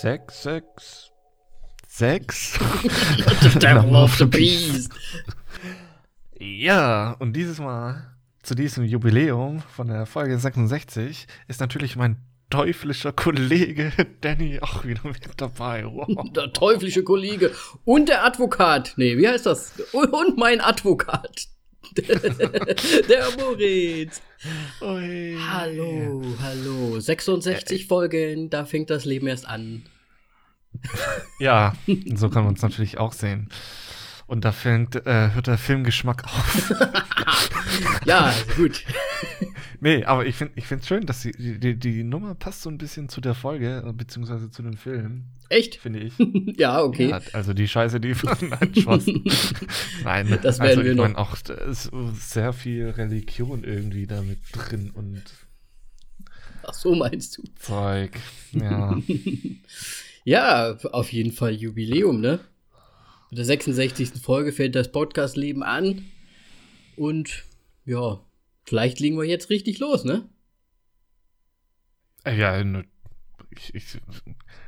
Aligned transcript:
Sechs, 0.00 0.42
sechs, 0.42 1.12
sechs. 1.86 2.58
the 3.42 3.58
Devil 3.60 3.94
of 3.94 4.16
the 4.16 4.24
Beast. 4.24 4.90
Ja, 6.36 7.12
und 7.20 7.34
dieses 7.34 7.60
Mal 7.60 8.16
zu 8.42 8.56
diesem 8.56 8.82
Jubiläum 8.82 9.60
von 9.60 9.86
der 9.86 10.04
Folge 10.04 10.36
66 10.36 11.28
ist 11.46 11.60
natürlich 11.60 11.94
mein 11.94 12.16
teuflischer 12.50 13.12
Kollege 13.12 13.92
Danny 14.20 14.58
auch 14.60 14.84
wieder 14.84 15.02
mit 15.04 15.20
dabei. 15.36 15.84
Wow. 15.86 16.30
Der 16.32 16.52
teuflische 16.52 17.02
Kollege 17.02 17.52
und 17.84 18.08
der 18.08 18.24
Advokat. 18.24 18.94
Nee, 18.96 19.16
wie 19.16 19.28
heißt 19.28 19.46
das? 19.46 19.72
Und 19.92 20.36
mein 20.36 20.60
Advokat. 20.60 21.48
der 21.96 23.26
Moritz. 23.38 24.20
Hey. 24.80 25.36
Hallo, 25.48 26.22
hallo. 26.40 27.00
66 27.00 27.86
Folgen, 27.86 28.50
da 28.50 28.64
fängt 28.64 28.90
das 28.90 29.04
Leben 29.04 29.26
erst 29.26 29.46
an. 29.48 29.82
Ja, 31.40 31.74
so 32.14 32.28
kann 32.28 32.44
man 32.44 32.54
es 32.54 32.62
natürlich 32.62 32.98
auch 32.98 33.12
sehen. 33.12 33.48
Und 34.30 34.44
da 34.44 34.52
fängt, 34.52 34.94
äh, 34.94 35.32
hört 35.32 35.48
der 35.48 35.58
Filmgeschmack 35.58 36.22
auf. 36.22 36.72
Ja, 38.04 38.32
gut. 38.56 38.84
nee, 39.80 40.04
aber 40.04 40.24
ich 40.26 40.36
finde 40.36 40.54
es 40.56 40.86
schön, 40.86 41.04
dass 41.06 41.22
die, 41.22 41.58
die, 41.58 41.76
die 41.76 42.04
Nummer 42.04 42.34
passt 42.34 42.62
so 42.62 42.70
ein 42.70 42.78
bisschen 42.78 43.08
zu 43.08 43.20
der 43.20 43.34
Folge, 43.34 43.82
beziehungsweise 43.96 44.50
zu 44.50 44.62
dem 44.62 44.76
Film, 44.76 45.24
Echt? 45.48 45.76
finde 45.76 46.00
ich. 46.00 46.14
Ja, 46.58 46.82
okay. 46.82 47.08
Ja, 47.08 47.20
also 47.32 47.54
die 47.54 47.66
Scheiße, 47.66 48.00
die 48.00 48.14
von 48.14 48.36
Nein, 48.48 48.74
Spaß. 48.74 49.06
Nein, 50.04 50.38
Das 50.42 50.58
werden 50.60 50.68
also 50.68 50.84
wir 50.84 50.92
ich 50.92 50.98
meine 50.98 51.18
auch, 51.18 51.36
da 51.36 51.54
ist 51.54 51.90
sehr 52.14 52.52
viel 52.52 52.90
Religion 52.90 53.64
irgendwie 53.64 54.06
damit 54.06 54.38
drin 54.52 54.90
und 54.90 55.22
Ach 56.62 56.74
so 56.74 56.94
meinst 56.94 57.38
du. 57.38 57.42
Zeug. 57.56 58.12
Ja. 58.52 58.96
Ja, 60.24 60.76
auf 60.92 61.12
jeden 61.12 61.32
Fall 61.32 61.54
Jubiläum, 61.54 62.20
ne? 62.20 62.40
Mit 63.30 63.38
der 63.38 63.44
66. 63.44 64.20
Folge 64.20 64.52
fällt 64.52 64.74
das 64.74 64.90
Podcast-Leben 64.90 65.62
an. 65.62 66.04
Und 66.96 67.44
ja, 67.84 68.20
vielleicht 68.64 68.98
legen 68.98 69.16
wir 69.16 69.24
jetzt 69.24 69.50
richtig 69.50 69.78
los, 69.78 70.04
ne? 70.04 70.28
Äh, 72.24 72.36
ja, 72.36 72.62
ne, 72.64 72.84
ich, 73.50 73.72
ich, 73.72 74.00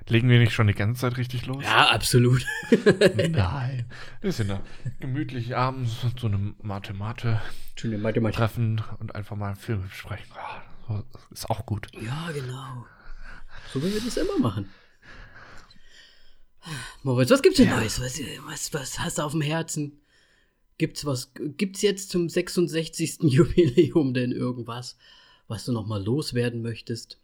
legen 0.08 0.28
wir 0.28 0.38
nicht 0.38 0.52
schon 0.52 0.68
die 0.68 0.74
ganze 0.74 1.00
Zeit 1.00 1.16
richtig 1.16 1.46
los? 1.46 1.62
Ja, 1.64 1.90
absolut. 1.90 2.46
Nein. 3.16 3.86
Wir 4.20 4.30
sind 4.30 4.48
da 4.48 4.62
gemütlich 5.00 5.56
abends 5.56 6.06
so 6.16 6.28
eine 6.28 6.54
Mathemate 6.62 7.40
Mathematik. 7.98 8.36
treffen 8.36 8.80
und 9.00 9.16
einfach 9.16 9.34
mal 9.34 9.48
einen 9.48 9.56
Film 9.56 9.82
besprechen. 9.82 10.32
Ja, 10.36 10.62
so 10.86 11.04
ist 11.32 11.50
auch 11.50 11.66
gut. 11.66 11.88
Ja, 12.00 12.30
genau. 12.32 12.86
So 13.72 13.82
wie 13.82 13.92
wir 13.92 14.00
das 14.00 14.16
immer 14.16 14.38
machen. 14.38 14.68
Moritz, 17.02 17.30
was 17.30 17.42
gibt's 17.42 17.58
denn 17.58 17.70
Neues? 17.70 18.00
Was, 18.00 18.20
was, 18.46 18.72
was 18.74 18.98
hast 19.00 19.18
du 19.18 19.22
auf 19.22 19.32
dem 19.32 19.40
Herzen? 19.40 20.00
Gibt's 20.78 21.04
was, 21.04 21.32
gibt's 21.34 21.82
jetzt 21.82 22.10
zum 22.10 22.28
66. 22.28 23.18
Jubiläum 23.22 24.14
denn 24.14 24.32
irgendwas, 24.32 24.96
was 25.48 25.64
du 25.64 25.72
nochmal 25.72 26.02
loswerden 26.02 26.62
möchtest? 26.62 27.18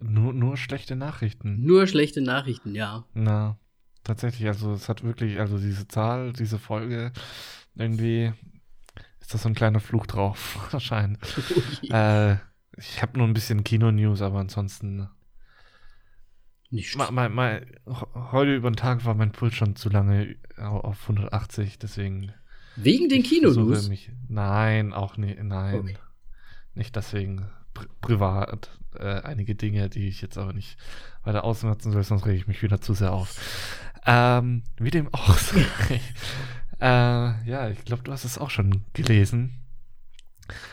Nur, 0.00 0.32
nur 0.32 0.56
schlechte 0.56 0.96
Nachrichten. 0.96 1.64
Nur 1.64 1.86
schlechte 1.86 2.20
Nachrichten, 2.20 2.74
ja. 2.74 3.04
Na, 3.14 3.58
tatsächlich, 4.02 4.46
also 4.48 4.72
es 4.72 4.88
hat 4.88 5.04
wirklich, 5.04 5.38
also 5.38 5.58
diese 5.58 5.86
Zahl, 5.88 6.32
diese 6.32 6.58
Folge, 6.58 7.12
irgendwie 7.76 8.32
ist 9.20 9.34
das 9.34 9.42
so 9.42 9.48
ein 9.48 9.54
kleiner 9.54 9.80
Fluch 9.80 10.06
drauf, 10.06 10.68
anscheinend. 10.72 11.18
äh, 11.90 12.34
ich 12.76 13.02
habe 13.02 13.18
nur 13.18 13.26
ein 13.26 13.34
bisschen 13.34 13.64
Kino-News, 13.64 14.22
aber 14.22 14.38
ansonsten. 14.40 15.08
Nicht 16.76 16.96
Ma, 16.96 17.10
ma, 17.10 17.28
ma, 17.28 17.58
ho- 17.86 18.30
heute 18.32 18.54
über 18.54 18.70
den 18.70 18.76
Tag 18.76 19.04
war 19.04 19.14
mein 19.14 19.32
Puls 19.32 19.54
schon 19.54 19.76
zu 19.76 19.88
lange 19.88 20.36
au- 20.58 20.80
auf 20.80 21.02
180, 21.08 21.78
deswegen. 21.78 22.32
Wegen 22.76 23.08
den 23.08 23.22
Kinonews? 23.22 23.88
mich- 23.88 24.10
Nein, 24.28 24.92
auch 24.92 25.16
nicht, 25.16 25.42
nein. 25.42 25.74
Okay. 25.74 25.96
Nicht 26.74 26.94
deswegen. 26.96 27.46
Pri 27.74 27.86
privat 28.00 28.70
äh, 28.98 29.20
einige 29.22 29.54
Dinge, 29.54 29.88
die 29.90 30.08
ich 30.08 30.22
jetzt 30.22 30.38
aber 30.38 30.52
nicht 30.54 30.78
weiter 31.24 31.44
ausnutzen 31.44 31.92
soll, 31.92 32.02
sonst 32.04 32.24
rege 32.26 32.38
ich 32.38 32.46
mich 32.46 32.62
wieder 32.62 32.80
zu 32.80 32.94
sehr 32.94 33.12
auf. 33.12 33.90
Ähm, 34.06 34.62
wie 34.78 34.90
dem 34.90 35.12
auch 35.12 35.36
sei. 35.36 35.60
äh, 36.80 37.48
ja, 37.50 37.68
ich 37.68 37.84
glaube, 37.84 38.02
du 38.04 38.12
hast 38.12 38.24
es 38.24 38.38
auch 38.38 38.50
schon 38.50 38.84
gelesen. 38.92 39.58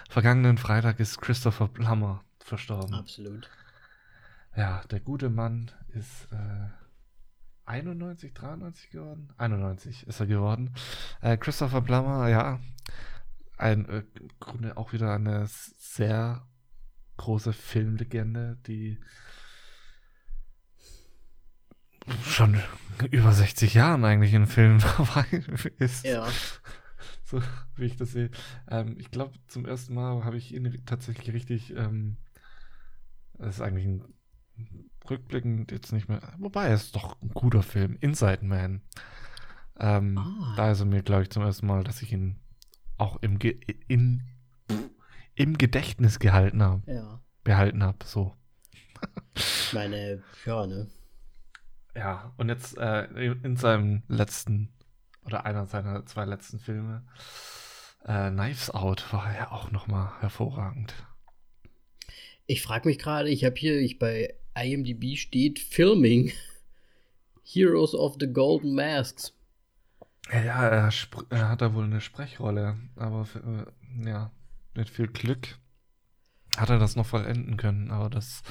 Vergangenen 0.09 0.57
Freitag 0.57 0.99
ist 0.99 1.19
Christopher 1.21 1.67
Plummer 1.67 2.23
verstorben. 2.39 2.93
Absolut. 2.93 3.49
Ja, 4.55 4.83
der 4.91 4.99
gute 4.99 5.29
Mann 5.29 5.71
ist 5.89 6.27
äh, 6.31 6.69
91, 7.65 8.33
93 8.33 8.89
geworden? 8.91 9.33
91 9.37 10.05
ist 10.05 10.19
er 10.19 10.27
geworden. 10.27 10.73
Äh, 11.21 11.37
Christopher 11.37 11.81
Plummer, 11.81 12.27
ja, 12.27 12.59
ein 13.57 13.87
äh, 13.89 14.03
im 14.19 14.27
Grunde 14.39 14.77
auch 14.77 14.93
wieder 14.93 15.13
eine 15.13 15.47
sehr 15.47 16.45
große 17.17 17.53
Filmlegende, 17.53 18.57
die 18.67 18.99
schon 22.23 22.59
über 23.11 23.31
60 23.31 23.73
Jahren 23.73 24.03
eigentlich 24.03 24.33
in 24.33 24.45
Filmen 24.45 24.79
dabei 24.97 25.25
ist. 25.79 26.05
Ja. 26.05 26.27
So 27.25 27.41
wie 27.75 27.85
ich 27.85 27.97
das 27.97 28.11
sehe. 28.11 28.29
Ähm, 28.69 28.95
ich 28.99 29.09
glaube, 29.09 29.33
zum 29.47 29.65
ersten 29.65 29.95
Mal 29.95 30.23
habe 30.23 30.37
ich 30.37 30.53
ihn 30.53 30.83
tatsächlich 30.85 31.33
richtig. 31.33 31.75
Ähm, 31.75 32.17
das 33.39 33.55
ist 33.55 33.61
eigentlich 33.61 33.85
ein 33.85 34.03
rückblickend 35.09 35.71
jetzt 35.71 35.91
nicht 35.91 36.07
mehr. 36.07 36.21
Wobei, 36.37 36.69
es 36.69 36.85
ist 36.85 36.95
doch 36.95 37.21
ein 37.21 37.29
guter 37.29 37.63
Film. 37.63 37.97
Inside 37.99 38.45
Man. 38.45 38.81
Ähm, 39.79 40.17
Ah. 40.17 40.53
Da 40.55 40.71
ist 40.71 40.79
er 40.79 40.85
mir, 40.85 41.01
glaube 41.03 41.23
ich, 41.23 41.29
zum 41.29 41.43
ersten 41.43 41.67
Mal, 41.67 41.83
dass 41.83 42.01
ich 42.01 42.11
ihn 42.11 42.39
auch 42.97 43.17
im, 43.21 43.39
Ge 43.39 43.59
in, 43.87 44.23
im 45.35 45.57
Gedächtnis 45.57 46.19
gehalten 46.19 46.61
habe. 46.61 46.81
Ja. 46.91 47.21
Behalten 47.43 47.83
habe. 47.83 47.97
So. 48.05 48.35
Ich 49.35 49.73
meine, 49.73 50.23
ja, 50.45 50.67
ne? 50.67 50.89
Ja, 51.95 52.33
und 52.37 52.49
jetzt 52.49 52.77
äh, 52.77 53.05
in 53.43 53.57
seinem 53.57 54.03
letzten 54.07 54.69
oder 55.25 55.45
einer 55.45 55.65
seiner 55.65 56.05
zwei 56.05 56.25
letzten 56.25 56.59
Filme, 56.59 57.05
äh, 58.05 58.29
Knives 58.29 58.69
Out, 58.69 59.11
war 59.11 59.33
er 59.33 59.51
auch 59.51 59.71
nochmal 59.71 60.11
hervorragend. 60.21 60.93
Ich 62.45 62.61
frage 62.61 62.87
mich 62.87 62.99
gerade, 62.99 63.29
ich 63.29 63.45
habe 63.45 63.55
hier, 63.55 63.79
ich 63.79 63.99
bei 63.99 64.33
IMDb 64.55 65.17
steht 65.17 65.59
Filming. 65.59 66.31
Heroes 67.43 67.93
of 67.93 68.15
the 68.19 68.27
Golden 68.27 68.73
Masks. 68.73 69.33
Ja, 70.31 70.67
er, 70.67 70.89
er 71.29 71.49
hat 71.49 71.61
da 71.61 71.73
wohl 71.73 71.83
eine 71.83 71.99
Sprechrolle, 71.99 72.77
aber 72.95 73.25
für, 73.25 73.39
äh, 73.39 74.09
ja, 74.09 74.31
mit 74.73 74.89
viel 74.89 75.07
Glück 75.07 75.59
hat 76.55 76.69
er 76.69 76.79
das 76.79 76.95
noch 76.95 77.05
vollenden 77.05 77.57
können, 77.57 77.91
aber 77.91 78.09
das 78.09 78.41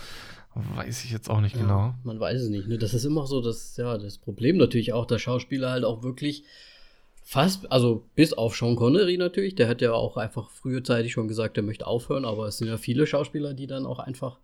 weiß 0.54 1.04
ich 1.04 1.10
jetzt 1.10 1.30
auch 1.30 1.40
nicht 1.40 1.56
Ja, 1.56 1.62
genau. 1.62 1.94
Man 2.04 2.20
weiß 2.20 2.42
es 2.42 2.48
nicht. 2.50 2.68
Ne? 2.68 2.76
Das 2.76 2.94
ist 2.94 3.04
immer 3.04 3.26
so 3.26 3.40
das, 3.40 3.76
ja, 3.76 3.96
das 3.96 4.18
Problem 4.18 4.58
natürlich 4.58 4.92
auch, 4.92 5.06
dass 5.06 5.22
Schauspieler 5.22 5.70
halt 5.70 5.84
auch 5.84 6.02
wirklich 6.02 6.44
fast, 7.22 7.70
also 7.72 8.06
bis 8.14 8.32
auf 8.34 8.56
Sean 8.56 8.76
Connery 8.76 9.16
natürlich, 9.16 9.54
der 9.54 9.68
hat 9.68 9.80
ja 9.80 9.92
auch 9.92 10.16
einfach 10.16 10.50
frühzeitig 10.50 11.12
schon 11.12 11.28
gesagt, 11.28 11.56
er 11.56 11.62
möchte 11.62 11.86
aufhören, 11.86 12.24
aber 12.24 12.48
es 12.48 12.58
sind 12.58 12.68
ja 12.68 12.76
viele 12.76 13.06
Schauspieler, 13.06 13.54
die 13.54 13.66
dann 13.66 13.86
auch 13.86 14.00
einfach 14.00 14.38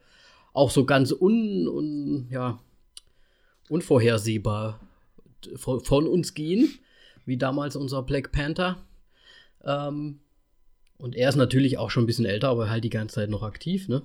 auch 0.59 0.71
so 0.71 0.85
ganz 0.85 1.13
un, 1.13 1.69
un 1.69 2.29
ja, 2.31 2.59
unvorhersehbar 3.69 4.81
von, 5.57 5.81
von 5.81 6.07
uns 6.07 6.35
gehen, 6.35 6.69
wie 7.25 7.37
damals 7.37 7.77
unser 7.77 8.03
Black 8.03 8.33
Panther. 8.33 8.77
Ähm, 9.65 10.21
und 10.99 11.15
er 11.15 11.29
ist 11.29 11.37
natürlich 11.37 11.79
auch 11.79 11.91
schon 11.91 12.05
ein 12.05 12.07
bisschen 12.07 12.27
älter, 12.27 12.49
aber 12.49 12.69
halt 12.69 12.85
die 12.85 12.91
ganze 12.91 13.17
Zeit 13.17 13.31
noch 13.31 13.43
aktiv, 13.43 13.89
ne? 13.89 14.03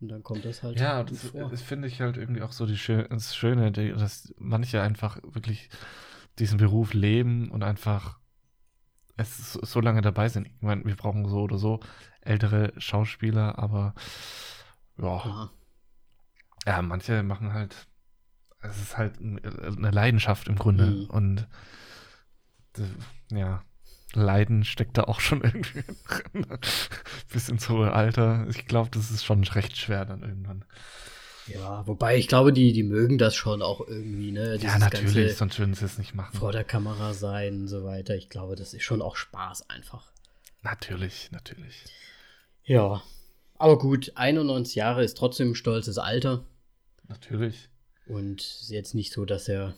Und 0.00 0.08
dann 0.08 0.22
kommt 0.22 0.44
das 0.44 0.62
halt 0.62 0.78
Ja, 0.78 1.04
das, 1.04 1.32
das 1.32 1.62
finde 1.62 1.88
ich 1.88 2.00
halt 2.00 2.16
irgendwie 2.16 2.42
auch 2.42 2.52
so 2.52 2.66
die 2.66 2.76
Schö 2.76 3.04
das 3.08 3.34
Schöne, 3.34 3.72
dass 3.72 4.34
manche 4.36 4.82
einfach 4.82 5.18
wirklich 5.22 5.70
diesen 6.38 6.58
Beruf 6.58 6.92
leben 6.92 7.50
und 7.50 7.62
einfach 7.62 8.18
es 9.16 9.52
so 9.54 9.80
lange 9.80 10.02
dabei 10.02 10.28
sind. 10.28 10.48
Ich 10.48 10.60
meine, 10.60 10.84
wir 10.84 10.96
brauchen 10.96 11.26
so 11.28 11.42
oder 11.42 11.56
so 11.56 11.80
ältere 12.20 12.72
Schauspieler, 12.76 13.58
aber 13.58 13.94
ja, 14.98 15.04
Ja. 15.24 15.50
ja, 16.66 16.82
manche 16.82 17.22
machen 17.22 17.52
halt, 17.52 17.86
es 18.60 18.80
ist 18.80 18.96
halt 18.98 19.20
ein- 19.20 19.38
eine 19.44 19.90
Leidenschaft 19.90 20.48
im 20.48 20.56
Grunde 20.56 20.86
Mhm. 20.86 21.04
und 21.10 21.48
ja, 23.30 23.62
Leiden 24.12 24.64
steckt 24.64 24.98
da 24.98 25.04
auch 25.04 25.20
schon 25.20 25.40
irgendwie 25.44 25.82
drin. 26.32 26.46
Bis 27.32 27.48
ins 27.48 27.68
hohe 27.68 27.92
Alter. 27.92 28.46
Ich 28.48 28.66
glaube, 28.66 28.90
das 28.90 29.10
ist 29.10 29.24
schon 29.24 29.42
recht 29.44 29.76
schwer 29.76 30.04
dann 30.04 30.22
irgendwann. 30.22 30.64
Ja, 31.46 31.86
wobei 31.86 32.16
ich 32.16 32.26
glaube, 32.26 32.52
die, 32.52 32.72
die 32.72 32.82
mögen 32.82 33.18
das 33.18 33.36
schon 33.36 33.62
auch 33.62 33.86
irgendwie, 33.86 34.32
ne? 34.32 34.52
ja, 34.52 34.56
Dieses 34.58 34.78
natürlich, 34.78 35.14
ganze 35.14 35.34
sonst 35.36 35.58
würden 35.60 35.74
sie 35.74 35.84
es 35.84 35.96
nicht 35.98 36.14
machen. 36.14 36.36
vor 36.36 36.50
der 36.50 36.64
Kamera 36.64 37.14
sein 37.14 37.60
und 37.62 37.68
so 37.68 37.84
weiter. 37.84 38.16
Ich 38.16 38.28
glaube, 38.30 38.56
das 38.56 38.74
ist 38.74 38.82
schon 38.82 39.00
auch 39.00 39.14
Spaß 39.16 39.70
einfach. 39.70 40.10
Natürlich, 40.62 41.30
natürlich. 41.30 41.84
Ja. 42.64 43.00
Aber 43.58 43.78
gut, 43.78 44.12
91 44.16 44.74
Jahre 44.74 45.04
ist 45.04 45.16
trotzdem 45.16 45.50
ein 45.50 45.54
stolzes 45.54 45.98
Alter. 45.98 46.44
Natürlich. 47.08 47.68
Und 48.06 48.40
ist 48.40 48.70
jetzt 48.70 48.94
nicht 48.94 49.12
so, 49.12 49.24
dass 49.24 49.48
er 49.48 49.74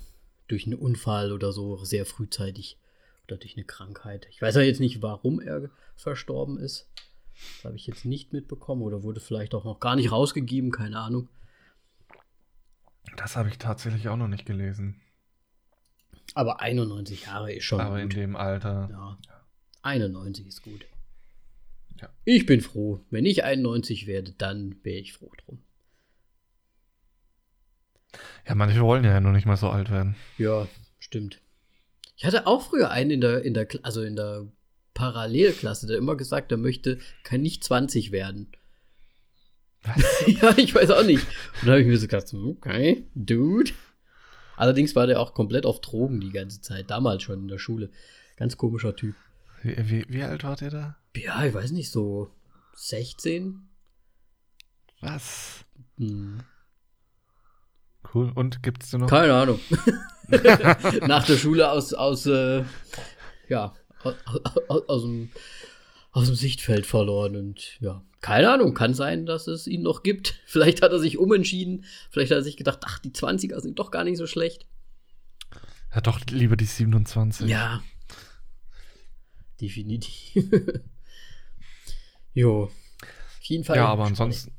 durch 0.49 0.67
einen 0.67 0.79
Unfall 0.79 1.33
oder 1.33 1.53
so 1.53 1.77
sehr 1.85 2.07
frühzeitig 2.07 2.79
oder 3.27 3.37
durch 3.37 3.57
eine 3.57 3.65
Krankheit. 3.65 4.27
Ich 4.31 4.41
weiß 4.43 4.55
ja 4.57 4.63
jetzt 4.63 4.81
nicht, 4.81 5.03
warum 5.03 5.41
er 5.41 5.71
verstorben 5.97 6.59
ist. 6.59 6.89
Das 7.57 7.65
habe 7.67 7.77
ich 7.77 7.87
jetzt 7.87 8.05
nicht 8.05 8.33
mitbekommen 8.33 8.83
oder 8.83 9.03
wurde 9.03 9.21
vielleicht 9.21 9.55
auch 9.55 9.65
noch 9.65 9.79
gar 9.79 9.95
nicht 9.97 10.11
rausgegeben, 10.11 10.73
keine 10.73 10.99
Ahnung. 10.99 11.29
Das 13.17 13.37
habe 13.37 13.49
ich 13.49 13.59
tatsächlich 13.59 14.09
auch 14.09 14.17
noch 14.17 14.29
nicht 14.29 14.47
gelesen. 14.47 15.01
Aber 16.35 16.61
91 16.61 17.27
Jahre 17.27 17.53
ist 17.53 17.65
schon 17.65 17.81
Aber 17.81 18.01
in 18.01 18.09
gut. 18.09 18.17
dem 18.17 18.37
Alter. 18.37 18.89
Ja. 18.91 19.19
91 19.83 20.47
ist 20.47 20.63
gut. 20.63 20.85
Ja. 22.01 22.09
Ich 22.25 22.47
bin 22.47 22.61
froh. 22.61 23.01
Wenn 23.11 23.27
ich 23.27 23.45
91 23.45 24.07
werde, 24.07 24.33
dann 24.33 24.77
wäre 24.83 24.99
ich 24.99 25.13
froh 25.13 25.33
drum. 25.45 25.63
Ja, 28.47 28.55
manche 28.55 28.81
wollen 28.81 29.05
ja 29.05 29.21
noch 29.21 29.33
nicht 29.33 29.47
mal 29.47 29.57
so 29.57 29.69
alt 29.69 29.91
werden. 29.91 30.17
Ja, 30.39 30.67
stimmt. 30.99 31.41
Ich 32.17 32.25
hatte 32.25 32.47
auch 32.47 32.63
früher 32.63 32.91
einen 32.91 33.11
in 33.11 33.21
der, 33.21 33.43
in 33.43 33.55
der, 33.55 33.69
also 33.83 34.03
in 34.03 34.17
der 34.17 34.49
Parallelklasse, 34.95 35.87
der 35.87 35.99
immer 35.99 36.17
gesagt, 36.17 36.51
er 36.51 36.59
möchte, 36.59 36.99
kann 37.23 37.43
nicht 37.43 37.63
20 37.63 38.11
werden. 38.11 38.51
ja, 40.27 40.57
ich 40.57 40.75
weiß 40.75 40.91
auch 40.91 41.05
nicht. 41.05 41.25
Und 41.61 41.69
da 41.69 41.73
habe 41.73 41.83
ich 41.83 41.87
mir 41.87 41.97
so 41.97 42.07
gedacht, 42.07 42.33
okay, 42.35 43.07
Dude. 43.15 43.71
Allerdings 44.57 44.97
war 44.97 45.07
der 45.07 45.21
auch 45.21 45.35
komplett 45.35 45.67
auf 45.67 45.81
Drogen 45.81 46.21
die 46.21 46.33
ganze 46.33 46.61
Zeit, 46.61 46.91
damals 46.91 47.23
schon 47.23 47.43
in 47.43 47.49
der 47.49 47.59
Schule. 47.59 47.91
Ganz 48.37 48.57
komischer 48.57 48.97
Typ. 48.97 49.15
Wie, 49.63 49.77
wie, 49.91 50.05
wie 50.09 50.23
alt 50.23 50.45
war 50.45 50.57
der 50.57 50.71
da? 50.71 50.97
Ja, 51.17 51.45
ich 51.45 51.55
weiß 51.55 51.73
nicht, 51.73 51.91
so 51.91 52.31
16? 52.75 53.69
Was? 55.01 55.65
Hm. 55.97 56.41
Cool. 58.15 58.33
Und 58.35 58.63
gibt's 58.63 58.91
denn 58.91 59.01
noch? 59.01 59.11
Keine 59.11 59.35
Ahnung. 59.35 59.61
Nach 61.07 61.25
der 61.25 61.37
Schule 61.37 61.71
aus, 61.71 61.95
aus 61.95 62.27
äh, 62.27 62.63
ja, 63.49 63.75
aus, 64.03 64.15
aus, 64.69 64.89
aus, 64.89 65.03
dem, 65.03 65.31
aus 66.13 66.27
dem 66.27 66.35
Sichtfeld 66.35 66.87
verloren 66.87 67.37
und 67.37 67.79
ja, 67.81 68.03
keine 68.21 68.51
Ahnung, 68.51 68.75
kann 68.75 68.95
sein, 68.95 69.27
dass 69.27 69.47
es 69.47 69.67
ihn 69.67 69.83
noch 69.83 70.03
gibt. 70.03 70.41
Vielleicht 70.47 70.83
hat 70.83 70.93
er 70.93 70.99
sich 70.99 71.19
umentschieden, 71.19 71.85
vielleicht 72.11 72.31
hat 72.31 72.39
er 72.39 72.43
sich 72.43 72.57
gedacht, 72.57 72.81
ach, 72.85 72.99
die 72.99 73.11
20er 73.11 73.61
sind 73.61 73.79
doch 73.79 73.91
gar 73.91 74.05
nicht 74.05 74.19
so 74.19 74.27
schlecht. 74.27 74.67
Ja, 75.95 76.01
doch 76.01 76.21
lieber 76.29 76.57
die 76.57 76.67
27. 76.67 77.49
Ja. 77.49 77.83
Definitiv. 79.61 80.45
jo. 82.35 82.65
Auf 82.65 83.45
jeden 83.45 83.65
Fall. 83.65 83.77
Ja, 83.77 83.87
aber 83.87 84.05
ansonsten. 84.05 84.53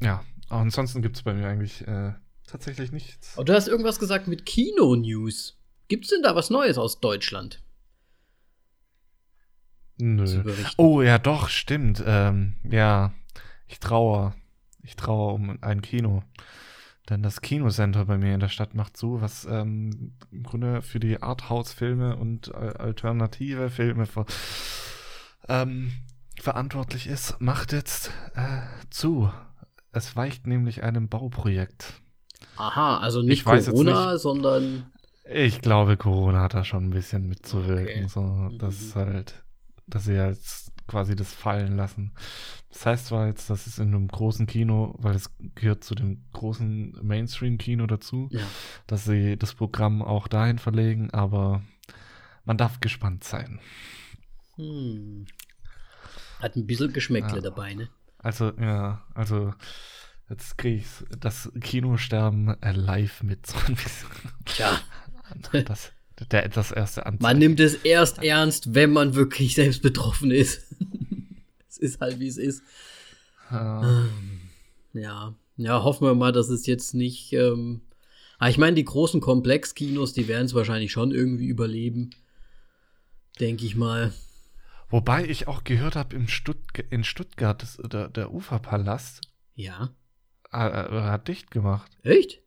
Ja, 0.00 0.24
aber 0.48 0.60
ansonsten 0.60 1.02
gibt's 1.02 1.22
bei 1.22 1.34
mir 1.34 1.48
eigentlich 1.48 1.86
äh, 1.86 2.12
tatsächlich 2.46 2.92
nichts. 2.92 3.36
Aber 3.36 3.44
du 3.44 3.54
hast 3.54 3.68
irgendwas 3.68 3.98
gesagt 3.98 4.28
mit 4.28 4.46
Kino-News. 4.46 5.58
Gibt's 5.88 6.08
denn 6.08 6.22
da 6.22 6.34
was 6.34 6.50
Neues 6.50 6.78
aus 6.78 7.00
Deutschland? 7.00 7.62
Nö. 9.98 10.42
Oh, 10.76 11.02
ja, 11.02 11.18
doch, 11.18 11.48
stimmt. 11.48 12.02
Ähm, 12.04 12.56
ja, 12.68 13.12
ich 13.68 13.78
traue. 13.78 14.34
Ich 14.82 14.96
traue 14.96 15.34
um 15.34 15.58
ein 15.62 15.82
Kino. 15.82 16.22
Denn 17.10 17.22
das 17.22 17.42
Kinocenter 17.42 18.06
bei 18.06 18.16
mir 18.16 18.32
in 18.32 18.40
der 18.40 18.48
Stadt 18.48 18.74
macht 18.74 18.96
zu, 18.96 19.20
was 19.20 19.44
ähm, 19.44 20.14
im 20.30 20.42
Grunde 20.42 20.80
für 20.80 21.00
die 21.00 21.22
Arthouse-Filme 21.22 22.16
und 22.16 22.48
äh, 22.48 22.74
alternative 22.78 23.68
Filme 23.68 24.06
ver 24.06 24.24
ähm, 25.48 25.92
verantwortlich 26.40 27.06
ist, 27.06 27.40
macht 27.40 27.72
jetzt 27.72 28.10
äh, 28.34 28.62
zu. 28.90 29.30
Es 29.92 30.16
weicht 30.16 30.46
nämlich 30.46 30.82
einem 30.82 31.08
Bauprojekt. 31.08 31.92
Aha, 32.56 32.98
also 32.98 33.22
nicht 33.22 33.44
Corona, 33.44 34.16
sondern. 34.18 34.86
Ich 35.30 35.60
glaube, 35.60 35.96
Corona 35.96 36.42
hat 36.42 36.54
da 36.54 36.64
schon 36.64 36.86
ein 36.86 36.90
bisschen 36.90 37.28
mitzuwirken. 37.28 38.04
Okay. 38.04 38.08
So, 38.08 38.50
das 38.58 38.80
ist 38.80 38.96
halt, 38.96 39.44
dass 39.86 40.04
sie 40.04 40.14
jetzt 40.14 40.63
quasi 40.86 41.16
das 41.16 41.32
fallen 41.32 41.76
lassen. 41.76 42.12
Das 42.70 42.84
heißt 42.86 43.06
zwar 43.06 43.26
jetzt, 43.26 43.48
das 43.50 43.66
ist 43.66 43.78
in 43.78 43.88
einem 43.88 44.08
großen 44.08 44.46
Kino, 44.46 44.94
weil 44.98 45.14
es 45.14 45.30
gehört 45.54 45.84
zu 45.84 45.94
dem 45.94 46.24
großen 46.32 46.98
Mainstream-Kino 47.02 47.86
dazu, 47.86 48.28
Ja. 48.32 48.42
dass 48.86 49.04
sie 49.04 49.36
das 49.36 49.54
Programm 49.54 50.02
auch 50.02 50.28
dahin 50.28 50.58
verlegen, 50.58 51.10
aber 51.10 51.62
man 52.44 52.58
darf 52.58 52.80
gespannt 52.80 53.24
sein. 53.24 53.60
Hm. 54.56 55.26
Hat 56.40 56.56
ein 56.56 56.66
bisschen 56.66 56.92
Geschmäckle 56.92 57.36
Ja. 57.36 57.40
dabei, 57.42 57.74
ne? 57.74 57.88
Also, 58.18 58.52
ja, 58.58 59.02
also 59.14 59.54
jetzt 60.28 60.58
kriege 60.58 60.76
ich 60.76 60.86
das 61.18 61.50
Kinosterben 61.60 62.60
äh, 62.62 62.72
live 62.72 63.22
mit. 63.22 63.46
So 63.46 63.56
ein 63.66 63.74
bisschen. 63.74 64.08
Tja, 64.44 64.78
Das, 65.64 65.92
der, 66.30 66.48
das 66.48 66.70
erste 66.70 67.06
Anzeichen. 67.06 67.22
man 67.22 67.38
nimmt 67.38 67.60
es 67.60 67.74
erst 67.74 68.22
ernst, 68.22 68.74
wenn 68.74 68.92
man 68.92 69.14
wirklich 69.14 69.54
selbst 69.54 69.82
betroffen 69.82 70.30
ist. 70.30 70.62
es 71.68 71.78
ist 71.78 72.00
halt, 72.00 72.20
wie 72.20 72.28
es 72.28 72.36
ist. 72.38 72.62
Ja. 73.50 74.06
Ja, 74.92 75.34
ja, 75.56 75.82
hoffen 75.82 76.06
wir 76.06 76.14
mal, 76.14 76.32
dass 76.32 76.48
es 76.48 76.66
jetzt 76.66 76.94
nicht. 76.94 77.32
Ähm, 77.32 77.80
ah, 78.38 78.48
ich 78.48 78.58
meine, 78.58 78.76
die 78.76 78.84
großen 78.84 79.20
Komplexkinos, 79.20 80.12
die 80.12 80.28
werden 80.28 80.46
es 80.46 80.54
wahrscheinlich 80.54 80.92
schon 80.92 81.10
irgendwie 81.10 81.46
überleben. 81.46 82.10
Denke 83.40 83.64
ich 83.66 83.74
mal. 83.74 84.12
Wobei 84.90 85.24
ich 85.26 85.48
auch 85.48 85.64
gehört 85.64 85.96
habe, 85.96 86.14
im 86.14 86.28
Stuttg 86.28 86.84
in 86.90 87.02
Stuttgart, 87.02 87.60
das, 87.60 87.78
der, 87.82 88.08
der 88.08 88.32
Uferpalast 88.32 89.22
Ja. 89.56 89.90
äh, 90.52 90.58
äh, 90.68 91.02
hat 91.02 91.26
dicht 91.26 91.50
gemacht. 91.50 91.90
Echt? 92.04 92.40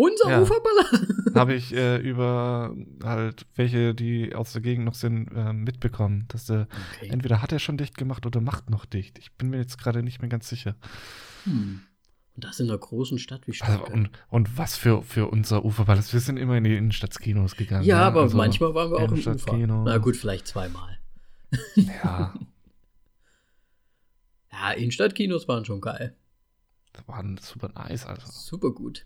Unser 0.00 0.30
Ja. 0.30 0.40
Uferballast? 0.42 1.34
habe 1.34 1.54
ich 1.54 1.74
äh, 1.74 1.96
über 1.96 2.72
halt 3.02 3.46
welche, 3.56 3.96
die 3.96 4.32
aus 4.32 4.52
der 4.52 4.62
Gegend 4.62 4.84
noch 4.84 4.94
sind, 4.94 5.26
äh, 5.34 5.52
mitbekommen. 5.52 6.26
Dass 6.28 6.46
der, 6.46 6.68
Okay. 6.98 7.08
entweder 7.10 7.42
hat 7.42 7.50
er 7.50 7.58
schon 7.58 7.76
dicht 7.78 7.96
gemacht 7.98 8.24
oder 8.24 8.40
macht 8.40 8.70
noch 8.70 8.84
dicht. 8.84 9.18
Ich 9.18 9.32
bin 9.32 9.50
mir 9.50 9.56
jetzt 9.58 9.76
gerade 9.76 10.04
nicht 10.04 10.20
mehr 10.20 10.28
ganz 10.28 10.48
sicher. 10.48 10.76
Hm. 11.44 11.80
Und 12.36 12.44
das 12.44 12.60
in 12.60 12.68
einer 12.70 12.78
großen 12.78 13.18
Stadt 13.18 13.48
wie 13.48 13.50
Also, 13.60 13.64
Stuttgart. 13.64 13.90
und, 13.92 14.10
und 14.28 14.56
was 14.56 14.76
für, 14.76 15.02
für 15.02 15.26
unser 15.26 15.64
Uferpalast. 15.64 16.12
Wir 16.12 16.20
sind 16.20 16.36
immer 16.36 16.56
in 16.56 16.62
die 16.62 16.76
Innenstadtkinos 16.76 17.56
gegangen. 17.56 17.84
ja, 17.84 17.96
ne? 17.98 18.02
aber 18.04 18.22
Also, 18.22 18.36
manchmal 18.36 18.74
waren 18.74 18.92
wir 18.92 18.98
auch 18.98 19.10
im 19.10 19.18
Ufer. 19.34 19.56
Na 19.84 19.98
gut, 19.98 20.16
vielleicht 20.16 20.46
zweimal. 20.46 20.96
Ja, 21.74 22.34
Ja, 24.52 24.70
Innenstadtkinos 24.72 25.48
waren 25.48 25.64
schon 25.64 25.80
geil. 25.80 26.16
das 26.92 27.06
war 27.08 27.24
super 27.40 27.68
nice, 27.74 28.06
also. 28.06 28.22
Super 28.30 28.70
gut. 28.70 29.04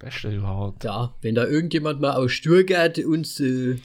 Beste 0.00 0.34
überhaupt. 0.34 0.82
Ja, 0.82 1.14
wenn 1.20 1.34
da 1.34 1.46
irgendjemand 1.46 2.00
mal 2.00 2.14
aus 2.14 2.32
Stuttgart 2.32 2.98
uns 2.98 3.38
äh, 3.38 3.78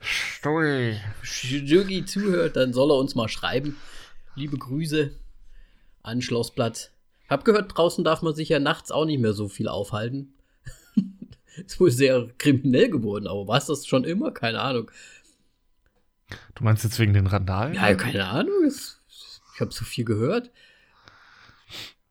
Stui. 0.00 1.00
Jürgi 1.22 2.04
zuhört, 2.04 2.56
dann 2.56 2.72
soll 2.72 2.90
er 2.90 2.98
uns 2.98 3.14
mal 3.14 3.28
schreiben. 3.28 3.76
Liebe 4.34 4.58
Grüße 4.58 5.12
an 6.02 6.20
Schlossplatz. 6.20 6.90
Hab 7.28 7.44
gehört, 7.44 7.76
draußen 7.76 8.04
darf 8.04 8.20
man 8.20 8.34
sich 8.34 8.50
ja 8.50 8.58
nachts 8.58 8.90
auch 8.90 9.06
nicht 9.06 9.20
mehr 9.20 9.32
so 9.32 9.48
viel 9.48 9.66
aufhalten. 9.66 10.34
Ist 11.56 11.80
wohl 11.80 11.90
sehr 11.90 12.28
kriminell 12.36 12.90
geworden, 12.90 13.26
aber 13.26 13.48
war 13.48 13.56
es 13.56 13.66
das 13.66 13.86
schon 13.86 14.04
immer? 14.04 14.30
Keine 14.30 14.60
Ahnung. 14.60 14.90
Du 16.54 16.64
meinst 16.64 16.84
jetzt 16.84 16.98
wegen 16.98 17.14
den 17.14 17.26
Randalen? 17.26 17.74
Ja, 17.74 17.94
keine 17.94 18.26
Ahnung. 18.26 18.66
Ich 18.66 19.60
habe 19.60 19.72
so 19.72 19.84
viel 19.84 20.04
gehört. 20.04 20.50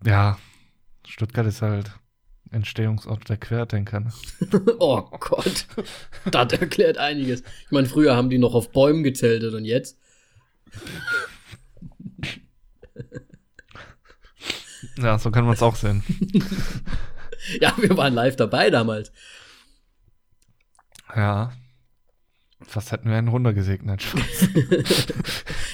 Ja, 0.04 0.40
Stuttgart 1.06 1.46
ist 1.46 1.62
halt 1.62 1.92
Entstehungsort 2.52 3.30
der 3.30 3.38
Querdenker. 3.38 4.02
Ne? 4.02 4.12
Oh 4.80 5.02
Gott. 5.20 5.66
das 6.30 6.54
erklärt 6.54 6.98
einiges. 6.98 7.44
Ich 7.66 7.72
meine, 7.72 7.88
früher 7.88 8.16
haben 8.16 8.30
die 8.30 8.38
noch 8.38 8.54
auf 8.54 8.72
Bäumen 8.72 9.04
gezeltet 9.04 9.54
und 9.54 9.66
jetzt? 9.66 9.98
Ja, 14.98 15.18
so 15.18 15.32
kann 15.32 15.46
man 15.46 15.54
es 15.54 15.62
auch 15.62 15.76
sehen. 15.76 16.04
Ja, 17.60 17.74
wir 17.78 17.98
waren 17.98 18.14
live 18.14 18.36
dabei 18.36 18.70
damals. 18.70 19.12
Ja. 21.16 21.52
Fast 22.68 22.92
hätten 22.92 23.10
wir 23.10 23.18
einen 23.18 23.30
runtergesegnet. 23.30 24.06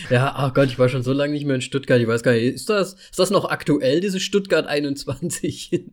Ja, 0.10 0.48
oh 0.48 0.54
Gott, 0.54 0.68
ich 0.68 0.80
war 0.80 0.88
schon 0.88 1.04
so 1.04 1.12
lange 1.12 1.34
nicht 1.34 1.46
mehr 1.46 1.56
in 1.56 1.62
Stuttgart. 1.62 2.00
Ich 2.00 2.08
weiß 2.08 2.24
gar 2.24 2.32
nicht, 2.32 2.44
ist 2.44 2.70
das, 2.70 2.94
ist 2.94 3.20
das 3.20 3.30
noch 3.30 3.46
aktuell, 3.50 4.00
diese 4.00 4.20
Stuttgart 4.20 4.66
21? 4.66 5.84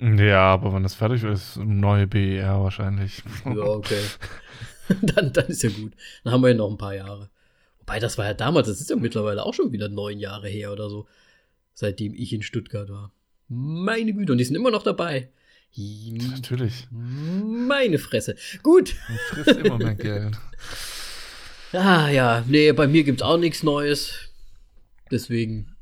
Ja, 0.00 0.52
aber 0.52 0.72
wenn 0.72 0.82
das 0.82 0.94
fertig 0.94 1.24
ist, 1.24 1.56
neue 1.56 2.06
BER 2.06 2.62
wahrscheinlich. 2.62 3.22
ja, 3.44 3.62
okay. 3.62 4.00
dann, 5.02 5.32
dann 5.32 5.46
ist 5.46 5.62
ja 5.62 5.70
gut. 5.70 5.92
Dann 6.24 6.32
haben 6.32 6.42
wir 6.42 6.50
ja 6.50 6.56
noch 6.56 6.70
ein 6.70 6.78
paar 6.78 6.94
Jahre. 6.94 7.30
Wobei, 7.80 7.98
das 7.98 8.18
war 8.18 8.26
ja 8.26 8.34
damals, 8.34 8.68
das 8.68 8.80
ist 8.80 8.90
ja 8.90 8.96
mittlerweile 8.96 9.44
auch 9.44 9.54
schon 9.54 9.72
wieder 9.72 9.88
neun 9.88 10.18
Jahre 10.18 10.48
her 10.48 10.72
oder 10.72 10.90
so, 10.90 11.06
seitdem 11.74 12.14
ich 12.14 12.32
in 12.32 12.42
Stuttgart 12.42 12.88
war. 12.88 13.12
Meine 13.48 14.12
Güte, 14.12 14.32
und 14.32 14.38
die 14.38 14.44
sind 14.44 14.56
immer 14.56 14.70
noch 14.70 14.82
dabei. 14.82 15.30
Natürlich. 15.76 16.88
Meine 16.90 17.98
Fresse. 17.98 18.36
Gut. 18.62 18.96
Man 19.08 19.18
frisst 19.28 19.60
immer 19.60 19.78
mehr 19.78 19.94
Geld. 19.96 20.36
Ah 21.72 22.08
ja, 22.08 22.44
nee, 22.46 22.72
bei 22.72 22.86
mir 22.86 23.04
gibt's 23.04 23.22
auch 23.22 23.38
nichts 23.38 23.62
Neues. 23.62 24.30
Deswegen. 25.10 25.76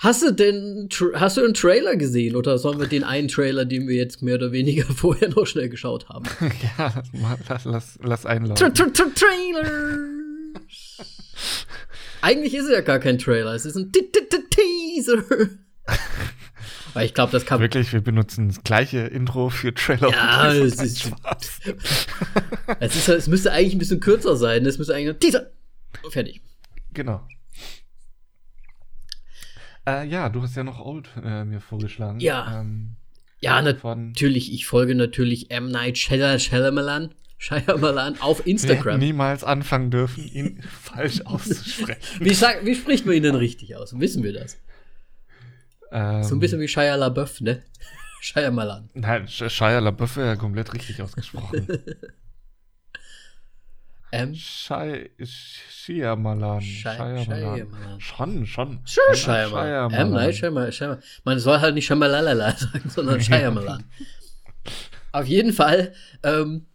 Hast 0.00 0.22
du 0.22 0.32
denn 0.32 0.88
hast 1.14 1.36
du 1.36 1.44
einen 1.44 1.52
Trailer 1.52 1.94
gesehen 1.94 2.34
oder 2.34 2.56
sollen 2.56 2.80
wir 2.80 2.86
den 2.86 3.04
einen 3.04 3.28
Trailer, 3.28 3.66
den 3.66 3.86
wir 3.86 3.96
jetzt 3.96 4.22
mehr 4.22 4.36
oder 4.36 4.50
weniger 4.50 4.84
vorher 4.94 5.28
noch 5.28 5.46
schnell 5.46 5.68
geschaut 5.68 6.08
haben? 6.08 6.24
ja, 6.78 7.02
lass, 7.46 7.64
lass, 7.66 7.98
lass 8.02 8.24
einlaufen. 8.24 8.56
Tra 8.56 8.84
-tra 8.84 8.90
-tra 8.90 9.14
Trailer! 9.14 9.98
Eigentlich 12.22 12.54
ist 12.54 12.64
es 12.64 12.70
ja 12.70 12.80
gar 12.80 12.98
kein 12.98 13.18
Trailer, 13.18 13.54
es 13.54 13.66
ist 13.66 13.76
ein 13.76 13.92
T 13.92 14.00
-T 14.00 14.26
-T 14.26 14.40
Teaser. 14.50 15.22
Weil 16.94 17.04
ich 17.04 17.12
glaube, 17.12 17.32
das 17.32 17.44
kann. 17.44 17.60
Wirklich, 17.60 17.92
wir 17.92 18.00
benutzen 18.00 18.48
das 18.48 18.64
gleiche 18.64 19.00
Intro 19.00 19.50
für 19.50 19.74
Trailer. 19.74 20.10
Ja, 20.10 20.52
es 20.52 20.80
ist. 20.80 21.12
Es, 22.80 22.96
ist 22.96 23.08
es 23.08 23.28
müsste 23.28 23.52
eigentlich 23.52 23.74
ein 23.74 23.78
bisschen 23.78 24.00
kürzer 24.00 24.36
sein. 24.36 24.64
Es 24.64 24.78
müsste 24.78 24.94
eigentlich. 24.94 25.18
Teaser! 25.18 25.50
Fertig. 26.10 26.40
Genau. 26.94 27.20
Äh, 29.86 30.06
ja, 30.06 30.28
du 30.28 30.42
hast 30.42 30.56
ja 30.56 30.64
noch 30.64 30.84
Old 30.84 31.08
äh, 31.22 31.44
mir 31.44 31.60
vorgeschlagen. 31.60 32.20
Ja. 32.20 32.60
Ähm, 32.60 32.96
ja, 33.40 33.62
natürlich. 33.62 34.52
Ich 34.52 34.66
folge 34.66 34.94
natürlich 34.94 35.50
M. 35.50 35.70
Night 35.70 35.96
Shyamalan. 35.98 37.10
Shyamalan 37.38 38.20
auf 38.20 38.46
Instagram. 38.46 39.00
Wir 39.00 39.06
niemals 39.06 39.44
anfangen 39.44 39.90
dürfen, 39.90 40.24
ihn 40.24 40.62
falsch 40.68 41.22
auszusprechen. 41.22 42.00
wie, 42.20 42.34
sag, 42.34 42.66
wie 42.66 42.74
spricht 42.74 43.06
man 43.06 43.14
ihn 43.14 43.22
denn 43.22 43.34
richtig 43.34 43.76
aus? 43.76 43.98
Wissen 43.98 44.22
wir 44.22 44.34
das? 44.34 44.58
Ähm, 45.90 46.22
so 46.22 46.36
ein 46.36 46.38
bisschen 46.38 46.60
wie 46.60 46.68
Shia 46.68 46.94
LaBeouf, 46.96 47.40
ne? 47.40 47.62
Shia 48.20 48.50
Malan. 48.50 48.90
Nein, 48.92 49.26
Shia 49.26 49.78
LaBeouf 49.78 50.16
wäre 50.16 50.26
ja 50.28 50.36
komplett 50.36 50.74
richtig 50.74 51.00
ausgesprochen. 51.00 51.66
Ähm, 54.12 54.34
Shia 54.34 55.06
Shia 55.22 56.16
Malan. 56.16 56.60
Shia 56.60 57.24
Malan. 57.26 57.68
Schon, 57.98 58.46
schon. 58.46 58.80
Schon 58.84 59.14
Shia 59.14 59.48
Malan. 59.48 59.92
Ähm, 59.94 60.10
nein, 60.10 60.32
Shia 60.32 60.50
Malan. 60.50 61.02
Man 61.24 61.38
soll 61.38 61.60
halt 61.60 61.74
nicht 61.74 61.86
Shamalalala 61.86 62.56
sagen, 62.56 62.88
sondern 62.88 63.20
Shia 63.20 63.50
Malan. 63.50 63.84
Auf 65.12 65.26
jeden 65.26 65.52
Fall 65.52 65.92
ähm, 66.22 66.66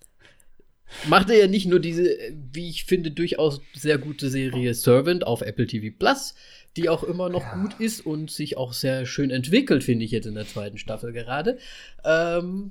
macht 1.08 1.30
er 1.30 1.38
ja 1.38 1.48
nicht 1.48 1.66
nur 1.66 1.80
diese, 1.80 2.18
wie 2.52 2.70
ich 2.70 2.86
finde, 2.86 3.12
durchaus 3.12 3.62
sehr 3.74 3.98
gute 3.98 4.30
Serie 4.30 4.74
Servant 4.74 5.26
auf 5.26 5.42
Apple 5.42 5.68
TV 5.68 5.96
Plus, 5.98 6.36
die 6.78 6.90
auch 6.90 7.04
immer 7.04 7.30
noch 7.30 7.44
ja. 7.44 7.56
gut 7.56 7.80
ist 7.80 8.06
und 8.06 8.32
sich 8.32 8.58
auch 8.58 8.74
sehr 8.74 9.06
schön 9.06 9.32
entwickelt, 9.32 9.84
finde 9.84 10.06
ich 10.06 10.12
jetzt 10.12 10.26
in 10.26 10.36
der 10.36 10.48
zweiten 10.48 10.78
Staffel 10.78 11.14
gerade. 11.14 11.58
Ähm, 12.04 12.70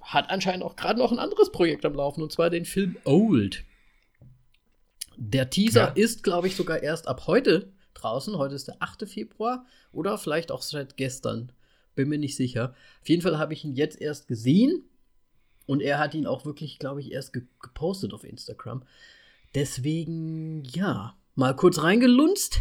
hat 0.00 0.30
anscheinend 0.30 0.64
auch 0.64 0.76
gerade 0.76 0.98
noch 0.98 1.12
ein 1.12 1.18
anderes 1.18 1.50
Projekt 1.52 1.84
am 1.84 1.94
Laufen, 1.94 2.22
und 2.22 2.32
zwar 2.32 2.50
den 2.50 2.64
Film 2.64 2.96
Old. 3.04 3.64
Der 5.16 5.50
Teaser 5.50 5.88
ja. 5.88 5.92
ist, 5.94 6.22
glaube 6.22 6.48
ich, 6.48 6.56
sogar 6.56 6.82
erst 6.82 7.08
ab 7.08 7.26
heute 7.26 7.72
draußen. 7.94 8.36
Heute 8.36 8.54
ist 8.54 8.68
der 8.68 8.76
8. 8.80 9.08
Februar 9.08 9.64
oder 9.92 10.18
vielleicht 10.18 10.50
auch 10.50 10.62
seit 10.62 10.96
gestern. 10.96 11.52
Bin 11.94 12.08
mir 12.08 12.18
nicht 12.18 12.36
sicher. 12.36 12.74
Auf 13.00 13.08
jeden 13.08 13.22
Fall 13.22 13.38
habe 13.38 13.52
ich 13.52 13.64
ihn 13.64 13.74
jetzt 13.74 14.00
erst 14.00 14.26
gesehen. 14.26 14.82
Und 15.66 15.80
er 15.80 15.98
hat 15.98 16.14
ihn 16.14 16.26
auch 16.26 16.44
wirklich, 16.44 16.78
glaube 16.78 17.00
ich, 17.00 17.12
erst 17.12 17.32
ge 17.32 17.42
gepostet 17.62 18.12
auf 18.12 18.24
Instagram. 18.24 18.82
Deswegen, 19.54 20.64
ja, 20.64 21.16
mal 21.34 21.56
kurz 21.56 21.82
reingelunzt. 21.82 22.60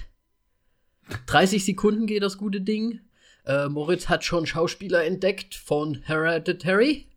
30 1.25 1.65
Sekunden 1.65 2.05
geht 2.05 2.23
das 2.23 2.37
gute 2.37 2.61
Ding. 2.61 3.01
Äh, 3.45 3.67
Moritz 3.67 4.09
hat 4.09 4.23
schon 4.23 4.45
Schauspieler 4.45 5.03
entdeckt 5.03 5.55
von 5.55 6.01
Hereditary. 6.03 7.07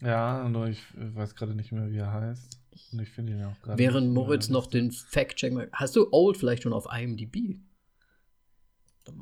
Ja, 0.00 0.48
nur 0.48 0.68
ich 0.68 0.82
weiß 0.94 1.34
gerade 1.34 1.54
nicht 1.54 1.72
mehr, 1.72 1.90
wie 1.90 1.98
er 1.98 2.12
heißt. 2.12 2.58
Und 2.92 3.00
ich 3.00 3.10
finde 3.10 3.32
ihn 3.32 3.44
auch 3.44 3.60
gerade. 3.60 3.78
Während 3.78 4.12
Moritz 4.12 4.48
noch 4.48 4.66
den 4.66 4.90
Fact-Check 4.90 5.52
macht. 5.52 5.68
Hast 5.72 5.96
du 5.96 6.08
Old 6.12 6.36
vielleicht 6.36 6.62
schon 6.62 6.72
auf 6.72 6.86
IMDb? 6.90 7.58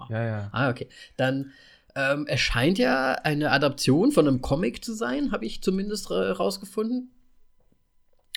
Ja, 0.09 0.25
ja. 0.25 0.49
Ah, 0.53 0.71
okay. 0.71 0.89
Dann 1.17 1.53
ähm, 1.95 2.27
erscheint 2.27 2.79
ja 2.79 3.13
eine 3.13 3.51
Adaption 3.51 4.13
von 4.13 4.29
einem 4.29 4.41
Comic 4.41 4.85
zu 4.85 4.95
sein, 4.95 5.33
habe 5.33 5.47
ich 5.47 5.63
zumindest 5.63 6.11
rausgefunden. 6.11 7.11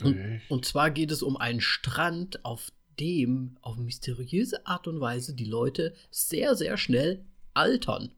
Und, 0.02 0.42
und, 0.50 0.66
zwar 0.66 0.90
geht 0.90 1.12
es 1.12 1.22
um 1.22 1.38
einen 1.38 1.62
Strand, 1.62 2.44
auf 2.44 2.72
dem 3.00 3.58
auf 3.62 3.78
mysteriöse 3.78 4.66
Art 4.66 4.88
und 4.88 5.00
Weise 5.00 5.36
die 5.36 5.46
Leute 5.46 5.94
sehr, 6.10 6.56
sehr 6.56 6.78
schnell 6.78 7.24
altern. 7.54 8.12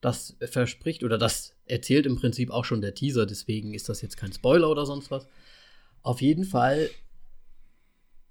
Das 0.00 0.36
verspricht 0.40 1.04
oder 1.04 1.18
das 1.18 1.54
erzählt 1.66 2.06
im 2.06 2.16
Prinzip 2.16 2.50
auch 2.50 2.64
schon 2.64 2.80
der 2.80 2.94
Teaser, 2.94 3.26
deswegen 3.26 3.74
ist 3.74 3.88
das 3.88 4.00
jetzt 4.02 4.16
kein 4.16 4.32
Spoiler 4.32 4.70
oder 4.70 4.86
sonst 4.86 5.10
was. 5.10 5.26
Auf 6.02 6.22
jeden 6.22 6.44
Fall, 6.44 6.90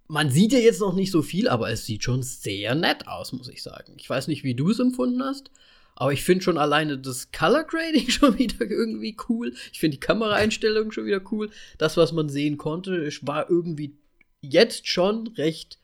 man 0.07 0.31
sieht 0.31 0.51
ja 0.51 0.59
jetzt 0.59 0.81
noch 0.81 0.95
nicht 0.95 1.11
so 1.11 1.21
viel, 1.21 1.47
aber 1.47 1.69
es 1.69 1.85
sieht 1.85 2.03
schon 2.03 2.23
sehr 2.23 2.73
nett 2.73 3.07
aus, 3.07 3.31
muss 3.31 3.49
ich 3.49 3.61
sagen. 3.61 3.93
Ich 3.97 4.09
weiß 4.09 4.27
nicht, 4.27 4.43
wie 4.43 4.55
du 4.55 4.71
es 4.71 4.79
empfunden 4.79 5.21
hast, 5.23 5.51
aber 5.95 6.13
ich 6.13 6.23
finde 6.23 6.43
schon 6.43 6.57
alleine 6.57 6.97
das 6.97 7.31
Color 7.31 7.65
Grading 7.65 8.09
schon 8.09 8.38
wieder 8.39 8.65
irgendwie 8.65 9.15
cool. 9.29 9.53
Ich 9.71 9.79
finde 9.79 9.97
die 9.97 10.01
Kameraeinstellungen 10.01 10.91
schon 10.91 11.05
wieder 11.05 11.21
cool. 11.31 11.51
Das, 11.77 11.97
was 11.97 12.11
man 12.11 12.29
sehen 12.29 12.57
konnte, 12.57 13.09
war 13.21 13.49
irgendwie 13.49 13.97
jetzt 14.41 14.88
schon 14.88 15.27
recht 15.27 15.78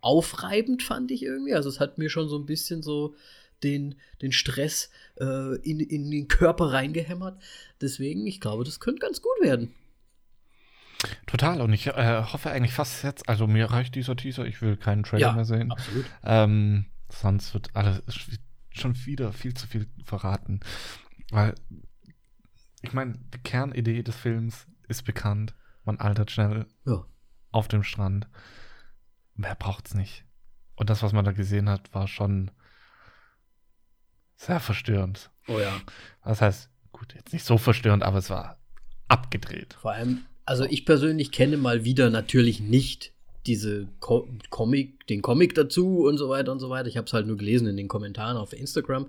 aufreibend, 0.00 0.82
fand 0.82 1.10
ich 1.10 1.22
irgendwie. 1.22 1.54
Also 1.54 1.68
es 1.68 1.80
hat 1.80 1.98
mir 1.98 2.10
schon 2.10 2.28
so 2.28 2.38
ein 2.38 2.46
bisschen 2.46 2.82
so 2.82 3.14
den, 3.62 3.96
den 4.22 4.32
Stress 4.32 4.90
äh, 5.20 5.56
in, 5.62 5.80
in 5.80 6.10
den 6.10 6.28
Körper 6.28 6.72
reingehämmert. 6.72 7.40
Deswegen, 7.80 8.26
ich 8.26 8.40
glaube, 8.40 8.64
das 8.64 8.80
könnte 8.80 9.00
ganz 9.00 9.20
gut 9.22 9.40
werden. 9.40 9.74
Total, 11.26 11.60
und 11.60 11.72
ich 11.72 11.86
äh, 11.86 12.22
hoffe 12.22 12.50
eigentlich 12.50 12.72
fast 12.72 13.04
jetzt, 13.04 13.28
also 13.28 13.46
mir 13.46 13.66
reicht 13.66 13.94
dieser 13.94 14.16
Teaser, 14.16 14.46
ich 14.46 14.60
will 14.62 14.76
keinen 14.76 15.04
Trailer 15.04 15.28
ja, 15.28 15.32
mehr 15.32 15.44
sehen. 15.44 15.70
Absolut. 15.70 16.06
Ähm, 16.24 16.86
sonst 17.08 17.54
wird 17.54 17.74
alles 17.74 18.02
schon 18.70 18.96
wieder 19.06 19.32
viel 19.32 19.54
zu 19.54 19.66
viel 19.66 19.86
verraten. 20.04 20.60
Weil, 21.30 21.54
ich 22.82 22.92
meine, 22.92 23.18
die 23.34 23.38
Kernidee 23.38 24.02
des 24.02 24.16
Films 24.16 24.66
ist 24.88 25.04
bekannt. 25.04 25.54
Man 25.84 25.98
altert 25.98 26.30
schnell. 26.30 26.66
Ja 26.84 27.04
auf 27.50 27.68
dem 27.68 27.82
Strand. 27.82 28.28
Mehr 29.38 29.54
braucht's 29.54 29.94
nicht. 29.94 30.24
Und 30.74 30.90
das, 30.90 31.02
was 31.02 31.12
man 31.12 31.24
da 31.24 31.32
gesehen 31.32 31.70
hat, 31.70 31.94
war 31.94 32.08
schon 32.08 32.50
sehr 34.36 34.58
verstörend. 34.58 35.30
Oh 35.46 35.60
ja. 35.60 35.80
Das 36.24 36.40
heißt, 36.40 36.68
gut, 36.92 37.14
jetzt 37.14 37.32
nicht 37.32 37.44
so 37.44 37.56
verstörend, 37.56 38.02
aber 38.02 38.18
es 38.18 38.30
war 38.30 38.58
abgedreht. 39.06 39.74
Vor 39.80 39.92
allem, 39.92 40.26
also 40.44 40.64
ich 40.64 40.84
persönlich 40.84 41.30
kenne 41.30 41.56
mal 41.56 41.84
wieder 41.84 42.10
natürlich 42.10 42.60
nicht 42.60 43.12
diese 43.46 43.86
Co 44.00 44.28
Comic, 44.50 45.06
den 45.06 45.22
Comic 45.22 45.54
dazu 45.54 46.00
und 46.00 46.18
so 46.18 46.28
weiter 46.28 46.50
und 46.50 46.58
so 46.58 46.68
weiter. 46.68 46.88
Ich 46.88 46.96
habe 46.96 47.06
es 47.06 47.12
halt 47.12 47.28
nur 47.28 47.36
gelesen 47.36 47.68
in 47.68 47.76
den 47.76 47.88
Kommentaren 47.88 48.36
auf 48.36 48.52
Instagram. 48.52 49.08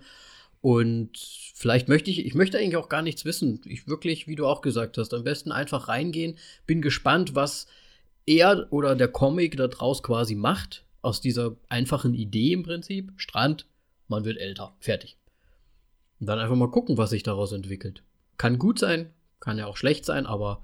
Und 0.61 1.17
vielleicht 1.55 1.87
möchte 1.87 2.11
ich, 2.11 2.23
ich 2.23 2.35
möchte 2.35 2.59
eigentlich 2.59 2.77
auch 2.77 2.89
gar 2.89 3.01
nichts 3.01 3.25
wissen. 3.25 3.61
Ich 3.65 3.87
wirklich, 3.87 4.27
wie 4.27 4.35
du 4.35 4.45
auch 4.45 4.61
gesagt 4.61 4.99
hast, 4.99 5.11
am 5.13 5.23
besten 5.23 5.51
einfach 5.51 5.87
reingehen. 5.87 6.37
Bin 6.67 6.83
gespannt, 6.83 7.33
was 7.33 7.65
er 8.29 8.71
oder 8.71 8.95
der 8.95 9.07
Comic 9.07 9.57
da 9.57 9.67
draus 9.67 10.03
quasi 10.03 10.35
macht, 10.35 10.85
aus 11.01 11.19
dieser 11.19 11.55
einfachen 11.67 12.13
Idee 12.13 12.53
im 12.53 12.63
Prinzip, 12.63 13.11
Strand, 13.17 13.67
man 14.07 14.23
wird 14.23 14.37
älter, 14.37 14.75
fertig. 14.79 15.17
Und 16.19 16.27
dann 16.27 16.39
einfach 16.39 16.55
mal 16.55 16.69
gucken, 16.69 16.97
was 16.97 17.09
sich 17.09 17.23
daraus 17.23 17.51
entwickelt. 17.51 18.03
Kann 18.37 18.59
gut 18.59 18.77
sein, 18.77 19.11
kann 19.39 19.57
ja 19.57 19.65
auch 19.65 19.77
schlecht 19.77 20.05
sein, 20.05 20.25
aber 20.25 20.63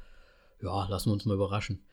ja, 0.61 0.87
lassen 0.87 1.09
wir 1.09 1.13
uns 1.13 1.25
mal 1.25 1.33
überraschen. 1.33 1.83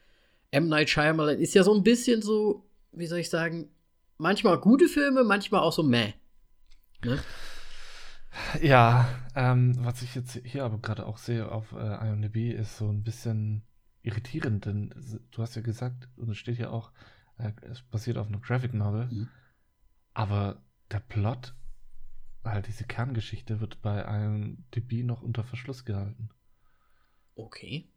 M. 0.51 0.69
Night 0.69 0.91
Shyamalan 0.91 1.39
ist 1.39 1.55
ja 1.55 1.63
so 1.63 1.75
ein 1.75 1.83
bisschen 1.83 2.21
so, 2.21 2.69
wie 2.93 3.07
soll 3.07 3.19
ich 3.19 3.31
sagen, 3.31 3.71
manchmal 4.19 4.59
gute 4.59 4.89
Filme, 4.89 5.25
manchmal 5.25 5.63
auch 5.63 5.73
so 5.73 5.83
meh. 5.83 6.13
Ne? 7.05 7.19
Ja, 8.63 9.09
ähm, 9.35 9.75
was 9.85 10.03
ich 10.03 10.15
jetzt 10.15 10.41
hier 10.45 10.65
aber 10.65 10.79
gerade 10.79 11.07
auch 11.07 11.19
sehe 11.19 11.51
auf 11.51 11.73
äh, 11.73 12.09
IMDb 12.09 12.53
ist 12.53 12.79
so 12.79 12.89
ein 12.89 13.03
bisschen 13.03 13.63
irritierend, 14.03 14.67
denn 14.67 14.95
du 15.31 15.43
hast 15.43 15.55
ja 15.55 15.63
gesagt, 15.63 16.09
und 16.17 16.31
es 16.31 16.39
steht 16.39 16.59
ja 16.59 16.71
auch, 16.71 16.93
äh, 17.39 17.53
es 17.71 17.83
basiert 17.83 18.19
auf 18.19 18.29
einer 18.29 18.41
Graphic 18.41 18.75
Novel, 18.75 19.07
mhm. 19.07 19.29
aber 20.15 20.63
der 20.91 21.01
Plot, 21.01 21.55
halt 22.45 22.67
diese 22.67 22.85
Kerngeschichte, 22.85 23.61
wird 23.61 23.81
bei 23.83 24.07
einem 24.07 24.65
DB 24.75 25.03
noch 25.03 25.23
unter 25.23 25.45
Verschluss 25.45 25.85
gehalten. 25.85 26.31
Okay. 27.35 27.89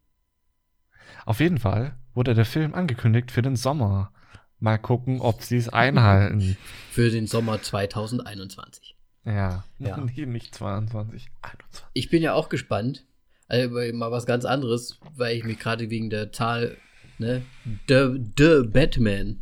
Auf 1.26 1.40
jeden 1.40 1.58
Fall 1.58 1.98
wurde 2.14 2.34
der 2.34 2.46
Film 2.46 2.74
angekündigt 2.74 3.32
für 3.32 3.42
den 3.42 3.56
Sommer. 3.56 4.12
Mal 4.60 4.78
gucken, 4.78 5.20
ob 5.20 5.42
sie 5.44 5.58
es 5.58 5.70
einhalten. 5.70 6.58
Für 6.92 7.12
den 7.12 7.28
Sommer 7.28 7.62
2021. 7.62 8.96
Ja, 9.26 9.66
ja. 9.80 9.98
Nee, 10.16 10.26
nicht 10.26 10.56
22, 10.56 11.30
21. 11.42 11.86
Ich 11.94 12.10
bin 12.10 12.24
ja 12.24 12.34
auch 12.34 12.48
gespannt, 12.48 13.06
also 13.48 13.70
mal 13.94 14.12
was 14.12 14.25
ganz 14.25 14.46
anderes, 14.46 15.00
weil 15.16 15.38
ich 15.38 15.44
mich 15.44 15.60
gerade 15.60 15.90
wegen 15.90 16.10
der 16.10 16.32
Zahl, 16.32 16.78
ne, 17.20 17.44
The, 17.88 18.20
The 18.38 18.68
Batman. 18.68 19.42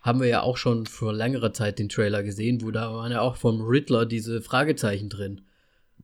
haben 0.00 0.20
wir 0.20 0.28
ja 0.28 0.42
auch 0.42 0.56
schon 0.56 0.86
vor 0.86 1.12
längerer 1.12 1.52
Zeit 1.52 1.78
den 1.78 1.88
Trailer 1.88 2.22
gesehen, 2.22 2.62
wo 2.62 2.70
da 2.70 2.92
waren 2.92 3.12
ja 3.12 3.20
auch 3.20 3.36
vom 3.36 3.62
Riddler 3.62 4.06
diese 4.06 4.40
Fragezeichen 4.40 5.08
drin. 5.08 5.42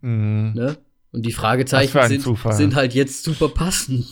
Mhm. 0.01 0.53
Ne? 0.55 0.77
Und 1.13 1.25
die 1.25 1.33
Fragezeichen 1.33 2.09
sind, 2.09 2.39
sind 2.55 2.75
halt 2.75 2.93
jetzt 2.93 3.23
super 3.23 3.49
passend. 3.49 4.07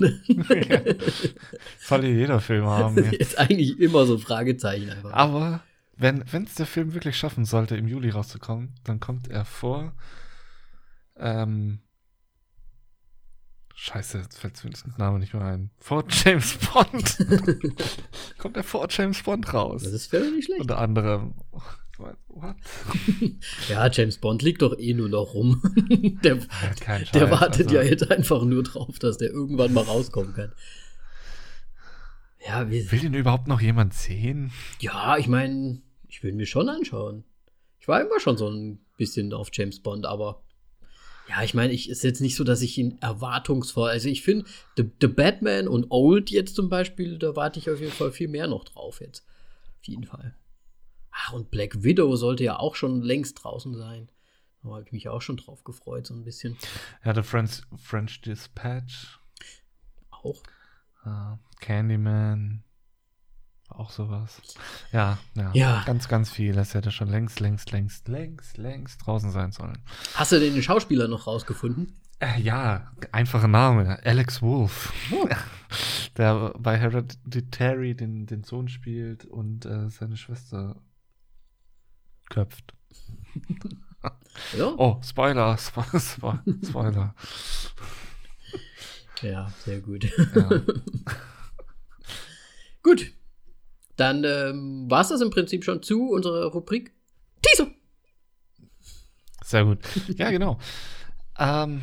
Soll 1.81 2.05
ja 2.05 2.11
jeder 2.11 2.41
Film 2.41 2.65
haben. 2.67 2.97
Jetzt. 2.97 3.13
jetzt 3.13 3.39
eigentlich 3.39 3.81
immer 3.81 4.07
so 4.07 4.19
Fragezeichen 4.19 4.89
einfach. 4.89 5.13
Aber 5.13 5.63
wenn 5.97 6.23
es 6.45 6.55
der 6.55 6.67
Film 6.67 6.95
wirklich 6.95 7.17
schaffen 7.17 7.45
sollte, 7.45 7.77
im 7.77 7.89
Juli 7.89 8.11
rauszukommen, 8.11 8.75
dann 8.85 9.01
kommt 9.01 9.29
er 9.29 9.45
vor. 9.45 9.93
Ähm, 11.17 11.81
Scheiße, 13.75 14.19
jetzt 14.19 14.39
fällt 14.39 14.63
mir 14.65 14.71
der 14.71 14.81
Name 14.99 15.19
nicht 15.19 15.35
mehr 15.35 15.43
ein. 15.45 15.71
Vor 15.81 16.05
James 16.09 16.57
Bond. 16.59 17.19
kommt 18.39 18.57
er 18.57 18.63
vor 18.65 18.87
James 18.91 19.23
Bond 19.23 19.53
raus. 19.53 19.83
Das 19.83 19.93
ist 19.93 20.07
völlig 20.07 20.33
nicht 20.35 20.45
schlecht. 20.47 20.61
Unter 20.61 20.79
anderem. 20.79 21.35
What? 22.29 22.57
Ja, 23.69 23.89
James 23.91 24.19
Bond 24.19 24.43
liegt 24.43 24.63
doch 24.63 24.77
eh 24.79 24.93
nur 24.95 25.09
noch 25.09 25.35
rum. 25.35 25.63
der, 26.25 26.37
Ja, 26.37 26.43
kein 26.81 27.05
der 27.13 27.21
Scheiß, 27.29 27.31
wartet 27.31 27.67
also. 27.69 27.75
ja 27.77 27.83
jetzt 27.83 28.11
einfach 28.11 28.43
nur 28.45 28.63
drauf, 28.63 28.99
dass 28.99 29.19
der 29.19 29.31
irgendwann 29.31 29.73
mal 29.73 29.85
rauskommen 29.85 30.35
kann. 30.35 30.53
Ja, 32.47 32.69
Will 32.69 32.85
den 33.01 33.15
überhaupt 33.15 33.47
noch 33.47 33.61
jemand 33.61 33.95
sehen? 33.95 34.51
ja 34.81 35.17
ich 35.17 35.29
meine, 35.29 35.81
ich 36.09 36.23
will 36.25 36.33
mir 36.33 36.47
schon 36.47 36.69
anschauen. 36.69 37.25
Ich 37.79 37.87
war 37.89 38.01
immer 38.01 38.19
schon 38.21 38.37
so 38.37 38.49
ein 38.49 38.81
bisschen 38.97 39.33
auf 39.33 39.51
James 39.53 39.81
Bond, 39.81 40.05
aber 40.07 40.43
ja, 41.29 41.43
ich 41.43 41.55
meine, 41.55 41.73
ich 41.73 41.89
ist 41.89 42.03
jetzt 42.03 42.21
nicht 42.21 42.37
so, 42.37 42.45
dass 42.45 42.63
ich 42.63 42.77
ihn 42.79 42.99
erwartungsvoll. 43.01 43.91
Also 43.91 44.09
ich 44.09 44.23
finde, 44.23 44.45
The, 44.77 44.91
The 45.01 45.07
Batman 45.07 45.69
und 45.69 45.87
Old 45.91 46.31
jetzt 46.31 46.57
zum 46.57 46.69
Beispiel, 46.69 47.19
da 47.19 47.37
warte 47.37 47.59
ich 47.59 47.71
auf 47.71 47.81
jeden 47.81 47.93
Fall 47.93 48.13
viel 48.13 48.29
mehr 48.29 48.47
noch 48.47 48.65
drauf 48.65 49.01
jetzt. 49.01 49.25
Auf 49.81 49.89
jeden 49.89 50.05
Fall. 50.05 50.35
Ach, 51.11 51.33
und 51.33 51.51
Black 51.51 51.83
Widow 51.83 52.17
sollte 52.17 52.45
ja 52.45 52.59
auch 52.59 52.75
schon 52.75 53.03
längst 53.03 53.43
draußen 53.43 53.75
sein. 53.77 54.11
Da 54.63 54.71
habe 54.71 54.85
ich 54.85 54.93
mich 54.93 55.09
auch 55.09 55.23
schon 55.23 55.37
drauf 55.37 55.65
gefreut, 55.65 56.07
so 56.07 56.15
ein 56.15 56.25
bisschen. 56.25 56.57
Ja, 57.05 57.15
The 57.15 57.23
French, 57.23 57.63
French 57.77 58.21
Dispatch. 58.23 59.19
Auch. 60.11 60.43
äh, 61.05 61.37
Candyman. 61.61 62.65
Auch 63.75 63.91
sowas. 63.91 64.41
Ja, 64.93 65.19
ja, 65.35 65.51
Ja. 65.55 65.83
Ganz, 65.87 66.09
ganz 66.09 66.31
viel. 66.31 66.53
Das 66.53 66.75
hätte 66.75 66.91
schon 66.91 67.09
längst, 67.09 67.41
längst, 67.41 67.71
längst, 67.73 68.09
längst, 68.09 68.59
längst 68.59 69.07
draußen 69.07 69.31
sein 69.31 69.53
sollen. 69.53 69.79
Hast 70.15 70.33
du 70.33 70.41
den 70.41 70.63
Schauspieler 70.63 71.09
noch 71.09 71.27
rausgefunden? 71.27 72.01
Äh, 72.19 72.41
ja, 72.41 72.93
einfacher 73.11 73.49
Name. 73.49 73.99
Alex 74.05 74.43
Wolf. 74.43 74.93
Der 76.17 76.55
bei 76.59 76.79
Hereditary 76.79 77.95
den, 77.97 78.27
den 78.27 78.45
Sohn 78.45 78.69
spielt 78.69 79.25
und 79.25 79.65
äh, 79.65 79.89
seine 79.89 80.17
Schwester 80.17 80.77
köpft. 82.29 82.75
Ja. 84.57 84.75
Oh, 84.77 85.01
Spoiler, 85.03 85.57
Spo 85.59 85.83
Spo 85.99 86.39
Spoiler. 86.65 87.15
Ja, 89.21 89.49
sehr 89.65 89.81
gut. 89.81 90.05
Ja. 90.35 90.51
gut. 92.83 93.13
Dann 93.97 94.25
ähm, 94.25 94.91
war 94.91 95.03
es 95.03 95.09
das 95.09 95.21
im 95.21 95.31
Prinzip 95.31 95.65
schon 95.65 95.83
zu 95.83 96.09
unserer 96.09 96.47
Rubrik 96.47 96.93
Teaser. 97.43 97.71
Sehr 99.45 99.65
gut. 99.65 99.79
Ja, 100.17 100.31
genau. 100.31 100.59
ähm, 101.39 101.83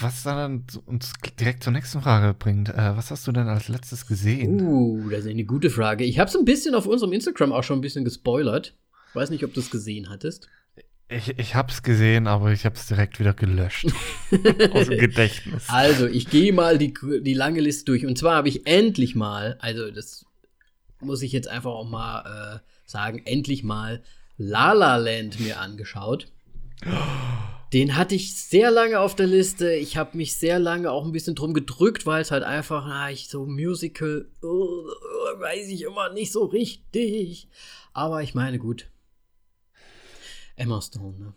was 0.00 0.22
dann 0.22 0.64
uns 0.86 1.12
direkt 1.38 1.64
zur 1.64 1.72
nächsten 1.72 2.00
Frage 2.00 2.34
bringt. 2.34 2.68
Äh, 2.68 2.96
was 2.96 3.10
hast 3.10 3.26
du 3.26 3.32
denn 3.32 3.48
als 3.48 3.68
letztes 3.68 4.06
gesehen? 4.06 4.60
Uh, 4.60 5.08
das 5.10 5.20
ist 5.20 5.30
eine 5.30 5.44
gute 5.44 5.70
Frage. 5.70 6.04
Ich 6.04 6.18
habe 6.18 6.28
es 6.28 6.36
ein 6.36 6.44
bisschen 6.44 6.74
auf 6.74 6.86
unserem 6.86 7.12
Instagram 7.12 7.52
auch 7.52 7.64
schon 7.64 7.78
ein 7.78 7.82
bisschen 7.82 8.04
gespoilert. 8.04 8.74
Weiß 9.14 9.30
nicht, 9.30 9.44
ob 9.44 9.54
du 9.54 9.60
es 9.60 9.70
gesehen 9.70 10.08
hattest. 10.08 10.48
Ich, 11.08 11.38
ich 11.38 11.54
hab's 11.54 11.82
gesehen, 11.82 12.26
aber 12.26 12.52
ich 12.52 12.66
hab's 12.66 12.86
direkt 12.86 13.18
wieder 13.18 13.32
gelöscht. 13.32 13.86
Aus 14.72 14.88
dem 14.88 14.98
Gedächtnis. 14.98 15.64
Also, 15.68 16.06
ich 16.06 16.28
gehe 16.28 16.52
mal 16.52 16.76
die, 16.76 16.92
die 17.22 17.34
lange 17.34 17.60
Liste 17.60 17.86
durch. 17.86 18.04
Und 18.04 18.18
zwar 18.18 18.36
habe 18.36 18.48
ich 18.48 18.66
endlich 18.66 19.14
mal, 19.14 19.56
also 19.60 19.90
das 19.90 20.26
muss 21.00 21.22
ich 21.22 21.32
jetzt 21.32 21.48
einfach 21.48 21.70
auch 21.70 21.88
mal 21.88 22.56
äh, 22.56 22.58
sagen, 22.84 23.22
endlich 23.24 23.62
mal 23.62 24.02
La 24.36 24.72
La 24.72 24.96
Land 24.96 25.40
mir 25.40 25.60
angeschaut. 25.60 26.28
Den 27.72 27.96
hatte 27.96 28.14
ich 28.14 28.34
sehr 28.34 28.70
lange 28.70 28.98
auf 29.00 29.14
der 29.14 29.26
Liste. 29.26 29.72
Ich 29.74 29.96
habe 29.96 30.16
mich 30.16 30.36
sehr 30.36 30.58
lange 30.58 30.90
auch 30.90 31.04
ein 31.04 31.12
bisschen 31.12 31.34
drum 31.34 31.52
gedrückt, 31.52 32.06
weil 32.06 32.22
es 32.22 32.30
halt 32.30 32.42
einfach, 32.42 32.86
na, 32.86 33.10
ich 33.10 33.28
so 33.28 33.44
Musical, 33.46 34.26
oh, 34.42 34.86
weiß 35.40 35.68
ich 35.68 35.82
immer 35.82 36.10
nicht 36.12 36.32
so 36.32 36.44
richtig. 36.44 37.48
Aber 37.92 38.22
ich 38.22 38.34
meine, 38.34 38.58
gut. 38.58 38.88
Emma 40.56 40.80
Stone, 40.80 41.18
ne? 41.18 41.34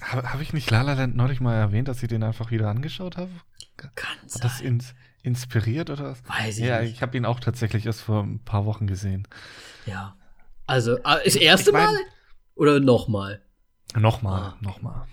Habe 0.00 0.32
hab 0.32 0.40
ich 0.40 0.52
nicht 0.52 0.70
La 0.70 0.82
La 0.82 0.94
Land 0.94 1.16
neulich 1.16 1.40
mal 1.40 1.54
erwähnt, 1.54 1.88
dass 1.88 2.02
ich 2.02 2.08
den 2.08 2.22
einfach 2.22 2.50
wieder 2.50 2.68
angeschaut 2.68 3.16
habe? 3.16 3.30
Kann 3.76 4.16
Hat 4.22 4.44
das 4.44 4.58
sein. 4.58 4.66
ins, 4.66 4.94
inspiriert 5.22 5.90
oder 5.90 6.04
was? 6.10 6.22
Weiß 6.28 6.58
ich 6.58 6.64
Ja, 6.64 6.80
nicht. 6.80 6.92
ich 6.92 7.02
habe 7.02 7.16
ihn 7.16 7.24
auch 7.24 7.40
tatsächlich 7.40 7.86
erst 7.86 8.00
vor 8.02 8.22
ein 8.22 8.40
paar 8.44 8.64
Wochen 8.66 8.86
gesehen. 8.86 9.26
Ja. 9.86 10.16
Also, 10.66 10.96
äh, 10.98 11.24
das 11.24 11.36
erste 11.36 11.70
Ich 11.70 11.74
mein- 11.74 11.86
Mal? 11.86 11.96
Oder 12.54 12.80
nochmal? 12.80 13.42
Nochmal, 13.96 14.42
Ah. 14.42 14.56
nochmal. 14.60 15.06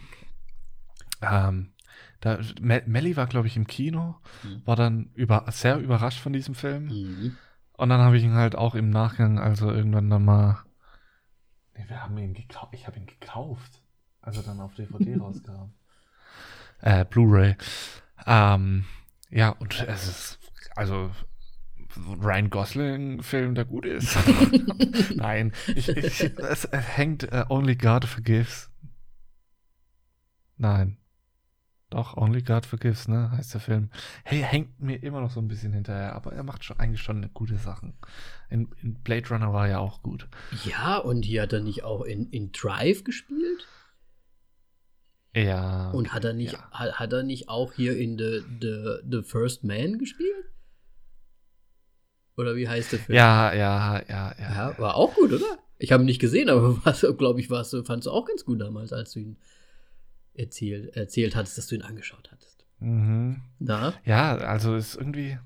Ähm, 1.21 1.73
da, 2.19 2.39
Me 2.61 2.83
Melly 2.85 3.15
war, 3.17 3.27
glaube 3.27 3.47
ich, 3.47 3.57
im 3.57 3.67
Kino, 3.67 4.15
Mhm. 4.43 4.61
war 4.65 4.75
dann 4.75 5.09
über, 5.13 5.45
sehr 5.49 5.77
überrascht 5.79 6.19
von 6.19 6.33
diesem 6.33 6.55
Film. 6.55 6.85
Mhm. 6.87 7.37
Und 7.73 7.89
dann 7.89 8.01
habe 8.01 8.17
ich 8.17 8.23
ihn 8.23 8.33
halt 8.33 8.55
auch 8.55 8.75
im 8.75 8.89
Nachgang, 8.89 9.39
also 9.39 9.71
irgendwann 9.71 10.09
dann 10.09 10.25
mal. 10.25 10.63
Nee, 11.75 11.85
wir 11.87 12.01
haben 12.03 12.17
ihn 12.17 12.33
gekauft. 12.33 12.73
Ich 12.73 12.87
habe 12.87 12.97
ihn 12.97 13.05
gekauft. 13.05 13.81
Also 14.21 14.41
dann 14.41 14.59
auf 14.59 14.73
DVD 14.75 15.15
rauskam. 15.19 15.73
Äh, 16.81 17.05
Blu-ray. 17.05 17.55
Ähm, 18.25 18.85
ja, 19.29 19.49
und 19.49 19.81
es 19.87 20.07
ist, 20.07 20.39
also, 20.75 21.11
Ryan 22.21 22.49
Gosling-Film, 22.49 23.55
der 23.55 23.65
gut 23.65 23.85
ist. 23.85 24.17
Nein, 25.15 25.53
ich, 25.75 25.89
ich, 25.89 26.21
es 26.21 26.67
hängt 26.71 27.23
äh, 27.31 27.45
Only 27.49 27.75
God 27.75 28.05
Forgives. 28.05 28.69
Nein. 30.57 30.97
Doch, 31.89 32.17
Only 32.17 32.41
God 32.41 32.65
Forgives, 32.65 33.07
ne, 33.07 33.31
heißt 33.31 33.53
der 33.53 33.61
Film. 33.61 33.89
Hey, 34.25 34.41
hängt 34.41 34.79
mir 34.81 35.01
immer 35.01 35.21
noch 35.21 35.31
so 35.31 35.39
ein 35.39 35.47
bisschen 35.47 35.71
hinterher, 35.71 36.15
aber 36.15 36.33
er 36.33 36.43
macht 36.43 36.65
schon 36.65 36.79
eigentlich 36.79 37.01
schon 37.01 37.29
gute 37.33 37.55
Sachen. 37.55 37.93
In, 38.49 38.67
in 38.81 38.95
Blade 38.95 39.29
Runner 39.29 39.53
war 39.53 39.69
er 39.69 39.79
auch 39.79 40.03
gut. 40.03 40.27
Ja, 40.65 40.97
und 40.97 41.23
hier 41.23 41.43
hat 41.43 41.53
er 41.53 41.61
nicht 41.61 41.85
auch 41.85 42.01
in, 42.01 42.29
in 42.29 42.51
Drive 42.51 43.05
gespielt? 43.05 43.67
Ja. 45.43 45.91
Und 45.91 46.13
hat 46.13 46.25
er 46.25 46.33
nicht, 46.33 46.53
ja. 46.53 46.71
hat, 46.71 46.99
hat 46.99 47.13
er 47.13 47.23
nicht 47.23 47.49
auch 47.49 47.73
hier 47.73 47.97
in 47.97 48.17
The, 48.17 48.41
The, 48.61 48.99
The 49.09 49.21
First 49.23 49.63
Man 49.63 49.99
gespielt? 49.99 50.45
Oder 52.37 52.55
wie 52.55 52.67
heißt 52.67 52.91
der 52.91 52.99
Film? 52.99 53.15
Ja, 53.15 53.53
ja, 53.53 54.01
ja, 54.07 54.35
ja. 54.37 54.69
Ja, 54.69 54.79
war 54.79 54.95
auch 54.95 55.13
gut, 55.15 55.33
oder? 55.33 55.57
Ich 55.79 55.91
habe 55.91 56.03
ihn 56.03 56.07
nicht 56.07 56.19
gesehen, 56.19 56.49
aber 56.49 56.75
glaube 57.17 57.39
ich, 57.39 57.49
warst 57.49 57.73
du, 57.73 57.83
fandst 57.83 58.07
du 58.07 58.11
auch 58.11 58.25
ganz 58.25 58.45
gut 58.45 58.61
damals, 58.61 58.93
als 58.93 59.13
du 59.13 59.19
ihn 59.19 59.37
erzählt, 60.33 60.95
erzählt 60.95 61.35
hattest, 61.35 61.57
dass 61.57 61.67
du 61.67 61.75
ihn 61.75 61.81
angeschaut 61.81 62.29
hattest. 62.31 62.65
Mhm. 62.79 63.41
Na? 63.59 63.93
Ja, 64.05 64.37
also 64.37 64.75
ist 64.75 64.95
irgendwie 64.95 65.39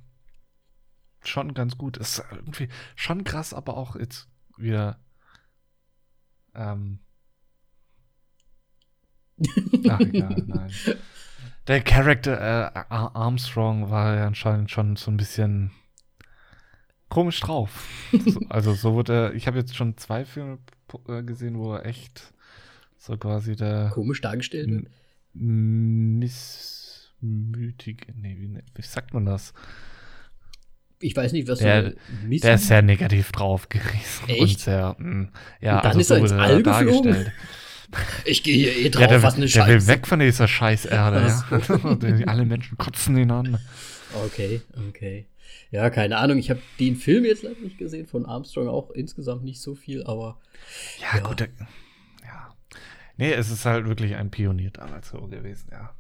schon 1.24 1.54
ganz 1.54 1.78
gut. 1.78 1.98
Ist 1.98 2.24
irgendwie 2.32 2.70
schon 2.96 3.24
krass, 3.24 3.54
aber 3.54 3.78
auch 3.78 3.96
jetzt 3.96 4.28
wieder. 4.58 5.00
Ähm. 6.54 7.00
Ach, 9.90 10.00
egal, 10.00 10.44
nein. 10.48 10.72
Der 11.68 11.82
Charakter 11.82 12.34
äh, 12.40 12.72
Ar- 12.90 13.16
Armstrong 13.16 13.90
war 13.92 14.16
ja 14.16 14.26
anscheinend 14.28 14.72
schon 14.72 14.96
so 14.96 15.12
ein 15.12 15.18
bisschen 15.18 15.72
komisch 17.10 17.40
drauf. 17.40 17.88
So- 18.12 18.42
also 18.50 18.74
so 18.74 18.94
wurde 18.94 19.14
er, 19.14 19.34
ich 19.36 19.46
habe 19.48 19.58
jetzt 19.60 19.76
schon 19.76 19.96
zwei 19.98 20.26
Filme 20.26 20.58
äh, 21.08 21.22
gesehen, 21.24 21.58
wo 21.60 21.74
er 21.76 21.86
echt 21.86 22.34
so 22.98 23.16
quasi 23.18 23.56
der 23.56 23.90
Komisch 23.94 24.22
dargestellt 24.22 24.70
wird. 24.70 24.88
M- 25.36 26.20
missmütig, 26.20 28.08
nee, 28.16 28.36
wie, 28.40 28.58
wie 28.76 28.82
sagt 28.82 29.14
man 29.14 29.26
das? 29.26 29.54
Ich 31.00 31.16
weiß 31.16 31.32
nicht, 31.32 31.48
was 31.48 31.60
Der- 31.60 31.92
du 31.92 31.96
Miss 32.28 32.42
Der 32.42 32.56
ist 32.56 32.68
sehr 32.68 32.82
negativ 32.82 33.32
drauf 33.32 33.70
gewesen 33.70 34.28
Echt? 34.28 34.42
und 34.42 34.60
sehr, 34.60 34.96
mh, 35.00 35.30
ja, 35.60 35.76
Und 35.78 35.86
dann 35.86 35.98
also 35.98 36.00
ist 36.00 36.10
er 36.12 36.18
ins 36.18 36.32
All 36.32 36.62
geflogen? 36.64 37.32
Ich 38.26 38.44
gehe 38.44 38.56
hier 38.56 38.76
eh 38.86 38.90
drauf, 38.90 39.02
Ja, 39.02 39.08
der, 39.08 39.24
was 39.24 39.36
eine 39.36 39.46
der 39.48 39.68
will 39.68 39.74
Scheiße. 39.74 39.88
weg 39.88 40.08
von 40.08 40.20
dieser 40.20 40.48
Scheißerde, 40.48 41.28
ja. 41.28 42.26
Alle 42.28 42.46
Menschen 42.46 42.78
kotzen 42.78 43.18
ihn 43.18 43.32
an. 43.32 43.60
Okay, 44.26 44.62
okay. 44.90 45.26
Ja, 45.72 45.90
keine 45.90 46.18
Ahnung. 46.18 46.38
Ich 46.38 46.50
habe 46.50 46.62
den 46.80 46.96
Film 46.96 47.26
jetzt 47.26 47.44
leider 47.44 47.60
nicht 47.62 47.78
gesehen, 47.78 48.08
von 48.08 48.26
Armstrong 48.26 48.68
auch 48.68 48.92
insgesamt 48.92 49.44
nicht 49.44 49.62
so 49.62 49.76
viel, 49.76 50.04
aber 50.04 50.40
Ja, 51.00 51.18
Ja. 51.20 51.24
gut, 51.28 51.40
der, 51.42 51.48
ja. 52.24 52.54
Nee, 53.18 53.34
es 53.34 53.50
ist 53.52 53.66
halt 53.66 53.86
wirklich 53.88 54.16
ein 54.16 54.32
Pionier 54.32 54.72
damals 54.72 55.10
so 55.10 55.22
gewesen, 55.28 55.70
ja. 55.72 55.94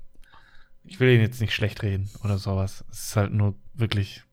Ich 0.84 0.99
will 0.99 1.10
ihn 1.10 1.21
jetzt 1.21 1.39
nicht 1.41 1.54
schlecht 1.54 1.84
reden 1.84 2.10
oder 2.23 2.38
sowas. 2.38 2.84
Es 2.91 3.04
ist 3.10 3.15
halt 3.15 3.32
nur 3.34 3.56
wirklich 3.73 4.23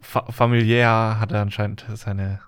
fa 0.00 0.30
familiär 0.32 1.16
hat 1.20 1.32
er 1.32 1.40
anscheinend 1.42 1.84
seine 1.94 2.40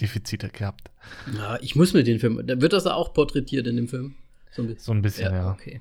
Defizite 0.00 0.48
gehabt. 0.48 0.90
Ja, 1.36 1.58
ich 1.60 1.76
muss 1.76 1.92
mir 1.92 2.04
den 2.04 2.18
Film. 2.18 2.40
Da 2.46 2.60
wird 2.60 2.72
das 2.72 2.86
auch 2.86 3.12
porträtiert 3.12 3.66
in 3.66 3.76
dem 3.76 3.88
Film? 3.88 4.14
So 4.50 4.62
ein 4.62 4.68
bisschen, 4.68 4.84
so 4.84 4.92
ein 4.92 5.02
bisschen 5.02 5.32
ja, 5.32 5.36
ja. 5.36 5.50
Okay. 5.52 5.80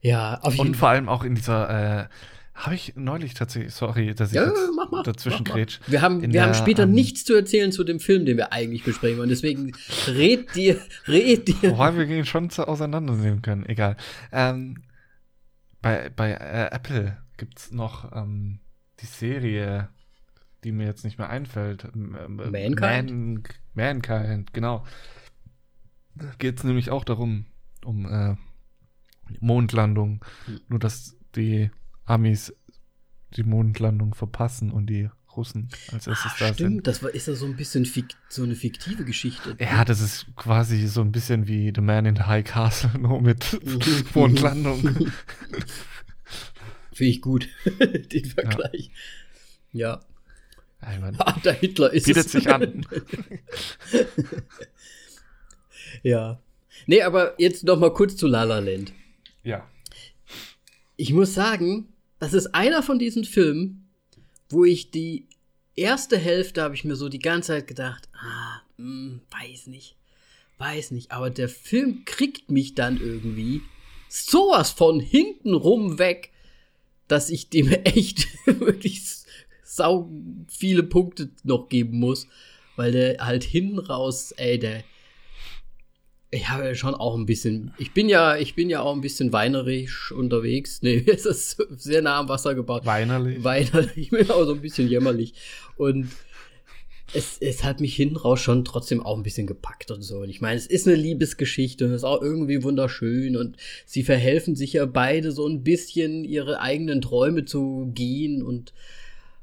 Ja, 0.00 0.40
auf 0.40 0.54
jeden 0.54 0.68
Und 0.68 0.76
vor 0.76 0.90
allem 0.90 1.08
auch 1.08 1.24
in 1.24 1.34
dieser, 1.34 2.04
äh, 2.04 2.08
habe 2.54 2.74
ich 2.74 2.94
neulich 2.96 3.34
tatsächlich, 3.34 3.74
sorry, 3.74 4.14
dass 4.14 4.30
ich 4.30 4.36
ja, 4.36 4.46
jetzt 4.46 4.70
mach 4.74 4.90
mal, 4.90 5.02
dazwischen 5.02 5.44
mach. 5.46 5.56
Wir 5.86 6.00
haben, 6.00 6.22
wir 6.22 6.28
der, 6.28 6.44
haben 6.44 6.54
später 6.54 6.84
ähm, 6.84 6.92
nichts 6.92 7.24
zu 7.24 7.34
erzählen 7.34 7.70
zu 7.70 7.84
dem 7.84 8.00
Film, 8.00 8.24
den 8.24 8.36
wir 8.36 8.52
eigentlich 8.52 8.82
besprechen 8.82 9.18
wollen. 9.18 9.28
Deswegen 9.28 9.72
red 10.06 10.54
dir, 10.54 10.80
red 11.08 11.48
dir. 11.48 11.72
Wobei 11.72 11.96
wir 11.96 12.08
ihn 12.08 12.24
schon 12.24 12.50
auseinandernehmen 12.50 13.42
können, 13.42 13.66
egal. 13.66 13.96
Ähm, 14.32 14.82
bei 15.82 16.08
bei 16.08 16.32
äh, 16.32 16.74
Apple 16.74 17.18
gibt 17.36 17.58
es 17.58 17.72
noch 17.72 18.10
ähm, 18.16 18.60
die 19.00 19.06
Serie, 19.06 19.90
die 20.66 20.72
mir 20.72 20.84
jetzt 20.84 21.04
nicht 21.04 21.16
mehr 21.16 21.30
einfällt. 21.30 21.88
Mankind? 21.94 22.80
Man, 22.80 23.42
Mankind, 23.74 24.52
genau. 24.52 24.84
Da 26.16 26.32
geht 26.38 26.58
es 26.58 26.64
nämlich 26.64 26.90
auch 26.90 27.04
darum, 27.04 27.46
um 27.84 28.04
äh, 28.06 28.34
Mondlandung. 29.38 30.24
Hm. 30.46 30.60
Nur, 30.68 30.78
dass 30.80 31.16
die 31.36 31.70
Amis 32.04 32.52
die 33.36 33.44
Mondlandung 33.44 34.14
verpassen 34.14 34.72
und 34.72 34.88
die 34.88 35.08
Russen 35.36 35.68
als 35.92 36.06
erstes 36.06 36.32
ah, 36.32 36.36
da 36.38 36.54
stimmt, 36.54 36.58
sind. 36.58 36.86
das 36.86 37.02
war, 37.02 37.10
ist 37.10 37.28
ja 37.28 37.34
so 37.34 37.46
ein 37.46 37.56
bisschen 37.56 37.86
so 38.28 38.42
eine 38.42 38.54
fiktive 38.54 39.04
Geschichte. 39.04 39.56
Ja, 39.60 39.84
das 39.84 40.00
ist 40.00 40.26
quasi 40.34 40.86
so 40.88 41.02
ein 41.02 41.12
bisschen 41.12 41.46
wie 41.46 41.70
The 41.74 41.80
Man 41.80 42.06
in 42.06 42.16
the 42.16 42.22
High 42.22 42.44
Castle, 42.44 42.90
nur 42.98 43.20
mit 43.20 43.60
Mondlandung. 44.14 44.82
Finde 46.92 47.10
ich 47.10 47.20
gut, 47.20 47.48
den 47.78 48.24
Vergleich. 48.24 48.90
Ja. 49.70 50.00
ja. 50.00 50.00
Meine, 50.80 51.18
ah, 51.18 51.38
der 51.44 51.54
Hitler 51.54 51.92
ist 51.92 52.06
bietet 52.06 52.26
es. 52.26 52.32
sich 52.32 52.48
an. 52.48 52.86
ja. 56.02 56.40
Nee, 56.86 57.02
aber 57.02 57.40
jetzt 57.40 57.64
noch 57.64 57.78
mal 57.78 57.92
kurz 57.92 58.16
zu 58.16 58.26
La 58.26 58.44
La 58.44 58.58
Land. 58.58 58.92
Ja. 59.42 59.68
Ich 60.96 61.12
muss 61.12 61.34
sagen, 61.34 61.88
das 62.18 62.34
ist 62.34 62.54
einer 62.54 62.82
von 62.82 62.98
diesen 62.98 63.24
Filmen, 63.24 63.88
wo 64.48 64.64
ich 64.64 64.90
die 64.90 65.26
erste 65.74 66.18
Hälfte 66.18 66.62
habe 66.62 66.74
ich 66.74 66.84
mir 66.84 66.96
so 66.96 67.08
die 67.08 67.18
ganze 67.18 67.48
Zeit 67.48 67.66
gedacht, 67.66 68.08
ah, 68.14 68.62
mh, 68.76 68.84
hm, 68.84 69.20
weiß 69.30 69.66
nicht, 69.66 69.96
weiß 70.58 70.92
nicht, 70.92 71.12
aber 71.12 71.30
der 71.30 71.48
Film 71.48 72.04
kriegt 72.04 72.50
mich 72.50 72.74
dann 72.74 73.00
irgendwie 73.00 73.62
sowas 74.08 74.70
von 74.70 75.00
hinten 75.00 75.54
rum 75.54 75.98
weg, 75.98 76.32
dass 77.08 77.30
ich 77.30 77.50
dem 77.50 77.68
echt 77.68 78.26
wirklich 78.46 79.02
sau 79.66 80.08
viele 80.48 80.82
Punkte 80.82 81.30
noch 81.42 81.68
geben 81.68 81.98
muss, 81.98 82.26
weil 82.76 82.92
der 82.92 83.26
halt 83.26 83.44
hinten 83.44 83.78
raus, 83.78 84.32
ey, 84.36 84.58
der 84.58 84.84
ich 86.30 86.48
habe 86.48 86.64
ja 86.64 86.74
schon 86.74 86.94
auch 86.94 87.16
ein 87.16 87.24
bisschen, 87.24 87.72
ich 87.78 87.92
bin 87.92 88.08
ja, 88.08 88.36
ich 88.36 88.54
bin 88.54 88.68
ja 88.68 88.82
auch 88.82 88.94
ein 88.94 89.00
bisschen 89.00 89.32
weinerisch 89.32 90.12
unterwegs. 90.12 90.80
Nee, 90.86 91.04
es 91.06 91.24
ist 91.24 91.56
sehr 91.70 92.02
nah 92.02 92.18
am 92.18 92.28
Wasser 92.28 92.54
gebaut. 92.54 92.84
Weinerlich. 92.84 93.42
Weinerlich, 93.42 93.96
ich 93.96 94.10
bin 94.10 94.30
auch 94.30 94.44
so 94.44 94.52
ein 94.52 94.60
bisschen 94.60 94.88
jämmerlich. 94.88 95.34
Und 95.76 96.08
es, 97.12 97.38
es 97.40 97.64
hat 97.64 97.80
mich 97.80 97.94
hinten 97.94 98.16
raus 98.16 98.40
schon 98.40 98.64
trotzdem 98.64 99.02
auch 99.02 99.16
ein 99.16 99.22
bisschen 99.22 99.46
gepackt 99.46 99.90
und 99.90 100.02
so. 100.02 100.18
Und 100.18 100.28
ich 100.28 100.40
meine, 100.40 100.56
es 100.56 100.66
ist 100.66 100.86
eine 100.86 100.96
Liebesgeschichte 100.96 101.84
und 101.84 101.92
es 101.92 101.98
ist 101.98 102.04
auch 102.04 102.22
irgendwie 102.22 102.62
wunderschön 102.62 103.36
und 103.36 103.56
sie 103.84 104.02
verhelfen 104.02 104.56
sich 104.56 104.74
ja 104.74 104.86
beide 104.86 105.32
so 105.32 105.46
ein 105.46 105.62
bisschen 105.62 106.24
ihre 106.24 106.60
eigenen 106.60 107.00
Träume 107.00 107.44
zu 107.44 107.90
gehen 107.94 108.42
und 108.42 108.72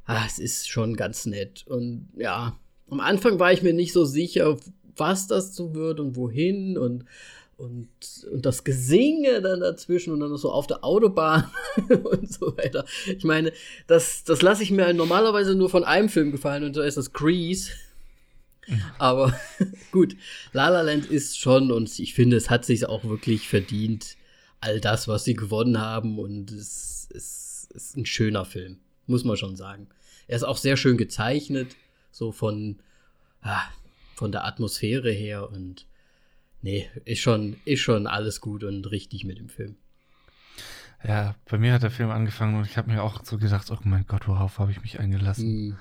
ah, 0.06 0.24
es 0.26 0.40
ist 0.40 0.70
schon 0.70 0.96
ganz 0.96 1.26
nett. 1.26 1.66
Und 1.68 2.10
ja, 2.18 2.58
am 2.90 3.00
Anfang 3.00 3.40
war 3.40 3.52
ich 3.54 3.64
mir 3.64 3.74
nicht 3.74 3.94
so 3.94 4.06
sicher, 4.06 4.58
was 4.96 5.28
das 5.28 5.56
so 5.56 5.74
wird 5.74 6.00
und 6.00 6.16
wohin 6.16 6.78
und 6.78 7.06
und, 7.56 7.88
und 8.32 8.46
das 8.46 8.64
Gesinge 8.64 9.42
dann 9.42 9.60
dazwischen 9.60 10.12
und 10.12 10.20
dann 10.20 10.36
so 10.38 10.52
auf 10.52 10.68
der 10.68 10.84
Autobahn 10.84 11.50
und 11.90 12.32
so 12.32 12.58
weiter. 12.58 12.86
Ich 13.18 13.24
meine, 13.24 13.54
das, 13.88 14.24
das 14.24 14.42
lasse 14.42 14.64
ich 14.64 14.72
mir 14.72 14.92
normalerweise 14.94 15.56
nur 15.56 15.70
von 15.70 15.84
einem 15.84 16.10
Film 16.10 16.32
gefallen 16.32 16.64
und 16.64 16.74
so 16.74 16.82
ist 16.82 16.98
das 16.98 17.14
Grease. 17.14 17.72
Aber 18.98 19.38
gut, 19.92 20.16
La 20.52 20.70
La 20.70 20.82
Land 20.82 21.06
ist 21.06 21.38
schon 21.40 21.72
und 21.72 22.00
ich 22.00 22.14
finde, 22.14 22.38
es 22.38 22.50
hat 22.50 22.66
sich 22.66 22.86
auch 22.86 23.04
wirklich 23.04 23.48
verdient, 23.48 24.18
all 24.60 24.80
das, 24.80 25.08
was 25.08 25.26
sie 25.26 25.34
gewonnen 25.34 25.80
haben 25.80 26.20
und 26.20 26.52
es, 26.52 27.08
es, 27.14 27.68
es 27.74 27.86
ist 27.86 27.98
ein 27.98 28.06
schöner 28.06 28.46
Film, 28.46 28.80
muss 29.08 29.24
man 29.24 29.38
schon 29.38 29.56
sagen. 29.56 29.88
Er 30.28 30.38
ist 30.38 30.44
auch 30.44 30.58
sehr 30.58 30.78
schön 30.78 30.98
gezeichnet, 30.98 31.76
so 32.12 32.32
von, 32.32 32.78
ah, 33.42 33.64
von 34.16 34.32
der 34.32 34.46
Atmosphäre 34.46 35.12
her 35.12 35.50
und 35.50 35.86
nee, 36.62 36.90
ist 37.06 37.20
schon, 37.20 37.58
ist 37.66 37.82
schon 37.82 38.08
alles 38.08 38.42
gut 38.42 38.64
und 38.64 38.90
richtig 38.90 39.26
mit 39.26 39.38
dem 39.38 39.50
Film. 39.50 39.76
Ja, 41.06 41.36
bei 41.50 41.58
mir 41.58 41.74
hat 41.74 41.84
der 41.84 41.92
Film 41.92 42.10
angefangen 42.12 42.56
und 42.56 42.66
ich 42.66 42.78
habe 42.78 42.90
mir 42.90 43.04
auch 43.04 43.26
so 43.26 43.38
gedacht, 43.38 43.70
oh 43.72 43.78
mein 43.84 44.06
Gott, 44.08 44.28
worauf 44.28 44.60
habe 44.60 44.72
ich 44.72 44.82
mich 44.82 45.00
eingelassen? 45.00 45.70
Mm. 45.70 45.78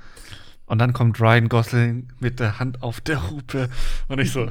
Und 0.66 0.78
dann 0.78 0.92
kommt 0.92 1.20
Ryan 1.20 1.48
Gosling 1.48 2.08
mit 2.18 2.40
der 2.40 2.58
Hand 2.58 2.82
auf 2.82 3.00
der 3.00 3.30
Hupe 3.30 3.68
und 4.08 4.18
ich 4.18 4.32
so, 4.32 4.48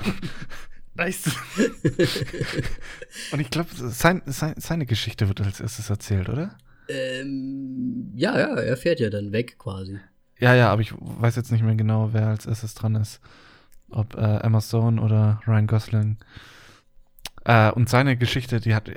nice. 0.94 1.32
und 3.32 3.40
ich 3.40 3.50
glaube, 3.50 3.70
sein, 3.74 4.22
sein, 4.26 4.54
seine 4.58 4.86
Geschichte 4.86 5.28
wird 5.28 5.42
als 5.42 5.60
erstes 5.60 5.90
erzählt, 5.90 6.30
oder? 6.30 6.58
Ähm, 6.90 8.12
ja, 8.16 8.38
ja, 8.38 8.56
er 8.56 8.78
fährt 8.78 9.00
ja 9.00 9.10
dann 9.10 9.32
weg 9.32 9.58
quasi. 9.58 10.00
Ja, 10.40 10.56
ja, 10.56 10.72
aber 10.72 10.82
ich 10.82 10.94
weiß 10.94 11.36
jetzt 11.36 11.52
nicht 11.52 11.64
mehr 11.64 11.76
genau, 11.76 12.14
wer 12.14 12.28
als 12.28 12.46
erstes 12.46 12.74
dran 12.74 12.96
ist 12.96 13.22
ob 13.92 14.16
äh, 14.16 14.38
Emma 14.38 14.62
Stone 14.62 15.02
oder 15.02 15.42
Ryan 15.46 15.68
Gosling. 15.68 16.18
Äh, 17.44 17.72
und 17.72 17.90
seine 17.90 18.18
Geschichte, 18.18 18.60
die 18.60 18.74
hat, 18.74 18.90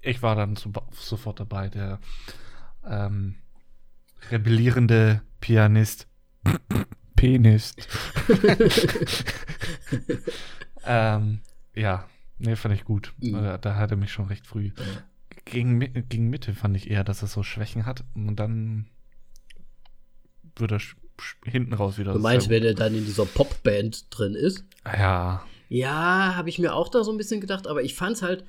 ich 0.00 0.22
war 0.22 0.34
dann 0.34 0.56
so, 0.56 0.72
sofort 0.92 1.40
dabei, 1.40 1.68
der 1.68 2.00
ähm, 2.86 3.36
rebellierende 4.30 5.22
Pianist. 5.40 6.08
Penist. 7.16 7.88
ähm, 10.84 11.40
ja, 11.74 12.08
nee, 12.38 12.56
fand 12.56 12.74
ich 12.74 12.84
gut. 12.84 13.14
Mhm. 13.18 13.34
Äh, 13.36 13.58
da 13.60 13.76
hat 13.76 13.92
er 13.92 13.96
mich 13.96 14.12
schon 14.12 14.26
recht 14.26 14.46
früh. 14.46 14.72
Gegen, 15.44 15.80
gegen 16.08 16.30
Mitte 16.30 16.54
fand 16.54 16.76
ich 16.76 16.90
eher, 16.90 17.04
dass 17.04 17.22
er 17.22 17.28
so 17.28 17.42
Schwächen 17.42 17.86
hat 17.86 18.04
und 18.14 18.36
dann 18.36 18.86
wird 20.56 20.72
er 20.72 20.80
hinten 21.44 21.74
raus 21.74 21.98
wieder. 21.98 22.12
Du 22.12 22.18
meinst, 22.18 22.48
wenn 22.48 22.64
er 22.64 22.74
dann 22.74 22.94
in 22.94 23.04
dieser 23.04 23.26
Popband 23.26 24.06
drin 24.10 24.34
ist? 24.34 24.64
Ja. 24.84 25.44
Ja, 25.68 26.34
habe 26.36 26.48
ich 26.48 26.58
mir 26.58 26.74
auch 26.74 26.88
da 26.88 27.04
so 27.04 27.10
ein 27.10 27.18
bisschen 27.18 27.40
gedacht, 27.40 27.66
aber 27.66 27.82
ich 27.82 27.94
fand's 27.94 28.22
halt, 28.22 28.44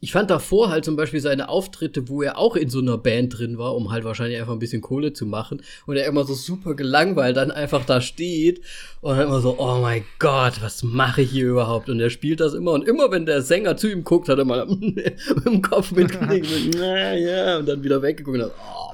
ich 0.00 0.12
fand 0.12 0.30
davor 0.30 0.70
halt 0.70 0.84
zum 0.84 0.96
Beispiel 0.96 1.20
seine 1.20 1.48
Auftritte, 1.48 2.08
wo 2.08 2.22
er 2.22 2.38
auch 2.38 2.56
in 2.56 2.70
so 2.70 2.78
einer 2.78 2.98
Band 2.98 3.38
drin 3.38 3.58
war, 3.58 3.74
um 3.74 3.90
halt 3.90 4.04
wahrscheinlich 4.04 4.38
einfach 4.38 4.52
ein 4.52 4.58
bisschen 4.58 4.82
Kohle 4.82 5.12
zu 5.12 5.26
machen. 5.26 5.62
Und 5.86 5.96
er 5.96 6.06
immer 6.06 6.24
so 6.24 6.34
super 6.34 6.74
gelangweilt 6.74 7.36
dann 7.36 7.50
einfach 7.50 7.84
da 7.84 8.00
steht 8.00 8.60
und 9.00 9.16
dann 9.16 9.26
immer 9.26 9.40
so, 9.40 9.58
oh 9.58 9.78
mein 9.80 10.04
Gott, 10.18 10.62
was 10.62 10.82
mache 10.82 11.22
ich 11.22 11.30
hier 11.30 11.48
überhaupt? 11.48 11.88
Und 11.88 12.00
er 12.00 12.10
spielt 12.10 12.40
das 12.40 12.54
immer 12.54 12.72
und 12.72 12.86
immer, 12.86 13.10
wenn 13.10 13.26
der 13.26 13.42
Sänger 13.42 13.76
zu 13.76 13.90
ihm 13.90 14.04
guckt, 14.04 14.28
hat 14.28 14.38
er 14.38 14.44
mal 14.44 14.66
im 15.44 15.62
Kopf 15.62 15.92
mitgelegt, 15.92 16.48
na 16.76 17.14
ja, 17.14 17.58
und 17.58 17.68
dann 17.68 17.82
wieder 17.82 18.02
weggeguckt 18.02 18.36
und 18.36 18.42
dann, 18.42 18.50
oh 18.50 18.88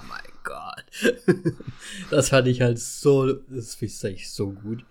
das 2.10 2.28
fand 2.28 2.48
ich 2.48 2.60
halt 2.60 2.78
so, 2.78 3.32
das 3.32 3.74
finde 3.74 4.10
ich 4.10 4.30
so 4.30 4.50
gut. 4.50 4.84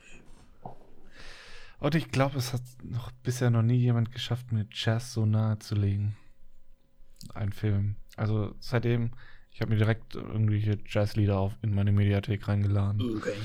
Und 1.83 1.95
ich 1.95 2.11
glaube, 2.11 2.37
es 2.37 2.53
hat 2.53 2.61
noch 2.81 3.11
bisher 3.23 3.49
noch 3.49 3.61
nie 3.61 3.75
jemand 3.75 4.13
geschafft, 4.13 4.53
mir 4.53 4.65
Jazz 4.71 5.11
so 5.11 5.25
nahe 5.25 5.59
zu 5.59 5.75
legen. 5.75 6.15
Ein 7.33 7.51
Film. 7.51 7.97
Also 8.15 8.55
seitdem, 8.61 9.11
ich 9.51 9.59
habe 9.59 9.71
mir 9.71 9.77
direkt 9.77 10.15
irgendwelche 10.15 10.77
Jazzlieder 10.87 11.53
in 11.61 11.75
meine 11.75 11.91
Mediathek 11.91 12.47
reingeladen. 12.47 13.17
Okay. 13.17 13.35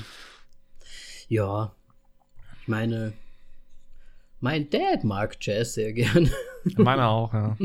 Ja. 1.27 1.75
Ich 2.61 2.69
meine, 2.69 3.11
mein 4.39 4.69
Dad 4.69 5.03
mag 5.03 5.35
Jazz 5.41 5.73
sehr 5.73 5.91
gern. 5.91 6.31
Meiner 6.77 7.09
auch, 7.09 7.33
ja. 7.33 7.57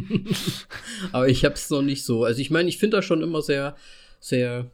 Aber 1.13 1.29
ich 1.29 1.45
habe 1.45 1.55
es 1.55 1.71
noch 1.71 1.83
nicht 1.83 2.05
so. 2.05 2.25
Also 2.25 2.41
ich 2.41 2.51
meine, 2.51 2.69
ich 2.69 2.79
finde 2.79 2.97
das 2.97 3.05
schon 3.05 3.23
immer 3.23 3.43
sehr, 3.43 3.77
sehr 4.19 4.73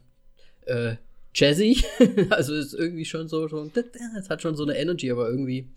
äh, 0.65 0.95
jazzy. 1.33 1.83
also 2.29 2.53
ist 2.53 2.73
irgendwie 2.73 3.05
schon 3.05 3.27
so, 3.27 3.47
schon, 3.47 3.71
es 4.17 4.29
hat 4.29 4.41
schon 4.41 4.55
so 4.55 4.63
eine 4.63 4.77
Energy, 4.77 5.11
aber 5.11 5.29
irgendwie 5.29 5.67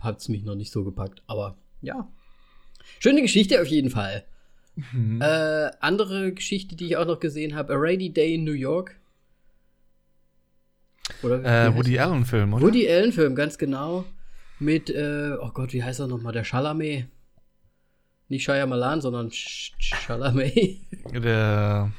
hat 0.00 0.20
es 0.20 0.28
mich 0.28 0.42
noch 0.44 0.54
nicht 0.54 0.70
so 0.70 0.84
gepackt. 0.84 1.22
Aber 1.26 1.56
ja. 1.82 2.08
Schöne 2.98 3.22
Geschichte 3.22 3.60
auf 3.60 3.66
jeden 3.66 3.90
Fall. 3.90 4.24
Mhm. 4.76 5.20
Äh, 5.20 5.70
andere 5.80 6.32
Geschichte, 6.32 6.76
die 6.76 6.86
ich 6.86 6.96
auch 6.96 7.06
noch 7.06 7.20
gesehen 7.20 7.54
habe: 7.54 7.74
A 7.74 7.76
Rainy 7.76 8.10
Day 8.10 8.34
in 8.34 8.44
New 8.44 8.52
York. 8.52 8.96
Oder 11.22 11.44
äh, 11.44 11.74
Woody 11.74 11.98
Allen-Film, 11.98 12.54
oder? 12.54 12.62
Woody 12.64 12.88
Allen-Film, 12.88 13.34
ganz 13.34 13.58
genau. 13.58 14.04
Mit, 14.58 14.88
äh, 14.88 15.36
oh 15.38 15.50
Gott, 15.50 15.72
wie 15.72 15.82
heißt 15.82 16.00
er 16.00 16.06
nochmal? 16.06 16.32
Der 16.32 16.44
Chalamet. 16.44 17.06
Nicht 18.28 18.44
Shia 18.44 18.66
Malan, 18.66 19.00
sondern 19.00 19.30
Chalamet. 19.30 20.78
Der 21.12 21.92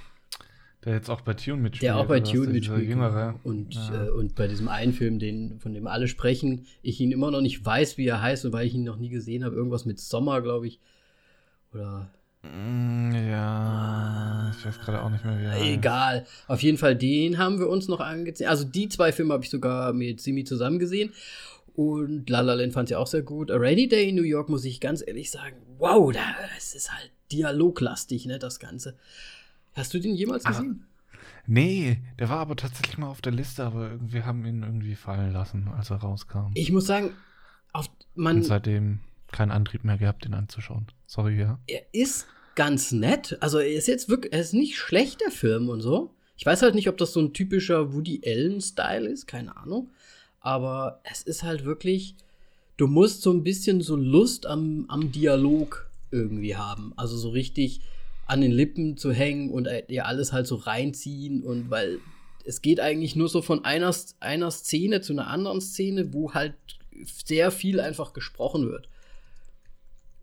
Der 0.86 0.94
jetzt 0.94 1.10
auch 1.10 1.22
bei 1.22 1.34
Tune 1.34 1.58
mitspielt. 1.62 1.84
Der 1.84 1.98
auch 1.98 2.06
bei 2.06 2.20
Tune 2.20 2.48
mitspielt. 2.52 2.88
Jüngere. 2.88 3.34
genau. 3.34 3.40
Und, 3.44 3.74
Ja. 3.74 4.06
äh, 4.06 4.10
und 4.12 4.36
bei 4.36 4.48
diesem 4.48 4.68
einen 4.68 4.94
Film, 4.94 5.18
den, 5.20 5.60
von 5.60 5.74
dem 5.74 5.88
alle 5.88 6.08
sprechen, 6.08 6.66
ich 6.84 7.00
ihn 7.02 7.12
immer 7.12 7.32
noch 7.32 7.42
nicht 7.42 7.66
weiß, 7.66 7.98
wie 7.98 8.08
er 8.08 8.22
heißt 8.22 8.46
und 8.46 8.54
weil 8.54 8.68
ich 8.68 8.76
ihn 8.76 8.84
noch 8.84 8.98
nie 8.98 9.10
gesehen 9.10 9.44
habe. 9.44 9.56
Irgendwas 9.56 9.86
mit 9.86 10.00
Sommer, 10.00 10.42
glaube 10.42 10.68
ich. 10.68 10.80
Oder 11.74 12.10
Mm, 12.44 13.12
Ja, 13.30 14.52
ich 14.56 14.64
weiß 14.64 14.80
gerade 14.80 15.02
auch 15.02 15.10
nicht 15.10 15.26
mehr, 15.26 15.40
wie 15.40 15.44
er 15.46 15.52
heißt. 15.54 15.64
Egal. 15.66 16.26
Auf 16.48 16.62
jeden 16.62 16.78
Fall, 16.78 16.96
den 16.96 17.40
haben 17.40 17.58
wir 17.60 17.68
uns 17.68 17.88
noch 17.88 18.00
angesehen. 18.00 18.48
Also 18.50 18.64
die 18.64 18.88
zwei 18.88 19.12
Filme 19.12 19.34
habe 19.34 19.44
ich 19.44 19.50
sogar 19.50 19.94
mit 19.94 20.22
Simi 20.22 20.44
zusammen 20.44 20.78
gesehen. 20.78 21.12
Und 21.74 22.30
La 22.30 22.42
La 22.42 22.54
Land 22.54 22.74
fand 22.74 22.88
sie 22.88 22.96
auch 22.96 23.08
sehr 23.08 23.24
gut. 23.24 23.50
A 23.52 23.56
Rainy 23.58 23.88
Day 23.88 24.10
in 24.10 24.16
New 24.16 24.22
York, 24.24 24.48
muss 24.48 24.64
ich 24.64 24.80
ganz 24.80 25.04
ehrlich 25.06 25.32
sagen, 25.32 25.56
wow, 25.80 26.14
das 26.14 26.76
ist 26.76 26.92
halt 26.94 27.10
dialoglastig, 27.32 28.28
ne, 28.28 28.38
das 28.40 28.60
Ganze. 28.60 28.96
Hast 29.76 29.94
du 29.94 30.00
den 30.00 30.16
jemals 30.16 30.46
Ah, 30.46 30.50
gesehen? 30.50 30.86
Nee, 31.48 32.00
der 32.18 32.30
war 32.30 32.40
aber 32.40 32.56
tatsächlich 32.56 32.98
mal 32.98 33.08
auf 33.08 33.22
der 33.22 33.32
Liste, 33.32 33.64
aber 33.64 33.92
irgendwie 33.92 34.24
haben 34.24 34.46
ihn 34.46 34.64
irgendwie 34.64 34.96
fallen 34.96 35.32
lassen, 35.32 35.68
als 35.68 35.92
er 35.92 35.98
rauskam. 35.98 36.52
Ich 36.56 36.72
muss 36.72 36.88
sagen, 36.88 37.12
auf, 37.72 37.88
Und 38.16 38.24
man, 38.24 38.44
seitdem 38.44 39.00
keinen 39.32 39.52
Antrieb 39.52 39.84
mehr 39.84 39.98
gehabt, 39.98 40.26
den 40.26 40.34
anzuschauen. 40.34 40.88
Sorry, 41.06 41.40
ja. 41.40 41.60
er 41.68 41.82
ist 41.92 42.26
ganz 42.56 42.92
nett. 42.92 43.38
Also 43.42 43.60
er 43.60 43.74
ist 43.74 43.88
jetzt 43.88 44.10
wirklich, 44.10 44.34
er 44.34 44.40
ist 44.42 44.54
nicht 44.54 44.78
schlecht, 44.78 45.22
der 45.22 45.32
Film 45.32 45.70
und 45.70 45.82
so. 45.82 46.12
Ich 46.38 46.46
weiß 46.46 46.62
halt 46.62 46.74
nicht, 46.76 46.90
ob 46.90 46.98
das 46.98 47.14
so 47.14 47.20
ein 47.20 47.34
typischer 47.34 47.94
Woody 47.94 48.22
Allen-Style 48.26 49.08
ist, 49.08 49.28
keine 49.28 49.56
Ahnung. 49.58 49.90
Aber 50.40 51.00
es 51.04 51.22
ist 51.22 51.44
halt 51.44 51.66
wirklich, 51.66 52.16
du 52.78 52.88
musst 52.88 53.22
so 53.22 53.32
ein 53.32 53.44
bisschen 53.44 53.82
so 53.82 53.96
Lust 53.96 54.46
am, 54.46 54.86
am 54.88 55.12
Dialog 55.12 55.90
irgendwie 56.12 56.56
haben. 56.56 56.94
Also 56.96 57.18
so 57.18 57.30
richtig 57.30 57.82
an 58.26 58.42
den 58.42 58.52
Lippen 58.52 58.98
zu 58.98 59.12
hängen 59.12 59.50
und 59.52 59.68
äh, 59.68 59.86
dir 59.86 60.06
alles 60.06 60.34
halt 60.34 60.48
so 60.48 60.56
reinziehen 60.56 61.44
und 61.44 61.70
weil 61.70 62.00
es 62.44 62.62
geht 62.62 62.80
eigentlich 62.80 63.16
nur 63.16 63.28
so 63.28 63.42
von 63.42 63.66
einer, 63.66 63.94
einer 64.20 64.52
Szene 64.52 65.02
zu 65.02 65.14
einer 65.14 65.28
anderen 65.28 65.62
Szene, 65.62 66.14
wo 66.14 66.34
halt 66.34 66.54
sehr 67.04 67.52
viel 67.52 67.80
einfach 67.80 68.14
gesprochen 68.14 68.70
wird. 68.70 68.88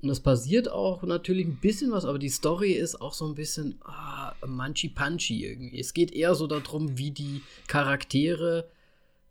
Und 0.01 0.09
das 0.09 0.21
passiert 0.21 0.69
auch 0.69 1.03
natürlich 1.03 1.47
ein 1.47 1.61
bisschen 1.61 1.93
was, 1.93 2.05
aber 2.05 2.19
die 2.19 2.29
Story 2.29 2.73
ist 2.73 3.01
auch 3.01 3.13
so 3.13 3.27
ein 3.27 3.35
bisschen 3.35 3.79
ah, 3.85 4.35
manchi-punchy 4.45 5.45
irgendwie. 5.45 5.79
Es 5.79 5.95
geht 5.95 6.13
eher 6.13 6.35
so 6.35 6.47
darum, 6.47 6.99
wie 6.99 7.13
die 7.13 7.43
Charaktere 7.69 8.69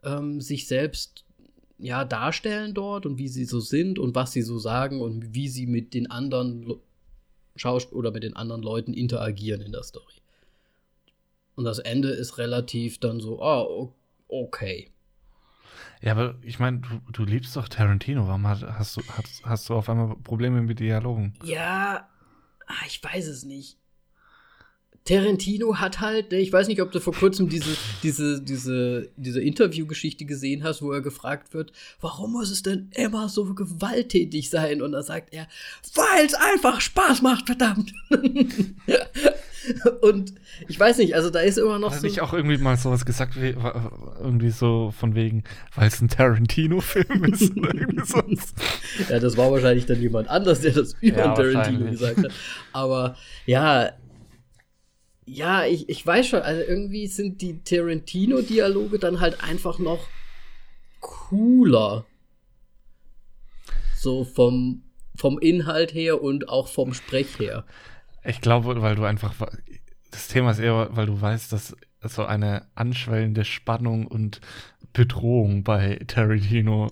ähm, 0.04 0.40
sich 0.40 0.68
selbst 0.68 1.26
ja, 1.78 2.06
darstellen 2.06 2.74
dort 2.74 3.06
und 3.06 3.18
wie 3.18 3.28
sie 3.28 3.46
so 3.46 3.60
sind 3.60 4.00
und 4.00 4.16
was 4.16 4.32
sie 4.32 4.44
so 4.44 4.60
sagen 4.60 5.02
und 5.02 5.34
wie 5.34 5.50
sie 5.50 5.66
mit 5.66 5.94
den 5.94 6.10
anderen 6.10 6.80
Lo- 7.54 7.60
Schausp 7.60 7.92
oder 7.94 8.12
mit 8.12 8.24
den 8.24 8.36
anderen 8.36 8.62
Leuten 8.62 8.94
interagieren 8.94 9.62
in 9.62 9.72
der 9.72 9.84
Story. 9.84 10.14
Und 11.56 11.66
das 11.66 11.80
Ende 11.80 12.10
ist 12.10 12.38
relativ 12.38 13.00
dann 13.00 13.20
so, 13.20 13.42
ah, 13.42 13.62
o- 13.64 13.94
okay. 14.28 14.92
Ja, 16.02 16.14
aber 16.14 16.36
ich 16.42 16.60
meine, 16.60 16.80
du, 16.80 17.00
du 17.12 17.24
liebst 17.26 17.56
doch 17.56 17.68
Tarantino. 17.68 18.28
Warum 18.28 18.48
hat, 18.48 18.64
hast, 18.64 18.98
du, 18.98 19.02
hast, 19.10 19.46
hast 19.46 19.70
du 19.70 19.76
auf 19.76 19.90
einmal 19.90 20.16
Probleme 20.24 20.62
mit 20.62 20.80
Dialogen? 20.80 21.34
Ja, 21.44 22.10
ah, 22.68 22.86
ich 22.88 23.04
weiß 23.04 23.28
es 23.28 23.44
nicht. 23.44 23.78
Tarantino 25.04 25.78
hat 25.78 26.00
halt, 26.00 26.32
ne, 26.32 26.38
ich 26.40 26.54
weiß 26.54 26.68
nicht, 26.68 26.82
ob 26.82 26.92
du 26.92 27.00
vor 27.00 27.14
kurzem 27.14 27.50
diese, 27.50 27.76
diese, 28.04 28.42
diese, 28.42 29.10
diese 29.18 29.42
Interviewgeschichte 29.42 30.26
gesehen 30.26 30.64
hast, 30.64 30.82
wo 30.84 30.92
er 30.92 31.02
gefragt 31.02 31.54
wird, 31.56 31.72
warum 32.00 32.34
muss 32.34 32.52
es 32.52 32.62
denn 32.62 32.90
immer 32.96 33.28
so 33.28 33.54
gewalttätig 33.54 34.50
sein? 34.50 34.82
Und 34.82 34.92
da 34.92 35.02
sagt 35.02 35.34
er, 35.34 35.48
weil 35.96 36.26
es 36.26 36.36
einfach 36.36 36.82
Spaß 36.82 37.24
macht, 37.24 37.48
verdammt. 37.48 37.92
Und 40.02 40.34
ich 40.68 40.80
weiß 40.80 40.98
nicht, 40.98 41.14
also 41.16 41.30
da 41.30 41.40
ist 41.40 41.58
immer 41.58 41.78
noch 41.78 41.90
Hat 41.92 41.98
er 41.98 42.02
so. 42.02 42.08
nicht 42.08 42.22
auch 42.22 42.34
irgendwie 42.34 42.58
mal 42.58 42.78
sowas 42.78 43.06
gesagt, 43.06 43.40
wie, 43.40 43.56
irgendwie 44.20 44.50
so 44.50 44.92
von 44.98 45.14
wegen, 45.14 45.44
weil 45.76 45.88
es 45.88 46.02
ein 46.02 46.10
Tarantino-Film 46.10 47.24
ist 47.32 47.56
oder 47.56 47.74
irgendwie 47.76 48.06
sonst? 48.06 48.56
Ja, 49.10 49.20
das 49.20 49.38
war 49.38 49.52
wahrscheinlich 49.52 49.86
dann 49.86 50.02
jemand 50.02 50.30
anders, 50.30 50.62
der 50.62 50.72
das 50.74 50.94
über 51.02 51.18
Ja, 51.20 51.34
Tarantino 51.34 51.92
gesagt 51.92 52.18
hat. 52.18 52.32
Aber 52.74 53.16
ja, 53.46 53.92
ja, 55.26 55.66
ich, 55.66 55.88
ich 55.90 56.06
weiß 56.06 56.28
schon, 56.28 56.42
also 56.42 56.62
irgendwie 56.62 57.08
sind 57.08 57.42
die 57.42 57.64
Tarantino-Dialoge 57.64 59.00
dann 59.00 59.20
halt 59.20 59.44
einfach 59.44 59.80
noch 59.80 60.08
cooler. 61.00 62.06
So 63.98 64.24
vom, 64.24 64.84
vom 65.16 65.40
Inhalt 65.40 65.94
her 65.94 66.22
und 66.22 66.50
auch 66.50 66.68
vom 66.68 66.94
Sprech 66.94 67.40
her. 67.40 67.66
Ich 68.24 68.42
glaube, 68.42 68.82
weil 68.82 68.96
du 68.96 69.04
einfach, 69.04 69.36
das 70.10 70.28
Thema 70.28 70.52
ist 70.52 70.60
eher, 70.60 70.90
weil 70.92 71.06
du 71.06 71.20
weißt, 71.20 71.52
dass 71.52 71.76
so 72.04 72.26
eine 72.26 72.68
anschwellende 72.76 73.46
Spannung 73.46 74.08
und 74.08 74.42
Bedrohung 74.94 75.64
bei 75.64 76.00
Tarantino 76.08 76.92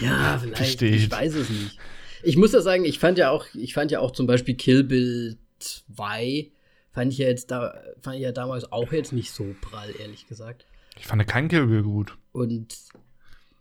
Ja, 0.00 0.38
vielleicht. 0.42 0.58
Besteht. 0.58 0.94
Ich 0.94 1.10
weiß 1.10 1.34
es 1.34 1.48
nicht. 1.48 1.78
Ich 2.22 2.36
muss 2.36 2.52
ja 2.52 2.60
sagen, 2.60 2.84
ich 2.84 2.98
fand 2.98 3.16
ja 3.16 3.30
auch, 3.30 3.46
ich 3.54 3.72
fand 3.72 3.90
ja 3.90 4.00
auch 4.00 4.10
zum 4.10 4.26
Beispiel 4.26 4.54
Kill 4.54 4.84
Bill 4.84 5.38
2, 5.58 6.50
fand 6.92 7.12
ich 7.12 7.18
ja 7.18 7.28
jetzt 7.28 7.50
da, 7.50 7.74
fand 8.02 8.16
ich 8.16 8.22
ja 8.22 8.32
damals 8.32 8.70
auch 8.72 8.92
jetzt 8.92 9.12
nicht 9.12 9.32
so 9.32 9.54
prall, 9.60 9.92
ehrlich 9.98 10.26
gesagt. 10.26 10.66
Ich 10.96 11.06
fand 11.06 11.26
kein 11.26 11.48
Kill 11.48 11.66
Bill 11.66 11.82
gut. 11.82 12.16
Und 12.32 12.74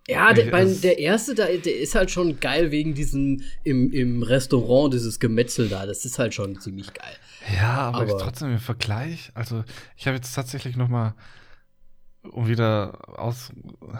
ja, 0.07 0.33
der, 0.33 0.51
mein, 0.51 0.81
der 0.81 0.97
erste, 0.97 1.35
da, 1.35 1.45
der 1.45 1.79
ist 1.79 1.93
halt 1.93 2.09
schon 2.09 2.39
geil 2.39 2.71
wegen 2.71 2.95
diesem 2.95 3.41
im, 3.63 3.91
im 3.91 4.23
Restaurant, 4.23 4.93
dieses 4.93 5.19
Gemetzel 5.19 5.69
da. 5.69 5.85
Das 5.85 6.03
ist 6.03 6.17
halt 6.17 6.33
schon 6.33 6.59
ziemlich 6.59 6.91
geil. 6.93 7.15
Ja, 7.55 7.91
aber, 7.91 7.99
Aber- 7.99 8.17
trotzdem 8.17 8.51
im 8.51 8.57
Vergleich. 8.59 9.31
Also, 9.35 9.63
ich 9.95 10.07
habe 10.07 10.15
jetzt 10.17 10.33
tatsächlich 10.33 10.75
noch 10.77 10.87
mal, 10.87 11.13
um 12.23 12.47
wieder 12.47 13.19
aus, 13.19 13.51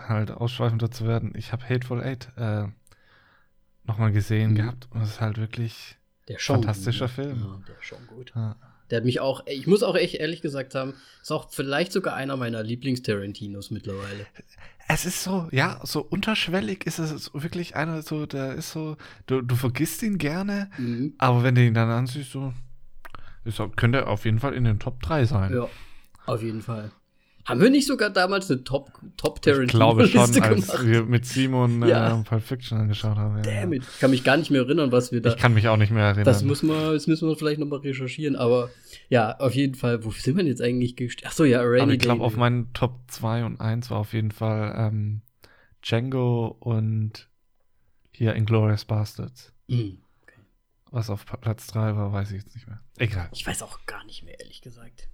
halt 0.08 0.32
ausschweifender 0.32 0.90
zu 0.90 1.06
werden, 1.08 1.34
ich 1.36 1.52
habe 1.54 1.68
Hateful 1.70 2.02
Eight 2.04 2.30
äh, 2.38 2.64
noch 3.86 3.98
mal 4.00 4.12
gesehen 4.12 4.52
Mhm. 4.52 4.56
gehabt 4.56 4.88
und 4.92 5.02
es 5.02 5.10
ist 5.12 5.22
halt 5.22 5.38
wirklich 5.38 5.98
schon 6.38 6.58
Fantastischer 6.64 7.06
gut. 7.06 7.14
Film. 7.16 7.38
Ja, 7.40 7.62
der 7.68 7.76
ist 7.80 7.86
schon 7.86 8.08
gut. 8.08 8.32
ja, 8.36 8.56
Der 8.90 8.98
hat 8.98 9.06
mich 9.06 9.20
auch, 9.20 9.46
ich 9.48 9.68
muss 9.68 9.84
auch 9.84 9.96
echt 9.96 10.16
ehrlich 10.16 10.42
gesagt 10.42 10.76
haben, 10.76 10.94
ist 11.22 11.32
auch 11.32 11.50
vielleicht 11.52 11.92
sogar 11.92 12.16
einer 12.16 12.38
meiner 12.38 12.64
Lieblings-Tarantinos 12.64 13.72
mittlerweile. 13.72 14.26
Es 14.88 15.06
ist 15.06 15.24
so, 15.24 15.48
ja, 15.52 15.80
so 15.84 16.02
unterschwellig 16.02 16.86
ist 16.88 16.98
es 16.98 17.32
wirklich 17.34 17.76
einer, 17.76 18.02
so, 18.02 18.26
der 18.26 18.56
ist 18.56 18.72
so, 18.72 18.98
du, 19.28 19.42
du 19.42 19.56
vergisst 19.56 20.02
ihn 20.02 20.18
gerne, 20.18 20.72
Mhm. 20.78 21.14
aber 21.20 21.44
wenn 21.44 21.54
du 21.56 21.64
ihn 21.64 21.76
dann 21.76 21.90
ansiehst, 21.90 22.32
so, 22.32 22.54
ist, 23.46 23.62
könnte 23.76 24.00
er 24.00 24.08
auf 24.08 24.26
jeden 24.26 24.40
Fall 24.40 24.54
in 24.54 24.64
den 24.64 24.80
Top 24.80 25.02
3 25.02 25.26
sein. 25.26 25.54
Ja, 25.54 25.70
auf 26.26 26.42
jeden 26.42 26.62
Fall. 26.62 26.92
Haben 27.50 27.62
wir 27.62 27.70
nicht 27.70 27.88
sogar 27.88 28.10
damals 28.12 28.50
eine 28.50 28.64
Top, 28.64 28.92
Top 29.18 29.46
ich 29.46 29.68
glaube 29.68 30.08
schon, 30.08 30.32
Tarantino-Liste 30.32 30.44
als 30.44 30.68
gemacht? 30.68 30.88
wir 30.88 31.04
mit 31.04 31.26
Simon 31.26 31.88
Ja. 31.88 32.20
äh, 32.20 32.24
Pulp 32.24 32.44
Fiction 32.44 32.78
angeschaut 32.78 33.18
haben. 33.18 33.38
Ja. 33.38 33.42
Damn 33.42 33.74
it. 33.74 33.84
Ich 33.92 34.00
kann 34.00 34.12
mich 34.12 34.24
gar 34.24 34.38
nicht 34.38 34.52
mehr 34.52 34.62
erinnern, 34.62 34.92
was 34.92 35.12
wir 35.12 35.22
da. 35.22 35.30
Ich 35.30 35.38
kann 35.38 35.54
mich 35.54 35.68
auch 35.68 35.78
nicht 35.78 35.92
mehr 35.92 36.04
erinnern. 36.06 36.26
das, 36.26 36.44
muss 36.44 36.64
man, 36.64 36.94
das 36.94 37.08
müssen 37.08 37.28
wir 37.28 37.36
vielleicht 37.36 37.60
nochmal 37.60 37.80
recherchieren, 37.80 38.36
aber 38.36 38.70
ja, 39.10 39.36
auf 39.40 39.56
jeden 39.56 39.76
Fall. 39.76 40.04
Wo 40.06 40.12
sind 40.12 40.36
wir 40.38 40.44
denn 40.44 40.52
jetzt 40.52 40.62
eigentlich 40.62 40.96
gestellt? 40.96 41.28
Achso, 41.28 41.44
ja, 41.44 41.62
Rainy 41.62 41.82
aber 41.82 41.92
ich 41.94 42.00
glaube, 42.00 42.24
auf 42.24 42.38
meinen 42.38 42.72
Top 42.74 43.00
2 43.08 43.46
und 43.46 43.60
1 43.60 43.90
war 43.90 43.98
auf 43.98 44.14
jeden 44.14 44.32
Fall 44.32 44.74
ähm, 44.78 45.22
Django 45.82 46.56
und 46.60 47.28
hier 48.12 48.36
Inglourious 48.36 48.86
Bastards. 48.86 49.54
Hm. 49.70 49.98
Was 50.92 51.10
auf 51.10 51.26
Platz 51.42 51.68
3 51.68 51.96
war, 51.96 52.12
weiß 52.12 52.32
ich 52.32 52.42
jetzt 52.44 52.56
nicht 52.56 52.68
mehr. 52.68 52.82
Egal. 52.98 53.30
Ich 53.32 53.46
weiß 53.46 53.62
auch 53.64 53.86
gar 53.86 54.04
nicht 54.06 54.24
mehr, 54.24 54.40
ehrlich 54.40 54.62
gesagt. 54.62 55.08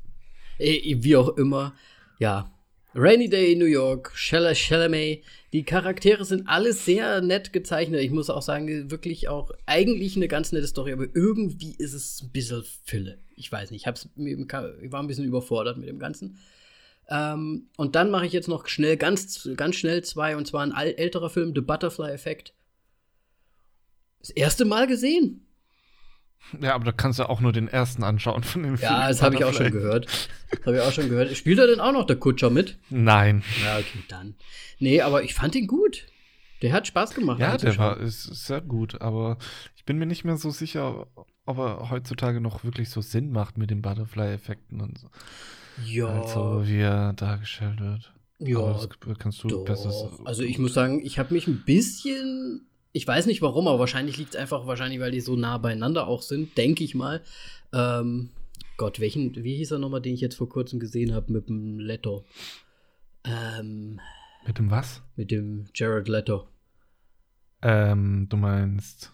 Wie 0.57 1.15
auch 1.17 1.29
immer, 1.37 1.73
ja. 2.19 2.51
Rainy 2.97 3.27
Day 3.27 3.51
in 3.51 3.59
New 3.59 3.65
York, 3.65 4.13
Chalamet, 4.15 4.57
Chalamet. 4.57 5.23
Die 5.51 5.63
Charaktere 5.63 6.23
sind 6.23 6.47
alle 6.47 6.71
sehr 6.71 7.19
nett 7.19 7.51
gezeichnet. 7.51 8.01
Ich 8.01 8.11
muss 8.11 8.29
auch 8.29 8.41
sagen, 8.41 8.89
wirklich 8.89 9.27
auch 9.27 9.51
eigentlich 9.65 10.15
eine 10.15 10.29
ganz 10.29 10.53
nette 10.53 10.67
Story, 10.67 10.93
aber 10.93 11.07
irgendwie 11.13 11.75
ist 11.77 11.93
es 11.93 12.21
ein 12.21 12.31
bisschen 12.31 12.63
Fülle. 12.85 13.19
Ich 13.35 13.51
weiß 13.51 13.71
nicht, 13.71 13.85
ich, 13.85 14.07
ich 14.21 14.91
war 14.91 15.03
ein 15.03 15.07
bisschen 15.07 15.25
überfordert 15.25 15.77
mit 15.77 15.89
dem 15.89 15.99
Ganzen. 15.99 16.39
Ähm, 17.09 17.67
und 17.75 17.95
dann 17.95 18.09
mache 18.11 18.25
ich 18.25 18.33
jetzt 18.33 18.47
noch 18.47 18.67
schnell, 18.67 18.95
ganz, 18.95 19.47
ganz 19.57 19.75
schnell 19.75 20.03
zwei, 20.03 20.37
und 20.37 20.47
zwar 20.47 20.61
ein 20.63 20.71
älterer 20.71 21.29
Film, 21.29 21.53
The 21.53 21.61
Butterfly 21.61 22.11
Effect. 22.11 22.53
Das 24.19 24.29
erste 24.29 24.63
Mal 24.65 24.87
gesehen. 24.87 25.44
Ja, 26.61 26.75
aber 26.75 26.85
da 26.85 26.91
kannst 26.91 27.19
du 27.19 27.29
auch 27.29 27.41
nur 27.41 27.51
den 27.51 27.67
ersten 27.67 28.03
anschauen 28.03 28.43
von 28.43 28.63
dem 28.63 28.77
Film. 28.77 28.91
Ja, 28.91 29.07
das 29.07 29.21
habe 29.21 29.35
ich 29.35 29.43
auch 29.43 29.53
schon 29.53 29.71
gehört. 29.71 30.07
Das 30.51 30.65
habe 30.65 30.77
ich 30.77 30.81
auch 30.83 30.91
schon 30.91 31.09
gehört. 31.09 31.35
Spielt 31.35 31.59
er 31.59 31.67
denn 31.67 31.79
auch 31.79 31.91
noch 31.91 32.05
der 32.05 32.17
Kutscher 32.17 32.49
mit? 32.49 32.77
Nein. 32.89 33.43
Ja, 33.63 33.77
okay, 33.77 34.03
dann. 34.07 34.35
Nee, 34.79 35.01
aber 35.01 35.23
ich 35.23 35.33
fand 35.33 35.55
ihn 35.55 35.67
gut. 35.67 36.05
Der 36.61 36.71
hat 36.71 36.87
Spaß 36.87 37.13
gemacht. 37.15 37.39
Ja, 37.39 37.57
der 37.57 37.77
war 37.77 37.97
ist 37.99 38.23
sehr 38.23 38.61
gut, 38.61 39.01
aber 39.01 39.37
ich 39.75 39.85
bin 39.85 39.97
mir 39.97 40.05
nicht 40.05 40.23
mehr 40.23 40.37
so 40.37 40.51
sicher, 40.51 41.07
ob 41.45 41.57
er 41.57 41.89
heutzutage 41.89 42.39
noch 42.41 42.63
wirklich 42.63 42.89
so 42.89 43.01
Sinn 43.01 43.31
macht 43.31 43.57
mit 43.57 43.69
den 43.69 43.81
Butterfly-Effekten 43.81 44.81
und 44.81 44.97
so. 44.97 45.09
Ja. 45.85 46.07
Also, 46.07 46.63
wie 46.65 46.79
er 46.79 47.13
dargestellt 47.13 47.79
wird. 47.81 48.13
ja, 48.39 48.79
kannst 49.19 49.43
du 49.43 49.47
doch. 49.47 49.65
besser. 49.65 50.11
Also 50.23 50.43
ich 50.43 50.57
muss 50.57 50.73
sagen, 50.73 51.01
ich 51.03 51.19
habe 51.19 51.33
mich 51.33 51.47
ein 51.47 51.63
bisschen. 51.65 52.67
Ich 52.95 53.05
weiß 53.05 53.25
nicht 53.25 53.41
warum, 53.41 53.67
aber 53.67 53.79
wahrscheinlich 53.79 54.15
liegt 54.15 54.35
es 54.35 54.39
einfach, 54.39 54.67
wahrscheinlich, 54.67 55.01
weil 55.01 55.11
die 55.11 55.19
so 55.19 55.35
nah 55.35 55.57
beieinander 55.57 56.07
auch 56.07 56.21
sind, 56.21 56.57
denke 56.57 56.81
ich 56.81 56.95
mal. 56.95 57.21
Ähm, 57.73 58.29
Gott, 58.77 59.01
welchen, 59.01 59.35
wie 59.35 59.57
hieß 59.57 59.71
er 59.71 59.79
nochmal, 59.79 59.99
den 59.99 60.13
ich 60.13 60.21
jetzt 60.21 60.37
vor 60.37 60.47
kurzem 60.47 60.79
gesehen 60.79 61.13
habe 61.13 61.33
mit 61.33 61.49
dem 61.49 61.77
Leto? 61.77 62.23
Ähm, 63.25 63.99
Mit 64.47 64.59
dem 64.59 64.71
was? 64.71 65.01
mit 65.17 65.29
dem 65.29 65.65
Jared 65.75 66.07
Leto. 66.07 66.47
Ähm, 67.61 68.27
du 68.29 68.37
meinst 68.37 69.11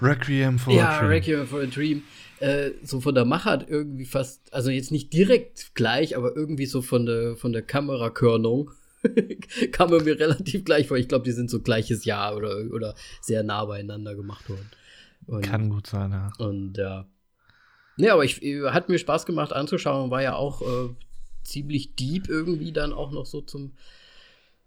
Requiem 0.00 0.58
for 0.58 0.72
ja, 0.72 0.92
a 0.92 0.98
Dream. 1.00 1.10
Requiem 1.10 1.46
for 1.46 1.60
a 1.60 1.66
Dream. 1.66 2.04
Äh, 2.40 2.70
so 2.82 3.02
von 3.02 3.14
der 3.14 3.26
Machart 3.26 3.68
irgendwie 3.68 4.06
fast, 4.06 4.50
also 4.54 4.70
jetzt 4.70 4.92
nicht 4.92 5.12
direkt 5.12 5.74
gleich, 5.74 6.16
aber 6.16 6.34
irgendwie 6.34 6.64
so 6.64 6.80
von 6.80 7.04
der, 7.04 7.36
von 7.36 7.52
der 7.52 7.60
Kamerakörnung 7.60 8.70
kam 9.72 9.90
mir 9.90 10.18
relativ 10.18 10.64
gleich 10.64 10.88
vor. 10.88 10.96
Ich 10.96 11.08
glaube, 11.08 11.24
die 11.24 11.32
sind 11.32 11.50
so 11.50 11.60
gleiches 11.60 12.04
Jahr 12.04 12.36
oder, 12.36 12.56
oder 12.72 12.94
sehr 13.20 13.42
nah 13.42 13.64
beieinander 13.64 14.14
gemacht 14.14 14.48
worden. 14.48 14.70
Und, 15.26 15.42
Kann 15.42 15.70
gut 15.70 15.86
sein, 15.86 16.10
ja. 16.10 16.32
Und 16.38 16.78
ja. 16.78 17.06
Nee, 17.96 18.08
aber 18.08 18.24
ich, 18.24 18.40
hat 18.40 18.88
mir 18.88 18.98
Spaß 18.98 19.26
gemacht 19.26 19.52
anzuschauen. 19.52 20.10
War 20.10 20.22
ja 20.22 20.34
auch 20.34 20.62
äh, 20.62 20.94
ziemlich 21.44 21.94
deep 21.94 22.28
irgendwie 22.28 22.72
dann 22.72 22.92
auch 22.92 23.12
noch 23.12 23.26
so 23.26 23.40
zum, 23.40 23.72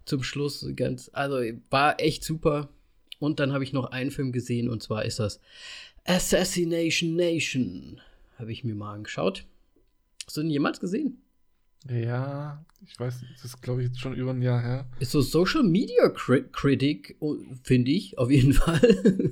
zum 0.05 0.23
Schluss. 0.23 0.65
Ganz, 0.75 1.09
also 1.13 1.37
war 1.69 1.99
echt 1.99 2.23
super. 2.23 2.69
Und 3.19 3.39
dann 3.39 3.53
habe 3.53 3.63
ich 3.63 3.73
noch 3.73 3.85
einen 3.85 4.11
Film 4.11 4.31
gesehen 4.31 4.69
und 4.69 4.83
zwar 4.83 5.05
ist 5.05 5.19
das 5.19 5.39
Assassination 6.05 7.15
Nation. 7.15 8.01
Habe 8.37 8.51
ich 8.51 8.63
mir 8.63 8.75
mal 8.75 8.93
angeschaut. 8.93 9.45
Hast 10.25 10.37
du 10.37 10.41
den 10.41 10.51
jemals 10.51 10.79
gesehen? 10.79 11.21
Ja, 11.89 12.63
ich 12.85 12.99
weiß, 12.99 13.21
das 13.35 13.45
ist, 13.45 13.61
glaube 13.61 13.81
ich, 13.81 13.87
jetzt 13.89 13.99
schon 13.99 14.13
über 14.15 14.31
ein 14.31 14.41
Jahr 14.41 14.61
her. 14.61 14.85
Ist 14.99 15.11
so 15.11 15.21
Social 15.21 15.63
Media 15.63 16.09
Cri 16.09 16.43
Critic, 16.51 17.15
oh, 17.19 17.35
finde 17.63 17.91
ich, 17.91 18.17
auf 18.17 18.31
jeden 18.31 18.53
Fall. 18.53 19.31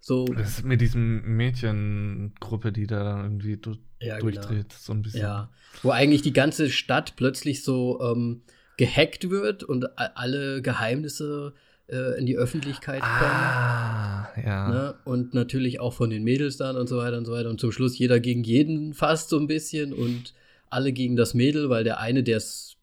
so. 0.00 0.24
Das 0.26 0.58
ist 0.58 0.64
mit 0.64 0.80
diesem 0.80 1.36
Mädchengruppe, 1.36 2.72
die 2.72 2.86
da 2.86 3.02
dann 3.04 3.24
irgendwie 3.24 3.56
du 3.56 3.76
Ja, 4.00 4.18
durchdreht, 4.18 4.72
so 4.72 4.92
ein 4.92 5.02
bisschen. 5.02 5.22
Ja, 5.22 5.50
wo 5.82 5.90
eigentlich 5.90 6.22
die 6.22 6.32
ganze 6.32 6.70
Stadt 6.70 7.14
plötzlich 7.16 7.62
so 7.64 8.00
ähm, 8.00 8.42
gehackt 8.76 9.30
wird 9.30 9.62
und 9.64 9.98
alle 9.98 10.62
Geheimnisse 10.62 11.54
äh, 11.88 12.18
in 12.18 12.26
die 12.26 12.36
Öffentlichkeit 12.36 13.02
Ah, 13.02 14.28
ja. 14.36 14.64
kommen. 14.64 14.74
Ne? 14.76 14.94
Und 15.04 15.34
natürlich 15.34 15.80
auch 15.80 15.92
von 15.92 16.10
den 16.10 16.22
Mädels 16.24 16.56
dann 16.56 16.76
und 16.76 16.88
so 16.88 16.98
weiter 16.98 17.18
und 17.18 17.24
so 17.24 17.32
weiter. 17.32 17.50
Und 17.50 17.60
zum 17.60 17.72
Schluss 17.72 17.98
jeder 17.98 18.20
gegen 18.20 18.44
jeden 18.44 18.94
fast 18.94 19.28
so 19.28 19.38
ein 19.38 19.46
bisschen 19.46 19.92
und 19.92 20.34
alle 20.70 20.92
gegen 20.92 21.16
das 21.16 21.34
Mädel, 21.34 21.70
weil 21.70 21.84
der 21.84 22.00
eine, 22.00 22.22
der 22.22 22.38
es 22.38 22.76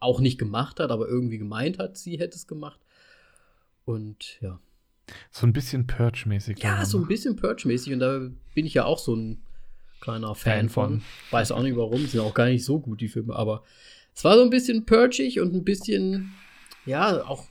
auch 0.00 0.20
nicht 0.20 0.38
gemacht 0.38 0.80
hat, 0.80 0.90
aber 0.90 1.08
irgendwie 1.08 1.38
gemeint 1.38 1.78
hat, 1.78 1.96
sie 1.96 2.18
hätte 2.18 2.36
es 2.36 2.46
gemacht. 2.46 2.80
Und 3.84 4.38
ja. 4.40 4.60
So 5.30 5.46
ein 5.46 5.52
bisschen 5.52 5.86
Purge-mäßig. 5.86 6.58
Ja, 6.62 6.84
so 6.84 6.98
ein 6.98 7.06
bisschen 7.06 7.36
Purge-mäßig 7.36 7.92
und 7.92 7.98
da 7.98 8.30
bin 8.54 8.66
ich 8.66 8.74
ja 8.74 8.84
auch 8.84 8.98
so 8.98 9.14
ein 9.14 9.42
kleiner 10.00 10.34
Fan, 10.34 10.52
Fan 10.52 10.68
von. 10.68 10.88
von. 10.88 11.02
Weiß 11.30 11.52
auch 11.52 11.62
nicht 11.62 11.76
warum, 11.76 12.06
sind 12.06 12.20
auch 12.20 12.34
gar 12.34 12.46
nicht 12.46 12.64
so 12.64 12.78
gut, 12.78 13.00
die 13.00 13.08
Filme, 13.08 13.34
aber 13.34 13.62
es 14.14 14.24
war 14.24 14.36
so 14.36 14.42
ein 14.42 14.50
bisschen 14.50 14.86
purgig 14.86 15.40
und 15.40 15.54
ein 15.54 15.64
bisschen, 15.64 16.32
ja, 16.86 17.24
auch 17.26 17.44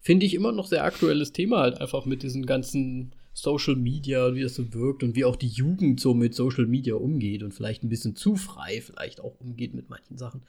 finde 0.00 0.26
ich 0.26 0.34
immer 0.34 0.52
noch 0.52 0.66
sehr 0.66 0.84
aktuelles 0.84 1.32
Thema 1.32 1.60
halt 1.60 1.80
einfach 1.80 2.04
mit 2.04 2.22
diesen 2.22 2.44
ganzen 2.44 3.14
Social 3.34 3.76
Media 3.76 4.26
und 4.26 4.34
wie 4.34 4.42
das 4.42 4.54
so 4.54 4.72
wirkt 4.74 5.02
und 5.02 5.16
wie 5.16 5.24
auch 5.24 5.36
die 5.36 5.48
Jugend 5.48 6.00
so 6.00 6.14
mit 6.14 6.34
Social 6.34 6.66
Media 6.66 6.94
umgeht 6.94 7.42
und 7.42 7.52
vielleicht 7.52 7.82
ein 7.82 7.88
bisschen 7.88 8.14
zu 8.14 8.36
frei 8.36 8.80
vielleicht 8.80 9.20
auch 9.20 9.40
umgeht 9.40 9.74
mit 9.74 9.88
manchen 9.88 10.18
Sachen. 10.18 10.42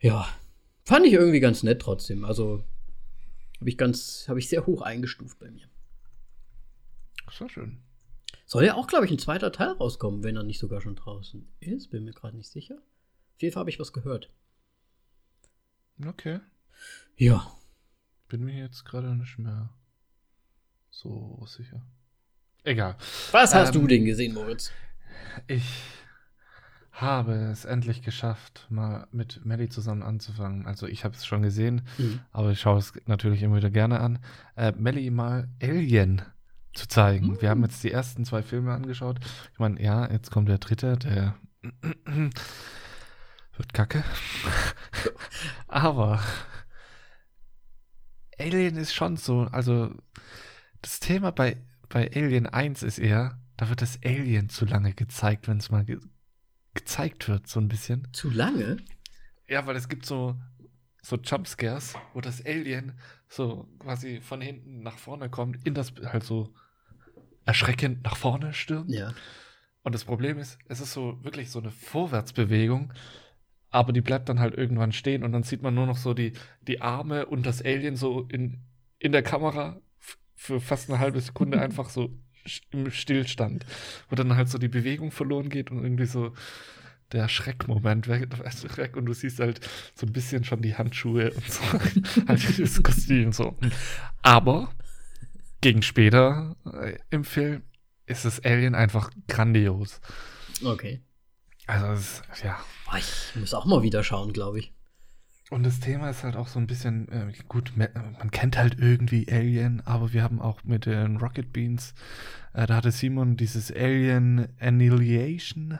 Ja, 0.00 0.28
fand 0.84 1.06
ich 1.06 1.12
irgendwie 1.12 1.40
ganz 1.40 1.62
nett 1.62 1.80
trotzdem. 1.80 2.24
Also 2.24 2.64
habe 3.60 3.70
ich 3.70 3.78
ganz, 3.78 4.26
habe 4.28 4.38
ich 4.38 4.48
sehr 4.48 4.66
hoch 4.66 4.82
eingestuft 4.82 5.38
bei 5.38 5.50
mir. 5.50 5.68
War 7.38 7.48
schön. 7.48 7.78
Soll 8.44 8.64
ja 8.64 8.74
auch, 8.74 8.86
glaube 8.86 9.06
ich, 9.06 9.10
ein 9.10 9.18
zweiter 9.18 9.50
Teil 9.50 9.72
rauskommen, 9.72 10.22
wenn 10.22 10.36
er 10.36 10.44
nicht 10.44 10.60
sogar 10.60 10.80
schon 10.80 10.94
draußen 10.94 11.48
ist. 11.60 11.90
Bin 11.90 12.04
mir 12.04 12.12
gerade 12.12 12.36
nicht 12.36 12.48
sicher. 12.48 12.76
Auf 12.76 13.42
jeden 13.42 13.52
Fall 13.52 13.60
habe 13.60 13.70
ich 13.70 13.80
was 13.80 13.92
gehört. 13.92 14.30
Okay. 16.04 16.40
Ja. 17.16 17.52
Bin 18.28 18.44
mir 18.44 18.56
jetzt 18.56 18.84
gerade 18.84 19.16
nicht 19.16 19.38
mehr 19.38 19.70
so 21.00 21.44
sicher. 21.46 21.82
Egal. 22.64 22.96
Was 23.32 23.54
hast 23.54 23.74
Ähm, 23.74 23.82
du 23.82 23.86
denn 23.86 24.04
gesehen, 24.04 24.34
Moritz? 24.34 24.72
Ich 25.46 25.82
habe 26.90 27.34
es 27.34 27.64
endlich 27.66 28.00
geschafft, 28.02 28.66
mal 28.70 29.06
mit 29.12 29.44
Melly 29.44 29.68
zusammen 29.68 30.02
anzufangen. 30.02 30.66
Also 30.66 30.86
ich 30.86 31.04
habe 31.04 31.14
es 31.14 31.26
schon 31.26 31.42
gesehen, 31.42 31.82
Mhm. 31.98 32.20
aber 32.32 32.50
ich 32.52 32.60
schaue 32.60 32.78
es 32.78 32.94
natürlich 33.04 33.42
immer 33.42 33.56
wieder 33.56 33.70
gerne 33.70 34.00
an. 34.00 34.18
Äh, 34.56 34.72
Melly 34.72 35.10
mal 35.10 35.48
Alien 35.62 36.22
zu 36.74 36.88
zeigen. 36.88 37.40
Wir 37.42 37.50
haben 37.50 37.62
jetzt 37.62 37.84
die 37.84 37.92
ersten 37.92 38.24
zwei 38.24 38.42
Filme 38.42 38.72
angeschaut. 38.72 39.18
Ich 39.52 39.58
meine, 39.58 39.80
ja, 39.82 40.10
jetzt 40.10 40.30
kommt 40.30 40.48
der 40.48 40.58
dritte, 40.58 40.96
der 40.96 41.36
wird 43.56 43.72
kacke. 43.74 44.02
aber 45.68 46.20
Alien 48.38 48.76
ist 48.76 48.94
schon 48.94 49.16
so, 49.16 49.42
also 49.52 49.90
das 50.86 51.00
Thema 51.00 51.32
bei, 51.32 51.56
bei 51.88 52.08
Alien 52.14 52.46
1 52.46 52.84
ist 52.84 52.98
eher, 52.98 53.40
da 53.56 53.68
wird 53.68 53.82
das 53.82 53.98
Alien 54.04 54.48
zu 54.48 54.64
lange 54.66 54.92
gezeigt, 54.92 55.48
wenn 55.48 55.58
es 55.58 55.70
mal 55.70 55.84
ge 55.84 55.98
gezeigt 56.74 57.26
wird, 57.26 57.48
so 57.48 57.58
ein 57.58 57.68
bisschen. 57.68 58.06
Zu 58.12 58.30
lange? 58.30 58.76
Ja, 59.48 59.66
weil 59.66 59.76
es 59.76 59.88
gibt 59.88 60.04
so, 60.04 60.38
so 61.02 61.16
Jumpscares, 61.16 61.94
wo 62.12 62.20
das 62.20 62.44
Alien 62.44 63.00
so 63.28 63.66
quasi 63.78 64.20
von 64.20 64.42
hinten 64.42 64.82
nach 64.82 64.98
vorne 64.98 65.30
kommt, 65.30 65.66
in 65.66 65.72
das 65.72 65.94
halt 66.04 66.22
so 66.22 66.54
erschreckend 67.46 68.04
nach 68.04 68.16
vorne 68.16 68.52
stürmt. 68.52 68.90
Ja. 68.90 69.12
Und 69.82 69.94
das 69.94 70.04
Problem 70.04 70.38
ist, 70.38 70.58
es 70.68 70.80
ist 70.80 70.92
so 70.92 71.18
wirklich 71.24 71.50
so 71.50 71.60
eine 71.60 71.70
Vorwärtsbewegung, 71.70 72.92
aber 73.70 73.92
die 73.92 74.02
bleibt 74.02 74.28
dann 74.28 74.38
halt 74.38 74.54
irgendwann 74.54 74.92
stehen 74.92 75.24
und 75.24 75.32
dann 75.32 75.42
sieht 75.42 75.62
man 75.62 75.74
nur 75.74 75.86
noch 75.86 75.96
so 75.96 76.12
die, 76.12 76.34
die 76.60 76.82
Arme 76.82 77.26
und 77.26 77.46
das 77.46 77.64
Alien 77.64 77.96
so 77.96 78.22
in, 78.28 78.60
in 78.98 79.12
der 79.12 79.22
Kamera 79.22 79.80
für 80.36 80.60
fast 80.60 80.88
eine 80.88 80.98
halbe 80.98 81.20
Sekunde 81.20 81.60
einfach 81.62 81.90
so 81.90 82.10
im 82.70 82.90
Stillstand, 82.90 83.66
wo 84.08 84.14
dann 84.14 84.36
halt 84.36 84.48
so 84.48 84.58
die 84.58 84.68
Bewegung 84.68 85.10
verloren 85.10 85.48
geht 85.48 85.70
und 85.70 85.82
irgendwie 85.82 86.06
so 86.06 86.32
der 87.12 87.28
Schreckmoment 87.28 88.08
weg, 88.08 88.28
und 88.96 89.06
du 89.06 89.12
siehst 89.12 89.40
halt 89.40 89.60
so 89.94 90.06
ein 90.06 90.12
bisschen 90.12 90.44
schon 90.44 90.62
die 90.62 90.76
Handschuhe 90.76 91.32
und 91.32 91.50
so, 91.50 91.62
halt 92.28 92.58
das 92.58 92.82
Kostüm 92.82 93.32
so. 93.32 93.56
Aber 94.22 94.70
gegen 95.60 95.82
später 95.82 96.56
äh, 96.64 96.98
im 97.10 97.24
Film 97.24 97.62
ist 98.06 98.24
das 98.24 98.44
Alien 98.44 98.74
einfach 98.74 99.10
grandios. 99.28 100.00
Okay. 100.64 101.02
Also, 101.66 101.86
ist, 101.96 102.22
ja. 102.44 102.58
Ich 102.96 103.34
muss 103.34 103.52
auch 103.52 103.66
mal 103.66 103.82
wieder 103.82 104.04
schauen, 104.04 104.32
glaube 104.32 104.60
ich. 104.60 104.72
Und 105.50 105.64
das 105.64 105.78
Thema 105.78 106.10
ist 106.10 106.24
halt 106.24 106.34
auch 106.34 106.48
so 106.48 106.58
ein 106.58 106.66
bisschen, 106.66 107.08
äh, 107.08 107.32
gut, 107.46 107.72
man 107.76 108.30
kennt 108.32 108.58
halt 108.58 108.78
irgendwie 108.80 109.28
Alien, 109.30 109.80
aber 109.86 110.12
wir 110.12 110.24
haben 110.24 110.40
auch 110.40 110.64
mit 110.64 110.86
den 110.86 111.18
Rocket 111.18 111.52
Beans, 111.52 111.94
äh, 112.52 112.66
da 112.66 112.76
hatte 112.76 112.90
Simon 112.90 113.36
dieses 113.36 113.70
Alien 113.70 114.48
Annihilation 114.58 115.78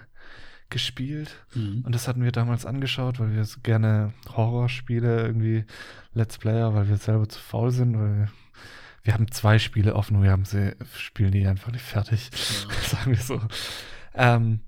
gespielt. 0.71 1.45
Mhm. 1.55 1.83
Und 1.85 1.95
das 1.95 2.07
hatten 2.07 2.23
wir 2.23 2.33
damals 2.33 2.65
angeschaut, 2.65 3.19
weil 3.19 3.35
wir 3.35 3.45
so 3.45 3.61
gerne 3.61 4.13
Horrorspiele 4.29 5.23
irgendwie 5.23 5.65
Let's 6.13 6.39
Player, 6.39 6.75
weil 6.75 6.89
wir 6.89 6.97
selber 6.97 7.29
zu 7.29 7.41
faul 7.41 7.73
sind, 7.73 7.99
weil 7.99 8.17
wir, 8.17 8.29
wir 9.03 9.15
haben 9.15 9.31
zwei 9.31 9.59
Spiele 9.59 9.95
offen, 9.95 10.23
wir 10.23 10.31
haben 10.31 10.45
sie, 10.45 10.77
spielen 10.97 11.33
die 11.33 11.47
einfach 11.47 11.73
nicht 11.73 11.85
fertig. 11.85 12.31
Ja. 12.33 12.75
sagen 12.89 13.11
wir 13.11 13.21
so. 13.21 13.41
Ähm, 14.15 14.61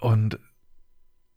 und 0.00 0.38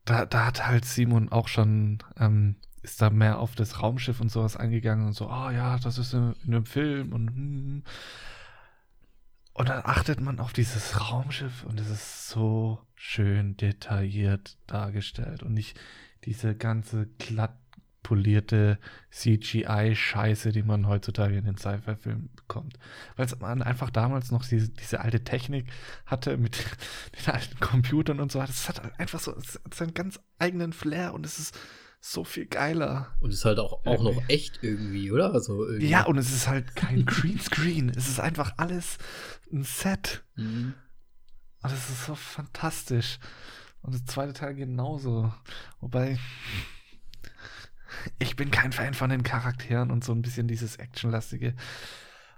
da, 0.10 0.26
da 0.26 0.46
hat 0.46 0.66
halt 0.66 0.86
Simon 0.86 1.30
auch 1.30 1.48
schon, 1.48 2.00
ähm, 2.20 2.56
ist 2.82 3.02
da 3.02 3.10
mehr 3.10 3.40
auf 3.40 3.56
das 3.56 3.82
Raumschiff 3.82 4.22
und 4.22 4.32
sowas 4.32 4.56
eingegangen 4.56 5.06
und 5.06 5.14
so, 5.14 5.28
oh 5.30 5.50
ja, 5.50 5.78
das 5.78 5.98
ist 5.98 6.14
in, 6.14 6.34
in 6.46 6.56
einem 6.56 6.66
Film 6.66 7.14
und 7.14 7.28
hm. 7.30 7.84
Und 9.54 9.70
dann 9.70 9.82
achtet 9.86 10.22
man 10.22 10.40
auf 10.40 10.54
dieses 10.54 11.02
Raumschiff 11.02 11.64
und 11.64 11.80
es 11.80 11.90
ist 11.90 12.30
so 12.30 12.80
schön 12.94 13.58
detailliert 13.58 14.56
dargestellt 14.68 15.42
und 15.42 15.56
nicht 15.56 15.80
diese 16.26 16.56
ganze 16.56 17.08
glatt 17.18 17.58
polierte 18.04 18.80
CGI-Scheiße, 19.12 20.52
die 20.52 20.64
man 20.64 20.88
heutzutage 20.88 21.38
in 21.38 21.46
den 21.46 21.58
Sci-Fi-Filmen 21.58 22.30
bekommt. 22.36 22.78
Weil 23.16 23.28
man 23.40 23.62
einfach 23.62 23.90
damals 23.90 24.32
noch 24.32 24.46
diese, 24.46 24.70
diese 24.70 25.02
alte 25.02 25.24
Technik 25.24 25.68
hatte 26.06 26.38
mit 26.38 26.58
den 27.26 27.34
alten 27.34 27.60
Computern 27.60 28.20
und 28.20 28.32
so. 28.32 28.40
Das 28.40 28.70
hat 28.70 29.00
einfach 29.00 29.20
so 29.20 29.36
es 29.36 29.60
hat 29.64 29.74
seinen 29.74 29.94
ganz 29.94 30.20
eigenen 30.40 30.74
Flair 30.74 31.14
und 31.14 31.26
es 31.26 31.40
ist 31.40 31.58
so 32.00 32.24
viel 32.24 32.46
geiler. 32.46 33.08
Und 33.20 33.34
ist 33.34 33.46
halt 33.46 33.60
auch, 33.60 33.86
auch 33.86 34.02
noch 34.02 34.22
echt 34.30 34.60
irgendwie, 34.62 35.12
oder? 35.12 35.34
Also 35.34 35.66
irgendwie. 35.66 35.90
Ja, 35.90 36.06
und 36.06 36.18
es 36.18 36.32
ist 36.32 36.48
halt 36.48 36.76
kein 36.76 37.06
Greenscreen. 37.06 37.90
es 37.90 38.08
ist 38.08 38.20
einfach 38.20 38.54
alles 38.58 38.98
ein 39.52 39.64
Set. 39.64 40.24
Mhm. 40.36 40.74
Und 41.64 41.72
es 41.74 41.90
ist 41.90 42.06
so 42.06 42.16
fantastisch. 42.16 43.20
Und 43.82 43.94
der 43.94 44.06
zweite 44.06 44.34
Teil 44.34 44.56
genauso. 44.56 45.34
Wobei, 45.80 46.18
ich 48.20 48.36
bin 48.36 48.52
kein 48.52 48.72
Fan 48.72 48.94
von 48.94 49.10
den 49.10 49.24
Charakteren 49.24 49.92
und 49.92 50.04
so 50.04 50.14
ein 50.14 50.22
bisschen 50.22 50.48
dieses 50.48 50.78
Actionlastige. 50.78 51.56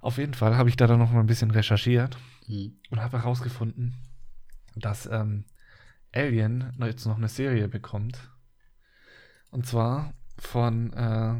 Auf 0.01 0.17
jeden 0.17 0.33
Fall 0.33 0.55
habe 0.55 0.69
ich 0.69 0.77
da 0.77 0.87
dann 0.87 0.99
noch 0.99 1.11
mal 1.11 1.19
ein 1.19 1.27
bisschen 1.27 1.51
recherchiert 1.51 2.17
Hm. 2.47 2.79
und 2.89 2.99
habe 2.99 3.19
herausgefunden, 3.19 3.95
dass 4.75 5.05
ähm, 5.05 5.45
Alien 6.11 6.73
jetzt 6.79 7.05
noch 7.05 7.17
eine 7.17 7.29
Serie 7.29 7.67
bekommt. 7.67 8.31
Und 9.51 9.67
zwar 9.67 10.13
von 10.37 10.93
äh, 10.93 11.35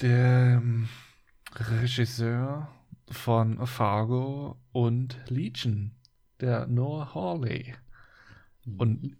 dem 0.00 0.88
Regisseur 1.54 2.68
von 3.10 3.66
Fargo 3.66 4.60
und 4.72 5.18
Legion, 5.28 5.96
der 6.40 6.66
Noah 6.66 7.14
Hawley. 7.14 7.74
Und 8.78 9.16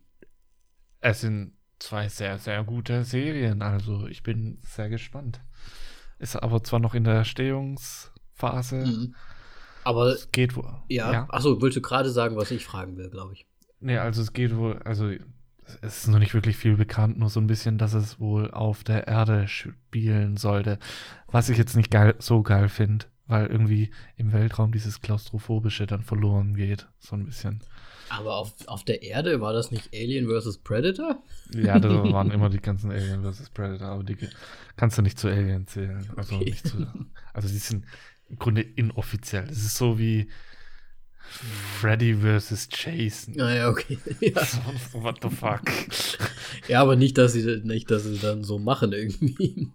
es 1.01 1.21
sind 1.21 1.54
zwei 1.79 2.09
sehr, 2.09 2.39
sehr 2.39 2.65
gute 2.65 3.05
Serien, 3.05 3.63
also 3.63 4.07
ich 4.07 4.23
bin 4.23 4.59
sehr 4.63 4.89
gespannt. 4.89 5.41
Ist 6.19 6.37
aber 6.37 6.63
zwar 6.65 6.81
noch 6.81 6.95
in 6.95 7.05
der 7.05 7.25
Stehungsphase. 7.25 8.77
Mhm. 8.87 9.15
Aber 9.85 10.07
Es 10.07 10.31
geht 10.33 10.57
wohl. 10.57 10.73
ja, 10.89 11.27
achso, 11.29 11.61
willst 11.61 11.77
du 11.77 11.83
gerade 11.83 12.11
sagen, 12.11 12.37
was 12.37 12.51
ich 12.51 12.65
fragen 12.65 12.97
will, 12.97 13.11
glaube 13.11 13.35
ich. 13.35 13.47
Nee, 13.81 13.99
also 13.99 14.23
es 14.23 14.33
geht 14.33 14.57
wohl, 14.57 14.79
also 14.85 15.11
es 15.83 16.05
ist 16.05 16.09
noch 16.09 16.19
nicht 16.19 16.33
wirklich 16.35 16.57
viel 16.57 16.77
bekannt, 16.77 17.19
nur 17.19 17.29
so 17.29 17.41
ein 17.41 17.47
bisschen, 17.47 17.77
dass 17.79 17.93
es 17.93 18.19
wohl 18.19 18.51
auf 18.51 18.85
der 18.85 19.07
Erde 19.09 19.47
spielen 19.49 20.37
sollte. 20.37 20.79
Was 21.27 21.49
ich 21.49 21.59
jetzt 21.59 21.77
nicht 21.77 21.91
geil, 21.91 22.15
so 22.19 22.43
geil 22.43 22.69
finde, 22.69 23.07
weil 23.27 23.47
irgendwie 23.47 23.91
im 24.17 24.33
Weltraum 24.33 24.73
dieses 24.73 25.01
Klaustrophobische 25.01 25.87
dann 25.87 26.03
verloren 26.03 26.55
geht. 26.55 26.89
So 26.99 27.17
ein 27.17 27.25
bisschen. 27.25 27.63
Aber 28.11 28.37
auf, 28.37 28.53
auf 28.67 28.85
der 28.85 29.03
Erde 29.03 29.41
war 29.41 29.53
das 29.53 29.71
nicht 29.71 29.91
Alien 29.95 30.29
vs. 30.29 30.59
Predator? 30.59 31.23
Ja, 31.55 31.79
da 31.79 31.89
waren 32.13 32.31
immer 32.31 32.51
die 32.51 32.61
ganzen 32.61 32.91
Alien 32.91 33.23
vs. 33.25 33.51
Predator, 33.51 33.89
aber 33.89 34.05
die 34.05 34.17
kannst 34.77 34.99
du 34.99 35.03
nicht 35.03 35.19
zu 35.19 35.29
Alien 35.29 35.67
zählen. 35.67 36.07
Also, 36.17 36.37
Okay. 36.37 36.45
nicht 36.45 36.67
zu, 36.67 36.87
also 37.33 37.49
die 37.49 37.59
sind 37.59 37.85
im 38.29 38.39
Grunde 38.39 38.63
inoffiziell. 38.63 39.47
Das 39.47 39.59
ist 39.59 39.77
so 39.77 39.99
wie 39.99 40.31
Freddy 41.81 42.15
vs. 42.17 42.69
Jason. 42.71 43.35
Naja, 43.37 43.69
okay. 43.71 43.99
ja. 44.21 44.43
What 44.93 45.21
the 45.23 45.31
fuck? 45.31 45.63
ja, 46.69 46.81
aber 46.83 46.97
nicht, 46.97 47.17
dass 47.19 47.33
sie 47.33 47.61
nicht, 47.65 47.91
dass 47.91 48.05
sie 48.05 48.19
dann 48.19 48.45
so 48.45 48.59
machen 48.59 48.93
irgendwie. 48.93 49.69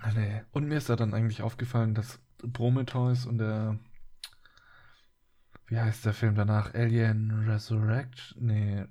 Ah, 0.00 0.12
Nee. 0.14 0.42
Und 0.52 0.68
mir 0.68 0.78
ist 0.78 0.88
da 0.88 0.96
dann 0.96 1.14
eigentlich 1.14 1.42
aufgefallen, 1.42 1.94
dass 1.94 2.20
Prometheus 2.52 3.26
und 3.26 3.38
der. 3.38 3.78
Wie 5.68 5.78
heißt 5.78 6.04
der 6.04 6.12
Film 6.14 6.34
danach? 6.36 6.74
Alien 6.74 7.30
Resurrection? 7.48 8.46
Nee. 8.46 8.84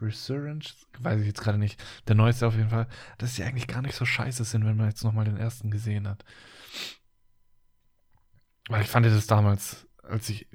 Resurgence? 0.00 0.86
Weiß 1.00 1.20
ich 1.20 1.26
jetzt 1.26 1.40
gerade 1.40 1.58
nicht. 1.58 1.82
Der 2.06 2.14
neueste 2.14 2.46
auf 2.46 2.54
jeden 2.54 2.70
Fall. 2.70 2.86
Dass 3.18 3.34
die 3.34 3.42
eigentlich 3.42 3.66
gar 3.66 3.82
nicht 3.82 3.96
so 3.96 4.04
scheiße 4.04 4.44
sind, 4.44 4.64
wenn 4.64 4.76
man 4.76 4.88
jetzt 4.88 5.02
nochmal 5.02 5.24
den 5.24 5.36
ersten 5.36 5.70
gesehen 5.72 6.06
hat. 6.06 6.24
Weil 8.68 8.82
ich 8.82 8.88
fand 8.88 9.06
das 9.06 9.26
damals, 9.26 9.88
als 10.04 10.28
ich 10.28 10.46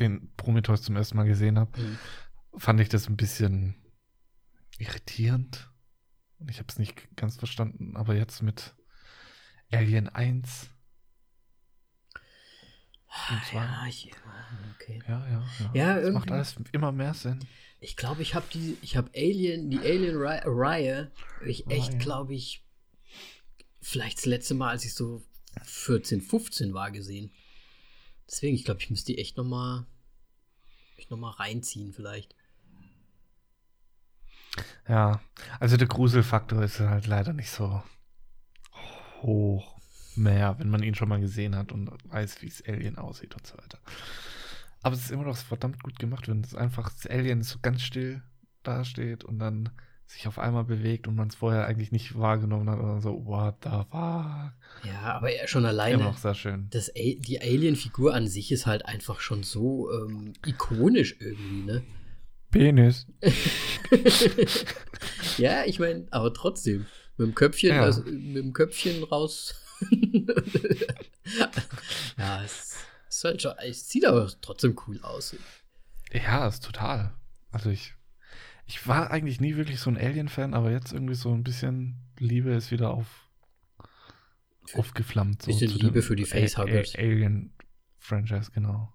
den 0.00 0.32
Prometheus 0.36 0.82
zum 0.82 0.96
ersten 0.96 1.16
Mal 1.16 1.26
gesehen 1.26 1.58
habe, 1.58 1.80
Mhm. 1.80 1.98
fand 2.58 2.80
ich 2.80 2.88
das 2.88 3.08
ein 3.08 3.16
bisschen 3.16 3.76
irritierend. 4.78 5.70
Und 6.38 6.50
Ich 6.50 6.58
habe 6.58 6.66
es 6.68 6.78
nicht 6.78 7.16
ganz 7.16 7.36
verstanden, 7.36 7.96
aber 7.96 8.14
jetzt 8.14 8.42
mit 8.42 8.74
Alien 9.72 10.08
1 10.08 10.34
und 10.34 10.46
2. 10.46 10.75
Ja, 13.52 13.86
ich, 13.88 14.10
okay. 14.74 15.02
Ja, 15.08 15.28
ja, 15.28 15.44
ja. 15.58 15.70
Ja, 15.74 16.00
das 16.00 16.12
macht 16.12 16.30
alles 16.30 16.56
immer 16.72 16.92
mehr 16.92 17.14
Sinn. 17.14 17.40
Ich 17.80 17.96
glaube, 17.96 18.22
ich 18.22 18.34
habe 18.34 18.46
die, 18.52 18.78
ich 18.82 18.96
habe 18.96 19.10
Alien, 19.14 19.70
die 19.70 19.78
Alien-Reihe, 19.78 21.10
ich 21.44 21.66
echt, 21.68 21.98
glaube 21.98 22.34
ich, 22.34 22.64
vielleicht 23.80 24.18
das 24.18 24.26
letzte 24.26 24.54
Mal, 24.54 24.70
als 24.70 24.84
ich 24.84 24.94
so 24.94 25.22
14, 25.62 26.20
15 26.20 26.74
war, 26.74 26.90
gesehen. 26.90 27.32
Deswegen, 28.26 28.56
ich 28.56 28.64
glaube, 28.64 28.80
ich 28.80 28.90
müsste 28.90 29.12
die 29.12 29.18
echt 29.18 29.36
nochmal 29.36 29.86
noch 31.10 31.18
mal 31.18 31.30
reinziehen, 31.30 31.92
vielleicht. 31.92 32.34
Ja, 34.88 35.20
also 35.60 35.76
der 35.76 35.88
Gruselfaktor 35.88 36.62
ist 36.62 36.80
halt 36.80 37.06
leider 37.06 37.32
nicht 37.32 37.50
so 37.50 37.82
hoch 39.22 39.75
mehr, 40.16 40.56
wenn 40.58 40.70
man 40.70 40.82
ihn 40.82 40.94
schon 40.94 41.08
mal 41.08 41.20
gesehen 41.20 41.56
hat 41.56 41.72
und 41.72 41.90
weiß, 42.10 42.42
wie 42.42 42.48
es 42.48 42.64
Alien 42.66 42.96
aussieht 42.98 43.34
und 43.34 43.46
so 43.46 43.56
weiter. 43.58 43.78
Aber 44.82 44.94
es 44.94 45.02
ist 45.02 45.10
immer 45.10 45.24
noch 45.24 45.36
verdammt 45.36 45.82
gut 45.82 45.98
gemacht, 45.98 46.28
wenn 46.28 46.42
es 46.42 46.54
einfach 46.54 46.90
das 46.90 47.06
Alien 47.10 47.42
so 47.42 47.58
ganz 47.60 47.82
still 47.82 48.22
dasteht 48.62 49.24
und 49.24 49.38
dann 49.38 49.70
sich 50.08 50.28
auf 50.28 50.38
einmal 50.38 50.62
bewegt 50.62 51.08
und 51.08 51.16
man 51.16 51.26
es 51.28 51.34
vorher 51.34 51.66
eigentlich 51.66 51.90
nicht 51.90 52.16
wahrgenommen 52.16 52.70
hat 52.70 52.78
oder 52.78 53.00
so, 53.00 53.26
what 53.26 53.56
the 53.64 53.70
fuck. 53.70 54.52
Ja, 54.84 55.00
aber 55.02 55.30
schon 55.46 55.62
Immer 55.62 55.70
alleine. 55.70 56.04
noch 56.04 56.18
sehr 56.18 56.34
schön. 56.34 56.68
Das 56.70 56.90
A 56.90 56.92
die 57.18 57.40
Alien-Figur 57.40 58.14
an 58.14 58.28
sich 58.28 58.52
ist 58.52 58.66
halt 58.66 58.86
einfach 58.86 59.18
schon 59.18 59.42
so 59.42 59.90
ähm, 59.92 60.34
ikonisch 60.46 61.16
irgendwie, 61.18 61.62
ne? 61.64 61.82
Penis. 62.52 63.08
ja, 65.38 65.64
ich 65.64 65.78
meine, 65.78 66.06
aber 66.10 66.32
trotzdem. 66.32 66.86
Mit 67.18 67.28
dem 67.28 67.34
Köpfchen, 67.34 67.70
Ja. 67.70 67.82
also, 67.82 68.02
mit 68.02 68.36
dem 68.36 68.52
Köpfchen 68.52 69.02
raus. 69.02 69.54
ja, 72.18 72.42
es, 72.42 72.76
ist 73.08 73.24
halt 73.24 73.42
schon, 73.42 73.52
es 73.64 73.88
sieht 73.88 74.06
aber 74.06 74.30
trotzdem 74.40 74.76
cool 74.86 75.00
aus. 75.02 75.36
Ja, 76.12 76.46
ist 76.46 76.64
total. 76.64 77.14
Also 77.50 77.70
ich, 77.70 77.94
ich 78.66 78.86
war 78.86 79.10
eigentlich 79.10 79.40
nie 79.40 79.56
wirklich 79.56 79.80
so 79.80 79.90
ein 79.90 79.98
Alien-Fan, 79.98 80.54
aber 80.54 80.70
jetzt 80.70 80.92
irgendwie 80.92 81.14
so 81.14 81.32
ein 81.32 81.44
bisschen 81.44 81.96
Liebe 82.18 82.52
ist 82.52 82.70
wieder 82.70 82.90
auf, 82.90 83.06
aufgeflammt. 84.74 85.42
So 85.42 85.50
Bisschen 85.50 85.70
Liebe 85.70 86.02
für 86.02 86.16
die 86.16 86.24
Facehuggers. 86.24 86.94
Alien-Franchise, 86.96 88.50
genau. 88.52 88.92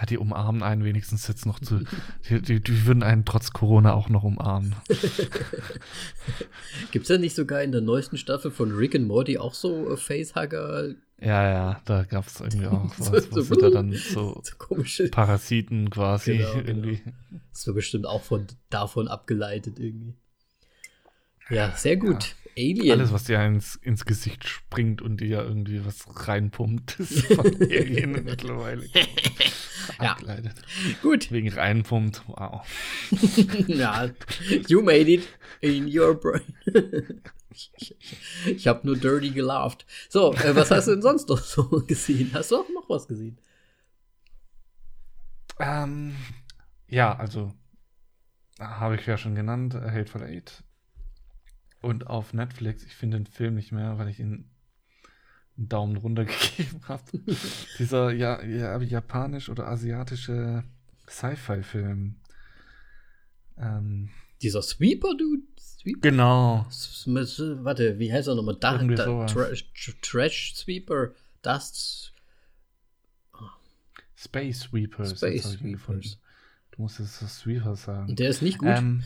Ja, 0.00 0.06
die 0.06 0.18
umarmen 0.18 0.62
einen 0.64 0.82
wenigstens 0.84 1.28
jetzt 1.28 1.46
noch 1.46 1.60
zu. 1.60 1.80
Die, 2.28 2.42
die, 2.42 2.60
die 2.60 2.86
würden 2.86 3.02
einen 3.04 3.24
trotz 3.24 3.52
Corona 3.52 3.94
auch 3.94 4.08
noch 4.08 4.24
umarmen. 4.24 4.74
Gibt 6.90 7.04
es 7.04 7.08
da 7.08 7.18
nicht 7.18 7.34
sogar 7.36 7.62
in 7.62 7.70
der 7.72 7.80
neuesten 7.80 8.16
Staffel 8.18 8.50
von 8.50 8.72
Rick 8.72 8.94
and 8.96 9.06
Morty 9.06 9.38
auch 9.38 9.54
so 9.54 9.92
äh, 9.92 9.96
Facehugger, 9.96 10.94
Ja, 11.20 11.48
ja, 11.48 11.80
da 11.84 12.02
gab 12.04 12.26
es 12.26 12.40
irgendwie 12.40 12.66
auch 12.66 12.92
So- 12.98 13.12
was, 13.12 13.24
so- 13.30 13.54
da 13.54 13.70
dann 13.70 13.92
so 13.92 14.40
so 14.42 14.54
komische. 14.58 15.08
Parasiten 15.08 15.90
quasi 15.90 16.38
Genau, 16.38 16.52
genau. 16.54 16.66
irgendwie. 16.66 17.00
Das 17.52 17.66
war 17.68 17.74
bestimmt 17.74 18.06
auch 18.06 18.22
von, 18.22 18.46
davon 18.70 19.06
abgeleitet 19.08 19.78
irgendwie. 19.78 20.14
Ja, 21.50 21.70
sehr 21.76 21.96
gut. 21.98 22.34
Alien. 22.56 22.92
Alles, 22.98 23.12
was 23.12 23.24
dir 23.24 23.40
ins, 23.44 23.76
ins 23.76 24.04
Gesicht 24.04 24.46
springt 24.48 25.02
und 25.02 25.20
dir 25.20 25.42
irgendwie 25.44 25.84
was 25.84 26.04
reinpumpt, 26.28 26.98
ist 27.00 27.26
von 27.26 27.46
Alien 27.60 28.12
mittlerweile 28.24 28.86
Ja. 30.00 30.12
abgeleitet. 30.12 30.54
gut. 31.02 31.30
Wegen 31.32 31.48
reinpumpt, 31.52 32.22
wow. 32.28 32.62
ja, 33.68 34.10
you 34.68 34.82
made 34.82 35.10
it 35.12 35.28
in 35.60 35.86
your 35.86 36.14
brain. 36.14 36.42
ich 38.46 38.66
habe 38.66 38.86
nur 38.86 38.96
dirty 38.96 39.30
gelaughed. 39.30 39.84
So, 40.08 40.32
äh, 40.34 40.54
was 40.56 40.70
hast 40.70 40.86
du 40.88 40.92
denn 40.92 41.02
sonst 41.02 41.28
noch 41.28 41.38
so 41.38 41.64
gesehen? 41.86 42.30
Hast 42.34 42.50
du 42.50 42.56
auch 42.56 42.68
noch 42.74 42.88
was 42.88 43.06
gesehen? 43.06 43.38
Ähm, 45.60 46.16
ja, 46.88 47.16
also 47.16 47.52
habe 48.58 48.96
ich 48.96 49.06
ja 49.06 49.16
schon 49.18 49.34
genannt, 49.34 49.74
Hateful 49.74 50.22
Eight. 50.22 50.62
Und 51.84 52.06
auf 52.06 52.32
Netflix, 52.32 52.82
ich 52.84 52.94
finde 52.94 53.18
den 53.18 53.26
Film 53.26 53.54
nicht 53.54 53.72
mehr, 53.72 53.98
weil 53.98 54.08
ich 54.08 54.18
ihn 54.20 54.50
einen 55.56 55.68
Daumen 55.68 55.96
runter 55.96 56.24
gegeben 56.24 56.80
habe. 56.88 57.02
Dieser 57.78 58.10
ja, 58.12 58.42
ja, 58.42 58.80
japanisch 58.80 59.48
oder 59.48 59.68
asiatische 59.68 60.64
Sci-Fi-Film. 61.08 62.16
Ähm, 63.58 64.10
Dieser 64.42 64.62
Sweeper-Dude? 64.62 65.42
Sweeper? 65.60 66.00
genau. 66.00 66.66
S- 66.68 67.04
Warte, 67.06 67.98
wie 67.98 68.12
heißt 68.12 68.28
er 68.28 68.34
nochmal? 68.34 68.56
Da, 68.58 68.78
da. 68.78 69.26
Trash, 69.26 69.66
Trash 70.00 70.54
Sweeper, 70.56 71.10
Dust. 71.42 72.12
Space 74.16 74.60
Sweepers. 74.60 75.10
jetzt 75.10 75.18
Space. 75.18 75.52
Sweepers. 75.52 76.18
Du 76.70 76.82
musst 76.82 76.98
es 77.00 77.18
so 77.18 77.26
Sweepers 77.26 77.84
sagen. 77.84 78.16
Der 78.16 78.30
ist 78.30 78.40
nicht 78.42 78.58
gut. 78.58 78.68
Ähm, 78.70 79.04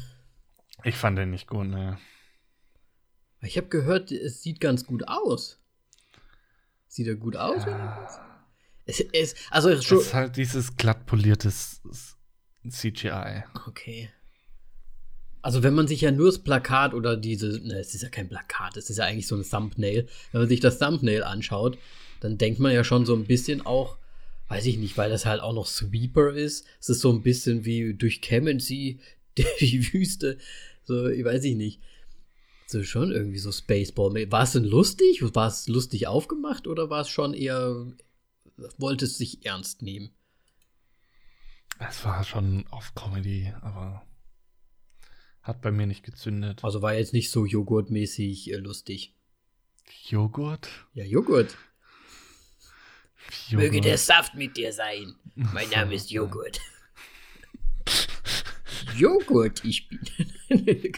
ich 0.85 0.95
fand 0.95 1.19
den 1.19 1.31
nicht 1.31 1.49
gut, 1.49 1.67
ne. 1.67 1.99
Ich 3.43 3.57
habe 3.57 3.69
gehört, 3.69 4.11
es 4.13 4.43
sieht 4.43 4.61
ganz 4.61 4.87
gut 4.87 5.07
aus. 5.09 5.59
Sieht 6.89 7.07
er 7.07 7.15
gut 7.17 7.37
aus? 7.37 7.65
Ja, 7.65 8.09
Es, 8.87 9.01
es, 9.13 9.35
also 9.51 9.69
es 9.69 9.77
ist 9.77 9.81
es 9.81 9.87
schon. 9.87 9.99
ist 10.01 10.15
halt 10.15 10.37
dieses 10.37 10.77
glatt 10.77 11.07
poliertes 11.07 11.81
CGI. 12.69 13.45
Okay. 13.67 14.11
Also 15.43 15.63
wenn 15.63 15.75
man 15.75 15.87
sich 15.87 16.01
ja 16.01 16.11
nur 16.11 16.27
das 16.27 16.39
Plakat 16.41 16.95
oder 16.95 17.17
diese, 17.17 17.61
ne, 17.67 17.79
es 17.79 17.95
ist 17.95 18.03
ja 18.03 18.09
kein 18.09 18.29
Plakat, 18.29 18.77
es 18.77 18.91
ist 18.91 18.97
ja 18.97 19.05
eigentlich 19.05 19.27
so 19.27 19.37
ein 19.37 19.49
Thumbnail. 19.49 20.09
Wenn 20.33 20.41
man 20.41 20.49
sich 20.49 20.61
das 20.61 20.79
Thumbnail 20.79 21.23
anschaut, 21.23 21.79
dann 22.21 22.39
denkt 22.39 22.59
man 22.59 22.73
ja 22.73 22.83
schon 22.83 23.07
so 23.07 23.15
ein 23.15 23.27
bisschen 23.27 23.65
auch, 23.65 23.97
weiß 24.49 24.67
ich 24.67 24.79
nicht, 24.79 24.97
weil 24.97 25.11
das 25.11 25.27
halt 25.27 25.41
auch 25.41 25.53
noch 25.53 25.67
Sweeper 25.67 26.33
ist. 26.33 26.67
Es 26.81 26.89
ist 26.89 27.01
so 27.01 27.13
ein 27.13 27.23
bisschen 27.23 27.65
wie 27.65 27.95
durchkämmen 27.95 28.59
sie 28.59 28.99
die 29.61 29.93
Wüste. 29.93 30.39
So, 30.85 31.07
ich 31.09 31.25
weiß 31.25 31.45
ich 31.45 31.55
nicht. 31.55 31.81
So 32.71 32.83
schon 32.83 33.13
irgendwie 33.13 33.39
so 33.39 33.51
Spaceball. 33.51 34.31
War 34.31 34.43
es 34.43 34.53
denn 34.53 34.65
lustig? 34.65 35.23
War 35.35 35.49
es 35.49 35.69
lustig 35.69 36.07
aufgemacht 36.07 36.67
oder 36.67 36.91
war 36.91 37.01
es 37.01 37.09
schon 37.09 37.33
eher, 37.33 37.87
wollte 38.77 39.07
es 39.07 39.17
sich 39.17 39.47
ernst 39.47 39.81
nehmen? 39.81 40.11
Es 41.79 42.05
war 42.05 42.25
schon 42.25 42.67
auf 42.67 42.95
Comedy, 42.95 43.55
aber 43.63 44.03
hat 45.41 45.63
bei 45.63 45.71
mir 45.71 45.87
nicht 45.87 46.05
gezündet. 46.05 46.63
Also 46.63 46.83
war 46.83 46.93
jetzt 46.93 47.15
nicht 47.15 47.31
so 47.31 47.47
joghurtmäßig 47.47 48.53
äh, 48.53 48.57
lustig. 48.57 49.17
Joghurt? 50.07 50.69
Ja, 50.93 51.05
Joghurt. 51.05 51.57
Joghurt. 53.49 53.65
Möge 53.65 53.81
der 53.81 53.97
Saft 53.97 54.35
mit 54.35 54.59
dir 54.59 54.75
sein. 54.75 55.15
Mein 55.35 55.71
Name 55.71 55.95
ist. 55.95 56.11
Joghurt. 56.11 56.61
Joghurt, 58.95 59.65
ich 59.65 59.89
bin. 59.89 60.01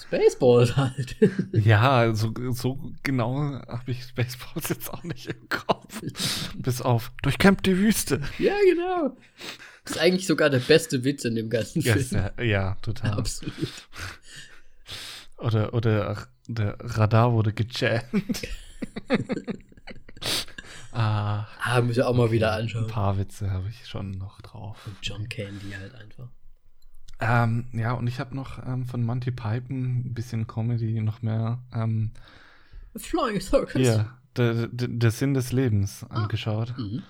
Spaceballs 0.00 0.76
halt. 0.76 1.16
Ja, 1.52 2.12
so, 2.14 2.32
so 2.52 2.92
genau 3.02 3.36
habe 3.68 3.90
ich 3.90 4.02
Spaceballs 4.04 4.68
jetzt 4.68 4.92
auch 4.92 5.02
nicht 5.04 5.26
im 5.26 5.48
Kopf. 5.48 6.00
Bis 6.56 6.80
auf 6.82 7.12
durchkämmte 7.22 7.76
Wüste. 7.78 8.20
ja, 8.38 8.54
genau. 8.68 9.16
Das 9.84 9.96
ist 9.96 9.98
eigentlich 10.02 10.26
sogar 10.26 10.50
der 10.50 10.60
beste 10.60 11.04
Witz 11.04 11.24
in 11.24 11.34
dem 11.36 11.50
ganzen 11.50 11.80
Ja, 11.82 11.92
Film. 11.92 12.04
sehr, 12.04 12.34
ja 12.44 12.74
total. 12.82 13.12
Absolut. 13.12 13.54
Oder, 15.38 15.74
oder 15.74 16.10
ach, 16.10 16.28
der 16.48 16.76
Radar 16.80 17.32
wurde 17.32 17.52
gejammt. 17.52 18.42
ah, 20.92 21.46
Ah, 21.60 21.80
müssen 21.80 21.96
wir 21.98 22.08
auch 22.08 22.14
mal 22.14 22.30
wieder 22.30 22.52
ein 22.54 22.62
anschauen. 22.62 22.86
paar 22.86 23.18
Witze 23.18 23.50
habe 23.50 23.68
ich 23.68 23.86
schon 23.86 24.12
noch 24.12 24.40
drauf. 24.40 24.78
Und 24.86 24.96
John 25.02 25.28
Candy 25.28 25.72
halt 25.78 25.94
einfach. 25.94 26.28
Ähm, 27.20 27.66
ja, 27.72 27.92
und 27.92 28.06
ich 28.06 28.18
habe 28.20 28.34
noch 28.34 28.64
ähm, 28.66 28.86
von 28.86 29.04
Monty 29.04 29.30
Python 29.30 29.98
ein 30.08 30.14
bisschen 30.14 30.46
Comedy, 30.46 31.00
noch 31.00 31.22
mehr. 31.22 31.62
Ähm, 31.72 32.10
Flying 32.96 33.40
Circus. 33.40 33.72
hier, 33.80 34.10
der, 34.36 34.66
der, 34.68 34.88
der 34.88 35.10
Sinn 35.10 35.34
des 35.34 35.52
Lebens 35.52 36.04
angeschaut. 36.10 36.74
Mhm. 36.76 37.02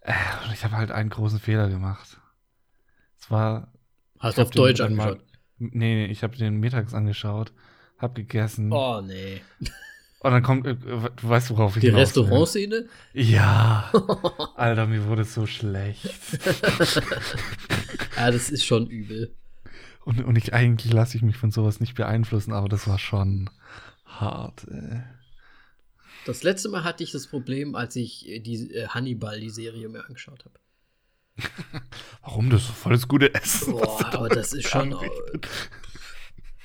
Äh, 0.00 0.12
und 0.46 0.52
ich 0.52 0.64
habe 0.64 0.76
halt 0.76 0.90
einen 0.90 1.10
großen 1.10 1.38
Fehler 1.38 1.68
gemacht. 1.68 2.20
Es 3.20 3.30
war. 3.30 3.72
Hast 4.18 4.38
du 4.38 4.42
auf 4.42 4.50
Deutsch 4.50 4.80
mal- 4.80 4.86
angeschaut? 4.86 5.24
Nee, 5.58 5.94
nee, 5.94 6.06
ich 6.06 6.22
habe 6.22 6.36
den 6.36 6.58
mittags 6.60 6.94
angeschaut, 6.94 7.52
hab 7.98 8.14
gegessen. 8.14 8.72
Oh, 8.72 9.00
nee. 9.00 9.40
Und 10.20 10.32
dann 10.32 10.42
kommt, 10.42 10.66
äh, 10.66 10.74
du 10.74 11.10
weißt, 11.22 11.50
worauf 11.50 11.76
ich 11.76 11.80
Die. 11.82 11.88
Restaurantszene? 11.88 12.88
Ja. 13.12 13.90
Alter, 14.56 14.86
mir 14.86 15.06
wurde 15.06 15.24
so 15.24 15.46
schlecht. 15.46 16.08
Ah, 18.16 18.32
das 18.32 18.50
ist 18.50 18.64
schon 18.64 18.88
übel. 18.88 19.32
Und, 20.04 20.24
und 20.24 20.36
ich 20.36 20.52
eigentlich 20.52 20.92
lasse 20.92 21.16
ich 21.16 21.22
mich 21.22 21.36
von 21.36 21.52
sowas 21.52 21.78
nicht 21.78 21.94
beeinflussen, 21.94 22.52
aber 22.52 22.68
das 22.68 22.88
war 22.88 22.98
schon 22.98 23.48
hart. 24.04 24.66
Äh. 24.68 25.02
Das 26.26 26.42
letzte 26.42 26.68
Mal 26.68 26.82
hatte 26.82 27.04
ich 27.04 27.12
das 27.12 27.28
Problem, 27.28 27.76
als 27.76 27.94
ich 27.94 28.28
äh, 28.28 28.40
die 28.40 28.74
äh, 28.74 28.88
Hannibal, 28.88 29.38
die 29.38 29.50
Serie, 29.50 29.88
mir 29.88 30.04
angeschaut 30.04 30.44
habe. 30.44 30.58
Warum 32.22 32.50
das 32.50 32.62
ist 32.62 32.66
so 32.68 32.72
volles 32.72 33.06
gute 33.06 33.32
Essen? 33.34 33.72
Boah, 33.74 34.04
aber 34.12 34.28
das 34.28 34.52
ist 34.52 34.68
schon. 34.68 34.90
äh, 34.92 35.38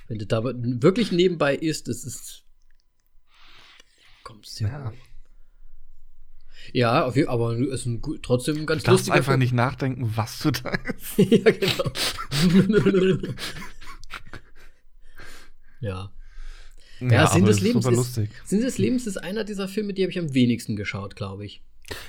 Wenn 0.07 0.17
du 0.17 0.25
da 0.25 0.43
wirklich 0.43 1.11
nebenbei 1.11 1.55
isst, 1.55 1.87
das 1.87 2.03
ist. 2.03 2.42
Kommst 4.23 4.59
Ja. 4.59 4.67
ja. 4.69 4.93
Ja, 6.71 7.09
jeden, 7.09 7.27
aber 7.27 7.53
es 7.59 7.81
ist 7.81 7.85
ein, 7.87 8.01
trotzdem 8.21 8.55
ein 8.57 8.65
ganz 8.65 8.83
Du 8.83 8.91
lustiger 8.91 9.15
einfach 9.15 9.31
Film. 9.33 9.39
nicht 9.39 9.53
nachdenken, 9.53 10.11
was 10.15 10.39
du 10.39 10.51
da 10.51 10.69
isst. 10.69 11.17
ja, 11.17 11.51
genau. 11.51 13.17
ja. 15.81 16.11
Ja, 16.99 17.27
Sinn 17.27 17.41
aber 17.43 17.47
des 17.51 17.57
es 17.57 17.57
ist 17.57 17.61
Lebens 17.63 17.85
ist- 17.85 17.95
lustig. 17.95 18.29
Sinn 18.45 18.61
des 18.61 18.77
Lebens 18.77 19.07
ist 19.07 19.17
einer 19.17 19.43
dieser 19.43 19.67
Filme, 19.67 19.93
die 19.93 20.03
habe 20.03 20.11
ich 20.11 20.19
am 20.19 20.33
wenigsten 20.33 20.75
geschaut, 20.77 21.15
glaube 21.17 21.45
ich. 21.45 21.61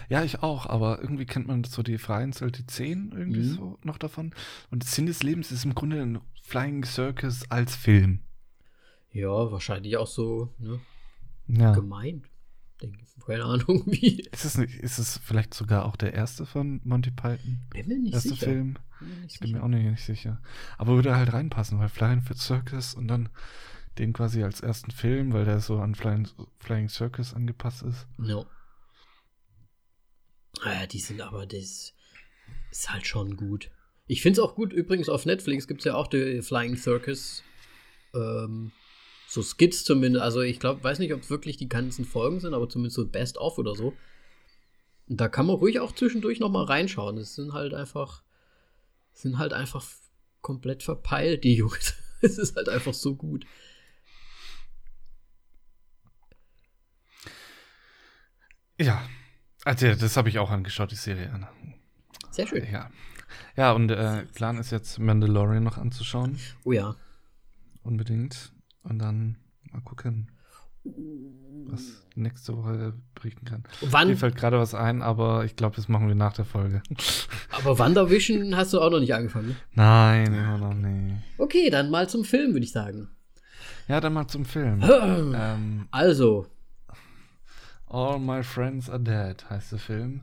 Ja, 0.08 0.22
ich 0.22 0.40
auch, 0.42 0.66
aber 0.66 1.00
irgendwie 1.00 1.26
kennt 1.26 1.48
man 1.48 1.64
so 1.64 1.82
die 1.82 1.98
Vereinzelt 1.98 2.58
die 2.58 2.66
10 2.66 3.12
irgendwie 3.16 3.40
Mhm. 3.40 3.54
so 3.56 3.78
noch 3.82 3.98
davon. 3.98 4.32
Und 4.70 4.84
Sinn 4.84 5.06
des 5.06 5.24
Lebens 5.24 5.50
ist 5.50 5.64
im 5.64 5.74
Grunde 5.74 6.00
ein 6.00 6.20
Flying 6.42 6.84
Circus 6.84 7.50
als 7.50 7.74
Film. 7.74 8.20
Ja, 9.10 9.50
wahrscheinlich 9.50 9.96
auch 9.96 10.06
so 10.06 10.54
ne, 10.58 10.78
Ja. 11.47 11.72
gemeint. 11.72 12.26
Denke 12.82 12.99
ich. 13.03 13.24
Keine 13.24 13.45
Ahnung 13.45 13.84
wie. 13.86 14.20
Ist 14.32 14.45
es, 14.45 14.59
nicht, 14.59 14.74
ist 14.74 14.99
es 14.99 15.18
vielleicht 15.18 15.55
sogar 15.55 15.84
auch 15.86 15.97
der 15.97 16.12
erste 16.14 16.45
von 16.47 16.80
Monty 16.84 17.11
Python? 17.11 17.61
Bin 17.70 17.88
mir 17.88 17.99
nicht 17.99 18.14
erste 18.14 18.30
sicher. 18.30 18.47
Film? 18.47 18.78
Bin 19.01 19.09
mir 19.09 19.16
nicht 19.22 19.34
Ich 19.34 19.40
bin 19.40 19.49
sicher. 19.49 19.59
mir 19.59 19.64
auch 19.64 19.68
nicht, 19.68 19.84
nicht 19.90 20.05
sicher. 20.05 20.42
Aber 20.78 20.95
würde 20.95 21.16
halt 21.16 21.32
reinpassen, 21.32 21.78
weil 21.78 21.88
Flying 21.88 22.20
for 22.22 22.36
Circus 22.36 22.95
und 22.95 23.09
dann 23.09 23.28
den 23.99 24.12
quasi 24.12 24.42
als 24.42 24.61
ersten 24.61 24.90
Film, 24.90 25.32
weil 25.32 25.45
der 25.45 25.61
so 25.61 25.78
an 25.78 25.95
Flying, 25.95 26.28
Flying 26.59 26.88
Circus 26.88 27.32
angepasst 27.32 27.82
ist. 27.82 28.07
No. 28.18 28.47
Ah 30.62 30.72
ja, 30.80 30.86
die 30.86 30.99
sind 30.99 31.20
aber, 31.20 31.47
das 31.47 31.95
ist 32.70 32.92
halt 32.92 33.07
schon 33.07 33.36
gut. 33.36 33.70
Ich 34.07 34.20
finde 34.20 34.40
es 34.40 34.47
auch 34.47 34.55
gut, 34.55 34.72
übrigens 34.72 35.09
auf 35.09 35.24
Netflix 35.26 35.66
gibt 35.66 35.80
es 35.80 35.84
ja 35.84 35.95
auch 35.95 36.09
die 36.09 36.42
Flying 36.42 36.76
Circus. 36.76 37.42
Ähm, 38.14 38.72
so 39.35 39.43
Skits 39.43 39.85
zumindest. 39.85 40.22
Also 40.22 40.41
ich 40.41 40.61
glaube, 40.61 40.82
weiß 40.82 41.01
nicht, 41.01 41.12
ob 41.12 41.20
es 41.20 41.30
wirklich 41.30 41.57
die 41.57 41.68
ganzen 41.68 42.05
Folgen 42.05 42.41
sind, 42.41 42.55
aber 42.55 42.68
zumindest 42.68 42.97
so 42.97 43.07
Best 43.07 43.37
of 43.37 43.59
oder 43.59 43.74
so. 43.74 43.95
Und 45.09 45.20
da 45.20 45.28
kann 45.28 45.47
man 45.47 45.57
ruhig 45.57 45.80
auch 45.80 45.93
zwischendurch 45.93 46.41
noch 46.41 46.51
mal 46.51 46.64
reinschauen. 46.64 47.18
Es 47.18 47.35
sind 47.35 47.53
halt 47.53 47.74
einfach, 47.74 48.22
sind 49.12 49.39
halt 49.39 49.53
einfach 49.53 49.85
komplett 50.41 50.82
verpeilt, 50.82 51.45
die 51.45 51.57
Jungs. 51.57 51.95
Es 52.22 52.39
ist 52.39 52.57
halt 52.57 52.70
einfach 52.70 52.95
so 52.95 53.16
gut. 53.16 53.45
Ja. 58.80 59.07
Also 59.62 59.95
das 59.95 60.16
habe 60.16 60.30
ich 60.30 60.39
auch 60.39 60.49
angeschaut, 60.49 60.91
die 60.91 60.97
Serie. 60.97 61.30
Anna. 61.30 61.53
Sehr 62.30 62.47
schön. 62.47 62.66
Ja. 62.72 62.91
Ja, 63.57 63.72
und 63.72 63.91
äh, 63.91 64.24
Plan 64.32 64.57
ist 64.57 64.70
jetzt 64.70 64.99
Mandalorian 64.99 65.62
noch 65.62 65.76
anzuschauen. 65.76 66.39
Oh 66.64 66.72
ja. 66.72 66.97
Unbedingt. 67.82 68.53
Und 68.85 68.99
dann 69.01 69.37
mal 69.72 69.80
gucken, 69.82 70.30
was 71.66 72.07
nächste 72.14 72.57
Woche 72.57 72.93
berichten 73.14 73.45
kann. 73.47 73.64
Mir 73.80 73.93
Wann, 73.93 74.16
fällt 74.16 74.37
gerade 74.37 74.59
was 74.59 74.74
ein, 74.74 75.03
aber 75.03 75.45
ich 75.45 75.57
glaube, 75.57 75.76
das 75.76 75.89
machen 75.89 76.07
wir 76.09 76.14
nach 76.14 76.35
der 76.35 76.45
Folge. 76.45 76.82
aber 77.51 77.78
WandaVision 77.78 78.55
hast 78.57 78.72
du 78.74 78.80
auch 78.80 78.91
noch 78.91 79.01
nicht 79.01 79.14
angefangen. 79.14 79.49
ne? 79.49 79.57
Nein, 79.72 80.35
immer 80.35 80.59
noch 80.59 80.74
nicht. 80.74 81.22
Okay, 81.39 81.70
dann 81.70 81.91
mal 81.91 82.09
zum 82.09 82.24
Film, 82.24 82.53
würde 82.53 82.64
ich 82.64 82.72
sagen. 82.72 83.09
Ja, 83.89 84.01
dann 84.01 84.12
mal 84.12 84.28
zum 84.28 84.45
Film. 84.45 84.80
ähm, 84.82 85.89
Also, 85.91 86.47
All 87.87 88.18
My 88.18 88.43
Friends 88.43 88.91
Are 88.91 89.01
Dead 89.01 89.49
heißt 89.49 89.72
der 89.72 89.78
Film. 89.78 90.22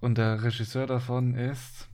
Und 0.00 0.18
der 0.18 0.42
Regisseur 0.42 0.86
davon 0.86 1.34
ist. 1.34 1.88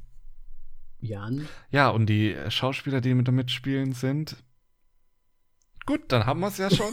Jan. 1.00 1.46
Ja, 1.70 1.88
und 1.90 2.06
die 2.06 2.36
Schauspieler, 2.48 3.00
die 3.00 3.14
mit 3.14 3.26
da 3.28 3.32
mitspielen, 3.32 3.92
sind. 3.92 4.36
Gut, 5.90 6.02
dann 6.08 6.24
haben 6.26 6.38
wir 6.40 6.46
es 6.48 6.58
ja 6.58 6.70
schon. 6.70 6.92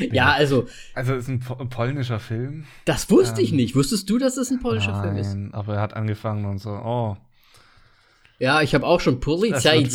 ja, 0.12 0.32
also, 0.32 0.66
also, 0.94 1.14
es 1.14 1.24
ist 1.24 1.28
ein, 1.28 1.38
po 1.40 1.54
ein 1.54 1.68
polnischer 1.68 2.18
Film. 2.18 2.64
das 2.86 3.08
wusste 3.08 3.40
ich 3.40 3.50
Ähm, 3.50 3.56
nicht. 3.56 3.76
Wusstest 3.76 4.10
du, 4.10 4.18
dass 4.18 4.36
es 4.36 4.50
ein 4.50 4.58
polnischer 4.58 5.00
Film 5.00 5.16
ist? 5.16 5.28
Nein, 5.28 5.50
aber 5.54 5.74
er 5.76 5.80
hat 5.80 5.94
angefangen 5.94 6.44
und 6.44 6.58
so, 6.58 6.70
oh. 6.70 7.16
Ja, 8.40 8.62
ich 8.62 8.74
habe 8.74 8.84
auch 8.84 9.00
schon 9.00 9.20
Polizei, 9.20 9.86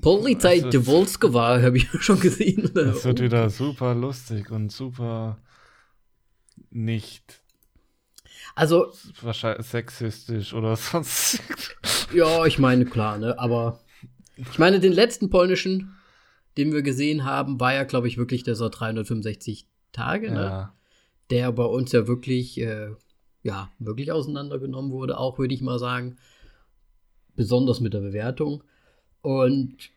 Polizei 0.00 0.56
das 0.56 0.64
wird- 0.64 0.74
de 0.74 0.86
Volskova, 0.86 1.62
habe 1.62 1.76
ich 1.76 1.88
schon 2.00 2.18
gesehen. 2.18 2.70
Es 2.76 3.04
wird 3.04 3.20
wieder 3.20 3.48
super 3.48 3.94
lustig 3.94 4.50
und 4.50 4.72
super 4.72 5.38
nicht 6.70 7.40
Also, 8.54 8.92
wahrscheinlich 9.22 9.66
sexistisch 9.66 10.52
oder 10.52 10.74
sonst. 10.90 11.40
ja, 12.12 12.44
ich 12.44 12.58
meine, 12.58 12.84
klar, 12.86 13.18
ne, 13.18 13.38
aber 13.38 13.78
ich 14.36 14.58
meine, 14.58 14.80
den 14.80 14.92
letzten 14.92 15.30
polnischen, 15.30 15.94
den 16.56 16.72
wir 16.72 16.82
gesehen 16.82 17.24
haben, 17.24 17.60
war 17.60 17.74
ja, 17.74 17.84
glaube 17.84 18.08
ich, 18.08 18.18
wirklich 18.18 18.42
der 18.42 18.54
so 18.54 18.68
365 18.68 19.66
Tage, 19.92 20.30
ne? 20.30 20.40
ja. 20.40 20.74
der 21.30 21.52
bei 21.52 21.64
uns 21.64 21.92
ja 21.92 22.06
wirklich, 22.06 22.60
äh, 22.60 22.90
ja, 23.42 23.70
wirklich 23.78 24.12
auseinandergenommen 24.12 24.90
wurde, 24.90 25.18
auch 25.18 25.38
würde 25.38 25.54
ich 25.54 25.60
mal 25.62 25.78
sagen. 25.78 26.16
Besonders 27.34 27.80
mit 27.80 27.94
der 27.94 28.00
Bewertung. 28.00 28.62
Und 29.22 29.90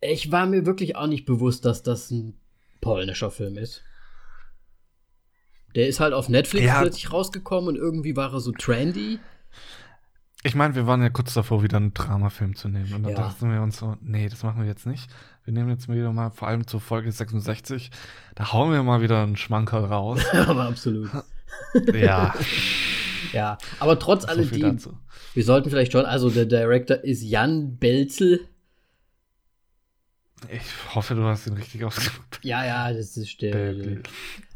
ich 0.00 0.32
war 0.32 0.46
mir 0.46 0.64
wirklich 0.64 0.96
auch 0.96 1.06
nicht 1.06 1.26
bewusst, 1.26 1.64
dass 1.64 1.82
das 1.82 2.10
ein 2.10 2.34
polnischer 2.80 3.30
Film 3.30 3.58
ist. 3.58 3.82
Der 5.74 5.88
ist 5.88 6.00
halt 6.00 6.12
auf 6.12 6.28
Netflix 6.28 6.66
Ja. 6.66 6.80
plötzlich 6.80 7.12
rausgekommen 7.12 7.68
und 7.68 7.76
irgendwie 7.76 8.16
war 8.16 8.32
er 8.32 8.40
so 8.40 8.52
trendy. 8.52 9.18
Ich 10.44 10.54
meine, 10.56 10.74
wir 10.74 10.86
waren 10.88 11.00
ja 11.02 11.08
kurz 11.08 11.34
davor, 11.34 11.62
wieder 11.62 11.76
einen 11.76 11.94
Dramafilm 11.94 12.56
zu 12.56 12.68
nehmen. 12.68 12.92
Und 12.94 13.02
dann 13.04 13.12
Ja. 13.12 13.18
dachten 13.18 13.52
wir 13.52 13.62
uns 13.62 13.78
so, 13.78 13.96
nee, 14.00 14.28
das 14.28 14.42
machen 14.42 14.60
wir 14.62 14.68
jetzt 14.68 14.86
nicht. 14.86 15.08
Wir 15.44 15.52
nehmen 15.54 15.70
jetzt 15.70 15.88
wieder 15.88 16.12
mal, 16.12 16.30
vor 16.30 16.48
allem 16.48 16.66
zur 16.66 16.80
Folge 16.80 17.12
66, 17.12 17.90
da 18.34 18.52
hauen 18.52 18.72
wir 18.72 18.82
mal 18.82 19.02
wieder 19.02 19.22
einen 19.22 19.36
Schmankerl 19.36 19.84
raus. 19.84 20.20
Aber 20.46 20.64
absolut. 20.64 21.10
ja, 21.94 22.34
Ja, 23.32 23.58
aber 23.78 23.98
trotz 23.98 24.22
so 24.22 24.28
alledem, 24.28 24.78
wir 25.34 25.44
sollten 25.44 25.70
vielleicht 25.70 25.92
schon, 25.92 26.04
also 26.04 26.28
der 26.30 26.46
Director 26.46 26.98
ist 27.04 27.22
Jan 27.22 27.76
Belzel. 27.76 28.40
Ich 30.50 30.94
hoffe, 30.94 31.14
du 31.14 31.22
hast 31.24 31.46
ihn 31.46 31.52
richtig 31.52 31.84
ausgesprochen. 31.84 32.26
Ja, 32.42 32.64
ja, 32.64 32.92
das 32.92 33.16
ist 33.16 33.40
der. 33.42 33.74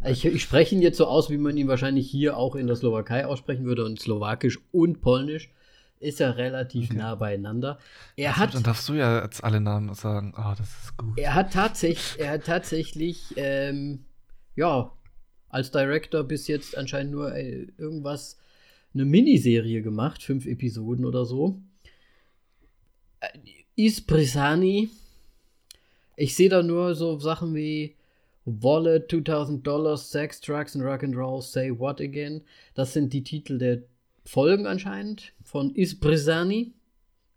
Ich, 0.05 0.25
ich 0.25 0.43
spreche 0.43 0.75
ihn 0.75 0.83
jetzt 0.83 0.97
so 0.99 1.07
aus, 1.07 1.31
wie 1.31 1.39
man 1.39 1.57
ihn 1.57 1.69
wahrscheinlich 1.69 2.11
hier 2.11 2.37
auch 2.37 2.57
in 2.57 2.67
der 2.67 2.75
Slowakei 2.77 3.25
aussprechen 3.25 3.65
würde. 3.67 3.85
Und 3.85 4.01
Slowakisch 4.01 4.59
und 4.73 5.01
Polnisch 5.01 5.49
ist 6.01 6.21
ja 6.21 6.31
relativ 6.31 6.91
okay. 6.91 6.99
nah 6.99 7.15
beieinander. 7.15 7.79
Er 8.17 8.31
also, 8.31 8.41
hat. 8.41 8.55
Dann 8.55 8.63
darfst 8.63 8.89
du 8.89 8.95
ja 8.95 9.23
jetzt 9.23 9.43
alle 9.43 9.61
Namen 9.61 9.95
sagen. 9.95 10.35
Oh, 10.37 10.55
das 10.57 10.69
ist 10.85 10.97
gut. 10.97 11.19
Er 11.19 11.35
hat 11.35 11.53
tatsächlich, 11.53 12.21
er 12.21 12.33
hat 12.33 12.45
tatsächlich, 12.45 13.35
ähm, 13.37 14.05
ja, 14.55 14.93
als 15.49 15.71
Director 15.71 16.25
bis 16.25 16.49
jetzt 16.49 16.77
anscheinend 16.77 17.13
nur 17.13 17.35
äh, 17.35 17.67
irgendwas, 17.79 18.39
eine 18.95 19.05
Miniserie 19.05 19.83
gemacht, 19.83 20.23
fünf 20.23 20.47
Episoden 20.47 21.05
oder 21.05 21.25
so. 21.25 21.61
Äh, 23.21 23.29
Is 23.75 24.01
Brisani 24.01 24.91
ich 26.17 26.35
sehe 26.35 26.49
da 26.49 26.63
nur 26.63 26.95
so 26.95 27.19
Sachen 27.19 27.55
wie 27.55 27.95
Wallet, 28.47 29.11
2000 29.11 29.67
Dollars, 29.67 30.11
Sex, 30.11 30.41
Drugs 30.41 30.75
and 30.75 30.85
Rock'n'Roll, 30.85 31.43
Say 31.43 31.79
What 31.79 32.01
Again. 32.01 32.43
Das 32.75 32.95
sind 32.95 33.13
die 33.13 33.23
Titel 33.23 33.59
der 33.59 33.83
Folgen 34.25 34.67
anscheinend 34.67 35.33
von 35.47 35.75
Isbrizani. 35.75 36.75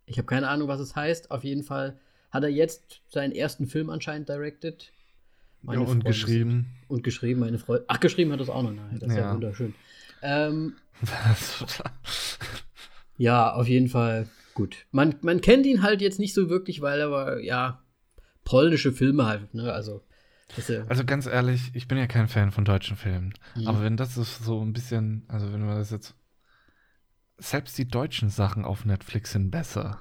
Ich 0.05 0.18
habe 0.18 0.26
keine 0.26 0.49
Ahnung, 0.49 0.68
was 0.68 0.80
es 0.80 0.95
heißt. 0.95 1.32
Auf 1.32 1.43
jeden 1.43 1.64
Fall 1.64 1.99
hat 2.32 2.43
er 2.43 2.49
jetzt 2.49 3.01
seinen 3.10 3.32
ersten 3.32 3.68
Film 3.68 3.89
anscheinend 3.89 4.28
directed. 4.28 4.91
Meine 5.62 5.78
ja, 5.78 5.82
und 5.82 5.88
Freundin 5.88 6.07
geschrieben. 6.07 6.66
Und 6.88 7.03
geschrieben, 7.03 7.41
meine 7.41 7.60
Freundin. 7.60 7.86
Ach, 7.88 7.99
geschrieben 7.99 8.32
hat 8.32 8.41
es 8.41 8.49
auch 8.49 8.64
noch. 8.64 8.72
Nein, 8.72 8.97
das 8.99 9.10
ist 9.10 9.16
ja, 9.16 9.22
ja 9.22 9.34
wunderschön. 9.34 9.76
Ähm, 10.22 10.74
ja, 13.18 13.53
auf 13.53 13.68
jeden 13.68 13.88
Fall 13.88 14.28
gut. 14.53 14.86
Man, 14.91 15.16
man 15.22 15.41
kennt 15.41 15.66
ihn 15.66 15.82
halt 15.82 16.01
jetzt 16.01 16.20
nicht 16.20 16.34
so 16.34 16.49
wirklich, 16.49 16.82
weil 16.82 16.99
er 16.99 17.12
war, 17.12 17.39
ja, 17.39 17.84
polnische 18.43 18.91
Filme 18.91 19.26
halt, 19.26 19.53
ne? 19.53 19.72
Also. 19.72 20.03
Ja 20.68 20.84
also 20.88 21.05
ganz 21.05 21.28
ehrlich, 21.28 21.70
ich 21.76 21.88
bin 21.88 21.99
ja 21.99 22.07
kein 22.07 22.28
Fan 22.28 22.51
von 22.51 22.66
deutschen 22.66 22.97
Filmen. 22.97 23.36
Mhm. 23.55 23.68
Aber 23.68 23.84
wenn 23.84 23.97
das 23.97 24.18
ist 24.18 24.43
so 24.43 24.66
ein 24.66 24.74
bisschen, 24.74 25.24
also 25.28 25.53
wenn 25.53 25.64
man 25.64 25.78
das 25.78 25.91
jetzt. 25.91 26.16
Selbst 27.39 27.77
die 27.77 27.87
deutschen 27.87 28.29
Sachen 28.29 28.65
auf 28.65 28.85
Netflix 28.85 29.31
sind 29.31 29.51
besser. 29.51 29.99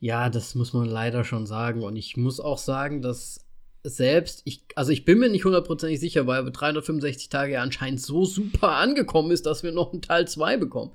Ja, 0.00 0.28
das 0.28 0.54
muss 0.54 0.72
man 0.72 0.86
leider 0.86 1.24
schon 1.24 1.46
sagen. 1.46 1.82
Und 1.82 1.96
ich 1.96 2.16
muss 2.16 2.40
auch 2.40 2.58
sagen, 2.58 3.02
dass 3.02 3.46
selbst, 3.84 4.42
ich, 4.44 4.64
also 4.76 4.92
ich 4.92 5.04
bin 5.04 5.18
mir 5.18 5.28
nicht 5.28 5.44
hundertprozentig 5.44 5.98
sicher, 5.98 6.26
weil 6.26 6.50
365 6.50 7.28
Tage 7.28 7.60
anscheinend 7.60 8.00
so 8.00 8.24
super 8.24 8.76
angekommen 8.76 9.30
ist, 9.30 9.46
dass 9.46 9.62
wir 9.62 9.72
noch 9.72 9.92
einen 9.92 10.02
Teil 10.02 10.28
2 10.28 10.56
bekommen. 10.56 10.92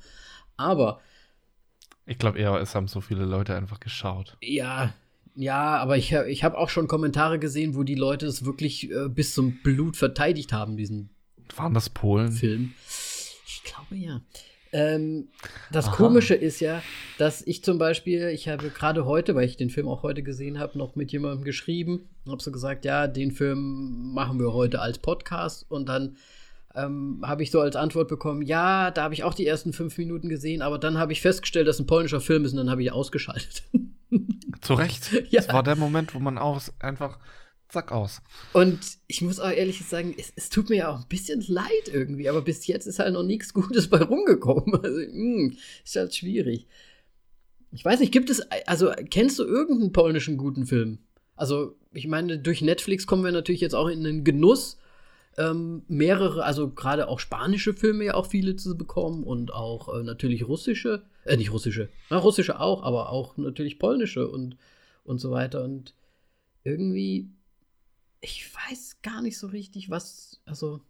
Aber. 0.55 1.01
Ich 2.05 2.17
glaube 2.17 2.39
eher, 2.39 2.55
es 2.55 2.75
haben 2.75 2.87
so 2.87 3.01
viele 3.01 3.25
Leute 3.25 3.55
einfach 3.55 3.79
geschaut. 3.79 4.37
Ja, 4.41 4.93
ja, 5.35 5.77
aber 5.77 5.97
ich, 5.97 6.13
ich 6.13 6.43
habe 6.43 6.57
auch 6.57 6.69
schon 6.69 6.87
Kommentare 6.87 7.37
gesehen, 7.37 7.75
wo 7.75 7.83
die 7.83 7.95
Leute 7.95 8.25
es 8.25 8.43
wirklich 8.43 8.89
äh, 8.89 9.07
bis 9.07 9.35
zum 9.35 9.61
Blut 9.61 9.95
verteidigt 9.95 10.51
haben, 10.51 10.77
diesen 10.77 11.11
Waren 11.55 11.75
das 11.75 11.89
Polen? 11.89 12.31
Film. 12.31 12.73
Ich 13.45 13.61
glaube 13.63 13.95
ja. 13.95 14.21
Ähm, 14.71 15.29
das 15.71 15.87
Aha. 15.87 15.95
Komische 15.95 16.35
ist 16.35 16.59
ja, 16.59 16.81
dass 17.17 17.41
ich 17.45 17.63
zum 17.63 17.77
Beispiel, 17.77 18.27
ich 18.29 18.47
habe 18.47 18.69
gerade 18.69 19.05
heute, 19.05 19.35
weil 19.35 19.45
ich 19.45 19.57
den 19.57 19.69
Film 19.69 19.87
auch 19.87 20.03
heute 20.03 20.23
gesehen 20.23 20.59
habe, 20.59 20.77
noch 20.77 20.95
mit 20.95 21.11
jemandem 21.11 21.43
geschrieben, 21.43 22.09
habe 22.27 22.41
so 22.41 22.51
gesagt, 22.51 22.85
ja, 22.85 23.07
den 23.07 23.31
Film 23.31 24.13
machen 24.13 24.39
wir 24.39 24.53
heute 24.53 24.81
als 24.81 24.99
Podcast 24.99 25.65
und 25.69 25.87
dann 25.87 26.17
ähm, 26.75 27.21
habe 27.25 27.43
ich 27.43 27.51
so 27.51 27.59
als 27.59 27.75
Antwort 27.75 28.07
bekommen, 28.07 28.41
ja, 28.43 28.91
da 28.91 29.03
habe 29.03 29.13
ich 29.13 29.23
auch 29.23 29.33
die 29.33 29.47
ersten 29.47 29.73
fünf 29.73 29.97
Minuten 29.97 30.29
gesehen, 30.29 30.61
aber 30.61 30.77
dann 30.77 30.97
habe 30.97 31.11
ich 31.11 31.21
festgestellt, 31.21 31.67
dass 31.67 31.77
es 31.77 31.81
ein 31.81 31.87
polnischer 31.87 32.21
Film 32.21 32.45
ist 32.45 32.51
und 32.51 32.57
dann 32.57 32.69
habe 32.69 32.83
ich 32.83 32.91
ausgeschaltet. 32.91 33.63
Zu 34.61 34.73
Recht. 34.75 35.11
Ja. 35.29 35.41
Das 35.41 35.53
war 35.53 35.63
der 35.63 35.75
Moment, 35.75 36.13
wo 36.13 36.19
man 36.19 36.37
auch 36.37 36.61
einfach 36.79 37.19
zack 37.69 37.91
aus. 37.91 38.21
Und 38.53 38.79
ich 39.07 39.21
muss 39.21 39.39
auch 39.39 39.49
ehrlich 39.49 39.85
sagen, 39.85 40.15
es, 40.17 40.31
es, 40.35 40.49
tut 40.49 40.69
mir 40.69 40.77
ja 40.77 40.89
auch 40.89 40.99
ein 40.99 41.07
bisschen 41.09 41.43
leid 41.47 41.89
irgendwie, 41.91 42.29
aber 42.29 42.41
bis 42.41 42.67
jetzt 42.67 42.87
ist 42.87 42.99
halt 42.99 43.13
noch 43.13 43.23
nichts 43.23 43.53
Gutes 43.53 43.89
bei 43.89 44.01
rumgekommen. 44.01 44.79
Also, 44.83 44.99
mh, 44.99 45.11
hm, 45.11 45.57
ist 45.83 45.95
halt 45.95 46.15
schwierig. 46.15 46.67
Ich 47.71 47.83
weiß 47.83 47.99
nicht, 47.99 48.13
gibt 48.13 48.29
es, 48.29 48.41
also 48.65 48.91
kennst 49.09 49.39
du 49.39 49.43
irgendeinen 49.43 49.91
polnischen 49.91 50.37
guten 50.37 50.65
Film? 50.65 50.99
Also, 51.35 51.75
ich 51.93 52.07
meine, 52.07 52.39
durch 52.39 52.61
Netflix 52.61 53.05
kommen 53.05 53.23
wir 53.23 53.31
natürlich 53.31 53.61
jetzt 53.61 53.75
auch 53.75 53.87
in 53.87 54.03
den 54.03 54.23
Genuss, 54.23 54.77
ähm, 55.37 55.83
mehrere, 55.87 56.43
also 56.43 56.69
gerade 56.69 57.07
auch 57.07 57.19
spanische 57.19 57.73
Filme 57.73 58.05
ja 58.05 58.13
auch 58.15 58.25
viele 58.25 58.55
zu 58.55 58.75
bekommen 58.75 59.23
und 59.23 59.53
auch 59.53 59.93
äh, 59.93 60.03
natürlich 60.03 60.47
russische, 60.47 61.03
äh, 61.25 61.37
nicht 61.37 61.51
russische, 61.51 61.89
na, 62.09 62.17
russische 62.17 62.59
auch, 62.59 62.81
aber 62.83 63.11
auch 63.11 63.37
natürlich 63.37 63.77
polnische 63.77 64.27
und, 64.27 64.57
und 65.03 65.19
so 65.19 65.29
weiter. 65.29 65.63
Und 65.63 65.93
irgendwie, 66.63 67.29
ich 68.27 68.53
weiß 68.53 68.97
gar 69.01 69.21
nicht 69.21 69.37
so 69.37 69.47
richtig, 69.47 69.89
was, 69.89 70.41
also, 70.45 70.81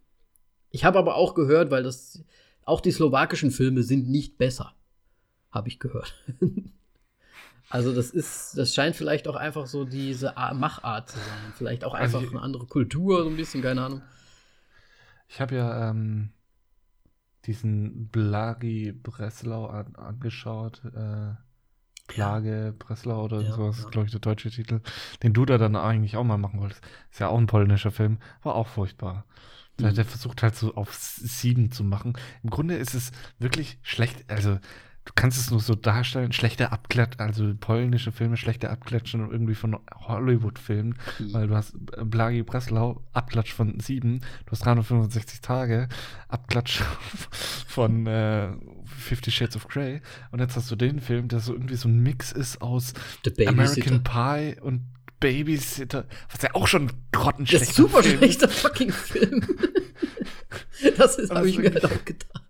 ich 0.70 0.84
habe 0.84 0.98
aber 0.98 1.14
auch 1.14 1.34
gehört, 1.34 1.70
weil 1.70 1.82
das, 1.82 2.24
auch 2.64 2.80
die 2.80 2.90
slowakischen 2.92 3.50
Filme 3.50 3.82
sind 3.82 4.08
nicht 4.08 4.38
besser, 4.38 4.74
habe 5.50 5.68
ich 5.68 5.78
gehört. 5.78 6.14
Also 7.70 7.94
das 7.94 8.10
ist, 8.10 8.56
das 8.56 8.74
scheint 8.74 8.96
vielleicht 8.96 9.28
auch 9.28 9.36
einfach 9.36 9.66
so 9.66 9.84
diese 9.84 10.32
Machart 10.54 11.10
zu 11.10 11.18
sein. 11.18 11.52
Vielleicht 11.54 11.84
auch 11.84 11.92
also 11.92 12.16
einfach 12.16 12.20
also 12.20 12.30
eine 12.30 12.40
andere 12.42 12.66
Kultur, 12.66 13.22
so 13.22 13.28
ein 13.28 13.36
bisschen, 13.36 13.60
keine 13.60 13.82
Ahnung. 13.82 14.02
Ich 15.28 15.38
habe 15.38 15.56
ja 15.56 15.90
ähm, 15.90 16.30
diesen 17.44 18.08
Blagi 18.08 18.92
Breslau 18.92 19.66
an, 19.66 19.94
angeschaut. 19.96 20.82
Äh, 20.86 21.34
Plage 22.08 22.74
Breslau 22.76 23.24
oder 23.24 23.40
ja, 23.40 23.52
sowas, 23.52 23.82
ja. 23.84 23.90
glaube 23.90 24.06
ich, 24.06 24.10
der 24.10 24.20
deutsche 24.20 24.50
Titel, 24.50 24.80
den 25.22 25.32
du 25.32 25.44
da 25.44 25.58
dann 25.58 25.76
eigentlich 25.76 26.16
auch 26.16 26.24
mal 26.24 26.38
machen 26.38 26.60
wolltest. 26.60 26.82
Ist 27.12 27.20
ja 27.20 27.28
auch 27.28 27.38
ein 27.38 27.46
polnischer 27.46 27.92
Film, 27.92 28.18
war 28.42 28.56
auch 28.56 28.66
furchtbar. 28.66 29.24
Mhm. 29.78 29.94
Der 29.94 30.04
versucht 30.04 30.42
halt 30.42 30.56
so 30.56 30.74
auf 30.74 30.92
sieben 30.94 31.70
zu 31.70 31.84
machen. 31.84 32.14
Im 32.42 32.50
Grunde 32.50 32.74
ist 32.74 32.94
es 32.94 33.12
wirklich 33.38 33.78
schlecht, 33.82 34.28
also 34.28 34.58
du 35.08 35.12
kannst 35.14 35.38
es 35.38 35.50
nur 35.50 35.60
so 35.60 35.74
darstellen, 35.74 36.32
schlechte 36.32 36.70
Abklatschen, 36.70 37.20
also 37.20 37.54
polnische 37.58 38.12
Filme, 38.12 38.36
schlechte 38.36 38.70
Abklatschen 38.70 39.30
irgendwie 39.30 39.54
von 39.54 39.78
Hollywood-Filmen, 39.94 40.98
mhm. 41.18 41.32
weil 41.32 41.46
du 41.46 41.56
hast 41.56 41.74
äh, 41.96 42.04
Blagi 42.04 42.42
Breslau, 42.42 43.02
Abklatsch 43.12 43.52
von 43.52 43.80
sieben, 43.80 44.20
du 44.46 44.52
hast 44.52 44.64
365 44.64 45.40
Tage, 45.40 45.88
Abklatsch 46.28 46.82
von 47.66 48.06
äh, 48.06 48.50
Fifty 48.88 49.30
Shades 49.30 49.56
of 49.56 49.68
Grey 49.68 50.00
und 50.30 50.40
jetzt 50.40 50.56
hast 50.56 50.70
du 50.70 50.76
den 50.76 51.00
Film, 51.00 51.28
der 51.28 51.40
so 51.40 51.52
irgendwie 51.52 51.76
so 51.76 51.88
ein 51.88 52.00
Mix 52.00 52.32
ist 52.32 52.60
aus 52.60 52.94
American 53.46 54.02
Pie 54.02 54.60
und 54.60 54.86
Babysitter, 55.20 56.06
was 56.30 56.42
ja 56.42 56.54
auch 56.54 56.66
schon 56.68 56.90
grottenschlecht 57.12 57.70
ist. 57.70 57.74
super 57.74 58.02
Film. 58.02 58.18
schlechter 58.18 58.48
fucking 58.48 58.92
Film. 58.92 59.42
das 60.96 61.18
ist, 61.18 61.30
habe 61.30 61.48
ich 61.48 61.58
mir 61.58 61.72
halt 61.72 61.84
auch 61.84 62.04
gedacht. 62.04 62.44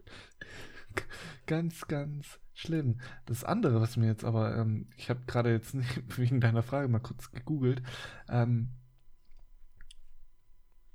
Ganz, 1.46 1.86
ganz 1.86 2.38
schlimm. 2.52 3.00
Das 3.24 3.44
andere, 3.44 3.80
was 3.80 3.96
mir 3.96 4.06
jetzt 4.06 4.24
aber, 4.24 4.56
ähm, 4.56 4.88
ich 4.96 5.08
habe 5.08 5.20
gerade 5.26 5.50
jetzt 5.50 5.74
wegen 6.16 6.40
deiner 6.40 6.62
Frage 6.62 6.88
mal 6.88 6.98
kurz 6.98 7.30
gegoogelt. 7.30 7.82
Ähm, 8.28 8.70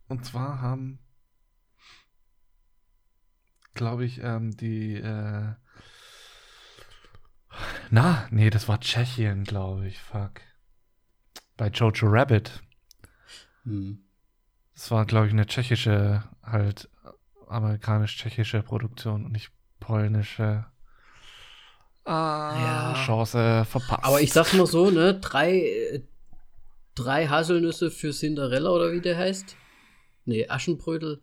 und 0.08 0.26
zwar 0.26 0.62
haben, 0.62 1.00
glaube 3.74 4.06
ich, 4.06 4.20
ähm, 4.22 4.56
die, 4.56 4.96
äh, 4.96 5.54
na, 7.90 8.28
nee, 8.32 8.50
das 8.50 8.68
war 8.68 8.80
Tschechien, 8.80 9.44
glaube 9.44 9.88
ich, 9.88 10.00
fuck. 10.00 10.42
Bei 11.58 11.68
Jojo 11.68 12.08
Rabbit. 12.08 12.62
Hm. 13.64 14.04
Das 14.74 14.90
war, 14.90 15.06
glaube 15.06 15.28
ich, 15.28 15.34
eine 15.34 15.46
tschechische, 15.46 16.24
halt 16.42 16.90
amerikanisch-tschechische 17.48 18.64
Produktion 18.64 19.26
und 19.26 19.32
nicht 19.32 19.52
polnische. 19.80 20.66
Ah, 22.06 22.94
ja. 22.96 23.06
Chance 23.06 23.66
verpasst. 23.66 24.04
Aber 24.04 24.22
ich 24.22 24.34
sag's 24.34 24.54
mal 24.54 24.66
so, 24.66 24.90
ne? 24.90 25.14
Drei, 25.20 26.04
drei 26.96 27.28
Haselnüsse 27.28 27.92
für 27.92 28.12
Cinderella 28.12 28.72
oder 28.72 28.92
wie 28.92 29.02
der 29.02 29.18
heißt? 29.18 29.56
Nee, 30.26 30.48
Aschenbrödel. 30.50 31.22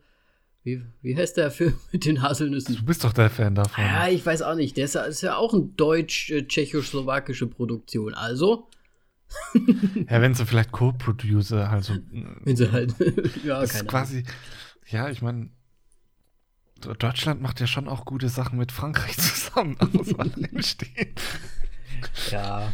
Wie, 0.62 0.82
wie 1.00 1.16
heißt 1.16 1.36
der 1.36 1.50
Film 1.50 1.74
mit 1.92 2.04
den 2.04 2.22
Haselnüssen? 2.22 2.76
Du 2.76 2.84
bist 2.84 3.04
doch 3.04 3.12
der 3.12 3.30
Fan 3.30 3.54
davon. 3.54 3.82
Ja, 3.82 4.08
ich 4.08 4.24
weiß 4.24 4.42
auch 4.42 4.54
nicht. 4.54 4.76
Der 4.76 4.84
ist, 4.84 4.94
ist 4.94 5.22
ja 5.22 5.36
auch 5.36 5.54
eine 5.54 5.64
deutsch-tschechoslowakische 5.64 7.46
Produktion. 7.46 8.14
Also. 8.14 8.68
ja, 10.08 10.20
wenn 10.20 10.34
sie 10.34 10.44
vielleicht 10.44 10.72
Co-Producer, 10.72 11.70
also. 11.70 11.94
Wenn 12.44 12.56
sie 12.56 12.70
halt. 12.70 12.94
ja, 13.44 13.60
das 13.60 13.74
ist 13.74 13.88
quasi. 13.88 14.24
Ja, 14.88 15.08
ich 15.08 15.22
meine, 15.22 15.50
Deutschland 16.80 17.40
macht 17.40 17.60
ja 17.60 17.66
schon 17.66 17.88
auch 17.88 18.04
gute 18.04 18.28
Sachen 18.28 18.58
mit 18.58 18.72
Frankreich 18.72 19.16
zusammen, 19.16 19.76
da 19.78 19.86
muss 19.92 20.16
man 20.16 20.32
stehen. 20.62 21.14
Ja. 22.30 22.72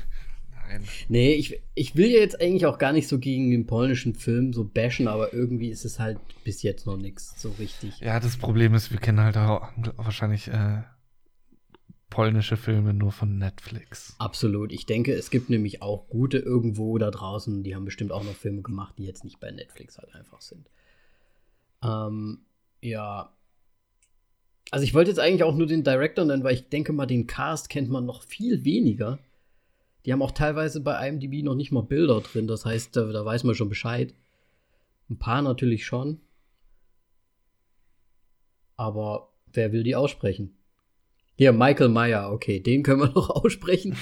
Nein. 0.69 0.85
Nee, 1.09 1.35
ich, 1.35 1.63
ich 1.75 1.97
will 1.97 2.09
ja 2.11 2.21
jetzt 2.21 2.41
eigentlich 2.41 2.67
auch 2.67 2.79
gar 2.79 2.93
nicht 2.93 3.09
so 3.09 3.19
gegen 3.19 3.51
den 3.51 3.67
polnischen 3.67 4.15
Film 4.15 4.53
so 4.53 4.65
bashen, 4.65 5.09
aber 5.09 5.33
irgendwie 5.33 5.69
ist 5.69 5.85
es 5.85 5.99
halt 5.99 6.19
bis 6.45 6.63
jetzt 6.63 6.87
noch 6.87 6.97
nichts 6.97 7.41
so 7.41 7.51
richtig. 7.59 7.99
Ja, 8.01 8.21
das 8.21 8.37
Problem 8.37 8.75
ist, 8.75 8.91
wir 8.91 8.99
kennen 8.99 9.21
halt 9.21 9.37
auch 9.37 9.69
wahrscheinlich 9.97 10.49
äh, 10.49 10.83
polnische 12.11 12.57
Filme 12.57 12.95
nur 12.95 13.13
von 13.13 13.39
Netflix. 13.39 14.15
Absolut. 14.19 14.73
Ich 14.73 14.87
denke, 14.87 15.13
es 15.13 15.31
gibt 15.31 15.51
nämlich 15.51 15.83
auch 15.83 16.09
gute 16.09 16.39
irgendwo 16.39 16.97
da 16.99 17.11
draußen, 17.11 17.63
die 17.63 17.75
haben 17.75 17.85
bestimmt 17.85 18.13
auch 18.13 18.25
noch 18.25 18.35
Filme 18.35 18.63
gemacht, 18.63 18.95
die 18.99 19.05
jetzt 19.05 19.25
nicht 19.25 19.41
bei 19.41 19.51
Netflix 19.51 19.99
halt 19.99 20.15
einfach 20.15 20.41
sind. 20.41 20.69
Ähm, 21.83 22.47
ja. 22.81 23.33
Also 24.71 24.85
ich 24.85 24.95
wollte 24.95 25.11
jetzt 25.11 25.21
eigentlich 25.21 25.45
auch 25.45 25.55
nur 25.55 25.67
den 25.67 25.85
Director 25.85 26.25
nennen, 26.25 26.43
weil 26.43 26.55
ich 26.55 26.69
denke 26.69 26.93
mal, 26.93 27.07
den 27.07 27.27
Cast 27.27 27.69
kennt 27.69 27.89
man 27.89 28.07
noch 28.07 28.23
viel 28.23 28.65
weniger. 28.65 29.19
Die 30.07 30.13
haben 30.13 30.23
auch 30.23 30.31
teilweise 30.31 30.81
bei 30.81 31.09
IMDb 31.09 31.43
noch 31.43 31.57
nicht 31.57 31.73
mal 31.73 31.83
Bilder 31.83 32.21
drin, 32.21 32.47
das 32.47 32.65
heißt, 32.65 32.95
da, 32.97 33.07
da 33.07 33.25
weiß 33.25 33.43
man 33.43 33.57
schon 33.57 33.69
Bescheid. 33.69 34.15
Ein 35.11 35.19
paar 35.19 35.43
natürlich 35.43 35.85
schon. 35.85 36.21
Aber 38.77 39.33
wer 39.53 39.73
will 39.73 39.83
die 39.83 39.97
aussprechen? 39.97 40.57
Hier, 41.35 41.53
Michael 41.53 41.89
Meyer, 41.89 42.33
okay, 42.33 42.61
den 42.61 42.85
können 42.85 43.01
wir 43.01 43.09
noch 43.15 43.31
aussprechen. 43.31 43.97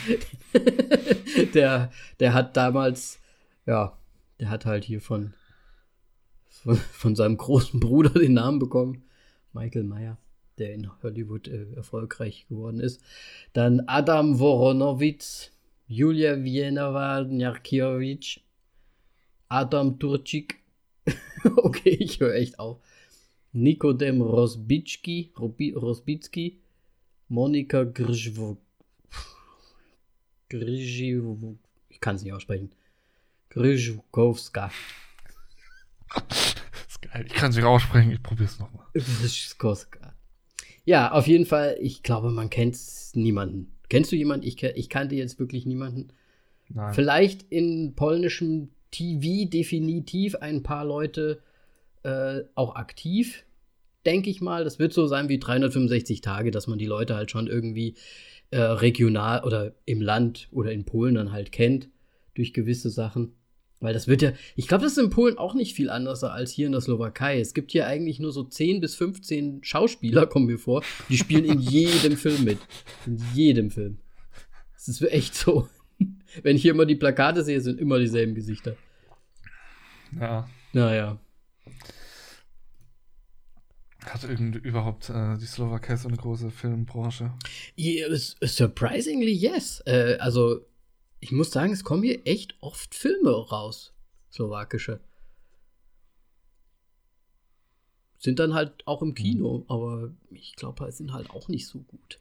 der, 1.55 1.90
der 2.20 2.34
hat 2.34 2.57
damals, 2.57 3.18
ja, 3.66 3.98
der 4.38 4.50
hat 4.50 4.66
halt 4.66 4.84
hier 4.84 5.00
von, 5.00 5.32
von, 6.48 6.76
von 6.76 7.16
seinem 7.16 7.38
großen 7.38 7.80
Bruder 7.80 8.11
den 8.11 8.34
Namen 8.34 8.59
bekommen. 8.59 9.05
Michael 9.52 9.84
Meyer, 9.84 10.18
der 10.59 10.74
in 10.74 10.90
Hollywood 11.02 11.48
äh, 11.48 11.72
erfolgreich 11.74 12.46
geworden 12.48 12.78
ist. 12.78 13.00
Dann 13.52 13.84
Adam 13.86 14.38
Voronowitz, 14.38 15.53
Julia 15.87 16.35
Vienova 16.43 17.20
Njarkiewicz, 17.20 18.41
Adam 19.49 19.99
Turcik. 19.99 20.62
okay, 21.57 21.97
ich 22.01 22.20
höre 22.20 22.35
echt 22.35 22.59
auf. 22.59 22.80
Nikodem 23.53 24.22
Rosbicki, 24.22 25.32
Rosbicki, 25.37 26.59
Monika 27.28 27.85
Grzwo, 27.85 28.57
Grzwo, 30.49 31.59
ich 31.91 32.01
kann 32.01 32.16
es 32.16 32.22
nicht 32.22 32.32
aussprechen. 32.32 32.70
Grzwkowska. 33.51 34.70
ist 36.89 37.03
geil. 37.03 37.26
Ich 37.26 37.35
kann 37.35 37.51
es 37.51 37.57
nicht 37.57 37.64
aussprechen, 37.66 38.11
ich 38.11 38.22
probiere 38.22 38.49
es 38.49 38.59
nochmal. 38.59 38.87
Grzwkowska. 38.95 40.14
Ja, 40.87 41.12
auf 41.12 41.26
jeden 41.26 41.47
Fall, 41.47 41.76
ich 41.78 42.03
glaube, 42.03 42.30
man 42.30 42.49
kennt 42.49 42.78
niemanden. 43.12 43.74
Kennst 43.89 44.12
du 44.12 44.16
jemanden? 44.16 44.47
Ich, 44.47 44.62
ich 44.62 44.89
kannte 44.89 45.14
jetzt 45.14 45.39
wirklich 45.39 45.66
niemanden. 45.66 46.09
Nein. 46.68 46.95
Vielleicht 46.95 47.43
in 47.51 47.95
polnischem 47.95 48.70
TV 48.91 49.49
definitiv 49.49 50.37
ein 50.37 50.62
paar 50.62 50.85
Leute 50.85 51.41
äh, 52.03 52.43
auch 52.55 52.76
aktiv 52.76 53.45
denke 54.05 54.30
ich 54.30 54.41
mal. 54.41 54.64
Das 54.64 54.78
wird 54.78 54.93
so 54.93 55.07
sein 55.07 55.28
wie 55.28 55.39
365 55.39 56.20
Tage, 56.20 56.51
dass 56.51 56.66
man 56.66 56.78
die 56.78 56.87
Leute 56.87 57.16
halt 57.16 57.30
schon 57.30 57.47
irgendwie 57.47 57.95
äh, 58.51 58.61
regional 58.61 59.43
oder 59.45 59.72
im 59.85 60.01
Land 60.01 60.49
oder 60.53 60.72
in 60.72 60.85
Polen 60.85 61.14
dann 61.14 61.32
halt 61.32 61.53
kennt 61.53 61.89
durch 62.35 62.53
gewisse 62.53 62.91
Sachen. 62.91 63.32
Weil 63.81 63.93
das 63.93 64.09
wird 64.09 64.22
ja, 64.22 64.33
ich 64.57 64.66
glaube, 64.66 64.85
das 64.85 64.93
ist 64.93 64.99
in 64.99 65.11
Polen 65.11 65.37
auch 65.37 65.55
nicht 65.55 65.75
viel 65.75 65.91
anders 65.91 66.25
als 66.25 66.53
hier 66.53 66.66
in 66.66 66.72
der 66.72 66.81
Slowakei. 66.81 67.39
Es 67.41 67.55
gibt 67.55 67.72
hier 67.72 67.87
eigentlich 67.87 68.18
nur 68.18 68.33
so 68.33 68.43
10 68.43 68.81
bis 68.81 68.95
15 68.95 69.62
Schauspieler, 69.62 70.27
kommen 70.29 70.47
mir 70.47 70.59
vor, 70.59 70.83
die 71.09 71.18
spielen 71.18 71.45
in 71.45 71.61
jedem 71.61 72.16
Film 72.16 72.45
mit. 72.45 72.59
In 73.07 73.22
jedem 73.35 73.70
Film. 73.70 73.99
Das 74.75 74.89
ist 74.89 75.03
echt 75.03 75.35
so. 75.35 75.68
Wenn 76.43 76.57
ich 76.57 76.62
hier 76.62 76.72
immer 76.72 76.87
die 76.87 76.97
Plakate 76.97 77.45
sehe, 77.45 77.61
sind 77.61 77.81
immer 77.81 77.99
dieselben 77.99 78.35
Gesichter. 78.35 78.77
Ja. 80.18 80.49
Naja. 80.72 81.18
Hat 84.05 84.25
irgend 84.25 84.57
überhaupt 84.57 85.09
äh, 85.09 85.37
die 85.39 85.47
Slowakei 85.47 85.97
so 85.97 86.09
eine 86.09 86.16
große 86.16 86.51
Filmbranche? 86.51 87.33
Yeah, 87.79 88.14
surprisingly 88.43 89.33
yes. 89.33 89.83
Äh, 89.87 90.16
also, 90.18 90.66
ich 91.25 91.33
muss 91.33 91.51
sagen, 91.51 91.72
es 91.72 91.85
kommen 91.85 92.03
hier 92.03 92.20
echt 92.27 92.55
oft 92.61 92.95
Filme 92.95 93.31
raus, 93.31 93.95
slowakische. 94.31 95.01
Sind 98.18 98.39
dann 98.39 98.53
halt 98.53 98.87
auch 98.87 99.01
im 99.01 99.14
Kino, 99.14 99.61
mhm. 99.61 99.64
aber 99.68 100.11
ich 100.31 100.55
glaube, 100.55 100.93
sind 100.93 101.14
halt 101.14 101.31
auch 101.31 101.49
nicht 101.49 101.66
so 101.66 101.79
gut. 101.79 102.20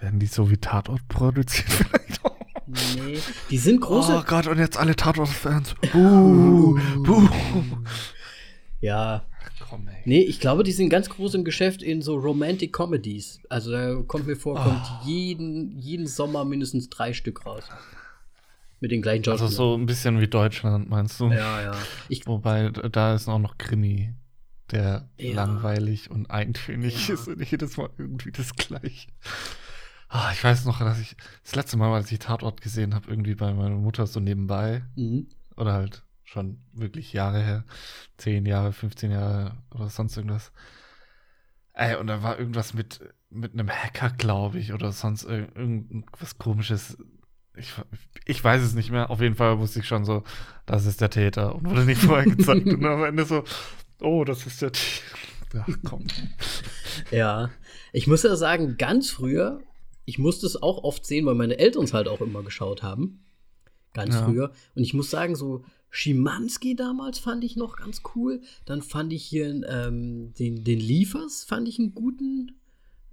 Werden 0.00 0.18
die 0.18 0.26
so 0.26 0.50
wie 0.50 0.56
Tatort 0.56 1.06
produziert 1.08 1.68
vielleicht 1.68 2.24
auch? 2.24 2.38
Nee, 2.66 3.18
die 3.50 3.58
sind 3.58 3.82
große. 3.82 4.16
Oh 4.16 4.24
Gott, 4.26 4.46
und 4.46 4.58
jetzt 4.58 4.78
alle 4.78 4.96
Tatort-Fans. 4.96 5.74
Buh, 5.92 6.78
buh. 7.02 7.28
Ja, 8.80 9.26
komm, 9.68 9.88
ey. 9.88 10.00
Nee, 10.06 10.22
ich 10.22 10.40
glaube, 10.40 10.62
die 10.62 10.72
sind 10.72 10.88
ganz 10.88 11.10
groß 11.10 11.34
im 11.34 11.44
Geschäft 11.44 11.82
in 11.82 12.00
so 12.00 12.16
Romantic 12.16 12.72
Comedies. 12.72 13.40
Also 13.50 13.72
da 13.72 13.96
kommt 14.06 14.26
mir 14.26 14.36
vor, 14.36 14.54
oh. 14.54 14.62
kommt 14.62 14.86
jeden, 15.04 15.78
jeden 15.78 16.06
Sommer 16.06 16.46
mindestens 16.46 16.88
drei 16.88 17.12
Stück 17.12 17.44
raus. 17.44 17.64
Mit 18.82 18.90
den 18.90 19.00
gleichen 19.00 19.22
Jobs. 19.22 19.40
Also 19.40 19.54
so 19.54 19.74
ein 19.76 19.86
bisschen 19.86 20.20
wie 20.20 20.26
Deutschland, 20.26 20.90
meinst 20.90 21.20
du? 21.20 21.30
Ja, 21.30 21.62
ja. 21.62 21.72
Ich, 22.08 22.26
Wobei, 22.26 22.68
da 22.70 23.14
ist 23.14 23.28
auch 23.28 23.38
noch 23.38 23.56
Krimi, 23.56 24.12
der 24.72 25.08
ja. 25.18 25.34
langweilig 25.36 26.10
und 26.10 26.32
eintönig 26.32 27.06
ja. 27.06 27.14
ist 27.14 27.28
und 27.28 27.48
jedes 27.48 27.76
Mal 27.76 27.90
irgendwie 27.96 28.32
das 28.32 28.56
gleiche. 28.56 29.06
Ah, 30.08 30.30
ich 30.32 30.42
weiß 30.42 30.64
noch, 30.64 30.80
dass 30.80 30.98
ich 30.98 31.16
das 31.44 31.54
letzte 31.54 31.76
Mal, 31.76 31.94
als 31.94 32.10
ich 32.10 32.18
Tatort 32.18 32.60
gesehen 32.60 32.92
habe, 32.92 33.08
irgendwie 33.08 33.36
bei 33.36 33.54
meiner 33.54 33.76
Mutter 33.76 34.08
so 34.08 34.18
nebenbei. 34.18 34.82
Mhm. 34.96 35.28
Oder 35.56 35.74
halt 35.74 36.02
schon 36.24 36.58
wirklich 36.72 37.12
Jahre 37.12 37.40
her. 37.40 37.64
Zehn 38.16 38.44
Jahre, 38.46 38.72
15 38.72 39.12
Jahre 39.12 39.58
oder 39.70 39.90
sonst 39.90 40.16
irgendwas. 40.16 40.50
Ey, 41.72 41.94
und 41.94 42.08
da 42.08 42.24
war 42.24 42.36
irgendwas 42.36 42.74
mit, 42.74 42.98
mit 43.30 43.52
einem 43.52 43.70
Hacker, 43.70 44.10
glaube 44.10 44.58
ich, 44.58 44.72
oder 44.72 44.90
sonst 44.90 45.22
irgendwas 45.22 46.36
komisches. 46.36 46.98
Ich, 47.56 47.72
ich 48.24 48.42
weiß 48.42 48.62
es 48.62 48.74
nicht 48.74 48.90
mehr. 48.90 49.10
Auf 49.10 49.20
jeden 49.20 49.34
Fall 49.34 49.58
wusste 49.58 49.80
ich 49.80 49.86
schon 49.86 50.04
so, 50.04 50.22
das 50.66 50.86
ist 50.86 51.00
der 51.00 51.10
Täter 51.10 51.54
und 51.54 51.68
wurde 51.68 51.84
nicht 51.84 52.00
vorher 52.00 52.24
gezeigt. 52.24 52.66
und 52.66 52.84
am 52.84 53.04
Ende 53.04 53.24
so, 53.24 53.44
oh, 54.00 54.24
das 54.24 54.46
ist 54.46 54.62
der 54.62 54.72
Täter. 54.72 55.66
Ach 55.68 55.76
komm. 55.84 56.06
Ja, 57.10 57.50
ich 57.92 58.06
muss 58.06 58.22
ja 58.22 58.36
sagen, 58.36 58.76
ganz 58.78 59.10
früher, 59.10 59.60
ich 60.04 60.18
musste 60.18 60.46
es 60.46 60.62
auch 60.62 60.82
oft 60.82 61.06
sehen, 61.06 61.26
weil 61.26 61.34
meine 61.34 61.58
Eltern 61.58 61.84
es 61.84 61.92
halt 61.92 62.08
auch 62.08 62.20
immer 62.20 62.42
geschaut 62.42 62.82
haben. 62.82 63.24
Ganz 63.94 64.14
ja. 64.14 64.24
früher. 64.24 64.52
Und 64.74 64.82
ich 64.82 64.94
muss 64.94 65.10
sagen, 65.10 65.36
so 65.36 65.64
Schimanski 65.90 66.74
damals 66.74 67.18
fand 67.18 67.44
ich 67.44 67.56
noch 67.56 67.76
ganz 67.76 68.02
cool. 68.14 68.40
Dann 68.64 68.80
fand 68.80 69.12
ich 69.12 69.24
hier 69.24 69.46
ähm, 69.68 70.32
den, 70.38 70.64
den 70.64 70.80
Liefers, 70.80 71.44
fand 71.44 71.68
ich 71.68 71.78
einen 71.78 71.94
guten 71.94 72.52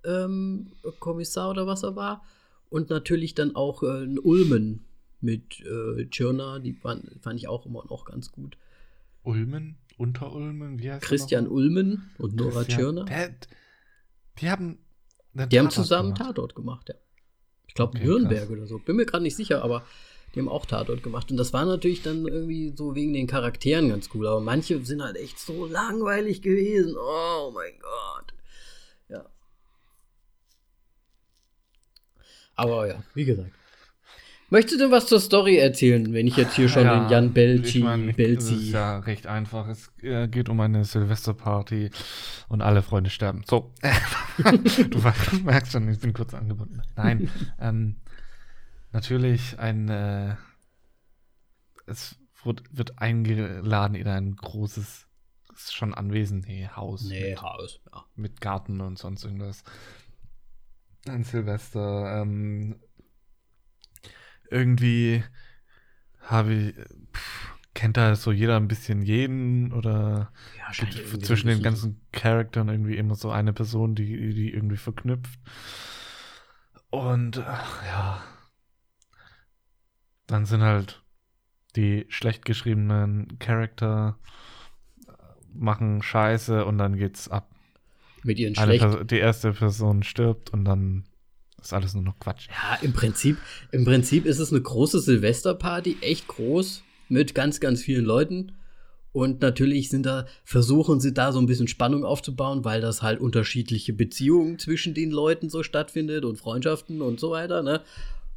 ähm, 0.05 0.71
Kommissar 0.99 1.49
oder 1.49 1.67
was 1.67 1.83
er 1.83 1.95
war. 1.95 2.23
Und 2.69 2.89
natürlich 2.89 3.35
dann 3.35 3.55
auch 3.55 3.83
äh, 3.83 3.87
einen 3.87 4.19
Ulmen 4.19 4.85
mit 5.21 5.61
äh, 5.61 6.05
Tschirner, 6.09 6.59
die 6.59 6.73
fand, 6.73 7.09
fand 7.21 7.39
ich 7.39 7.47
auch 7.47 7.65
immer 7.65 7.83
noch 7.89 8.05
ganz 8.05 8.31
gut. 8.31 8.57
Ulmen? 9.23 9.77
Unter 9.97 10.33
Ulmen? 10.33 10.79
Wie 10.79 10.91
heißt 10.91 11.03
Christian 11.03 11.47
Ulmen 11.47 12.09
und 12.17 12.35
Nora 12.35 12.63
Tschirner. 12.63 13.05
die 14.39 14.49
haben 14.49 14.77
Die 15.33 15.59
haben 15.59 15.69
zusammen 15.69 16.13
gemacht. 16.13 16.27
Tatort 16.27 16.55
gemacht, 16.55 16.89
ja. 16.89 16.95
Ich 17.67 17.73
glaube 17.73 17.97
okay, 17.97 18.05
Nürnberg 18.05 18.47
krass. 18.47 18.49
oder 18.49 18.65
so. 18.65 18.79
Bin 18.79 18.95
mir 18.95 19.05
gerade 19.05 19.23
nicht 19.23 19.35
sicher, 19.35 19.63
aber 19.63 19.83
die 20.33 20.39
haben 20.39 20.49
auch 20.49 20.65
Tatort 20.65 21.03
gemacht. 21.03 21.29
Und 21.31 21.37
das 21.37 21.53
war 21.53 21.65
natürlich 21.65 22.01
dann 22.01 22.25
irgendwie 22.25 22.73
so 22.75 22.95
wegen 22.95 23.13
den 23.13 23.27
Charakteren 23.27 23.89
ganz 23.89 24.09
cool. 24.13 24.27
Aber 24.27 24.41
manche 24.41 24.83
sind 24.85 25.03
halt 25.03 25.17
echt 25.17 25.39
so 25.39 25.65
langweilig 25.65 26.41
gewesen. 26.41 26.95
Oh 26.97 27.51
mein 27.53 27.73
Gott. 27.79 28.33
Aber 32.59 32.87
ja, 32.87 32.95
wie 33.13 33.25
gesagt. 33.25 33.51
Möchtest 34.51 34.79
du 34.79 34.85
denn 34.85 34.91
was 34.91 35.05
zur 35.05 35.19
Story 35.19 35.57
erzählen, 35.57 36.11
wenn 36.11 36.25
ich 36.25 36.35
jetzt 36.35 36.55
hier 36.55 36.69
schon 36.69 36.83
ja, 36.83 36.99
den 36.99 37.09
Jan 37.09 37.33
Belci, 37.33 37.77
ich 37.77 37.83
mein, 37.83 38.15
Belzi. 38.15 38.53
Das 38.53 38.61
ist 38.63 38.71
ja 38.71 38.99
recht 38.99 39.27
einfach. 39.27 39.67
Es 39.67 39.91
äh, 40.01 40.27
geht 40.27 40.49
um 40.49 40.59
eine 40.59 40.85
Silvesterparty 40.85 41.91
und 42.47 42.63
alle 42.63 42.81
Freunde 42.81 43.11
sterben. 43.11 43.43
So. 43.47 43.71
du 44.89 44.99
merkst 45.43 45.71
schon, 45.71 45.87
ich 45.87 45.99
bin 45.99 46.13
kurz 46.13 46.33
angebunden. 46.33 46.81
Nein. 46.95 47.29
ähm, 47.59 47.97
natürlich 48.91 49.59
ein, 49.59 49.87
äh, 49.89 50.35
es 51.85 52.17
wird, 52.43 52.63
wird 52.71 52.99
eingeladen 52.99 53.93
in 53.93 54.07
ein 54.07 54.35
großes, 54.35 55.07
ist 55.53 55.75
schon 55.75 55.93
anwesend, 55.93 56.47
nee, 56.47 56.67
Haus. 56.75 57.03
Nee, 57.03 57.31
mit, 57.31 57.41
Haus, 57.43 57.81
ja. 57.93 58.03
Mit 58.15 58.41
Garten 58.41 58.81
und 58.81 58.97
sonst 58.97 59.25
irgendwas. 59.25 59.63
Ein 61.07 61.23
Silvester, 61.23 62.21
ähm, 62.21 62.75
irgendwie 64.51 65.23
habe 66.21 66.53
ich, 66.53 66.75
pff, 67.13 67.53
kennt 67.73 67.97
da 67.97 68.15
so 68.15 68.31
jeder 68.31 68.57
ein 68.57 68.67
bisschen 68.67 69.01
jeden 69.01 69.71
oder 69.71 70.31
ja, 70.57 70.71
zwischen 71.21 71.47
den 71.47 71.61
ganzen 71.63 72.01
Charakteren 72.11 72.69
irgendwie 72.69 72.97
immer 72.97 73.15
so 73.15 73.31
eine 73.31 73.53
Person, 73.53 73.95
die, 73.95 74.33
die 74.33 74.53
irgendwie 74.53 74.77
verknüpft. 74.77 75.39
Und 76.89 77.37
ach, 77.39 77.85
ja, 77.85 78.23
dann 80.27 80.45
sind 80.45 80.61
halt 80.61 81.03
die 81.75 82.05
schlecht 82.09 82.45
geschriebenen 82.45 83.39
Charakter 83.39 84.19
äh, 85.07 85.11
machen 85.53 86.01
Scheiße 86.01 86.65
und 86.65 86.77
dann 86.77 86.97
geht's 86.97 87.29
ab. 87.29 87.49
Mit 88.23 88.39
ihren 88.39 88.55
schlecht. 88.55 88.85
die 89.11 89.17
erste 89.17 89.51
Person 89.53 90.03
stirbt 90.03 90.51
und 90.51 90.65
dann 90.65 91.05
ist 91.61 91.73
alles 91.73 91.93
nur 91.93 92.03
noch 92.03 92.19
Quatsch. 92.19 92.47
Ja, 92.49 92.77
im 92.81 92.93
Prinzip, 92.93 93.37
im 93.71 93.85
Prinzip 93.85 94.25
ist 94.25 94.39
es 94.39 94.51
eine 94.51 94.61
große 94.61 94.99
Silvesterparty, 94.99 95.97
echt 96.01 96.27
groß, 96.27 96.83
mit 97.09 97.35
ganz, 97.35 97.59
ganz 97.59 97.81
vielen 97.81 98.05
Leuten. 98.05 98.53
Und 99.11 99.41
natürlich 99.41 99.89
sind 99.89 100.05
da, 100.05 100.27
versuchen 100.43 100.99
sie 100.99 101.13
da 101.13 101.31
so 101.31 101.39
ein 101.39 101.47
bisschen 101.47 101.67
Spannung 101.67 102.05
aufzubauen, 102.05 102.63
weil 102.63 102.79
das 102.79 103.01
halt 103.01 103.19
unterschiedliche 103.19 103.91
Beziehungen 103.91 104.59
zwischen 104.59 104.93
den 104.93 105.09
Leuten 105.09 105.49
so 105.49 105.63
stattfindet 105.63 106.25
und 106.25 106.37
Freundschaften 106.37 107.01
und 107.01 107.19
so 107.19 107.31
weiter, 107.31 107.63
ne? 107.63 107.81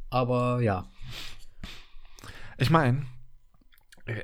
Aber 0.08 0.60
ja. 0.62 0.88
Ich 2.58 2.70
meine, 2.70 3.02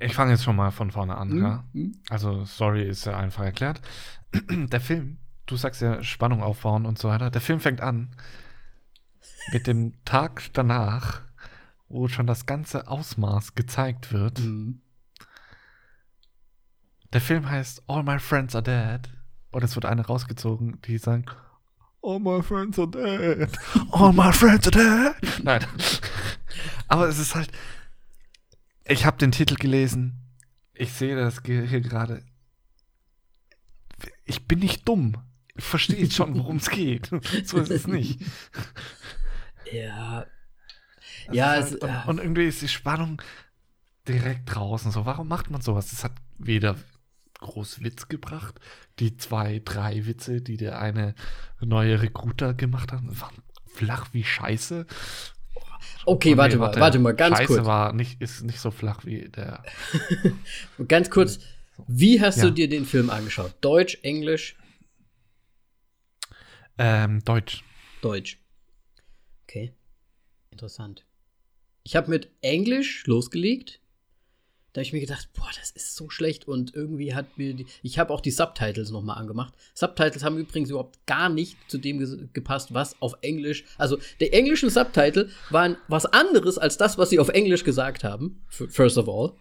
ich 0.01 0.15
fange 0.15 0.33
jetzt 0.33 0.45
schon 0.45 0.57
mal 0.57 0.71
von 0.71 0.91
vorne 0.91 1.17
an, 1.17 1.31
Hm, 1.31 1.43
ja. 1.43 1.65
hm. 1.73 1.93
Also, 2.09 2.45
Story 2.47 2.83
ist 2.89 3.05
ja 3.05 3.17
einfach 3.17 3.45
erklärt. 3.45 3.81
Der 4.51 4.81
Film, 4.81 5.19
du 5.51 5.57
sagst 5.57 5.83
ja 5.83 6.03
Spannung 6.03 6.43
aufbauen 6.43 6.87
und 6.87 6.99
so 6.99 7.09
weiter. 7.09 7.31
Der 7.31 7.41
Film 7.41 7.61
fängt 7.61 7.81
an 7.81 8.11
mit 9.53 9.67
dem 9.67 10.05
Tag 10.05 10.51
danach, 10.53 11.23
wo 11.89 12.09
schon 12.09 12.27
das 12.27 12.47
ganze 12.47 12.89
Ausmaß 12.89 13.55
gezeigt 13.55 14.13
wird. 14.13 14.39
Hm. 14.39 14.81
Der 17.13 17.21
Film 17.21 17.49
heißt 17.49 17.83
All 17.89 18.03
My 18.03 18.19
Friends 18.19 18.55
Are 18.55 18.63
Dead. 18.63 19.13
Und 19.51 19.65
es 19.65 19.75
wird 19.75 19.87
eine 19.87 20.05
rausgezogen, 20.05 20.81
die 20.83 20.99
sagen, 20.99 21.25
All 22.03 22.21
my 22.21 22.43
friends 22.43 22.79
are 22.79 22.89
dead. 22.89 23.51
All 23.91 24.13
my 24.13 24.33
friends 24.33 24.67
are 24.69 24.71
dead. 24.71 25.43
Nein. 25.45 25.67
Aber 26.87 27.09
es 27.09 27.19
ist 27.19 27.35
halt. 27.35 27.51
Ich 28.85 29.05
habe 29.05 29.19
den 29.19 29.33
Titel 29.33 29.57
gelesen. 29.57 30.23
Ich 30.75 30.93
sehe 30.93 31.17
das 31.17 31.43
hier 31.45 31.81
gerade. 31.81 32.25
Ich 34.25 34.47
bin 34.47 34.61
nicht 34.61 34.89
dumm. 34.89 35.17
Jetzt 35.89 36.15
schon, 36.15 36.39
worum 36.39 36.57
es 36.57 36.71
geht. 36.71 37.11
So 37.45 37.59
ist 37.59 37.71
es 37.71 37.87
nicht. 37.87 38.21
Ja. 39.73 40.27
Das 41.27 41.37
Ja, 41.37 41.55
ist 41.55 41.67
es, 41.67 41.71
halt, 41.73 41.83
und, 41.83 41.89
ja. 41.89 42.05
und 42.05 42.19
irgendwie 42.19 42.47
ist 42.47 42.63
die 42.63 42.69
Spannung 42.69 43.21
direkt 44.07 44.55
draußen. 44.55 44.91
So, 44.93 45.05
warum 45.07 45.29
macht 45.29 45.51
man 45.51 45.61
sowas? 45.61 45.91
Das 45.91 46.05
hat 46.05 46.13
weder 46.39 46.77
groß 47.41 47.83
Witz 47.85 48.09
gebracht. 48.09 48.59
Die 48.99 49.17
zwei, 49.17 49.61
drei 49.65 50.07
Witze, 50.07 50.41
die 50.41 50.57
der 50.57 50.81
eine 50.81 51.15
neue 51.61 52.01
Recruiter 52.03 52.55
gemacht 52.55 52.93
hat, 52.93 53.01
waren 53.05 53.35
flach 53.67 54.09
wie 54.13 54.25
Scheiße. 54.25 54.87
Okay, 56.07 56.37
warte 56.37 56.57
nee, 56.57 56.61
mal, 56.61 56.75
warte 56.77 56.99
mal, 56.99 57.15
ganz 57.15 57.37
Scheiße 57.37 57.55
kurz. 57.55 57.67
war 57.67 57.93
nicht, 57.93 58.21
ist 58.23 58.43
nicht 58.43 58.61
so 58.61 58.71
flach 58.71 59.05
wie 59.05 59.29
der. 59.29 59.63
Ganz 60.89 61.11
kurz. 61.11 61.39
Wie 61.87 62.21
hast 62.21 62.39
Ja. 62.39 62.45
du 62.45 62.51
dir 62.53 62.69
den 62.69 62.87
Film 62.87 63.11
angeschaut? 63.11 63.55
Deutsch, 63.61 63.99
Englisch, 64.03 64.57
Ähm, 66.79 67.23
Deutsch. 67.25 67.65
Deutsch. 68.01 68.39
Okay. 69.45 69.73
Interessant. 70.51 71.05
Ich 71.85 71.97
habe 71.97 72.11
mit 72.11 72.31
Englisch 72.41 73.07
losgelegt. 73.07 73.81
Da 74.75 74.81
habe 74.81 74.87
ich 74.87 74.93
mir 74.93 75.01
gedacht, 75.01 75.31
boah, 75.33 75.49
das 75.59 75.71
ist 75.71 75.97
so 75.97 76.11
schlecht. 76.11 76.47
Und 76.47 76.75
irgendwie 76.75 77.15
hat 77.15 77.39
mir 77.39 77.55
die. 77.55 77.67
Ich 77.83 77.99
habe 77.99 78.13
auch 78.13 78.21
die 78.21 78.31
Subtitles 78.31 78.91
nochmal 78.91 79.19
angemacht. 79.19 79.55
Subtitles 79.75 80.23
haben 80.23 80.37
übrigens 80.39 80.69
überhaupt 80.71 81.05
gar 81.07 81.29
nicht 81.31 81.57
zu 81.69 81.79
dem 81.79 81.99
ges- 81.99 82.29
gepasst, 82.33 82.75
was 82.75 83.01
auf 83.01 83.15
Englisch. 83.23 83.65
Also, 83.79 83.99
der 84.21 84.35
englischen 84.35 84.69
Subtitle 84.71 85.31
waren 85.51 85.79
was 85.89 86.05
anderes 86.07 86.59
als 86.59 86.77
das, 86.77 86.99
was 86.99 87.11
sie 87.11 87.19
auf 87.19 87.31
Englisch 87.31 87.65
gesagt 87.65 88.05
haben. 88.05 88.45
First 88.49 88.99
of 88.99 89.09
all. 89.09 89.33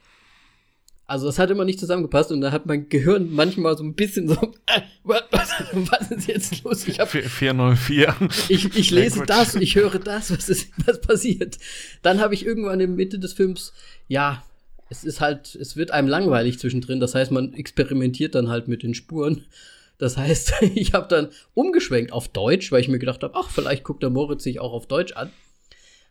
Also, 1.07 1.25
das 1.25 1.39
hat 1.39 1.49
immer 1.49 1.63
nicht 1.63 1.79
zusammengepasst. 1.79 2.31
Und 2.31 2.41
da 2.41 2.51
hat 2.51 2.65
mein 2.65 2.89
Gehirn 2.89 3.31
manchmal 3.31 3.77
so 3.77 3.83
ein 3.83 3.95
bisschen 3.95 4.27
so. 4.27 4.35
Äh, 4.67 4.81
was, 5.03 5.23
was, 5.31 6.11
ist 6.11 6.27
jetzt 6.27 6.63
los? 6.63 6.85
Ich 6.87 6.99
habe 6.99 7.09
404. 7.09 8.15
ich, 8.49 8.75
ich 8.75 8.91
lese 8.91 9.23
das, 9.25 9.55
ich 9.55 9.75
höre 9.75 9.99
das, 9.99 10.31
was 10.31 10.49
ist, 10.49 10.69
was 10.85 10.99
passiert. 10.99 11.57
Dann 12.01 12.19
habe 12.19 12.33
ich 12.33 12.45
irgendwann 12.45 12.81
in 12.81 12.89
der 12.89 12.95
Mitte 12.97 13.19
des 13.19 13.33
Films, 13.33 13.73
ja, 14.09 14.43
es 14.89 15.05
ist 15.05 15.21
halt, 15.21 15.55
es 15.55 15.77
wird 15.77 15.91
einem 15.91 16.09
langweilig 16.09 16.59
zwischendrin. 16.59 16.99
Das 16.99 17.15
heißt, 17.15 17.31
man 17.31 17.53
experimentiert 17.53 18.35
dann 18.35 18.49
halt 18.49 18.67
mit 18.67 18.83
den 18.83 18.93
Spuren. 18.93 19.45
Das 19.97 20.17
heißt, 20.17 20.53
ich 20.75 20.93
habe 20.93 21.07
dann 21.07 21.29
umgeschwenkt 21.53 22.11
auf 22.11 22.27
Deutsch, 22.27 22.71
weil 22.71 22.81
ich 22.81 22.89
mir 22.89 22.99
gedacht 22.99 23.23
habe, 23.23 23.35
ach, 23.35 23.49
vielleicht 23.49 23.83
guckt 23.83 24.03
der 24.03 24.09
Moritz 24.09 24.43
sich 24.43 24.59
auch 24.59 24.73
auf 24.73 24.87
Deutsch 24.87 25.13
an. 25.13 25.31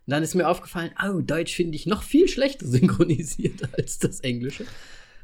Und 0.07 0.11
dann 0.13 0.23
ist 0.23 0.35
mir 0.35 0.49
aufgefallen, 0.49 0.91
oh, 1.05 1.21
Deutsch 1.21 1.55
finde 1.55 1.75
ich 1.77 1.87
noch 1.87 2.03
viel 2.03 2.29
schlechter 2.29 2.67
synchronisiert 2.67 3.69
als 3.77 3.99
das 3.99 4.21
Englische. 4.21 4.65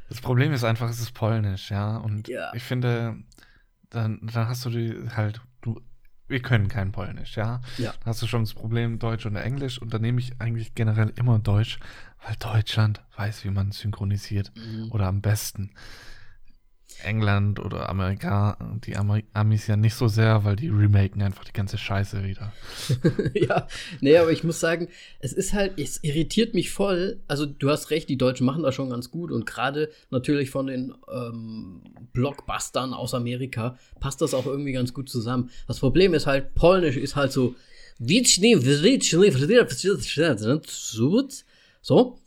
Das 0.08 0.20
Problem 0.20 0.52
ist 0.52 0.64
einfach, 0.64 0.90
es 0.90 1.00
ist 1.00 1.12
polnisch, 1.14 1.70
ja. 1.70 1.96
Und 1.98 2.28
Ja. 2.28 2.52
ich 2.54 2.62
finde, 2.62 3.16
dann, 3.90 4.18
dann 4.22 4.48
hast 4.48 4.64
du 4.64 4.70
die 4.70 4.94
halt, 5.14 5.40
du, 5.62 5.80
wir 6.28 6.40
können 6.40 6.68
kein 6.68 6.92
Polnisch, 6.92 7.36
ja. 7.36 7.60
Ja. 7.78 7.92
Dann 7.92 8.06
hast 8.06 8.20
du 8.22 8.26
schon 8.26 8.42
das 8.42 8.54
Problem 8.54 8.98
Deutsch 8.98 9.24
und 9.26 9.36
Englisch 9.36 9.80
und 9.80 9.94
dann 9.94 10.02
nehme 10.02 10.18
ich 10.20 10.32
eigentlich 10.40 10.74
generell 10.74 11.12
immer 11.16 11.38
Deutsch, 11.38 11.78
weil 12.26 12.34
Deutschland 12.36 13.00
weiß, 13.16 13.44
wie 13.44 13.50
man 13.50 13.70
synchronisiert 13.72 14.50
Mhm. 14.56 14.90
oder 14.90 15.06
am 15.06 15.20
besten. 15.20 15.70
England 17.04 17.58
oder 17.58 17.88
Amerika, 17.88 18.56
die 18.84 18.96
Amer 18.96 19.20
Amis 19.32 19.66
ja 19.66 19.76
nicht 19.76 19.94
so 19.94 20.08
sehr, 20.08 20.44
weil 20.44 20.56
die 20.56 20.68
remaken 20.68 21.22
einfach 21.22 21.44
die 21.44 21.52
ganze 21.52 21.78
Scheiße 21.78 22.24
wieder. 22.24 22.52
ja, 23.34 23.66
nee, 24.00 24.16
aber 24.16 24.32
ich 24.32 24.44
muss 24.44 24.60
sagen, 24.60 24.88
es 25.20 25.32
ist 25.32 25.52
halt, 25.52 25.78
es 25.78 26.02
irritiert 26.02 26.54
mich 26.54 26.70
voll. 26.70 27.20
Also, 27.28 27.46
du 27.46 27.70
hast 27.70 27.90
recht, 27.90 28.08
die 28.08 28.18
Deutschen 28.18 28.46
machen 28.46 28.62
das 28.62 28.74
schon 28.74 28.90
ganz 28.90 29.10
gut 29.10 29.30
und 29.30 29.46
gerade 29.46 29.90
natürlich 30.10 30.50
von 30.50 30.66
den 30.66 30.94
ähm, 31.12 31.82
Blockbustern 32.12 32.94
aus 32.94 33.14
Amerika 33.14 33.76
passt 34.00 34.20
das 34.20 34.34
auch 34.34 34.46
irgendwie 34.46 34.72
ganz 34.72 34.94
gut 34.94 35.08
zusammen. 35.08 35.50
Das 35.66 35.80
Problem 35.80 36.14
ist 36.14 36.26
halt, 36.26 36.54
Polnisch 36.54 36.96
ist 36.96 37.16
halt 37.16 37.32
so. 37.32 37.54
So. 41.82 42.18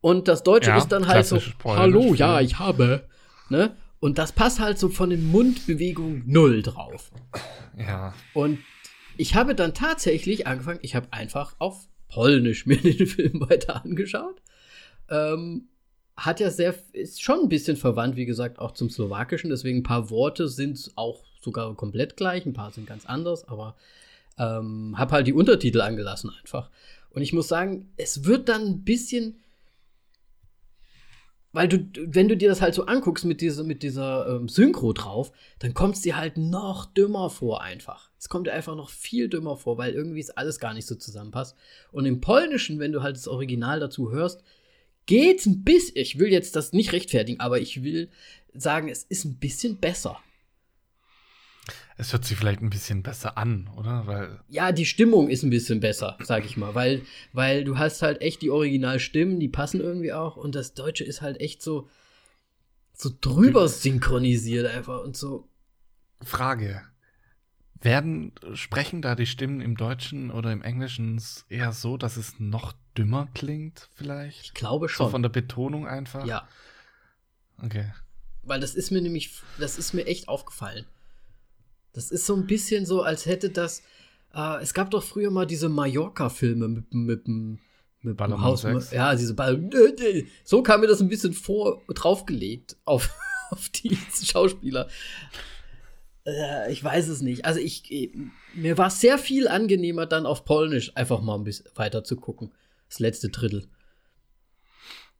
Und 0.00 0.26
das 0.26 0.42
Deutsche 0.42 0.70
Ja, 0.70 0.78
ist 0.78 0.88
dann 0.88 1.06
halt 1.06 1.26
so, 1.26 1.38
Polnisch, 1.58 1.80
hallo, 1.80 2.14
ja, 2.14 2.34
ja. 2.34 2.40
ich 2.40 2.58
habe. 2.58 3.04
Ne? 3.48 3.76
Und 4.02 4.18
das 4.18 4.32
passt 4.32 4.58
halt 4.58 4.80
so 4.80 4.88
von 4.88 5.10
den 5.10 5.30
Mundbewegungen 5.30 6.24
null 6.26 6.62
drauf. 6.62 7.12
Ja. 7.78 8.12
Und 8.34 8.58
ich 9.16 9.36
habe 9.36 9.54
dann 9.54 9.74
tatsächlich 9.74 10.48
angefangen, 10.48 10.80
ich 10.82 10.96
habe 10.96 11.06
einfach 11.12 11.54
auf 11.60 11.86
Polnisch 12.08 12.66
mir 12.66 12.78
den 12.78 13.06
Film 13.06 13.48
weiter 13.48 13.84
angeschaut. 13.84 14.42
Ähm, 15.08 15.68
hat 16.16 16.40
ja 16.40 16.50
sehr, 16.50 16.74
ist 16.92 17.22
schon 17.22 17.42
ein 17.42 17.48
bisschen 17.48 17.76
verwandt, 17.76 18.16
wie 18.16 18.26
gesagt, 18.26 18.58
auch 18.58 18.72
zum 18.72 18.90
Slowakischen. 18.90 19.50
Deswegen 19.50 19.78
ein 19.78 19.84
paar 19.84 20.10
Worte 20.10 20.48
sind 20.48 20.90
auch 20.96 21.22
sogar 21.40 21.72
komplett 21.76 22.16
gleich, 22.16 22.44
ein 22.44 22.54
paar 22.54 22.72
sind 22.72 22.88
ganz 22.88 23.06
anders, 23.06 23.46
aber 23.46 23.76
ähm, 24.36 24.96
habe 24.98 25.12
halt 25.12 25.28
die 25.28 25.32
Untertitel 25.32 25.80
angelassen 25.80 26.32
einfach. 26.40 26.70
Und 27.10 27.22
ich 27.22 27.32
muss 27.32 27.46
sagen, 27.46 27.92
es 27.96 28.24
wird 28.24 28.48
dann 28.48 28.62
ein 28.62 28.82
bisschen, 28.82 29.36
weil 31.52 31.68
du, 31.68 31.86
wenn 32.06 32.28
du 32.28 32.36
dir 32.36 32.48
das 32.48 32.62
halt 32.62 32.74
so 32.74 32.86
anguckst 32.86 33.24
mit 33.24 33.40
dieser, 33.40 33.62
mit 33.62 33.82
dieser 33.82 34.26
ähm, 34.28 34.48
Synchro 34.48 34.92
drauf, 34.92 35.32
dann 35.58 35.74
kommt 35.74 35.96
es 35.96 36.02
dir 36.02 36.16
halt 36.16 36.38
noch 36.38 36.86
dümmer 36.86 37.30
vor 37.30 37.62
einfach. 37.62 38.10
Es 38.18 38.28
kommt 38.28 38.46
dir 38.46 38.52
einfach 38.52 38.74
noch 38.74 38.88
viel 38.88 39.28
dümmer 39.28 39.56
vor, 39.56 39.78
weil 39.78 39.92
irgendwie 39.92 40.20
ist 40.20 40.38
alles 40.38 40.58
gar 40.58 40.72
nicht 40.74 40.86
so 40.86 40.94
zusammenpasst. 40.94 41.56
Und 41.90 42.06
im 42.06 42.20
Polnischen, 42.20 42.78
wenn 42.78 42.92
du 42.92 43.02
halt 43.02 43.16
das 43.16 43.28
Original 43.28 43.80
dazu 43.80 44.10
hörst, 44.10 44.42
geht's 45.06 45.46
ein 45.46 45.62
bisschen, 45.62 45.96
ich 45.96 46.18
will 46.18 46.32
jetzt 46.32 46.56
das 46.56 46.72
nicht 46.72 46.92
rechtfertigen, 46.92 47.40
aber 47.40 47.60
ich 47.60 47.82
will 47.82 48.08
sagen, 48.54 48.88
es 48.88 49.02
ist 49.04 49.24
ein 49.24 49.38
bisschen 49.38 49.78
besser. 49.78 50.18
Es 51.96 52.12
hört 52.12 52.24
sich 52.24 52.36
vielleicht 52.36 52.60
ein 52.60 52.70
bisschen 52.70 53.02
besser 53.02 53.38
an, 53.38 53.68
oder? 53.76 54.06
Weil 54.06 54.40
Ja, 54.48 54.72
die 54.72 54.86
Stimmung 54.86 55.28
ist 55.28 55.42
ein 55.44 55.50
bisschen 55.50 55.80
besser, 55.80 56.18
sag 56.22 56.44
ich 56.44 56.56
mal, 56.56 56.74
weil, 56.74 57.02
weil 57.32 57.64
du 57.64 57.78
hast 57.78 58.02
halt 58.02 58.20
echt 58.20 58.42
die 58.42 58.50
Originalstimmen, 58.50 59.38
die 59.38 59.48
passen 59.48 59.80
irgendwie 59.80 60.12
auch 60.12 60.36
und 60.36 60.54
das 60.54 60.74
Deutsche 60.74 61.04
ist 61.04 61.22
halt 61.22 61.40
echt 61.40 61.62
so, 61.62 61.88
so 62.94 63.10
drüber 63.20 63.68
synchronisiert 63.68 64.66
einfach 64.66 65.02
und 65.02 65.16
so. 65.16 65.48
Frage. 66.22 66.82
Werden, 67.80 68.32
sprechen 68.54 69.02
da 69.02 69.16
die 69.16 69.26
Stimmen 69.26 69.60
im 69.60 69.76
Deutschen 69.76 70.30
oder 70.30 70.52
im 70.52 70.62
Englischen 70.62 71.20
eher 71.48 71.72
so, 71.72 71.96
dass 71.96 72.16
es 72.16 72.38
noch 72.38 72.74
dümmer 72.96 73.28
klingt, 73.34 73.88
vielleicht? 73.94 74.40
Ich 74.44 74.54
glaube 74.54 74.86
So 74.88 74.94
schon. 74.94 75.10
von 75.10 75.22
der 75.22 75.30
Betonung 75.30 75.86
einfach? 75.88 76.26
ja, 76.26 76.48
Okay. 77.60 77.92
weil 78.42 78.60
das 78.60 78.74
ist 78.74 78.90
mir 78.90 79.00
nämlich, 79.00 79.40
das 79.58 79.78
ist 79.78 79.94
mir 79.94 80.06
echt 80.06 80.28
aufgefallen. 80.28 80.84
Das 81.92 82.10
ist 82.10 82.26
so 82.26 82.34
ein 82.34 82.46
bisschen 82.46 82.86
so, 82.86 83.02
als 83.02 83.26
hätte 83.26 83.50
das, 83.50 83.82
äh, 84.34 84.62
es 84.62 84.74
gab 84.74 84.90
doch 84.90 85.02
früher 85.02 85.30
mal 85.30 85.46
diese 85.46 85.68
Mallorca-Filme 85.68 86.68
mit, 86.68 86.94
mit, 86.94 87.28
mit, 87.28 87.58
mit 88.02 88.20
dem 88.20 88.40
Haus. 88.40 88.64
Ja, 88.90 89.14
diese 89.14 89.34
Ball. 89.34 89.70
So 90.44 90.62
kam 90.62 90.80
mir 90.80 90.86
das 90.86 91.00
ein 91.00 91.08
bisschen 91.08 91.34
vor, 91.34 91.82
draufgelegt 91.88 92.76
auf, 92.84 93.10
auf 93.50 93.68
die 93.68 93.96
Schauspieler. 94.24 94.88
Äh, 96.26 96.72
ich 96.72 96.82
weiß 96.82 97.08
es 97.08 97.20
nicht. 97.20 97.44
Also 97.44 97.60
ich, 97.60 97.90
eh, 97.90 98.12
mir 98.54 98.78
war 98.78 98.88
es 98.88 99.00
sehr 99.00 99.18
viel 99.18 99.48
angenehmer, 99.48 100.06
dann 100.06 100.26
auf 100.26 100.44
Polnisch 100.44 100.96
einfach 100.96 101.20
mal 101.20 101.34
ein 101.34 101.44
bisschen 101.44 101.66
weiter 101.74 102.04
zu 102.04 102.16
gucken. 102.16 102.52
Das 102.88 103.00
letzte 103.00 103.28
Drittel. 103.28 103.66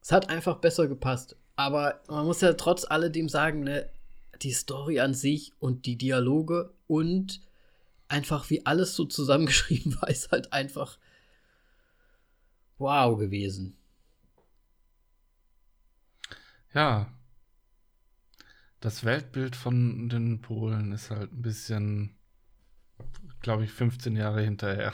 Es 0.01 0.13
hat 0.13 0.31
einfach 0.31 0.57
besser 0.59 0.89
gepasst. 0.89 1.37
Aber 1.57 2.01
man 2.09 2.25
muss 2.25 2.41
ja 2.41 2.55
trotz 2.55 2.85
alledem 2.85 3.29
sagen, 3.29 3.61
ne, 3.61 3.89
die 4.45 4.53
Story 4.53 5.01
an 5.01 5.15
sich 5.15 5.53
und 5.59 5.87
die 5.87 5.97
Dialoge 5.97 6.73
und 6.87 7.41
einfach, 8.09 8.51
wie 8.51 8.67
alles 8.67 8.95
so 8.95 9.05
zusammengeschrieben 9.05 9.97
war, 10.01 10.09
ist 10.09 10.31
halt 10.31 10.53
einfach 10.53 10.99
wow 12.79 13.19
gewesen. 13.19 13.77
Ja. 16.75 17.13
Das 18.81 19.05
Weltbild 19.05 19.55
von 19.55 20.09
den 20.09 20.41
Polen 20.41 20.91
ist 20.91 21.11
halt 21.11 21.33
ein 21.33 21.43
bisschen, 21.43 22.17
glaube 23.41 23.65
ich, 23.65 23.71
15 23.71 24.17
Jahre 24.17 24.43
hinterher. 24.43 24.93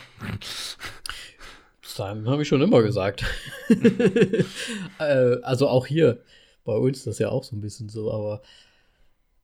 Das 1.80 1.98
habe 1.98 2.42
ich 2.42 2.48
schon 2.48 2.60
immer 2.60 2.82
gesagt. 2.82 3.24
äh, 4.98 5.40
also 5.42 5.68
auch 5.68 5.86
hier 5.86 6.22
bei 6.64 6.74
uns 6.74 7.04
das 7.04 7.18
ja 7.18 7.30
auch 7.30 7.44
so 7.44 7.56
ein 7.56 7.62
bisschen 7.62 7.88
so, 7.88 8.12
aber 8.12 8.42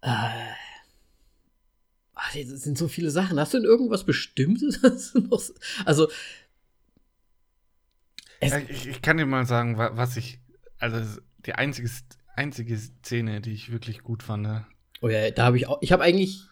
äh, 0.05 0.55
ach, 2.15 2.33
das 2.35 2.63
sind 2.63 2.77
so 2.77 2.89
viele 2.89 3.11
Sachen. 3.11 3.41
Hast 3.41 3.55
du 3.55 3.59
denn 3.59 3.67
irgendwas 3.67 4.05
Bestimmtes? 4.05 4.81
also 5.85 6.09
ich, 8.41 8.89
ich, 8.89 9.03
kann 9.03 9.17
dir 9.17 9.25
mal 9.25 9.47
sagen, 9.47 9.79
was 9.79 10.17
ich, 10.17 10.39
also 10.79 11.21
die 11.47 11.55
einzige, 11.55 11.89
einzige 12.37 12.77
Szene, 12.77 13.41
die 13.41 13.53
ich 13.53 13.73
wirklich 13.73 14.03
gut 14.03 14.23
fand. 14.23 14.67
Oh 15.01 15.09
ja, 15.09 15.31
da 15.31 15.47
habe 15.47 15.57
ich 15.57 15.67
auch, 15.67 15.79
ich 15.81 15.93
habe 15.93 16.03
eigentlich, 16.03 16.43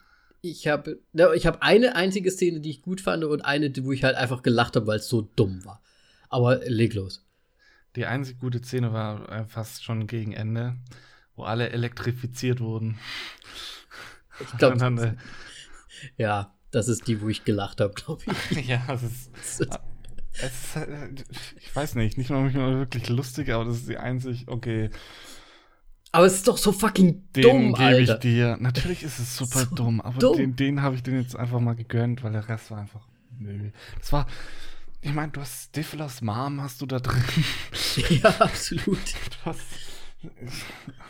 ich 0.41 0.67
habe, 0.69 1.01
ich 1.35 1.47
habe 1.47 1.61
eine 1.61 1.95
einzige 1.95 2.31
Szene, 2.31 2.61
die 2.61 2.71
ich 2.71 2.83
gut 2.83 3.03
fand 3.03 3.25
und 3.25 3.43
eine, 3.43 3.71
wo 3.85 3.93
ich 3.93 4.05
halt 4.05 4.17
einfach 4.17 4.43
gelacht 4.43 4.77
habe, 4.77 4.87
weil 4.87 4.99
es 4.99 5.09
so 5.09 5.23
dumm 5.37 5.65
war. 5.67 5.83
Aber 6.31 6.61
leg 6.65 6.95
los. 6.95 7.27
Die 7.97 8.07
einzige 8.07 8.39
gute 8.39 8.63
Szene 8.63 8.95
war 8.95 9.31
äh, 9.31 9.45
fast 9.45 9.85
schon 9.85 10.07
gegen 10.07 10.33
Ende, 10.33 10.77
wo 11.37 11.45
alle 11.45 11.71
elektrifiziert 11.71 12.61
wurden. 12.61 12.99
Ich 14.41 14.59
glaube, 14.59 14.85
äh, 15.03 16.23
ja, 16.23 16.55
das 16.71 16.89
ist 16.89 17.07
die, 17.07 17.21
wo 17.21 17.29
ich 17.29 17.45
gelacht 17.45 17.81
habe, 17.81 17.95
glaube 17.95 18.23
ich. 18.51 18.67
ja, 18.67 18.83
das 18.87 19.03
ist. 19.03 19.31
Es 20.35 20.55
ist, 20.55 20.77
äh, 20.77 21.09
ich 21.61 21.77
weiß 21.77 21.95
nicht, 21.97 22.17
nicht 22.17 22.31
mal 22.31 22.53
wirklich 22.53 23.09
lustig, 23.09 23.51
aber 23.51 23.67
das 23.67 23.77
ist 23.77 23.89
die 23.89 23.99
einzig, 23.99 24.49
okay. 24.49 24.91
Aber 26.11 26.27
es 26.27 26.35
ist 26.35 26.49
doch 26.49 26.59
so 26.59 26.73
fucking 26.73 27.31
den 27.33 27.43
dumm, 27.43 27.75
Alter. 27.75 28.15
ich 28.15 28.21
dir. 28.21 28.57
Natürlich 28.61 29.03
ist 29.03 29.19
es 29.19 29.37
super 29.37 29.61
so 29.61 29.75
dumm, 29.75 30.01
aber 30.01 30.19
dumm. 30.19 30.37
den, 30.37 30.57
den 30.57 30.83
habe 30.83 30.95
ich 30.95 31.03
den 31.03 31.21
jetzt 31.21 31.37
einfach 31.37 31.61
mal 31.61 31.75
gegönnt, 31.75 32.23
weil 32.23 32.33
der 32.33 32.49
Rest 32.49 32.71
war 32.71 32.79
einfach 32.79 33.07
Müll. 33.39 33.73
Das 33.99 34.13
war, 34.13 34.27
ich 35.01 35.13
meine, 35.13 35.33
du 35.33 35.41
hast 35.41 35.65
Stiflers 35.65 36.21
Mom 36.21 36.61
hast 36.63 36.81
du 36.81 36.87
da 36.87 37.01
drin. 37.01 37.23
Ja, 38.23 38.31
absolut. 38.41 38.87
Du 38.97 39.45
hast 39.45 39.61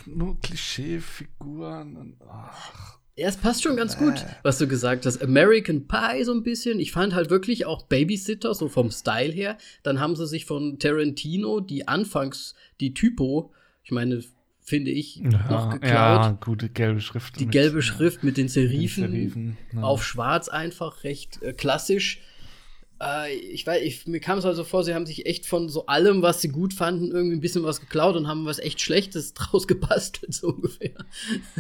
nur 0.06 0.38
Klischeefiguren. 0.40 2.16
Ach. 2.28 2.98
Ja, 3.14 3.28
es 3.28 3.36
passt 3.36 3.62
schon 3.62 3.76
ganz 3.76 3.98
gut, 3.98 4.24
was 4.42 4.56
du 4.56 4.66
gesagt 4.66 5.04
hast. 5.04 5.22
American 5.22 5.86
Pie 5.86 6.24
so 6.24 6.32
ein 6.32 6.42
bisschen. 6.42 6.80
Ich 6.80 6.92
fand 6.92 7.14
halt 7.14 7.28
wirklich 7.28 7.66
auch 7.66 7.82
Babysitter, 7.82 8.54
so 8.54 8.68
vom 8.68 8.90
Style 8.90 9.32
her. 9.32 9.58
Dann 9.82 10.00
haben 10.00 10.16
sie 10.16 10.26
sich 10.26 10.46
von 10.46 10.78
Tarantino 10.78 11.60
die 11.60 11.86
Anfangs, 11.86 12.54
die 12.80 12.94
Typo, 12.94 13.52
ich 13.84 13.90
meine, 13.90 14.22
finde 14.62 14.92
ich, 14.92 15.16
ja, 15.16 15.28
noch 15.50 15.70
geklaut. 15.70 15.82
Ja, 15.90 16.38
gute 16.40 16.70
gelbe 16.70 17.00
Schrift. 17.00 17.38
Die 17.38 17.44
mit, 17.44 17.52
gelbe 17.52 17.82
Schrift 17.82 18.24
mit 18.24 18.38
den 18.38 18.48
Serifen, 18.48 19.02
den 19.02 19.12
Serifen 19.12 19.56
ja. 19.74 19.82
auf 19.82 20.04
schwarz 20.04 20.48
einfach, 20.48 21.04
recht 21.04 21.42
äh, 21.42 21.52
klassisch. 21.52 22.20
Äh, 23.02 23.34
ich 23.34 23.66
weiß, 23.66 23.82
ich, 23.82 24.06
mir 24.06 24.20
kam 24.20 24.38
es 24.38 24.44
also 24.44 24.62
vor, 24.64 24.84
sie 24.84 24.94
haben 24.94 25.06
sich 25.06 25.26
echt 25.26 25.46
von 25.46 25.68
so 25.68 25.86
allem, 25.86 26.22
was 26.22 26.40
sie 26.40 26.48
gut 26.48 26.72
fanden, 26.72 27.10
irgendwie 27.10 27.36
ein 27.36 27.40
bisschen 27.40 27.64
was 27.64 27.80
geklaut 27.80 28.14
und 28.14 28.28
haben 28.28 28.46
was 28.46 28.60
echt 28.60 28.80
Schlechtes 28.80 29.34
draus 29.34 29.66
gebastelt, 29.66 30.32
so 30.32 30.48
ungefähr. 30.48 30.94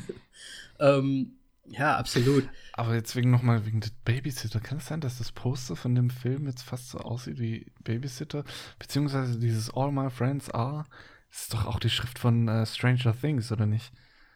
ähm, 0.80 1.38
ja, 1.66 1.96
absolut. 1.96 2.48
Aber 2.74 2.94
jetzt 2.94 3.16
wegen 3.16 3.30
nochmal 3.30 3.66
wegen 3.66 3.80
des 3.80 3.90
Babysitter. 3.90 4.60
Kann 4.60 4.78
es 4.78 4.86
sein, 4.86 5.00
dass 5.00 5.18
das 5.18 5.32
Poster 5.32 5.74
von 5.74 5.94
dem 5.94 6.10
Film 6.10 6.46
jetzt 6.46 6.62
fast 6.62 6.90
so 6.90 6.98
aussieht 6.98 7.38
wie 7.38 7.66
Babysitter? 7.82 8.44
Beziehungsweise 8.78 9.38
dieses 9.38 9.70
All 9.70 9.90
My 9.90 10.10
Friends 10.10 10.50
Are, 10.50 10.84
ist 11.30 11.54
doch 11.54 11.66
auch 11.66 11.80
die 11.80 11.90
Schrift 11.90 12.18
von 12.18 12.48
uh, 12.48 12.66
Stranger 12.66 13.18
Things, 13.18 13.50
oder 13.50 13.66
nicht? 13.66 13.90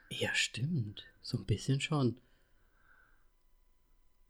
Ja, 0.09 0.30
stimmt. 0.34 1.04
So 1.20 1.36
ein 1.36 1.44
bisschen 1.44 1.80
schon. 1.80 2.16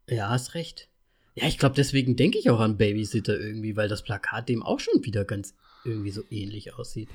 Ja, 0.09 0.29
hast 0.29 0.53
recht. 0.53 0.89
Ja, 1.37 1.47
ich 1.47 1.59
glaube, 1.59 1.75
deswegen 1.75 2.15
denke 2.15 2.39
ich 2.39 2.49
auch 2.49 2.59
an 2.59 2.77
Babysitter 2.77 3.39
irgendwie, 3.39 3.75
weil 3.75 3.87
das 3.87 4.01
Plakat 4.01 4.49
dem 4.49 4.63
auch 4.63 4.79
schon 4.79 5.05
wieder 5.05 5.23
ganz 5.23 5.53
irgendwie 5.85 6.09
so 6.09 6.23
ähnlich 6.31 6.73
aussieht. 6.73 7.09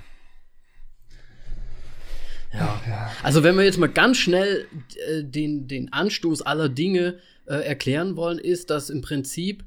Ja. 2.52 2.80
ja. 2.86 3.10
Also 3.24 3.42
wenn 3.42 3.56
wir 3.56 3.64
jetzt 3.64 3.78
mal 3.78 3.88
ganz 3.88 4.18
schnell 4.18 4.68
äh, 5.08 5.24
den, 5.24 5.66
den 5.66 5.92
Anstoß 5.92 6.42
aller 6.42 6.68
Dinge 6.68 7.18
äh, 7.46 7.56
erklären 7.56 8.14
wollen, 8.14 8.38
ist, 8.38 8.70
dass 8.70 8.90
im 8.90 9.02
Prinzip 9.02 9.64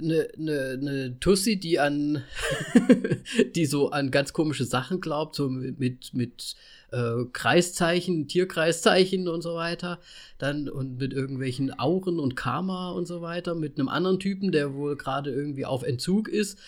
eine, 0.00 0.28
eine, 0.38 0.78
eine 0.80 1.18
Tussi, 1.18 1.58
die 1.58 1.80
an 1.80 2.22
die 3.56 3.66
so 3.66 3.90
an 3.90 4.12
ganz 4.12 4.32
komische 4.32 4.64
Sachen 4.64 5.00
glaubt, 5.00 5.34
so 5.34 5.48
mit, 5.48 6.14
mit 6.14 6.54
äh, 6.92 7.24
Kreiszeichen, 7.32 8.28
Tierkreiszeichen 8.28 9.28
und 9.28 9.42
so 9.42 9.54
weiter, 9.54 9.98
dann 10.38 10.68
und 10.68 10.98
mit 10.98 11.12
irgendwelchen 11.12 11.78
Auren 11.78 12.18
und 12.18 12.36
Karma 12.36 12.92
und 12.92 13.06
so 13.06 13.22
weiter, 13.22 13.54
mit 13.54 13.78
einem 13.78 13.88
anderen 13.88 14.20
Typen, 14.20 14.52
der 14.52 14.74
wohl 14.74 14.96
gerade 14.96 15.30
irgendwie 15.30 15.64
auf 15.64 15.82
Entzug 15.82 16.28
ist, 16.28 16.58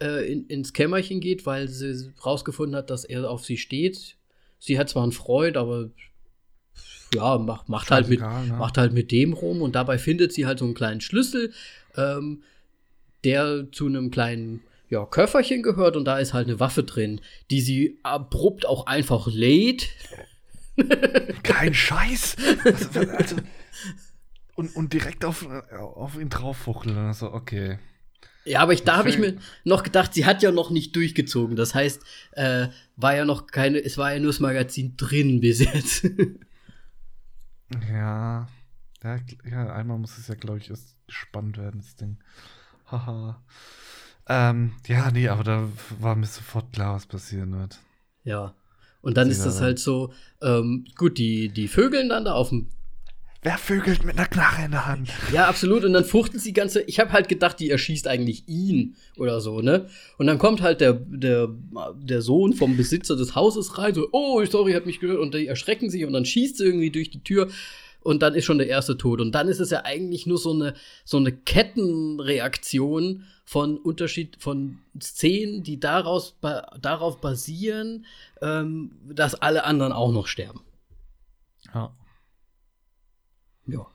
äh, 0.00 0.30
in, 0.30 0.46
ins 0.46 0.72
Kämmerchen 0.72 1.20
geht, 1.20 1.46
weil 1.46 1.68
sie 1.68 2.12
rausgefunden 2.24 2.76
hat, 2.76 2.90
dass 2.90 3.04
er 3.04 3.30
auf 3.30 3.44
sie 3.44 3.58
steht, 3.58 4.16
sie 4.58 4.78
hat 4.78 4.88
zwar 4.88 5.02
einen 5.02 5.12
Freund, 5.12 5.56
aber 5.56 5.90
ja, 7.14 7.38
macht, 7.38 7.68
macht, 7.68 7.90
halt 7.90 8.08
mit, 8.08 8.20
ne? 8.20 8.54
macht 8.56 8.78
halt 8.78 8.92
mit 8.92 9.10
dem 9.10 9.32
rum 9.32 9.62
und 9.62 9.74
dabei 9.74 9.98
findet 9.98 10.32
sie 10.32 10.46
halt 10.46 10.60
so 10.60 10.64
einen 10.64 10.74
kleinen 10.74 11.00
Schlüssel, 11.00 11.52
ähm, 11.96 12.42
der 13.24 13.70
zu 13.72 13.86
einem 13.86 14.10
kleinen 14.10 14.62
ja, 14.90 15.06
Köfferchen 15.06 15.62
gehört 15.62 15.96
und 15.96 16.04
da 16.04 16.18
ist 16.18 16.34
halt 16.34 16.48
eine 16.48 16.60
Waffe 16.60 16.82
drin, 16.82 17.20
die 17.50 17.60
sie 17.60 17.98
abrupt 18.02 18.66
auch 18.66 18.86
einfach 18.86 19.28
lädt. 19.28 19.88
Kein 21.44 21.74
Scheiß. 21.74 22.36
Also, 22.64 23.00
also, 23.00 23.36
und, 24.56 24.74
und 24.74 24.92
direkt 24.92 25.24
auf, 25.24 25.46
auf 25.46 26.18
ihn 26.18 26.28
drauffuchteln. 26.28 26.98
Also, 26.98 27.32
okay. 27.32 27.78
Ja, 28.44 28.60
aber 28.60 28.72
ich, 28.72 28.82
da 28.82 28.96
habe 28.96 29.10
ich 29.10 29.18
mir 29.18 29.36
noch 29.64 29.84
gedacht, 29.84 30.12
sie 30.12 30.24
hat 30.24 30.42
ja 30.42 30.50
noch 30.50 30.70
nicht 30.70 30.96
durchgezogen. 30.96 31.54
Das 31.54 31.74
heißt, 31.74 32.02
äh, 32.32 32.68
war 32.96 33.14
ja 33.14 33.24
noch 33.24 33.46
keine, 33.46 33.78
es 33.78 33.96
war 33.96 34.12
ja 34.12 34.18
nur 34.18 34.30
das 34.30 34.40
Magazin 34.40 34.96
drin 34.96 35.40
bis 35.40 35.60
jetzt. 35.60 36.04
ja. 37.92 38.48
ja. 39.04 39.72
Einmal 39.72 39.98
muss 39.98 40.18
es 40.18 40.26
ja, 40.26 40.34
glaube 40.34 40.58
ich, 40.58 40.68
erst 40.68 40.96
spannend 41.08 41.58
werden, 41.58 41.80
das 41.80 41.94
Ding. 41.94 42.18
Haha. 42.90 43.40
Ähm, 44.28 44.72
ja, 44.86 45.10
nee, 45.10 45.28
aber 45.28 45.44
da 45.44 45.68
war 45.98 46.16
mir 46.16 46.26
sofort 46.26 46.72
klar, 46.72 46.94
was 46.94 47.06
passieren 47.06 47.58
wird. 47.58 47.78
Ja. 48.24 48.54
Und 49.02 49.16
dann 49.16 49.28
Sie 49.28 49.32
ist 49.32 49.46
das 49.46 49.60
halt 49.60 49.78
so, 49.78 50.12
ähm, 50.42 50.84
gut, 50.96 51.18
die, 51.18 51.48
die 51.48 51.68
Vögeln 51.68 52.10
dann 52.10 52.24
da 52.24 52.34
auf 52.34 52.50
dem 52.50 52.68
Wer 53.42 53.56
vögelt 53.56 54.04
mit 54.04 54.18
einer 54.18 54.28
Knarre 54.28 54.66
in 54.66 54.72
der 54.72 54.86
Hand? 54.86 55.08
Ja, 55.32 55.48
absolut. 55.48 55.82
Und 55.84 55.94
dann 55.94 56.04
fuchtelt 56.04 56.42
sie 56.42 56.52
ganze. 56.52 56.82
Ich 56.82 57.00
habe 57.00 57.12
halt 57.12 57.26
gedacht, 57.26 57.58
die 57.58 57.70
erschießt 57.70 58.06
eigentlich 58.06 58.46
ihn 58.48 58.96
oder 59.16 59.40
so, 59.40 59.62
ne? 59.62 59.88
Und 60.18 60.26
dann 60.26 60.36
kommt 60.36 60.60
halt 60.60 60.82
der, 60.82 60.92
der, 60.92 61.48
der 61.96 62.20
Sohn 62.20 62.52
vom 62.52 62.76
Besitzer 62.76 63.16
des 63.16 63.34
Hauses 63.34 63.78
rein, 63.78 63.94
so, 63.94 64.08
oh, 64.12 64.44
sorry, 64.44 64.74
hat 64.74 64.84
mich 64.84 65.00
gehört. 65.00 65.20
Und 65.20 65.32
die 65.32 65.46
erschrecken 65.46 65.88
sich 65.88 66.04
und 66.04 66.12
dann 66.12 66.26
schießt 66.26 66.58
sie 66.58 66.64
irgendwie 66.64 66.90
durch 66.90 67.08
die 67.08 67.24
Tür. 67.24 67.48
Und 68.02 68.22
dann 68.22 68.34
ist 68.34 68.44
schon 68.44 68.58
der 68.58 68.68
erste 68.68 68.96
tot. 68.96 69.20
Und 69.20 69.32
dann 69.32 69.48
ist 69.48 69.60
es 69.60 69.70
ja 69.70 69.84
eigentlich 69.84 70.26
nur 70.26 70.38
so 70.38 70.52
eine, 70.52 70.74
so 71.04 71.18
eine 71.18 71.32
Kettenreaktion 71.32 73.24
von 73.44 73.76
Unterschied, 73.78 74.36
von 74.40 74.78
Szenen, 75.00 75.62
die 75.62 75.78
daraus, 75.80 76.32
ba 76.32 76.78
darauf 76.80 77.20
basieren, 77.20 78.06
ähm, 78.40 78.92
dass 79.12 79.34
alle 79.34 79.64
anderen 79.64 79.92
auch 79.92 80.12
noch 80.12 80.26
sterben. 80.26 80.62
Ja. 81.74 81.94
Ja. 83.66 83.86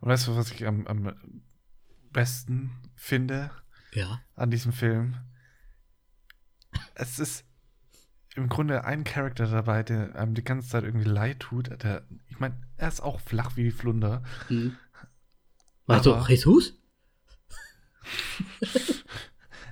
Und 0.00 0.08
weißt 0.08 0.26
du, 0.26 0.36
was 0.36 0.50
ich 0.50 0.66
am, 0.66 0.86
am 0.86 1.14
besten 2.10 2.72
finde? 2.96 3.50
Ja. 3.92 4.20
An 4.34 4.50
diesem 4.50 4.72
Film? 4.72 5.16
Es 6.94 7.18
ist 7.18 7.44
im 8.34 8.48
Grunde 8.48 8.84
ein 8.84 9.04
Charakter 9.04 9.46
dabei, 9.46 9.82
der 9.82 10.16
einem 10.16 10.34
die 10.34 10.42
ganze 10.42 10.68
Zeit 10.68 10.84
irgendwie 10.84 11.08
leid 11.08 11.40
tut. 11.40 11.70
Der, 11.82 12.06
ich 12.34 12.40
meine, 12.40 12.56
er 12.76 12.88
ist 12.88 13.00
auch 13.00 13.20
flach 13.20 13.56
wie 13.56 13.62
die 13.62 13.70
Flunder. 13.70 14.22
Mhm. 14.48 14.76
Meinst 15.86 16.06
du 16.06 16.16
Jesus? 16.28 16.74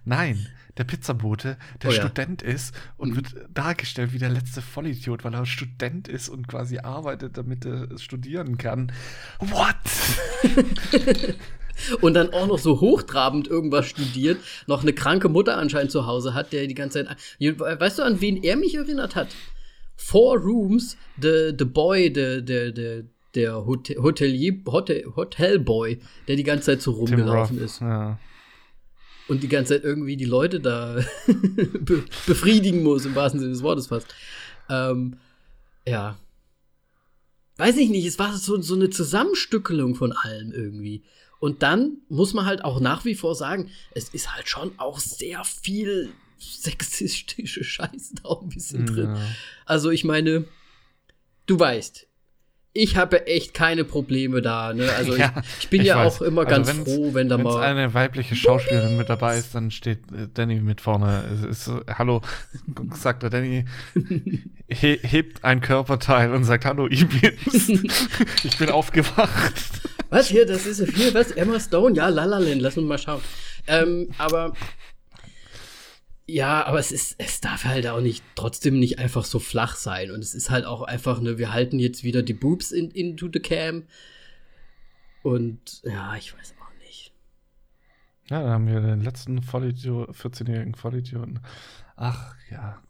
Nein, 0.04 0.46
der 0.78 0.84
Pizzabote, 0.84 1.58
der 1.82 1.90
oh, 1.90 1.92
Student 1.92 2.42
ja. 2.42 2.48
ist 2.48 2.74
und 2.96 3.10
mhm. 3.10 3.16
wird 3.16 3.34
dargestellt 3.52 4.12
wie 4.12 4.18
der 4.18 4.30
letzte 4.30 4.62
Vollidiot, 4.62 5.24
weil 5.24 5.34
er 5.34 5.44
Student 5.44 6.06
ist 6.06 6.28
und 6.28 6.46
quasi 6.46 6.78
arbeitet, 6.78 7.36
damit 7.36 7.64
er 7.64 7.98
studieren 7.98 8.58
kann. 8.58 8.92
What? 9.40 9.76
und 12.00 12.14
dann 12.14 12.32
auch 12.32 12.46
noch 12.46 12.58
so 12.58 12.80
hochtrabend 12.80 13.48
irgendwas 13.48 13.86
studiert, 13.86 14.40
noch 14.66 14.82
eine 14.82 14.92
kranke 14.92 15.28
Mutter 15.28 15.58
anscheinend 15.58 15.90
zu 15.90 16.06
Hause 16.06 16.34
hat, 16.34 16.52
der 16.52 16.68
die 16.68 16.74
ganze 16.74 17.04
Zeit. 17.04 17.16
Weißt 17.40 17.98
du, 17.98 18.02
an 18.04 18.20
wen 18.20 18.42
er 18.42 18.56
mich 18.56 18.76
erinnert 18.76 19.16
hat? 19.16 19.28
Four 20.03 20.38
Rooms, 20.38 20.96
the, 21.20 21.55
the 21.57 21.64
boy, 21.64 22.11
the, 22.12 22.42
the, 22.44 22.72
the, 22.74 23.05
der 23.34 23.64
Hotel, 23.64 24.03
Hotelier, 24.03 24.55
Hotel, 24.66 25.05
Hotelboy, 25.16 25.98
der 26.28 26.36
die 26.36 26.42
ganze 26.42 26.66
Zeit 26.66 26.82
so 26.82 26.92
rumgelaufen 26.92 27.59
ist. 27.59 27.80
Ja. 27.80 28.18
Und 29.28 29.42
die 29.42 29.48
ganze 29.48 29.74
Zeit 29.74 29.84
irgendwie 29.84 30.16
die 30.16 30.24
Leute 30.24 30.61
da 30.61 30.96
be 31.26 32.05
befriedigen 32.26 32.82
muss, 32.82 33.07
im 33.07 33.14
wahrsten 33.14 33.40
Sinne 33.40 33.53
des 33.53 33.62
Wortes 33.62 33.86
fast. 33.86 34.14
Ähm, 34.68 35.16
ja. 35.86 36.18
Weiß 37.57 37.76
ich 37.76 37.88
nicht, 37.88 38.07
es 38.07 38.18
war 38.18 38.34
so, 38.36 38.61
so 38.61 38.74
eine 38.74 38.90
Zusammenstückelung 38.90 39.94
von 39.94 40.12
allem 40.12 40.53
irgendwie. 40.53 41.05
Und 41.38 41.62
dann 41.62 41.98
muss 42.09 42.34
man 42.34 42.46
halt 42.46 42.64
auch 42.64 42.80
nach 42.80 43.05
wie 43.05 43.14
vor 43.14 43.34
sagen, 43.34 43.70
es 43.94 44.09
ist 44.11 44.34
halt 44.34 44.48
schon 44.48 44.72
auch 44.78 44.98
sehr 44.98 45.44
viel 45.44 46.11
sexistische 46.45 47.64
Scheiße 47.64 48.14
da 48.22 48.28
auch 48.28 48.43
ein 48.43 48.49
bisschen 48.49 48.86
drin. 48.86 49.14
Ja. 49.14 49.20
Also 49.66 49.90
ich 49.90 50.05
meine, 50.05 50.45
du 51.47 51.59
weißt, 51.59 52.07
ich 52.74 52.97
habe 52.97 53.26
echt 53.26 53.53
keine 53.53 53.84
Probleme 53.84 54.40
da. 54.40 54.72
Ne? 54.72 54.90
Also 54.93 55.14
Ja, 55.16 55.34
ich, 55.43 55.64
ich 55.64 55.68
bin 55.68 55.82
ich 55.82 55.88
ja 55.88 55.97
weiß. 55.97 56.16
auch 56.16 56.22
immer 56.22 56.47
Also 56.47 56.72
ganz 56.72 56.84
froh, 56.88 57.12
wenn 57.12 57.28
da 57.28 57.36
Wenn 57.36 57.45
mal. 57.45 57.62
eine 57.62 57.93
weibliche 57.93 58.34
Schauspielerin 58.34 58.97
mit 58.97 59.11
dabei 59.11 59.36
ist, 59.38 59.55
dann 59.55 59.70
steht 59.70 59.99
äh, 60.11 60.28
Danny 60.32 60.61
mit 60.61 60.80
vorne. 60.80 61.22
Ist 61.51 61.64
so, 61.64 61.82
hallo, 61.86 62.22
sagt 62.95 63.22
der 63.24 63.30
Danny, 63.30 63.66
he 64.68 64.99
hebt 65.03 65.45
ein 65.45 65.61
Körperteil 65.61 66.32
und 66.32 66.45
sagt, 66.45 66.64
hallo, 66.64 66.88
ich 66.88 67.07
bin's. 67.07 67.68
ich 68.43 68.57
bin 68.59 68.70
aufgewacht. 68.70 69.53
Was 70.09 70.28
hier, 70.28 70.47
das 70.47 70.64
ist 70.66 70.82
hier, 70.95 71.12
was? 71.14 71.30
Emma 71.30 71.61
Stone? 71.61 71.95
Ja, 71.97 72.09
Lalaland, 72.09 72.61
lass 72.62 72.76
uns 72.78 72.86
mal 72.88 72.99
schauen. 72.99 73.20
Ähm, 73.66 74.09
aber 74.18 74.55
ja, 76.27 76.64
aber 76.66 76.79
es 76.79 76.93
ist, 76.93 77.16
es 77.18 77.41
darf 77.41 77.64
halt 77.64 77.87
auch 77.87 78.01
nicht, 78.01 78.23
trotzdem 78.35 78.79
nicht 78.79 78.99
einfach 78.99 79.25
so 79.25 79.39
flach 79.39 79.77
sein. 79.77 80.11
Und 80.11 80.20
es 80.20 80.35
ist 80.35 80.51
halt 80.51 80.64
auch 80.64 80.83
einfach, 80.83 81.20
ne, 81.20 81.39
wir 81.39 81.53
halten 81.53 81.79
jetzt 81.79 82.05
wieder 82.05 82.23
die 82.23 82.35
Boobs 82.35 82.70
in, 82.73 82.91
into 82.91 83.29
the 83.33 83.41
cam. 83.41 83.85
Und 85.23 85.83
ja, 85.85 86.14
ich 86.16 86.37
weiß 86.37 86.55
auch 86.61 86.79
nicht. 86.81 87.12
Ja, 88.31 88.41
dann 88.43 88.51
haben 88.51 88.66
wir 88.66 88.81
den 88.81 89.03
letzten 89.03 89.43
Vollidiot, 89.43 90.11
14-jährigen 90.11 90.75
Vollidioten. 90.75 91.41
Ach, 91.97 92.35
ja. 92.51 92.81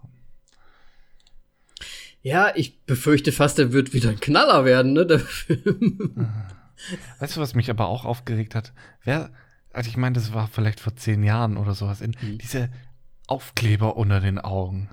Ja, 2.22 2.52
ich 2.54 2.84
befürchte 2.84 3.32
fast, 3.32 3.58
er 3.58 3.72
wird 3.72 3.92
wieder 3.92 4.10
ein 4.10 4.20
Knaller 4.20 4.64
werden, 4.64 4.92
ne, 4.92 5.04
der 5.06 5.18
Film. 5.18 6.28
Weißt 7.18 7.36
du, 7.36 7.40
was 7.40 7.54
mich 7.54 7.70
aber 7.70 7.88
auch 7.88 8.04
aufgeregt 8.04 8.54
hat? 8.54 8.72
Wer, 9.02 9.30
also 9.72 9.88
ich 9.90 9.96
meine, 9.96 10.14
das 10.14 10.32
war 10.32 10.46
vielleicht 10.48 10.80
vor 10.80 10.94
zehn 10.96 11.22
Jahren 11.24 11.56
oder 11.56 11.74
sowas, 11.74 12.00
in, 12.00 12.14
Mhm. 12.22 12.38
diese 12.38 12.70
Aufkleber 13.32 13.96
unter 13.96 14.20
den 14.20 14.38
Augen 14.38 14.90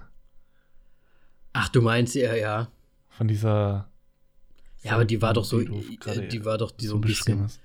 Ach, 1.52 1.68
du 1.70 1.82
meinst 1.82 2.16
ja, 2.16 2.36
ja. 2.36 2.70
von 3.10 3.28
dieser. 3.28 3.90
Ja, 4.84 4.94
aber 4.94 5.04
die 5.04 5.22
war 5.22 5.34
doch 5.34 5.44
so, 5.44 5.60
äh, 5.60 6.28
die 6.30 6.46
war 6.46 6.58
doch 6.58 6.72
die 6.72 6.88
so 6.88 6.96
ein 6.96 7.02
bisschen, 7.02 7.44
hast. 7.44 7.60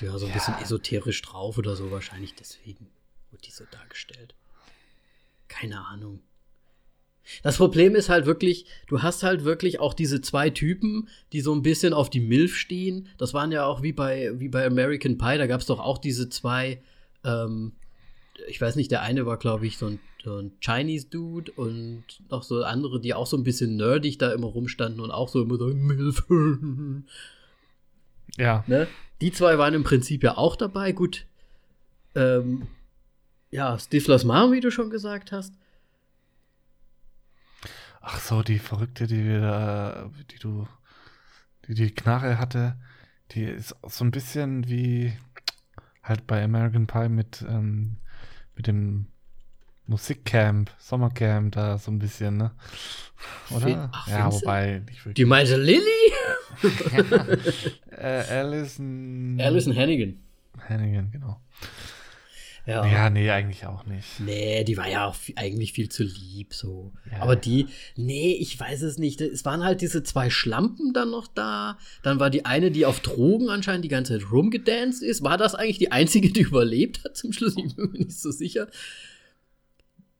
die 0.00 0.08
war 0.08 0.18
so 0.18 0.26
ein 0.26 0.28
Ja. 0.28 0.34
bisschen 0.34 0.54
esoterisch 0.62 1.20
drauf 1.22 1.58
oder 1.58 1.74
so, 1.74 1.90
wahrscheinlich 1.90 2.34
deswegen 2.34 2.86
wurde 3.30 3.42
die 3.42 3.50
so 3.50 3.64
dargestellt. 3.72 4.34
Keine 5.48 5.84
Ahnung. 5.86 6.20
Das 7.42 7.56
Problem 7.56 7.94
ist 7.96 8.08
halt 8.08 8.26
wirklich, 8.26 8.66
du 8.86 9.02
hast 9.02 9.22
halt 9.22 9.44
wirklich 9.44 9.80
auch 9.80 9.94
diese 9.94 10.20
zwei 10.20 10.50
Typen, 10.50 11.08
die 11.32 11.40
so 11.40 11.54
ein 11.54 11.62
bisschen 11.62 11.92
auf 11.94 12.10
die 12.10 12.20
Milf 12.20 12.54
stehen. 12.56 13.08
Das 13.18 13.32
waren 13.34 13.50
ja 13.50 13.64
auch 13.64 13.82
wie 13.82 13.92
bei, 13.94 14.30
wie 14.38 14.48
bei 14.48 14.64
American 14.66 15.16
Pie, 15.18 15.38
da 15.38 15.46
gab 15.46 15.60
es 15.62 15.66
doch 15.66 15.80
auch 15.80 15.98
diese 15.98 16.28
zwei, 16.28 16.82
ähm, 17.24 17.72
ich 18.48 18.60
weiß 18.60 18.76
nicht, 18.76 18.90
der 18.90 19.02
eine 19.02 19.26
war, 19.26 19.36
glaube 19.38 19.66
ich, 19.66 19.78
so 19.78 19.86
ein, 19.86 20.00
so 20.22 20.38
ein 20.38 20.52
Chinese 20.60 21.08
Dude 21.08 21.52
und 21.52 22.04
noch 22.30 22.42
so 22.42 22.62
andere, 22.64 23.00
die 23.00 23.14
auch 23.14 23.26
so 23.26 23.36
ein 23.36 23.44
bisschen 23.44 23.76
nerdig 23.76 24.18
da 24.18 24.32
immer 24.32 24.46
rumstanden 24.46 25.00
und 25.00 25.10
auch 25.10 25.28
so 25.28 25.42
immer 25.42 25.56
so 25.56 25.66
Milf. 25.68 26.24
Ja, 28.36 28.64
Ne? 28.66 28.88
Die 29.20 29.30
zwei 29.30 29.58
waren 29.58 29.74
im 29.74 29.84
Prinzip 29.84 30.24
ja 30.24 30.36
auch 30.36 30.56
dabei. 30.56 30.90
Gut. 30.92 31.26
Ähm, 32.16 32.66
ja, 33.50 33.78
Stiflers 33.78 34.24
Mom, 34.24 34.50
wie 34.50 34.60
du 34.60 34.72
schon 34.72 34.90
gesagt 34.90 35.30
hast. 35.30 35.54
ach 38.04 38.20
so, 38.20 38.42
die 38.42 38.58
Verrückte, 38.58 39.06
die 39.06 39.24
wir 39.24 39.40
da, 39.40 40.10
die 40.30 40.38
du, 40.38 40.68
die 41.66 41.74
die 41.74 41.94
Knarre 41.94 42.38
hatte, 42.38 42.76
die 43.32 43.44
ist 43.44 43.74
so 43.82 44.04
ein 44.04 44.10
bisschen 44.10 44.68
wie 44.68 45.16
halt 46.02 46.26
bei 46.26 46.42
American 46.42 46.86
Pie 46.86 47.08
mit, 47.08 47.44
ähm, 47.48 47.96
mit 48.56 48.66
dem 48.66 49.06
Musikcamp, 49.86 50.70
Sommercamp 50.78 51.54
da 51.54 51.78
so 51.78 51.90
ein 51.90 51.98
bisschen, 51.98 52.36
ne? 52.38 52.50
Oder? 53.50 53.90
Ach, 53.92 54.08
ja, 54.08 54.32
wobei. 54.32 54.82
Die 55.16 55.24
meinte 55.24 55.56
Lilly? 55.56 55.82
äh, 57.90 58.22
Alison. 58.30 59.38
Alison 59.40 59.76
Hannigan. 59.76 60.18
Hannigan, 60.68 61.10
genau. 61.10 61.40
Ja. 62.66 62.86
Ja, 62.86 63.10
nee, 63.10 63.28
eigentlich 63.30 63.66
auch 63.66 63.84
nicht. 63.84 64.20
Nee, 64.20 64.64
die 64.64 64.76
war 64.78 64.88
ja 64.88 65.06
auch 65.06 65.16
eigentlich 65.36 65.72
viel 65.74 65.90
zu 65.90 66.02
lieb 66.02 66.54
so. 66.54 66.92
Ja. 67.12 67.20
Aber 67.20 67.36
die, 67.36 67.66
nee, 67.96 68.32
ich 68.40 68.58
weiß 68.58 68.80
es 68.82 68.96
nicht. 68.96 69.20
Es 69.20 69.44
waren 69.44 69.62
halt 69.64 69.82
diese 69.82 70.02
zwei 70.02 70.30
Schlampen 70.30 70.94
dann 70.94 71.10
noch 71.10 71.26
da. 71.26 71.76
Dann 72.02 72.20
war 72.20 72.30
die 72.30 72.46
eine, 72.46 72.70
die 72.70 72.86
auf 72.86 73.00
Drogen 73.00 73.50
anscheinend 73.50 73.84
die 73.84 73.88
ganze 73.90 74.18
Zeit 74.18 74.30
rumgedanced 74.32 75.02
ist. 75.02 75.22
War 75.22 75.36
das 75.36 75.54
eigentlich 75.54 75.76
die 75.78 75.92
einzige, 75.92 76.30
die 76.32 76.40
überlebt 76.42 77.04
hat 77.04 77.16
zum 77.18 77.32
Schluss? 77.34 77.54
Ich 77.56 77.76
bin 77.76 77.90
mir 77.92 77.98
nicht 77.98 78.18
so 78.18 78.30
sicher. 78.30 78.68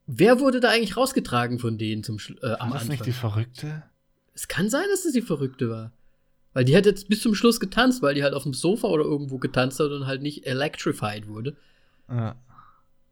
Wer 0.07 0.39
wurde 0.41 0.61
da 0.61 0.69
eigentlich 0.71 0.97
rausgetragen 0.97 1.59
von 1.59 1.79
denen 1.79 2.05
zum 2.05 2.19
Schlu- 2.19 2.39
äh, 2.43 2.57
am 2.59 2.69
War 2.71 2.75
das 2.75 2.83
Anfang? 2.83 2.89
nicht 2.91 3.07
die 3.07 3.13
Verrückte? 3.13 3.83
Es 4.35 4.49
kann 4.49 4.69
sein, 4.69 4.85
dass 4.91 5.05
es 5.07 5.13
die 5.13 5.23
Verrückte 5.23 5.71
war. 5.71 5.93
Weil 6.53 6.65
die 6.65 6.77
hat 6.77 6.87
jetzt 6.87 7.09
bis 7.09 7.23
zum 7.23 7.35
Schluss 7.35 7.59
getanzt, 7.59 8.03
weil 8.03 8.15
die 8.15 8.23
halt 8.23 8.35
auf 8.35 8.43
dem 8.43 8.53
Sofa 8.53 8.87
oder 8.89 9.05
irgendwo 9.05 9.39
getanzt 9.39 9.81
hat 9.81 9.91
und 9.91 10.07
halt 10.07 10.23
nicht 10.23 10.47
electrified 10.47 11.27
wurde. 11.27 11.57
Ja. 12.09 12.37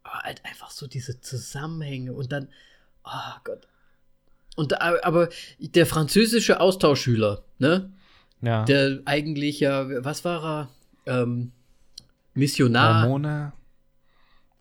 Aber 0.03 0.19
halt 0.19 0.43
einfach 0.45 0.71
so 0.71 0.87
diese 0.87 1.21
Zusammenhänge 1.21 2.13
und 2.13 2.31
dann, 2.31 2.49
oh 3.03 3.39
Gott. 3.43 3.67
Und 4.55 4.79
aber 4.81 5.29
der 5.59 5.85
französische 5.85 6.59
Austauschschüler, 6.59 7.43
ne? 7.57 7.91
Ja. 8.41 8.65
Der 8.65 8.99
eigentlich 9.05 9.59
ja, 9.61 10.03
was 10.03 10.25
war 10.25 10.69
er? 11.05 11.21
Ähm, 11.23 11.51
Missionar. 12.33 13.03
Hormone. 13.03 13.53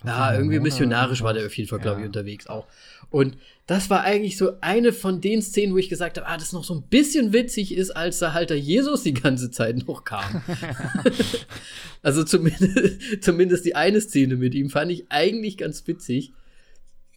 Ja, 0.05 0.35
irgendwie 0.35 0.61
missionarisch 0.61 1.23
war 1.23 1.35
der 1.35 1.47
auf 1.47 1.57
jeden 1.57 1.69
Fall, 1.69 1.79
glaube 1.81 1.99
ich, 1.99 2.03
Ja. 2.03 2.07
unterwegs 2.07 2.47
auch. 2.47 2.67
Und 3.11 3.37
das 3.67 3.91
war 3.91 4.03
eigentlich 4.03 4.37
so 4.37 4.53
eine 4.61 4.93
von 4.93 5.21
den 5.21 5.43
Szenen, 5.43 5.75
wo 5.75 5.79
ich 5.79 5.89
gesagt 5.89 6.17
habe, 6.17 6.27
ah, 6.27 6.37
das 6.37 6.53
noch 6.53 6.65
so 6.65 6.75
ein 6.75 6.83
bisschen 6.83 7.33
witzig 7.33 7.75
ist, 7.75 7.91
als 7.91 8.19
da 8.19 8.33
halt 8.33 8.51
der 8.51 8.59
Jesus 8.59 9.03
die 9.03 9.15
ganze 9.15 9.51
Zeit 9.51 9.87
noch 9.87 10.05
kam. 10.05 10.43
also 12.03 12.25
zumindest, 12.25 13.23
zumindest 13.23 13.65
die 13.65 13.75
eine 13.77 14.01
Szene 14.01 14.37
mit 14.37 14.55
ihm 14.55 14.71
fand 14.71 14.91
ich 14.91 15.07
eigentlich 15.11 15.59
ganz 15.59 15.87
witzig, 15.87 16.33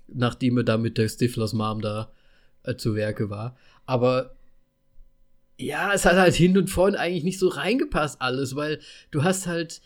nachdem 0.08 0.58
er 0.58 0.64
da 0.64 0.78
mit 0.78 0.98
der 0.98 1.10
Stiflers 1.10 1.54
Mom 1.54 1.82
da 1.82 2.12
äh, 2.64 2.76
zu 2.76 2.96
Werke 2.96 3.30
war. 3.30 3.56
Aber 3.86 4.36
ja, 5.58 5.94
es 5.94 6.06
hat 6.06 6.18
halt 6.18 6.36
hin 6.36 6.58
und 6.58 6.70
vorn 6.70 6.96
eigentlich 6.96 7.24
nicht 7.24 7.40
so 7.40 7.48
reingepasst 7.48 8.22
alles, 8.22 8.56
weil 8.56 8.80
du 9.12 9.24
hast 9.24 9.48
halt 9.48 9.82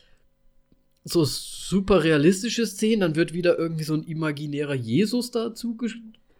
so 1.11 1.25
super 1.25 2.03
realistische 2.03 2.65
Szenen, 2.65 3.01
dann 3.01 3.15
wird 3.15 3.33
wieder 3.33 3.57
irgendwie 3.57 3.83
so 3.83 3.93
ein 3.93 4.03
imaginärer 4.03 4.75
Jesus 4.75 5.31
dazu 5.31 5.75
ge 5.75 5.91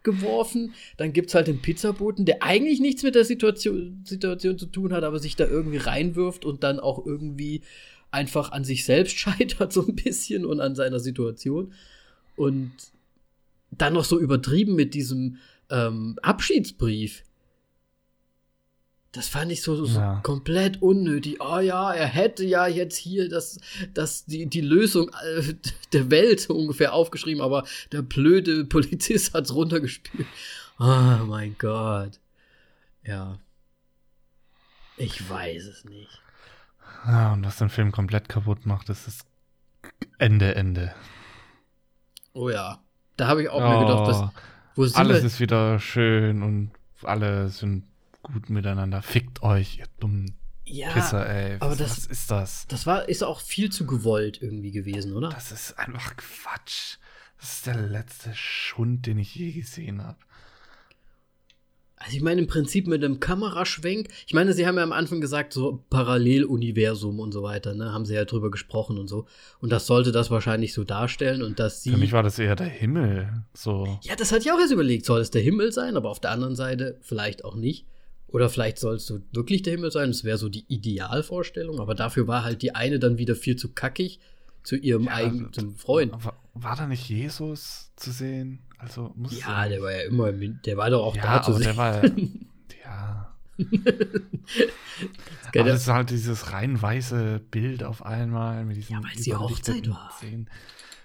geworfen. 0.02 0.72
Dann 0.96 1.12
gibt 1.12 1.28
es 1.28 1.34
halt 1.34 1.46
den 1.46 1.60
Pizzaboten, 1.60 2.24
der 2.24 2.42
eigentlich 2.42 2.80
nichts 2.80 3.02
mit 3.02 3.14
der 3.14 3.26
Situation, 3.26 4.02
Situation 4.04 4.56
zu 4.56 4.64
tun 4.64 4.94
hat, 4.94 5.04
aber 5.04 5.18
sich 5.18 5.36
da 5.36 5.46
irgendwie 5.46 5.76
reinwirft 5.76 6.46
und 6.46 6.62
dann 6.62 6.80
auch 6.80 7.04
irgendwie 7.04 7.60
einfach 8.10 8.50
an 8.52 8.64
sich 8.64 8.84
selbst 8.86 9.16
scheitert, 9.18 9.72
so 9.72 9.86
ein 9.86 9.96
bisschen 9.96 10.46
und 10.46 10.60
an 10.60 10.74
seiner 10.74 11.00
Situation. 11.00 11.74
Und 12.36 12.72
dann 13.70 13.92
noch 13.92 14.04
so 14.04 14.18
übertrieben 14.18 14.74
mit 14.74 14.94
diesem 14.94 15.36
ähm, 15.70 16.18
Abschiedsbrief. 16.22 17.22
Das 19.12 19.26
fand 19.26 19.50
ich 19.50 19.62
so, 19.62 19.84
so 19.84 19.98
Ja. 19.98 20.20
komplett 20.22 20.80
unnötig. 20.82 21.38
Oh 21.40 21.58
ja, 21.58 21.92
er 21.92 22.06
hätte 22.06 22.44
ja 22.44 22.68
jetzt 22.68 22.96
hier 22.96 23.28
das, 23.28 23.58
das, 23.92 24.24
die, 24.24 24.46
die 24.46 24.60
Lösung 24.60 25.10
äh, 25.24 25.54
der 25.92 26.10
Welt 26.12 26.48
ungefähr 26.48 26.92
aufgeschrieben, 26.92 27.42
aber 27.42 27.64
der 27.90 28.02
blöde 28.02 28.64
Polizist 28.64 29.34
hat's 29.34 29.52
runtergespielt. 29.54 30.28
Oh 30.78 31.24
mein 31.26 31.56
Gott. 31.58 32.20
Ja. 33.04 33.38
Ich 34.96 35.28
weiß 35.28 35.64
es 35.64 35.84
nicht. 35.84 36.20
Ja, 37.06 37.32
und 37.32 37.44
was 37.44 37.56
den 37.56 37.70
Film 37.70 37.90
komplett 37.92 38.28
kaputt 38.28 38.64
macht, 38.66 38.88
das 38.88 39.08
ist 39.08 39.24
Ende, 40.18 40.54
Ende. 40.54 40.94
Oh 42.32 42.48
ja. 42.50 42.80
Da 43.16 43.26
habe 43.26 43.42
ich 43.42 43.48
auch 43.48 43.60
mir 43.60 43.80
gedacht, 43.86 44.08
dass, 44.08 44.20
Oh, 44.20 44.30
wo 44.76 44.84
sind 44.86 44.96
alles 44.98 45.24
ist 45.24 45.40
wieder 45.40 45.78
schön 45.80 46.42
und 46.42 46.70
alle 47.02 47.48
sind 47.48 47.84
gut 48.22 48.50
miteinander. 48.50 49.02
Fickt 49.02 49.42
euch, 49.42 49.78
ihr 49.78 49.86
dummen 49.98 50.36
ja, 50.64 50.90
Pisser, 50.92 51.28
ey. 51.28 51.56
aber 51.60 51.72
Was, 51.72 51.78
das- 51.78 51.90
was 51.90 52.06
ist 52.06 52.30
das? 52.30 52.66
das 52.68 52.86
war, 52.86 53.08
ist 53.08 53.22
auch 53.24 53.40
viel 53.40 53.70
zu 53.70 53.86
gewollt 53.86 54.40
irgendwie 54.40 54.70
gewesen, 54.70 55.14
oder? 55.14 55.30
Das 55.30 55.50
ist 55.52 55.78
einfach 55.78 56.16
Quatsch. 56.16 56.98
Das 57.40 57.52
ist 57.54 57.66
der 57.66 57.76
letzte 57.76 58.30
Schund, 58.34 59.06
den 59.06 59.18
ich 59.18 59.34
je 59.34 59.52
gesehen 59.52 60.02
habe. 60.04 60.18
Also 61.96 62.16
ich 62.16 62.22
meine 62.22 62.40
im 62.40 62.46
Prinzip 62.46 62.86
mit 62.86 63.02
dem 63.02 63.20
Kameraschwenk. 63.20 64.08
Ich 64.26 64.32
meine, 64.32 64.54
sie 64.54 64.66
haben 64.66 64.76
ja 64.78 64.82
am 64.82 64.92
Anfang 64.92 65.20
gesagt, 65.20 65.52
so 65.52 65.84
Paralleluniversum 65.90 67.18
und 67.20 67.32
so 67.32 67.42
weiter, 67.42 67.74
ne? 67.74 67.92
Haben 67.92 68.06
sie 68.06 68.14
ja 68.14 68.24
drüber 68.24 68.50
gesprochen 68.50 68.96
und 68.96 69.06
so. 69.06 69.26
Und 69.60 69.70
das 69.70 69.86
sollte 69.86 70.10
das 70.10 70.30
wahrscheinlich 70.30 70.72
so 70.72 70.82
darstellen 70.84 71.42
und 71.42 71.58
dass 71.58 71.82
sie. 71.82 71.90
Für 71.90 71.98
mich 71.98 72.12
war 72.12 72.22
das 72.22 72.38
eher 72.38 72.56
der 72.56 72.68
Himmel. 72.68 73.44
So. 73.52 73.98
Ja, 74.02 74.16
das 74.16 74.32
hatte 74.32 74.42
ich 74.44 74.52
auch 74.52 74.58
erst 74.58 74.72
überlegt. 74.72 75.04
Soll 75.04 75.20
es 75.20 75.30
der 75.30 75.42
Himmel 75.42 75.72
sein, 75.72 75.96
aber 75.98 76.08
auf 76.08 76.20
der 76.20 76.30
anderen 76.30 76.56
Seite 76.56 76.96
vielleicht 77.02 77.44
auch 77.44 77.54
nicht. 77.54 77.84
Oder 78.32 78.48
vielleicht 78.48 78.78
soll 78.78 78.96
es 78.96 79.06
so 79.06 79.20
wirklich 79.32 79.62
der 79.62 79.72
Himmel 79.72 79.90
sein. 79.90 80.08
Das 80.10 80.24
wäre 80.24 80.38
so 80.38 80.48
die 80.48 80.64
Idealvorstellung. 80.68 81.80
Aber 81.80 81.94
dafür 81.94 82.26
war 82.28 82.44
halt 82.44 82.62
die 82.62 82.74
eine 82.74 82.98
dann 82.98 83.18
wieder 83.18 83.34
viel 83.34 83.56
zu 83.56 83.72
kackig 83.72 84.20
zu 84.62 84.76
ihrem 84.76 85.04
Ja, 85.04 85.14
eigenen 85.14 85.74
Freund. 85.76 86.12
War, 86.24 86.36
war 86.54 86.76
da 86.76 86.86
nicht 86.86 87.08
Jesus 87.08 87.92
zu 87.96 88.10
sehen? 88.12 88.60
Also 88.78 89.12
muss 89.16 89.38
Ja, 89.38 89.68
der 89.68 89.82
war 89.82 89.92
ja 89.92 90.02
immer, 90.02 90.32
der 90.32 90.76
war 90.76 90.90
doch 90.90 91.02
auch 91.04 91.16
ja, 91.16 91.22
da 91.22 91.42
zu 91.42 91.50
aber 91.52 91.58
der 91.60 91.68
sehen. 91.68 91.76
war 91.76 92.04
ja. 92.84 93.26
Aber 95.48 95.64
das 95.64 95.82
ist 95.82 95.88
halt 95.88 96.10
dieses 96.10 96.52
rein 96.52 96.80
weiße 96.80 97.40
Bild 97.50 97.82
auf 97.82 98.04
einmal 98.04 98.64
mit 98.64 98.76
diesen 98.76 98.92
Ja, 98.94 99.02
weil's 99.02 99.22
die 99.22 99.30
überlichteten 99.30 99.74
Hochzeit 99.74 99.90
war. 99.90 100.10
Szenen. 100.16 100.50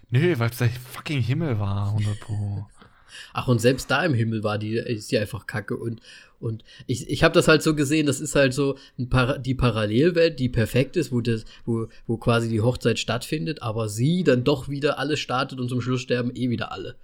Nö, 0.09 0.37
weil 0.39 0.49
es 0.49 0.57
der 0.57 0.69
fucking 0.69 1.21
Himmel 1.21 1.59
war, 1.59 1.87
100 1.87 2.19
Pro. 2.19 2.67
Ach, 3.33 3.47
und 3.47 3.59
selbst 3.59 3.89
da 3.89 4.03
im 4.05 4.13
Himmel 4.13 4.43
war 4.43 4.57
die, 4.57 4.75
ist 4.75 5.11
die 5.11 5.17
einfach 5.17 5.47
kacke. 5.47 5.75
Und, 5.77 6.01
und 6.39 6.63
ich, 6.87 7.09
ich 7.09 7.23
habe 7.23 7.33
das 7.33 7.47
halt 7.47 7.63
so 7.63 7.75
gesehen, 7.75 8.05
das 8.05 8.19
ist 8.21 8.35
halt 8.35 8.53
so 8.53 8.77
Para 9.09 9.37
die 9.37 9.55
Parallelwelt, 9.55 10.39
die 10.39 10.49
perfekt 10.49 10.95
ist, 10.97 11.11
wo, 11.11 11.21
das, 11.21 11.45
wo, 11.65 11.87
wo 12.07 12.17
quasi 12.17 12.49
die 12.49 12.61
Hochzeit 12.61 12.99
stattfindet, 12.99 13.61
aber 13.61 13.89
sie 13.89 14.23
dann 14.23 14.43
doch 14.43 14.69
wieder 14.69 14.99
alles 14.99 15.19
startet 15.19 15.59
und 15.59 15.69
zum 15.69 15.81
Schluss 15.81 16.01
sterben 16.01 16.31
eh 16.35 16.49
wieder 16.49 16.71
alle. 16.71 16.95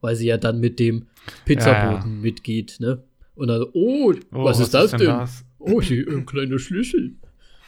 Weil 0.00 0.16
sie 0.16 0.26
ja 0.26 0.36
dann 0.36 0.60
mit 0.60 0.78
dem 0.78 1.06
Pizzaboten 1.44 2.20
mitgeht, 2.20 2.76
ne? 2.80 3.02
Und 3.34 3.48
dann, 3.48 3.64
oh, 3.72 4.12
Oh, 4.32 4.44
was, 4.44 4.60
ist 4.60 4.72
das 4.74 4.90
denn? 4.92 5.00
das? 5.06 5.44
Oh, 5.58 5.80
hier 5.82 6.06
ein 6.08 6.24
kleiner 6.26 6.58
Schlüssel. 6.58 7.16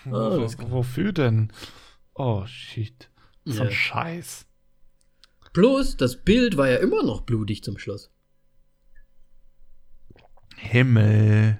Ah, 0.07 0.39
wofür 0.69 1.13
denn? 1.13 1.53
Oh, 2.15 2.45
shit. 2.47 3.11
So 3.45 3.63
ein 3.63 3.69
Ja. 3.69 3.73
Scheiß. 3.75 4.47
Bloß, 5.53 5.97
das 5.97 6.17
Bild 6.17 6.57
war 6.57 6.69
ja 6.71 6.77
immer 6.77 7.03
noch 7.03 7.23
blutig 7.23 7.63
zum 7.65 7.79
Schluss. 7.79 8.11
Himmel. 10.59 11.59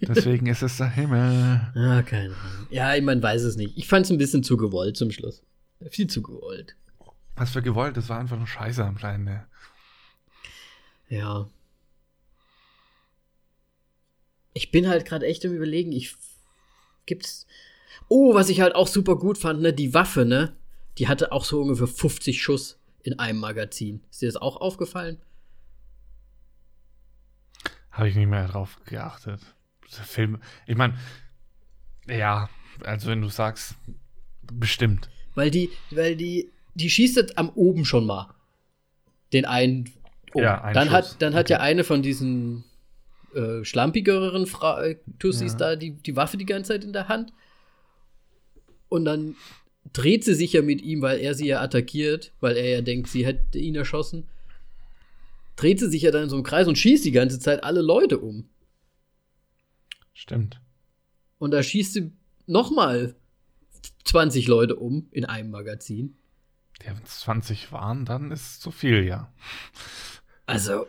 Deswegen 0.00 0.46
ist 0.46 0.62
es 0.62 0.78
der 0.78 0.90
Himmel. 0.90 1.60
Ah, 1.74 2.02
keine 2.02 2.34
Ahnung. 2.34 2.66
Ja, 2.70 3.00
man 3.00 3.22
weiß 3.22 3.42
es 3.42 3.56
nicht. 3.56 3.76
Ich 3.76 3.86
fand 3.86 4.06
es 4.06 4.10
ein 4.12 4.18
bisschen 4.18 4.42
zu 4.42 4.56
gewollt 4.56 4.96
zum 4.96 5.10
Schluss. 5.10 5.42
Viel 5.90 6.06
zu 6.06 6.22
gewollt. 6.22 6.76
Was 7.36 7.50
für 7.50 7.62
gewollt, 7.62 7.96
das 7.96 8.08
war 8.08 8.18
einfach 8.18 8.36
nur 8.36 8.46
Scheiße 8.46 8.84
am 8.84 8.96
Ende. 9.02 9.46
Ja. 11.08 11.48
Ich 14.54 14.70
bin 14.70 14.88
halt 14.88 15.04
gerade 15.04 15.26
echt 15.26 15.44
im 15.44 15.54
Überlegen. 15.54 15.92
Ich 15.92 16.16
gibt's. 17.06 17.46
Oh, 18.08 18.34
was 18.34 18.48
ich 18.48 18.60
halt 18.60 18.74
auch 18.74 18.88
super 18.88 19.16
gut 19.16 19.38
fand, 19.38 19.60
ne, 19.60 19.72
die 19.72 19.94
Waffe, 19.94 20.24
ne, 20.24 20.56
die 20.98 21.08
hatte 21.08 21.32
auch 21.32 21.44
so 21.44 21.62
ungefähr 21.62 21.86
50 21.86 22.42
Schuss 22.42 22.78
in 23.02 23.18
einem 23.18 23.38
Magazin. 23.38 24.02
Ist 24.10 24.22
dir 24.22 24.26
das 24.26 24.36
auch 24.36 24.56
aufgefallen? 24.56 25.18
Habe 27.92 28.08
ich 28.08 28.16
nicht 28.16 28.28
mehr 28.28 28.48
drauf 28.48 28.78
geachtet. 28.86 29.40
Der 29.96 30.04
Film, 30.04 30.38
ich 30.66 30.76
meine, 30.76 30.94
ja, 32.08 32.48
also 32.84 33.08
wenn 33.10 33.20
du 33.20 33.28
sagst, 33.28 33.74
bestimmt. 34.50 35.08
Weil 35.34 35.50
die, 35.50 35.70
weil 35.90 36.16
die, 36.16 36.50
die 36.74 36.90
schießt 36.90 37.16
jetzt 37.16 37.38
am 37.38 37.50
oben 37.50 37.84
schon 37.84 38.06
mal. 38.06 38.34
Den 39.32 39.44
einen. 39.44 39.90
um. 40.34 40.42
Ja, 40.42 40.62
einen 40.62 40.74
dann 40.74 40.88
Schuss. 40.88 40.94
hat, 40.94 41.22
dann 41.22 41.34
hat 41.34 41.50
ja 41.50 41.60
eine 41.60 41.84
von 41.84 42.02
diesen 42.02 42.64
äh, 43.34 43.64
schlampigeren 43.64 44.46
Fra 44.46 44.82
äh, 44.82 44.96
Tussis 45.18 45.52
Ja. 45.52 45.58
da 45.58 45.76
die, 45.76 45.92
die 45.92 46.16
Waffe 46.16 46.36
die 46.38 46.46
ganze 46.46 46.72
Zeit 46.72 46.84
in 46.84 46.92
der 46.92 47.08
Hand. 47.08 47.32
Und 48.88 49.04
dann 49.04 49.36
dreht 49.92 50.24
sie 50.24 50.34
sich 50.34 50.52
ja 50.54 50.62
mit 50.62 50.80
ihm, 50.82 51.02
weil 51.02 51.18
er 51.20 51.34
sie 51.34 51.46
ja 51.48 51.60
attackiert, 51.60 52.32
weil 52.40 52.56
er 52.56 52.68
ja 52.68 52.80
denkt, 52.82 53.08
sie 53.08 53.24
hätte 53.26 53.58
ihn 53.58 53.74
erschossen. 53.74 54.28
Dreht 55.62 55.78
sie 55.78 55.88
sich 55.88 56.02
ja 56.02 56.10
dann 56.10 56.24
in 56.24 56.28
so 56.28 56.34
einem 56.34 56.44
Kreis 56.44 56.66
und 56.66 56.76
schießt 56.76 57.04
die 57.04 57.12
ganze 57.12 57.38
Zeit 57.38 57.62
alle 57.62 57.82
Leute 57.82 58.18
um. 58.18 58.48
Stimmt. 60.12 60.60
Und 61.38 61.52
da 61.52 61.62
schießt 61.62 61.92
sie 61.92 62.10
nochmal 62.46 63.14
20 64.04 64.48
Leute 64.48 64.74
um 64.74 65.06
in 65.12 65.24
einem 65.24 65.52
Magazin. 65.52 66.16
Ja, 66.84 66.96
wenn 66.96 67.04
es 67.04 67.20
20 67.20 67.70
waren, 67.70 68.04
dann 68.04 68.32
ist 68.32 68.42
es 68.42 68.58
zu 68.60 68.72
viel, 68.72 69.04
ja. 69.04 69.32
Also, 70.46 70.86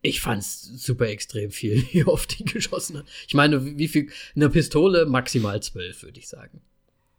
ich 0.00 0.20
fand's 0.20 0.62
super 0.62 1.08
extrem 1.08 1.50
viel, 1.50 1.82
wie 1.92 2.04
oft 2.04 2.38
die 2.38 2.44
geschossen 2.44 2.98
hat. 2.98 3.06
Ich 3.26 3.34
meine, 3.34 3.76
wie 3.78 3.88
viel? 3.88 4.10
Eine 4.36 4.48
Pistole 4.48 5.06
maximal 5.06 5.60
zwölf, 5.60 6.04
würde 6.04 6.20
ich 6.20 6.28
sagen. 6.28 6.60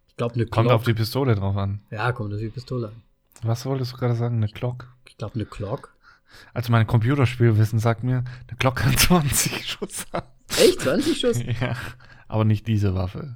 Ich 0.07 0.15
glaube, 0.15 0.35
eine 0.35 0.45
Kommt 0.45 0.67
Glock. 0.69 0.75
auf 0.79 0.85
die 0.85 0.93
Pistole 0.93 1.35
drauf 1.35 1.57
an. 1.57 1.81
ja, 1.91 2.13
kommt 2.13 2.33
auf 2.33 2.39
die 2.39 2.47
Pistole 2.47 2.87
an. 2.87 3.03
Was 3.41 3.65
wolltest 3.65 3.91
du 3.93 3.97
gerade 3.97 4.15
sagen? 4.15 4.37
Eine 4.37 4.47
Glock? 4.47 4.93
Ich 5.19 5.21
glaube, 5.21 5.35
eine 5.35 5.45
Glock. 5.45 5.93
Also 6.53 6.71
mein 6.71 6.87
Computerspielwissen 6.87 7.77
sagt 7.77 8.05
mir, 8.05 8.19
eine 8.47 8.57
Glock 8.57 8.77
kann 8.77 8.95
20 8.97 9.69
Schuss 9.69 10.05
haben. 10.13 10.27
Echt? 10.57 10.79
20 10.79 11.19
Schuss? 11.19 11.39
Ja, 11.59 11.75
aber 12.29 12.45
nicht 12.45 12.67
diese 12.67 12.95
Waffe. 12.95 13.35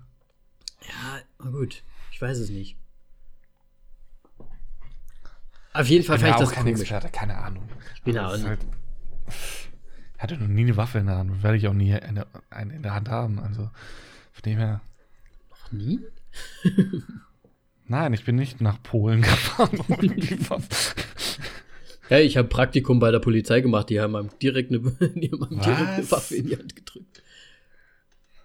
ja, 0.80 1.20
na 1.44 1.50
gut. 1.50 1.84
Ich 2.14 2.22
weiß 2.22 2.38
es 2.38 2.50
nicht. 2.50 2.78
Auf 5.74 5.88
jeden 5.88 6.06
Fall 6.06 6.20
fand 6.20 6.32
ich 6.32 6.40
das 6.40 6.52
kein 6.52 6.64
komisch. 6.64 6.80
Experte, 6.80 7.10
keine 7.10 7.38
Ahnung. 7.38 7.68
Ich 7.96 8.04
bin 8.04 8.18
auch 8.18 8.32
nicht. 8.38 8.46
halt, 8.48 8.66
ich 9.28 10.24
hatte 10.24 10.38
noch 10.38 10.48
nie 10.48 10.62
eine 10.62 10.78
Waffe 10.78 11.00
in 11.00 11.08
der 11.08 11.18
Hand. 11.18 11.44
Werde 11.44 11.58
ich 11.58 11.68
auch 11.68 11.74
nie 11.74 11.94
eine, 11.94 12.28
eine 12.50 12.74
in 12.76 12.82
der 12.84 12.94
Hand 12.94 13.10
haben. 13.10 13.40
Also 13.40 13.64
von 14.32 14.42
dem 14.46 14.58
her. 14.58 14.80
Noch 15.50 15.72
nie? 15.74 16.00
Nein, 17.86 18.14
ich 18.14 18.24
bin 18.24 18.38
nicht 18.38 18.62
nach 18.62 18.82
Polen 18.82 19.22
gefahren. 19.24 19.78
Ja, 22.10 22.20
ich 22.20 22.38
habe 22.38 22.48
Praktikum 22.48 23.00
bei 23.00 23.12
der 23.12 23.20
Polizei 23.20 23.62
gemacht. 23.62 23.90
Die 23.90 24.00
haben 24.00 24.16
einem 24.16 24.30
direkt 24.42 24.72
eine, 24.72 24.80
die 25.16 25.32
haben 25.32 25.50
direkt 25.50 25.70
eine? 25.70 26.12
Waffe 26.12 26.36
in 26.36 26.48
die 26.48 26.58
Hand 26.58 26.76
gedrückt. 26.76 27.24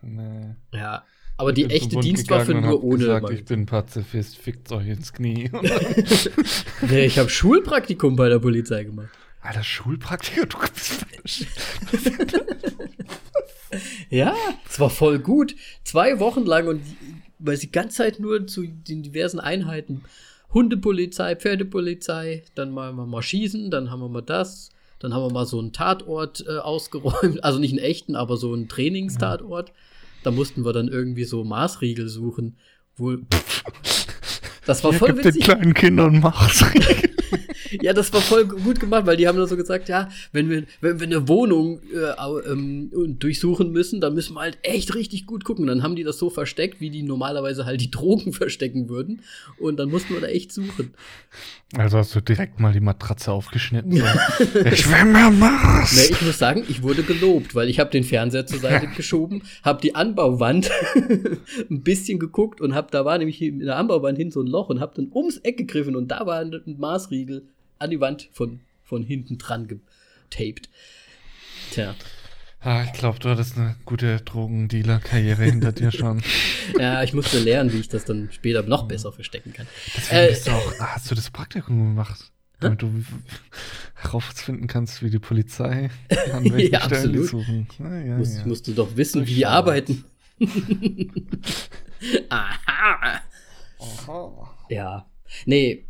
nee. 0.02 0.55
Ja, 0.72 1.05
aber 1.36 1.52
die 1.52 1.62
Ich 1.62 1.68
bin 1.68 1.76
echte 1.76 2.01
Dienstwaffe 2.01 2.52
nur 2.55 2.82
ohne. 2.82 2.98
Gesagt, 2.98 3.30
ich 3.30 3.44
bin 3.44 3.64
Pazifist, 3.66 4.36
fickt 4.36 4.70
euch 4.72 4.89
ins 4.89 5.12
Knie. 5.12 5.51
Nee, 6.89 7.06
ich 7.06 7.18
habe 7.18 7.30
Schulpraktikum 7.30 8.16
bei 8.16 8.28
der 8.28 8.40
Polizei 8.40 8.85
gemacht. 8.85 9.09
Alter, 9.40 9.62
Schulpraktiker, 9.62 10.47
du 10.47 10.59
Ja, 14.10 14.35
es 14.68 14.80
war 14.80 14.90
voll 14.90 15.20
gut. 15.20 15.55
Zwei 15.85 16.18
Wochen 16.18 16.44
lang 16.44 16.66
und 16.66 16.82
weil 17.39 17.56
sie 17.56 17.66
die 17.66 17.72
ganze 17.72 17.98
Zeit 17.98 18.18
nur 18.18 18.47
zu 18.47 18.66
den 18.66 19.02
diversen 19.02 19.39
Einheiten 19.39 20.02
Hundepolizei, 20.52 21.36
Pferdepolizei, 21.36 22.44
dann 22.54 22.70
mal, 22.70 22.92
mal, 22.92 23.06
mal 23.06 23.22
schießen, 23.22 23.70
dann 23.70 23.90
haben 23.90 24.00
wir 24.00 24.08
mal 24.08 24.22
das, 24.22 24.70
dann 24.98 25.12
haben 25.12 25.22
wir 25.22 25.32
mal 25.32 25.46
so 25.46 25.58
einen 25.58 25.72
Tatort 25.72 26.44
äh, 26.48 26.58
ausgeräumt, 26.58 27.44
also 27.44 27.58
nicht 27.58 27.72
einen 27.72 27.80
echten, 27.80 28.16
aber 28.16 28.36
so 28.36 28.52
einen 28.52 28.68
Trainingstatort. 28.68 29.72
Da 30.24 30.30
mussten 30.30 30.64
wir 30.64 30.72
dann 30.72 30.88
irgendwie 30.88 31.24
so 31.24 31.44
Maßriegel 31.44 32.08
suchen. 32.08 32.56
Wohl. 32.96 33.22
Das 34.66 34.84
war 34.84 34.92
voll 34.92 35.08
Gib 35.08 35.22
den 35.22 35.24
witzig. 35.24 35.44
kleinen 35.44 35.72
Kindern 35.72 36.20
Macht. 36.20 36.62
Ja, 37.82 37.92
das 37.92 38.12
war 38.12 38.20
voll 38.20 38.46
gut 38.46 38.80
gemacht, 38.80 39.05
weil 39.06 39.16
die 39.16 39.28
haben 39.28 39.36
dann 39.36 39.46
so 39.46 39.56
gesagt, 39.56 39.88
ja, 39.88 40.09
wenn 40.32 40.48
wir, 40.48 40.64
wenn 40.80 41.00
wir 41.00 41.06
eine 41.06 41.28
Wohnung 41.28 41.80
äh, 41.92 42.50
ähm, 42.50 43.18
durchsuchen 43.18 43.72
müssen, 43.72 44.00
dann 44.00 44.14
müssen 44.14 44.34
wir 44.34 44.40
halt 44.40 44.59
echt 44.62 44.94
richtig 44.94 45.26
gut 45.26 45.44
gucken. 45.44 45.66
Dann 45.66 45.82
haben 45.82 45.94
die 45.94 46.05
das 46.05 46.18
so 46.18 46.30
versteckt, 46.30 46.80
wie 46.80 46.90
die 46.90 47.02
normalerweise 47.02 47.66
halt 47.66 47.80
die 47.80 47.90
Drogen 47.98 48.32
verstecken 48.32 48.88
würden. 48.88 49.22
Und 49.59 49.78
dann 49.78 49.90
mussten 49.90 50.14
wir 50.14 50.20
da 50.20 50.28
echt 50.28 50.52
suchen. 50.52 50.94
Also 51.76 51.98
hast 51.98 52.14
du 52.14 52.22
direkt 52.22 52.60
mal 52.60 52.72
die 52.72 52.80
Matratze 52.80 53.30
aufgeschnitten. 53.30 53.92
Ich 53.92 54.90
will 54.90 55.05
mehr 55.05 55.30
Mars. 55.30 55.94
Ne, 55.94 56.16
ich 56.16 56.22
muss 56.22 56.38
sagen, 56.38 56.64
ich 56.66 56.82
wurde 56.82 57.02
gelobt, 57.02 57.55
weil 57.55 57.68
ich 57.68 57.78
habe 57.78 57.90
den 57.90 58.05
Fernseher 58.05 58.46
zur 58.46 58.59
Seite 58.59 58.86
geschoben, 58.96 59.42
habe 59.62 59.82
die 59.82 59.94
Anbauwand 59.94 60.70
ein 61.70 61.82
bisschen 61.82 62.18
geguckt 62.18 62.62
und 62.62 62.74
hab, 62.74 62.90
da 62.90 63.05
war 63.05 63.18
nämlich 63.18 63.42
in 63.42 63.59
der 63.59 63.76
Anbauwand 63.76 64.16
hin 64.16 64.30
so 64.30 64.40
ein 64.40 64.46
Loch 64.46 64.70
und 64.70 64.80
habe 64.80 64.94
dann 64.96 65.10
ums 65.14 65.36
Eck 65.38 65.59
gegriffen 65.59 65.94
und 65.94 66.09
da 66.09 66.24
war 66.24 66.38
ein, 66.38 66.55
ein 66.55 66.78
Maßriegel 67.18 67.42
an 67.78 67.90
die 67.90 68.00
Wand 68.00 68.28
von, 68.32 68.60
von 68.82 69.02
hinten 69.02 69.38
dran 69.38 69.66
getaped. 69.68 70.68
Tja. 71.70 71.94
Ah, 72.60 72.82
ich 72.84 72.92
glaube, 72.92 73.18
du 73.20 73.28
hattest 73.28 73.56
eine 73.56 73.76
gute 73.84 74.20
Drogendealer-Karriere 74.20 75.44
hinter 75.44 75.70
dir 75.72 75.92
schon. 75.92 76.20
Ja, 76.78 77.02
ich 77.04 77.12
musste 77.14 77.38
lernen, 77.38 77.72
wie 77.72 77.78
ich 77.78 77.88
das 77.88 78.04
dann 78.04 78.30
später 78.32 78.62
noch 78.64 78.88
besser 78.88 79.12
verstecken 79.12 79.52
kann. 79.52 79.66
Deswegen 79.96 80.20
Äh, 80.20 80.28
bist 80.30 80.46
du 80.48 80.50
auch, 80.50 80.72
ah, 80.80 80.94
hast 80.94 81.08
du 81.10 81.14
das 81.14 81.30
Praktikum 81.30 81.78
gemacht? 81.78 82.32
Damit 82.60 82.82
du 82.82 82.92
herausfinden 83.94 84.66
kannst, 84.66 85.00
wie 85.04 85.10
die 85.10 85.20
Polizei 85.20 85.90
an 86.32 86.50
welchen 86.50 86.72
Ja, 86.72 86.80
Stellen 86.80 87.10
absolut. 87.20 87.28
suchen. 87.28 87.68
Ah, 87.78 87.98
ja, 88.00 88.16
Muss, 88.16 88.34
ja. 88.36 88.44
Musst 88.46 88.66
du 88.66 88.72
doch 88.72 88.96
wissen, 88.96 89.24
wie 89.28 89.34
die 89.34 89.46
arbeiten. 89.46 90.04
Aha. 92.28 93.20
Ja. 94.68 95.06
Nee, 95.46 95.84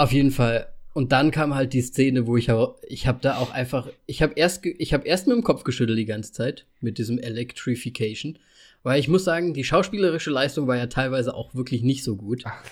auf 0.00 0.12
jeden 0.12 0.30
Fall 0.30 0.66
Und 0.92 1.12
dann 1.12 1.30
kam 1.30 1.54
halt 1.54 1.72
die 1.72 1.82
Szene, 1.82 2.26
wo 2.26 2.36
ich 2.36 2.50
aber, 2.50 2.76
ich 2.88 3.06
habe 3.06 3.18
da 3.20 3.36
auch 3.36 3.52
einfach, 3.52 3.88
ich 4.06 4.22
habe 4.22 4.32
erst, 4.34 4.64
ich 4.66 4.92
habe 4.92 5.06
erst 5.06 5.26
mit 5.26 5.36
dem 5.36 5.44
Kopf 5.44 5.62
geschüttelt 5.62 5.98
die 5.98 6.04
ganze 6.04 6.32
Zeit 6.32 6.66
mit 6.80 6.98
diesem 6.98 7.18
Electrification, 7.18 8.38
weil 8.82 8.98
ich 8.98 9.08
muss 9.08 9.24
sagen, 9.24 9.54
die 9.54 9.62
schauspielerische 9.62 10.30
Leistung 10.30 10.66
war 10.66 10.76
ja 10.76 10.86
teilweise 10.86 11.34
auch 11.34 11.54
wirklich 11.54 11.82
nicht 11.82 12.02
so 12.02 12.16
gut. 12.16 12.42
Ach, 12.44 12.64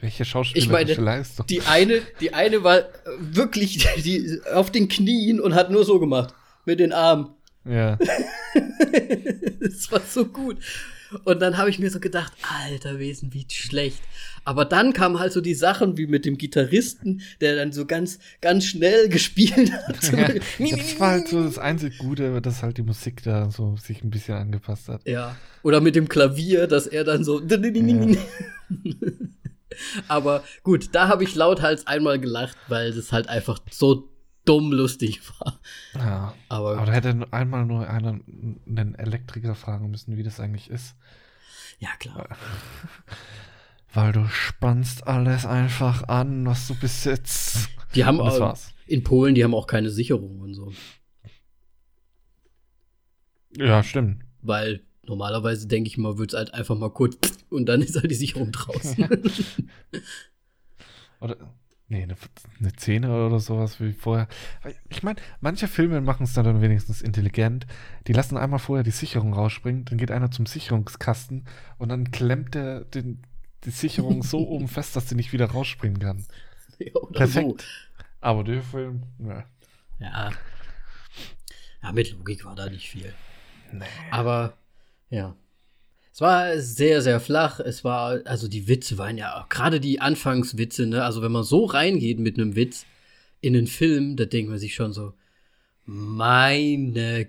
welche 0.00 0.24
schauspielerische 0.24 0.92
ich 0.92 0.98
meine, 0.98 1.16
Leistung? 1.16 1.46
Die 1.46 1.62
eine, 1.62 2.02
die 2.20 2.34
eine 2.34 2.62
war 2.62 2.84
wirklich 3.18 3.88
die, 4.04 4.40
auf 4.52 4.70
den 4.70 4.88
Knien 4.88 5.40
und 5.40 5.54
hat 5.54 5.70
nur 5.70 5.84
so 5.84 5.98
gemacht 5.98 6.34
mit 6.66 6.78
den 6.78 6.92
Armen. 6.92 7.30
Ja. 7.64 7.96
das 9.60 9.90
war 9.90 10.00
so 10.00 10.26
gut. 10.26 10.58
Und 11.24 11.40
dann 11.40 11.56
habe 11.56 11.70
ich 11.70 11.78
mir 11.78 11.90
so 11.90 12.00
gedacht, 12.00 12.32
alter 12.64 12.98
Wesen, 12.98 13.32
wie 13.32 13.46
schlecht. 13.50 14.00
Aber 14.44 14.64
dann 14.64 14.92
kamen 14.92 15.18
halt 15.18 15.32
so 15.32 15.40
die 15.40 15.54
Sachen 15.54 15.96
wie 15.96 16.06
mit 16.06 16.24
dem 16.24 16.38
Gitarristen, 16.38 17.22
der 17.40 17.56
dann 17.56 17.72
so 17.72 17.86
ganz, 17.86 18.18
ganz 18.40 18.64
schnell 18.64 19.08
gespielt 19.10 19.72
hat. 19.72 20.12
Ja, 20.12 20.76
das 20.76 21.00
war 21.00 21.10
halt 21.12 21.28
so 21.28 21.42
das 21.42 21.58
einzig 21.58 21.98
Gute, 21.98 22.40
dass 22.40 22.62
halt 22.62 22.78
die 22.78 22.82
Musik 22.82 23.22
da 23.22 23.50
so 23.50 23.76
sich 23.76 24.02
ein 24.02 24.10
bisschen 24.10 24.34
angepasst 24.34 24.88
hat. 24.88 25.06
Ja. 25.06 25.36
Oder 25.62 25.80
mit 25.80 25.96
dem 25.96 26.08
Klavier, 26.08 26.66
dass 26.66 26.86
er 26.86 27.04
dann 27.04 27.24
so. 27.24 27.40
Ja. 27.40 27.56
Aber 30.08 30.44
gut, 30.62 30.90
da 30.92 31.08
habe 31.08 31.24
ich 31.24 31.34
lauthals 31.34 31.86
einmal 31.86 32.18
gelacht, 32.18 32.56
weil 32.68 32.92
das 32.92 33.12
halt 33.12 33.28
einfach 33.28 33.58
so 33.70 34.08
dumm 34.46 34.72
lustig 34.72 35.20
war. 35.40 35.60
Ja. 35.94 36.34
Aber, 36.48 36.78
aber 36.78 36.86
da 36.86 36.92
hätte 36.92 37.26
einmal 37.30 37.66
nur 37.66 37.88
einer 37.88 38.18
einen 38.66 38.94
Elektriker 38.94 39.54
fragen 39.54 39.90
müssen, 39.90 40.16
wie 40.16 40.22
das 40.22 40.40
eigentlich 40.40 40.70
ist. 40.70 40.96
Ja, 41.78 41.90
klar. 41.98 42.28
Weil 43.92 44.12
du 44.12 44.26
spannst 44.28 45.06
alles 45.06 45.46
einfach 45.46 46.08
an, 46.08 46.46
was 46.46 46.68
du 46.68 46.74
besitzt. 46.74 47.68
Die 47.94 48.04
haben 48.04 48.20
auch, 48.20 48.40
war's. 48.40 48.74
in 48.86 49.02
Polen, 49.02 49.34
die 49.34 49.42
haben 49.42 49.54
auch 49.54 49.66
keine 49.66 49.90
Sicherung 49.90 50.40
und 50.40 50.54
so. 50.54 50.72
Ja, 53.56 53.82
stimmt. 53.82 54.22
Weil 54.42 54.82
normalerweise 55.06 55.66
denke 55.66 55.88
ich 55.88 55.96
mal, 55.96 56.18
wird 56.18 56.32
es 56.32 56.36
halt 56.36 56.52
einfach 56.52 56.76
mal 56.76 56.90
kurz 56.90 57.16
und 57.50 57.66
dann 57.66 57.80
ist 57.80 57.96
halt 57.96 58.10
die 58.10 58.16
Sicherung 58.16 58.52
draußen. 58.52 59.08
oder 61.20 61.36
Nee, 61.88 62.02
eine, 62.02 62.16
eine 62.58 62.70
Szene 62.70 63.26
oder 63.26 63.38
sowas 63.38 63.80
wie 63.80 63.92
vorher. 63.92 64.26
Ich 64.88 65.04
meine, 65.04 65.20
manche 65.40 65.68
Filme 65.68 66.00
machen 66.00 66.24
es 66.24 66.32
dann 66.32 66.60
wenigstens 66.60 67.00
intelligent. 67.00 67.66
Die 68.08 68.12
lassen 68.12 68.36
einmal 68.36 68.58
vorher 68.58 68.82
die 68.82 68.90
Sicherung 68.90 69.32
rausspringen, 69.32 69.84
dann 69.84 69.96
geht 69.96 70.10
einer 70.10 70.32
zum 70.32 70.46
Sicherungskasten 70.46 71.44
und 71.78 71.88
dann 71.88 72.10
klemmt 72.10 72.56
er 72.56 72.84
den, 72.84 73.22
die 73.64 73.70
Sicherung 73.70 74.24
so 74.24 74.38
oben 74.48 74.66
fest, 74.66 74.96
dass 74.96 75.08
sie 75.08 75.14
nicht 75.14 75.32
wieder 75.32 75.46
rausspringen 75.46 76.00
kann. 76.00 76.26
Ja, 76.78 76.92
Perfekt. 77.12 77.62
So. 77.62 78.04
Aber 78.20 78.42
der 78.42 78.62
Film, 78.62 79.04
ja. 79.18 79.44
ja. 80.00 80.32
Ja, 81.82 81.92
mit 81.92 82.10
Logik 82.10 82.44
war 82.44 82.56
da 82.56 82.68
nicht 82.68 82.88
viel. 82.88 83.14
Nee. 83.72 83.84
Aber, 84.10 84.58
ja. 85.08 85.36
Es 86.16 86.22
war 86.22 86.58
sehr, 86.60 87.02
sehr 87.02 87.20
flach. 87.20 87.60
Es 87.60 87.84
war, 87.84 88.20
also 88.24 88.48
die 88.48 88.68
Witze 88.68 88.96
waren 88.96 89.18
ja, 89.18 89.44
gerade 89.50 89.80
die 89.80 90.00
Anfangswitze, 90.00 90.86
ne? 90.86 91.04
Also 91.04 91.20
wenn 91.20 91.30
man 91.30 91.44
so 91.44 91.66
reingeht 91.66 92.20
mit 92.20 92.38
einem 92.38 92.56
Witz 92.56 92.86
in 93.42 93.54
einen 93.54 93.66
Film, 93.66 94.16
da 94.16 94.24
denkt 94.24 94.48
man 94.48 94.58
sich 94.58 94.74
schon 94.74 94.94
so, 94.94 95.12
meine 95.84 97.28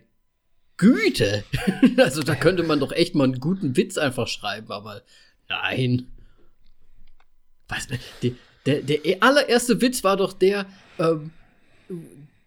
Güte. 0.77 1.43
also 1.97 2.23
da 2.23 2.33
könnte 2.35 2.63
man 2.63 2.79
doch 2.79 2.93
echt 2.93 3.13
mal 3.13 3.25
einen 3.25 3.41
guten 3.41 3.75
Witz 3.75 3.97
einfach 3.97 4.29
schreiben, 4.29 4.71
aber 4.71 5.01
nein. 5.49 6.07
Was, 7.67 7.89
der, 8.65 8.83
der 8.83 8.99
allererste 9.19 9.81
Witz 9.81 10.05
war 10.05 10.15
doch 10.15 10.31
der, 10.31 10.65
ähm, 10.97 11.31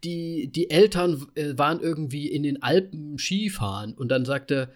die, 0.04 0.46
die 0.46 0.70
Eltern 0.70 1.26
äh, 1.34 1.58
waren 1.58 1.80
irgendwie 1.80 2.28
in 2.28 2.44
den 2.44 2.62
Alpen 2.62 3.18
Skifahren 3.18 3.92
und 3.92 4.08
dann 4.08 4.24
sagte 4.24 4.72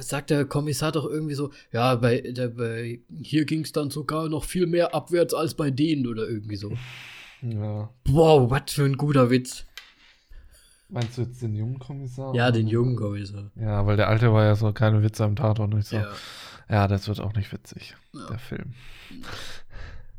sagt 0.00 0.30
der 0.30 0.44
Kommissar 0.44 0.92
doch 0.92 1.06
irgendwie 1.06 1.34
so, 1.34 1.50
ja, 1.72 1.94
bei, 1.96 2.20
der, 2.20 2.48
bei 2.48 3.00
hier 3.22 3.44
ging 3.44 3.62
es 3.62 3.72
dann 3.72 3.90
sogar 3.90 4.28
noch 4.28 4.44
viel 4.44 4.66
mehr 4.66 4.94
abwärts 4.94 5.34
als 5.34 5.54
bei 5.54 5.70
denen 5.70 6.06
oder 6.06 6.28
irgendwie 6.28 6.56
so. 6.56 6.72
Ja. 7.42 7.90
Wow, 8.06 8.50
was 8.50 8.72
für 8.72 8.84
ein 8.84 8.96
guter 8.96 9.30
Witz. 9.30 9.64
Meinst 10.88 11.18
du 11.18 11.22
jetzt 11.22 11.42
den 11.42 11.54
jungen 11.54 11.78
Kommissar? 11.78 12.34
Ja, 12.34 12.50
den 12.50 12.66
jungen 12.66 12.96
Kommissar. 12.96 13.50
Ja, 13.56 13.86
weil 13.86 13.96
der 13.96 14.08
alte 14.08 14.32
war 14.32 14.44
ja 14.44 14.56
so 14.56 14.72
keine 14.72 15.02
Witze 15.02 15.24
am 15.24 15.36
Tatort 15.36 15.72
nicht 15.74 15.88
so. 15.88 15.96
Ja. 15.96 16.12
ja, 16.70 16.88
das 16.88 17.08
wird 17.08 17.20
auch 17.20 17.34
nicht 17.34 17.52
witzig, 17.52 17.94
ja. 18.14 18.26
der 18.26 18.38
Film. 18.38 18.72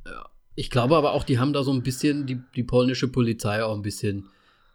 Ja. 0.06 0.30
Ich 0.54 0.70
glaube 0.70 0.96
aber 0.96 1.14
auch, 1.14 1.24
die 1.24 1.40
haben 1.40 1.54
da 1.54 1.64
so 1.64 1.74
ein 1.74 1.82
bisschen, 1.82 2.28
die, 2.28 2.40
die 2.56 2.64
polnische 2.64 3.08
Polizei 3.08 3.64
auch 3.64 3.76
ein 3.76 3.82
bisschen 3.82 4.30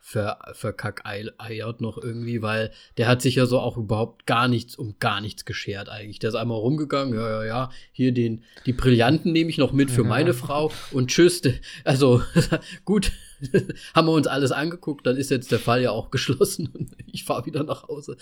ver, 0.05 0.39
verkackeiert 0.53 1.81
noch 1.81 1.97
irgendwie, 1.97 2.43
weil 2.43 2.71
der 2.99 3.09
hat 3.09 3.23
sich 3.23 3.37
ja 3.37 3.47
so 3.47 3.59
auch 3.59 3.79
überhaupt 3.79 4.27
gar 4.27 4.49
nichts 4.49 4.77
um 4.77 4.97
gar 5.01 5.23
nichts 5.23 5.47
geschert 5.47 5.89
eigentlich. 5.89 6.19
Der 6.19 6.29
ist 6.29 6.35
einmal 6.35 6.59
rumgegangen, 6.59 7.15
ja, 7.15 7.27
ja, 7.27 7.45
ja, 7.45 7.71
hier 7.91 8.13
den, 8.13 8.45
die 8.67 8.75
Brillanten 8.75 9.33
nehme 9.33 9.49
ich 9.49 9.57
noch 9.57 9.73
mit 9.73 9.91
für 9.91 10.03
ja. 10.03 10.09
meine 10.09 10.35
Frau 10.35 10.71
und 10.93 11.09
tschüss. 11.09 11.41
Also 11.85 12.23
gut, 12.85 13.13
haben 13.95 14.07
wir 14.07 14.13
uns 14.13 14.27
alles 14.27 14.53
angeguckt, 14.53 15.07
dann 15.07 15.17
ist 15.17 15.31
jetzt 15.31 15.51
der 15.51 15.59
Fall 15.59 15.81
ja 15.81 15.91
auch 15.91 16.11
geschlossen 16.11 16.69
und 16.69 16.91
ich 17.07 17.25
fahre 17.25 17.47
wieder 17.47 17.65
nach 17.65 17.89
Hause. 17.89 18.19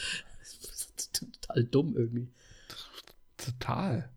Total 1.13 1.65
dumm 1.65 1.97
irgendwie. 1.97 2.29
Total. 3.37 4.09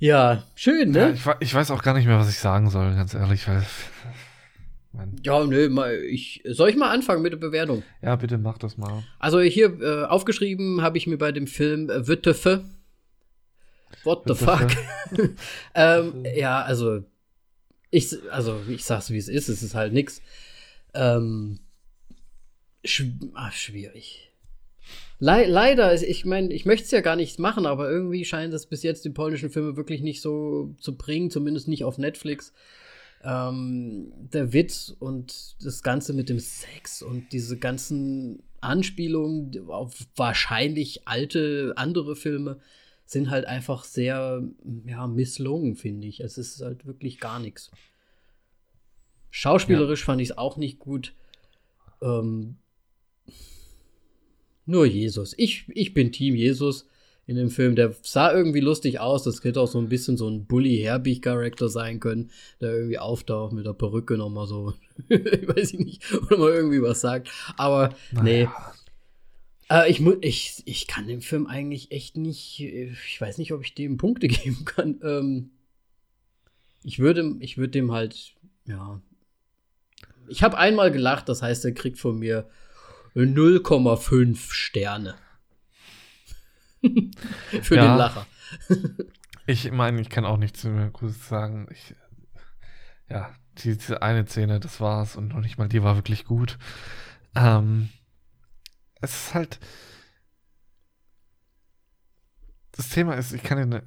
Ja, 0.00 0.42
schön, 0.56 0.90
ne? 0.90 0.98
Ja, 0.98 1.10
ich, 1.10 1.26
ich, 1.38 1.54
weiß 1.54 1.70
auch 1.70 1.82
gar 1.82 1.94
nicht 1.94 2.06
mehr, 2.06 2.18
was 2.18 2.30
ich 2.30 2.38
sagen 2.38 2.70
soll, 2.70 2.94
ganz 2.96 3.14
ehrlich, 3.14 3.46
weil 3.46 3.64
mein 4.92 5.16
ja, 5.22 5.44
nö, 5.44 5.68
mal, 5.68 5.96
ich, 6.02 6.42
soll 6.48 6.70
ich 6.70 6.76
mal 6.76 6.90
anfangen 6.90 7.22
mit 7.22 7.32
der 7.32 7.38
Bewertung? 7.38 7.82
Ja, 8.02 8.16
bitte 8.16 8.38
mach 8.38 8.58
das 8.58 8.76
mal. 8.76 9.04
Also 9.18 9.40
hier 9.40 9.80
äh, 9.80 10.04
aufgeschrieben 10.04 10.82
habe 10.82 10.98
ich 10.98 11.06
mir 11.06 11.18
bei 11.18 11.32
dem 11.32 11.46
Film 11.46 11.88
äh, 11.90 12.08
Wüttefe. 12.08 12.64
What 14.02 14.22
the 14.26 14.34
fuck? 14.34 14.68
ähm, 15.74 16.24
ja, 16.34 16.62
also 16.62 17.04
ich, 17.90 18.16
also 18.30 18.60
ich 18.68 18.84
sag's 18.84 19.10
wie 19.10 19.18
es 19.18 19.28
ist, 19.28 19.48
es 19.48 19.62
ist 19.62 19.74
halt 19.74 19.92
nix. 19.92 20.22
Ähm, 20.94 21.60
schw 22.84 23.12
ach, 23.34 23.52
schwierig. 23.52 24.30
Le 25.20 25.46
leider, 25.46 25.92
ich 26.02 26.24
meine, 26.24 26.52
ich 26.52 26.64
möchte 26.64 26.84
es 26.84 26.90
ja 26.90 27.02
gar 27.02 27.14
nicht 27.14 27.38
machen, 27.38 27.66
aber 27.66 27.90
irgendwie 27.90 28.24
scheint 28.24 28.54
es 28.54 28.66
bis 28.66 28.82
jetzt 28.82 29.04
die 29.04 29.10
polnischen 29.10 29.50
Filme 29.50 29.76
wirklich 29.76 30.00
nicht 30.00 30.22
so 30.22 30.74
zu 30.78 30.96
bringen, 30.96 31.30
zumindest 31.30 31.68
nicht 31.68 31.84
auf 31.84 31.98
Netflix 31.98 32.54
ähm, 33.22 34.12
der 34.32 34.52
Witz 34.52 34.94
und 34.98 35.56
das 35.62 35.82
Ganze 35.82 36.12
mit 36.12 36.28
dem 36.28 36.38
Sex 36.38 37.02
und 37.02 37.32
diese 37.32 37.58
ganzen 37.58 38.42
Anspielungen 38.60 39.68
auf 39.68 40.06
wahrscheinlich 40.16 41.06
alte 41.06 41.72
andere 41.76 42.16
Filme 42.16 42.60
sind 43.04 43.30
halt 43.30 43.44
einfach 43.46 43.84
sehr 43.84 44.42
ja, 44.86 45.06
misslungen, 45.06 45.74
finde 45.74 46.06
ich. 46.06 46.20
Es 46.20 46.38
ist 46.38 46.60
halt 46.60 46.86
wirklich 46.86 47.18
gar 47.18 47.40
nichts. 47.40 47.70
Schauspielerisch 49.30 50.00
ja. 50.00 50.06
fand 50.06 50.20
ich 50.20 50.30
es 50.30 50.38
auch 50.38 50.56
nicht 50.56 50.78
gut. 50.78 51.14
Ähm, 52.00 52.56
nur 54.64 54.86
Jesus. 54.86 55.34
Ich, 55.36 55.64
ich 55.68 55.92
bin 55.92 56.12
Team 56.12 56.36
Jesus 56.36 56.86
in 57.30 57.36
dem 57.36 57.50
Film. 57.50 57.76
Der 57.76 57.94
sah 58.02 58.32
irgendwie 58.32 58.60
lustig 58.60 59.00
aus. 59.00 59.22
Das 59.22 59.42
hätte 59.44 59.60
auch 59.60 59.68
so 59.68 59.78
ein 59.78 59.88
bisschen 59.88 60.16
so 60.16 60.28
ein 60.28 60.46
Bully-Herbig-Charakter 60.46 61.68
sein 61.68 62.00
können, 62.00 62.30
der 62.60 62.74
irgendwie 62.74 62.98
auftaucht 62.98 63.52
mit 63.52 63.64
der 63.64 63.72
Perücke 63.72 64.18
nochmal 64.18 64.46
so, 64.46 64.74
ich 65.08 65.48
weiß 65.48 65.74
nicht, 65.74 66.12
oder 66.12 66.36
mal 66.36 66.50
irgendwie 66.50 66.82
was 66.82 67.00
sagt. 67.00 67.30
Aber 67.56 67.94
naja. 68.10 68.22
nee. 68.24 68.48
Äh, 69.70 69.90
ich, 69.90 70.00
ich, 70.20 70.62
ich 70.64 70.86
kann 70.88 71.06
dem 71.06 71.22
Film 71.22 71.46
eigentlich 71.46 71.92
echt 71.92 72.16
nicht, 72.16 72.60
ich 72.60 73.20
weiß 73.20 73.38
nicht, 73.38 73.52
ob 73.52 73.62
ich 73.62 73.74
dem 73.74 73.96
Punkte 73.96 74.26
geben 74.28 74.64
kann. 74.64 75.00
Ähm, 75.02 75.50
ich 76.82 76.98
würde, 76.98 77.36
ich 77.38 77.56
würde 77.56 77.70
dem 77.70 77.92
halt, 77.92 78.34
ja. 78.66 79.00
Ich 80.28 80.42
habe 80.42 80.58
einmal 80.58 80.90
gelacht, 80.90 81.28
das 81.28 81.42
heißt, 81.42 81.64
er 81.64 81.72
kriegt 81.72 81.98
von 81.98 82.18
mir 82.18 82.48
0,5 83.14 84.52
Sterne. 84.52 85.14
Für 87.62 87.76
ja. 87.76 87.88
den 87.88 87.96
Lacher. 87.96 88.26
ich 89.46 89.70
meine, 89.70 90.00
ich 90.00 90.10
kann 90.10 90.24
auch 90.24 90.36
nichts 90.36 90.64
mehr 90.64 90.90
Gutes 90.90 91.28
sagen. 91.28 91.66
Ich, 91.70 91.94
ja, 93.08 93.30
diese 93.58 94.02
eine 94.02 94.26
Szene, 94.26 94.60
das 94.60 94.80
war's 94.80 95.16
und 95.16 95.28
noch 95.28 95.40
nicht 95.40 95.58
mal 95.58 95.68
die 95.68 95.82
war 95.82 95.96
wirklich 95.96 96.24
gut. 96.24 96.58
Ähm, 97.34 97.90
es 99.00 99.26
ist 99.26 99.34
halt. 99.34 99.60
Das 102.72 102.88
Thema 102.88 103.14
ist, 103.14 103.32
ich 103.32 103.42
kann 103.42 103.58
ihn 103.58 103.80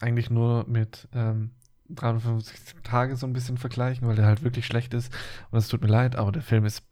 eigentlich 0.00 0.28
nur 0.28 0.66
mit 0.68 1.08
ähm, 1.14 1.52
53 1.88 2.82
Tage 2.82 3.16
so 3.16 3.26
ein 3.26 3.32
bisschen 3.32 3.56
vergleichen, 3.58 4.06
weil 4.06 4.16
der 4.16 4.26
halt 4.26 4.42
wirklich 4.42 4.66
schlecht 4.66 4.92
ist. 4.92 5.12
Und 5.50 5.58
es 5.58 5.68
tut 5.68 5.80
mir 5.82 5.88
leid, 5.88 6.16
aber 6.16 6.32
der 6.32 6.42
Film 6.42 6.64
ist 6.64 6.82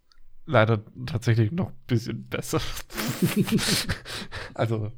leider 0.46 0.82
tatsächlich 1.06 1.52
noch 1.52 1.68
ein 1.68 1.86
bisschen 1.86 2.26
besser. 2.28 2.60
also, 4.54 4.92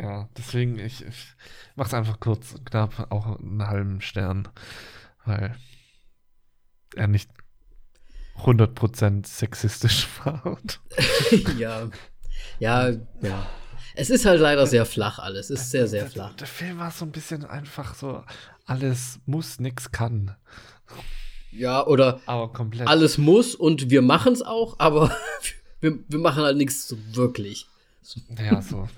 Ja, 0.00 0.28
deswegen, 0.36 0.78
ich, 0.78 1.04
ich 1.04 1.34
mach's 1.74 1.92
einfach 1.92 2.20
kurz 2.20 2.52
und 2.52 2.64
knapp, 2.64 3.10
auch 3.10 3.38
einen 3.40 3.66
halben 3.66 4.00
Stern, 4.00 4.48
weil 5.24 5.56
er 6.94 7.08
nicht 7.08 7.30
100% 8.44 9.26
sexistisch 9.26 10.06
war. 10.24 10.58
ja. 11.58 11.90
Ja, 12.60 12.90
ja. 13.22 13.50
Es 13.96 14.10
ist 14.10 14.24
halt 14.24 14.40
leider 14.40 14.68
sehr 14.68 14.86
flach 14.86 15.18
alles. 15.18 15.50
Es 15.50 15.62
ist 15.62 15.70
sehr, 15.72 15.88
sehr 15.88 16.06
flach. 16.06 16.32
Der, 16.34 16.46
Film 16.46 16.78
war 16.78 16.92
so 16.92 17.04
ein 17.04 17.10
bisschen 17.10 17.44
einfach 17.44 17.96
so, 17.96 18.22
alles 18.66 19.18
muss, 19.26 19.58
nix 19.58 19.90
kann. 19.90 20.36
Ja, 21.50 21.84
oder 21.84 22.20
aber 22.26 22.52
komplett. 22.52 22.86
alles 22.86 23.18
muss 23.18 23.56
und 23.56 23.90
wir 23.90 24.02
machen 24.02 24.32
es 24.32 24.42
auch, 24.42 24.78
aber 24.78 25.10
wir, 25.80 25.98
wir 26.06 26.18
machen 26.20 26.44
halt 26.44 26.56
nichts 26.56 26.86
so 26.86 26.96
wirklich. 27.12 27.66
Ja, 28.38 28.62
so. 28.62 28.88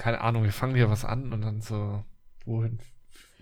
Keine 0.00 0.22
Ahnung, 0.22 0.44
wir 0.44 0.52
fangen 0.52 0.74
hier 0.74 0.88
was 0.88 1.04
an 1.04 1.30
und 1.30 1.42
dann 1.42 1.60
so, 1.60 2.02
wohin 2.46 2.78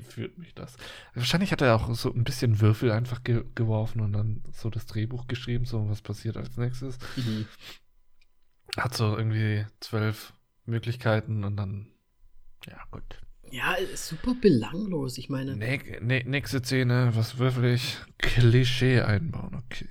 führt 0.08 0.38
mich 0.38 0.56
das? 0.56 0.76
Wahrscheinlich 1.14 1.52
hat 1.52 1.62
er 1.62 1.76
auch 1.76 1.94
so 1.94 2.12
ein 2.12 2.24
bisschen 2.24 2.60
Würfel 2.60 2.90
einfach 2.90 3.22
ge 3.22 3.44
geworfen 3.54 4.00
und 4.00 4.12
dann 4.12 4.42
so 4.50 4.68
das 4.68 4.86
Drehbuch 4.86 5.28
geschrieben, 5.28 5.66
so 5.66 5.88
was 5.88 6.02
passiert 6.02 6.36
als 6.36 6.56
nächstes. 6.56 6.98
Mhm. 7.14 7.46
Hat 8.76 8.96
so 8.96 9.16
irgendwie 9.16 9.66
zwölf 9.78 10.32
Möglichkeiten 10.66 11.44
und 11.44 11.56
dann, 11.56 11.92
ja, 12.66 12.82
gut. 12.90 13.04
Ja, 13.52 13.76
super 13.94 14.34
belanglos, 14.34 15.16
ich 15.16 15.28
meine. 15.28 15.54
Ne 15.54 15.80
ne 16.00 16.24
nächste 16.26 16.58
Szene, 16.58 17.12
was 17.14 17.38
würfel 17.38 17.66
ich? 17.66 17.98
Klischee 18.18 19.02
einbauen, 19.02 19.54
okay. 19.54 19.88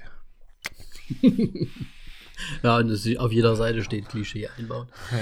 ja, 2.61 2.75
und 2.75 3.17
auf 3.19 3.31
jeder 3.31 3.55
Seite 3.55 3.85
steht 3.85 4.09
Klischee 4.09 4.49
einbauen. 4.49 4.89
Ja, 5.11 5.17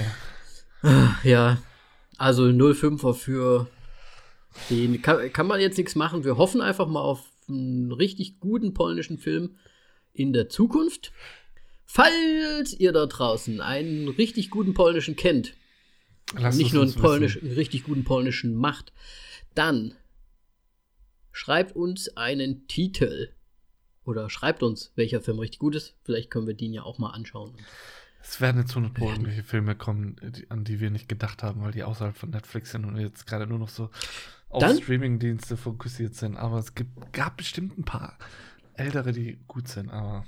ja 1.22 1.58
also 2.18 2.44
05er 2.44 3.14
für 3.14 3.68
den 4.70 5.02
kann, 5.02 5.32
kann 5.32 5.46
man 5.46 5.60
jetzt 5.60 5.76
nichts 5.76 5.94
machen. 5.94 6.24
Wir 6.24 6.36
hoffen 6.36 6.60
einfach 6.60 6.88
mal 6.88 7.02
auf 7.02 7.30
einen 7.48 7.92
richtig 7.92 8.40
guten 8.40 8.74
polnischen 8.74 9.18
Film 9.18 9.56
in 10.12 10.32
der 10.32 10.48
Zukunft. 10.48 11.12
Falls 11.84 12.72
ihr 12.72 12.92
da 12.92 13.06
draußen 13.06 13.60
einen 13.60 14.08
richtig 14.08 14.50
guten 14.50 14.74
polnischen 14.74 15.16
kennt, 15.16 15.54
Lasst 16.36 16.58
nicht 16.58 16.72
nur 16.72 16.82
einen, 16.82 16.94
polnisch, 16.94 17.40
einen 17.40 17.52
richtig 17.52 17.84
guten 17.84 18.04
polnischen 18.04 18.56
macht, 18.56 18.92
dann 19.54 19.94
schreibt 21.30 21.76
uns 21.76 22.16
einen 22.16 22.66
Titel. 22.66 23.32
Oder 24.04 24.30
schreibt 24.30 24.62
uns, 24.62 24.92
welcher 24.96 25.20
Film 25.20 25.38
richtig 25.38 25.58
gut 25.58 25.74
ist. 25.74 25.96
Vielleicht 26.02 26.30
können 26.30 26.46
wir 26.46 26.54
den 26.54 26.72
ja 26.72 26.82
auch 26.82 26.98
mal 26.98 27.10
anschauen. 27.10 27.54
Es 28.28 28.40
werden 28.40 28.60
jetzt 28.60 28.76
100 28.76 28.98
irgendwelche 28.98 29.44
Filme 29.44 29.76
kommen, 29.76 30.16
an 30.48 30.64
die 30.64 30.80
wir 30.80 30.90
nicht 30.90 31.08
gedacht 31.08 31.42
haben, 31.42 31.62
weil 31.62 31.72
die 31.72 31.84
außerhalb 31.84 32.16
von 32.16 32.30
Netflix 32.30 32.72
sind 32.72 32.84
und 32.84 32.96
jetzt 32.96 33.26
gerade 33.26 33.46
nur 33.46 33.58
noch 33.58 33.68
so 33.68 33.90
auf 34.48 34.64
Streamingdienste 34.82 35.56
fokussiert 35.56 36.14
sind. 36.14 36.36
Aber 36.36 36.58
es 36.58 36.74
gibt, 36.74 37.12
gab 37.12 37.36
bestimmt 37.36 37.78
ein 37.78 37.84
paar 37.84 38.18
ältere, 38.74 39.12
die 39.12 39.38
gut 39.46 39.68
sind, 39.68 39.90
aber. 39.90 40.24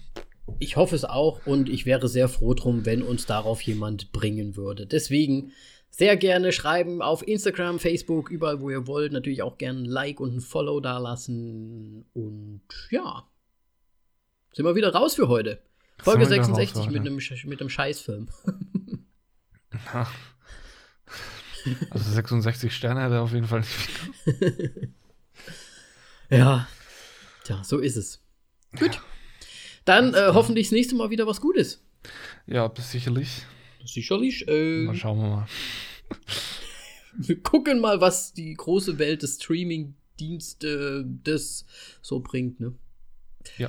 Ich 0.61 0.77
hoffe 0.77 0.95
es 0.95 1.05
auch 1.05 1.45
und 1.45 1.69
ich 1.69 1.85
wäre 1.85 2.09
sehr 2.09 2.29
froh 2.29 2.55
drum, 2.55 2.87
wenn 2.87 3.03
uns 3.03 3.27
darauf 3.27 3.61
jemand 3.63 4.13
bringen 4.13 4.57
würde. 4.57 4.87
Deswegen 4.87 5.53
sehr 5.91 6.17
gerne 6.17 6.53
schreiben 6.53 7.03
auf 7.03 7.27
Instagram, 7.27 7.79
Facebook, 7.79 8.31
überall, 8.31 8.61
wo 8.61 8.71
ihr 8.71 8.87
wollt. 8.87 9.13
Natürlich 9.13 9.43
auch 9.43 9.59
gerne 9.59 9.81
ein 9.81 9.85
Like 9.85 10.21
und 10.21 10.37
ein 10.37 10.41
Follow 10.41 10.81
da 10.81 10.99
lassen. 10.99 12.07
Und 12.15 12.63
ja, 12.91 13.29
sind 14.53 14.65
wir 14.65 14.75
wieder 14.75 14.95
raus 14.95 15.17
für 15.17 15.29
heute. 15.29 15.61
Folge 16.03 16.27
66 16.27 16.91
mit 16.91 17.01
einem, 17.01 17.21
mit 17.45 17.61
einem 17.61 17.71
Scheißfilm. 17.71 18.29
Also 21.91 22.11
66 22.13 22.75
Sterne 22.75 23.03
hat 23.03 23.13
er 23.13 23.23
auf 23.23 23.33
jeden 23.33 23.47
Fall 23.47 23.61
nicht. 23.61 23.91
ja, 26.31 26.67
tja, 27.45 27.63
so 27.63 27.79
ist 27.79 27.97
es. 27.97 28.23
Gut. 28.79 28.95
Ja. 28.95 29.03
Dann 29.85 30.15
äh, 30.15 30.31
hoffentlich 30.33 30.69
das 30.69 30.73
nächste 30.73 30.95
Mal 30.95 31.11
wieder 31.11 31.27
was 31.27 31.41
Gutes. 31.41 31.83
Ja, 32.47 32.73
sicherlich. 32.79 33.45
Sicherlich. 33.85 34.47
Äh, 34.49 34.85
mal 34.85 34.95
schauen 34.95 35.19
wir 35.19 35.29
mal. 35.29 35.47
wir 37.19 37.43
gucken 37.43 37.81
mal, 37.81 38.01
was 38.01 38.33
die 38.33 38.55
große 38.55 38.99
Welt 38.99 39.23
des 39.23 39.37
Streaming-Dienste 39.37 41.05
das 41.25 41.65
so 42.03 42.21
bringt, 42.21 42.61
ne? 42.61 42.75
Ja. 43.57 43.69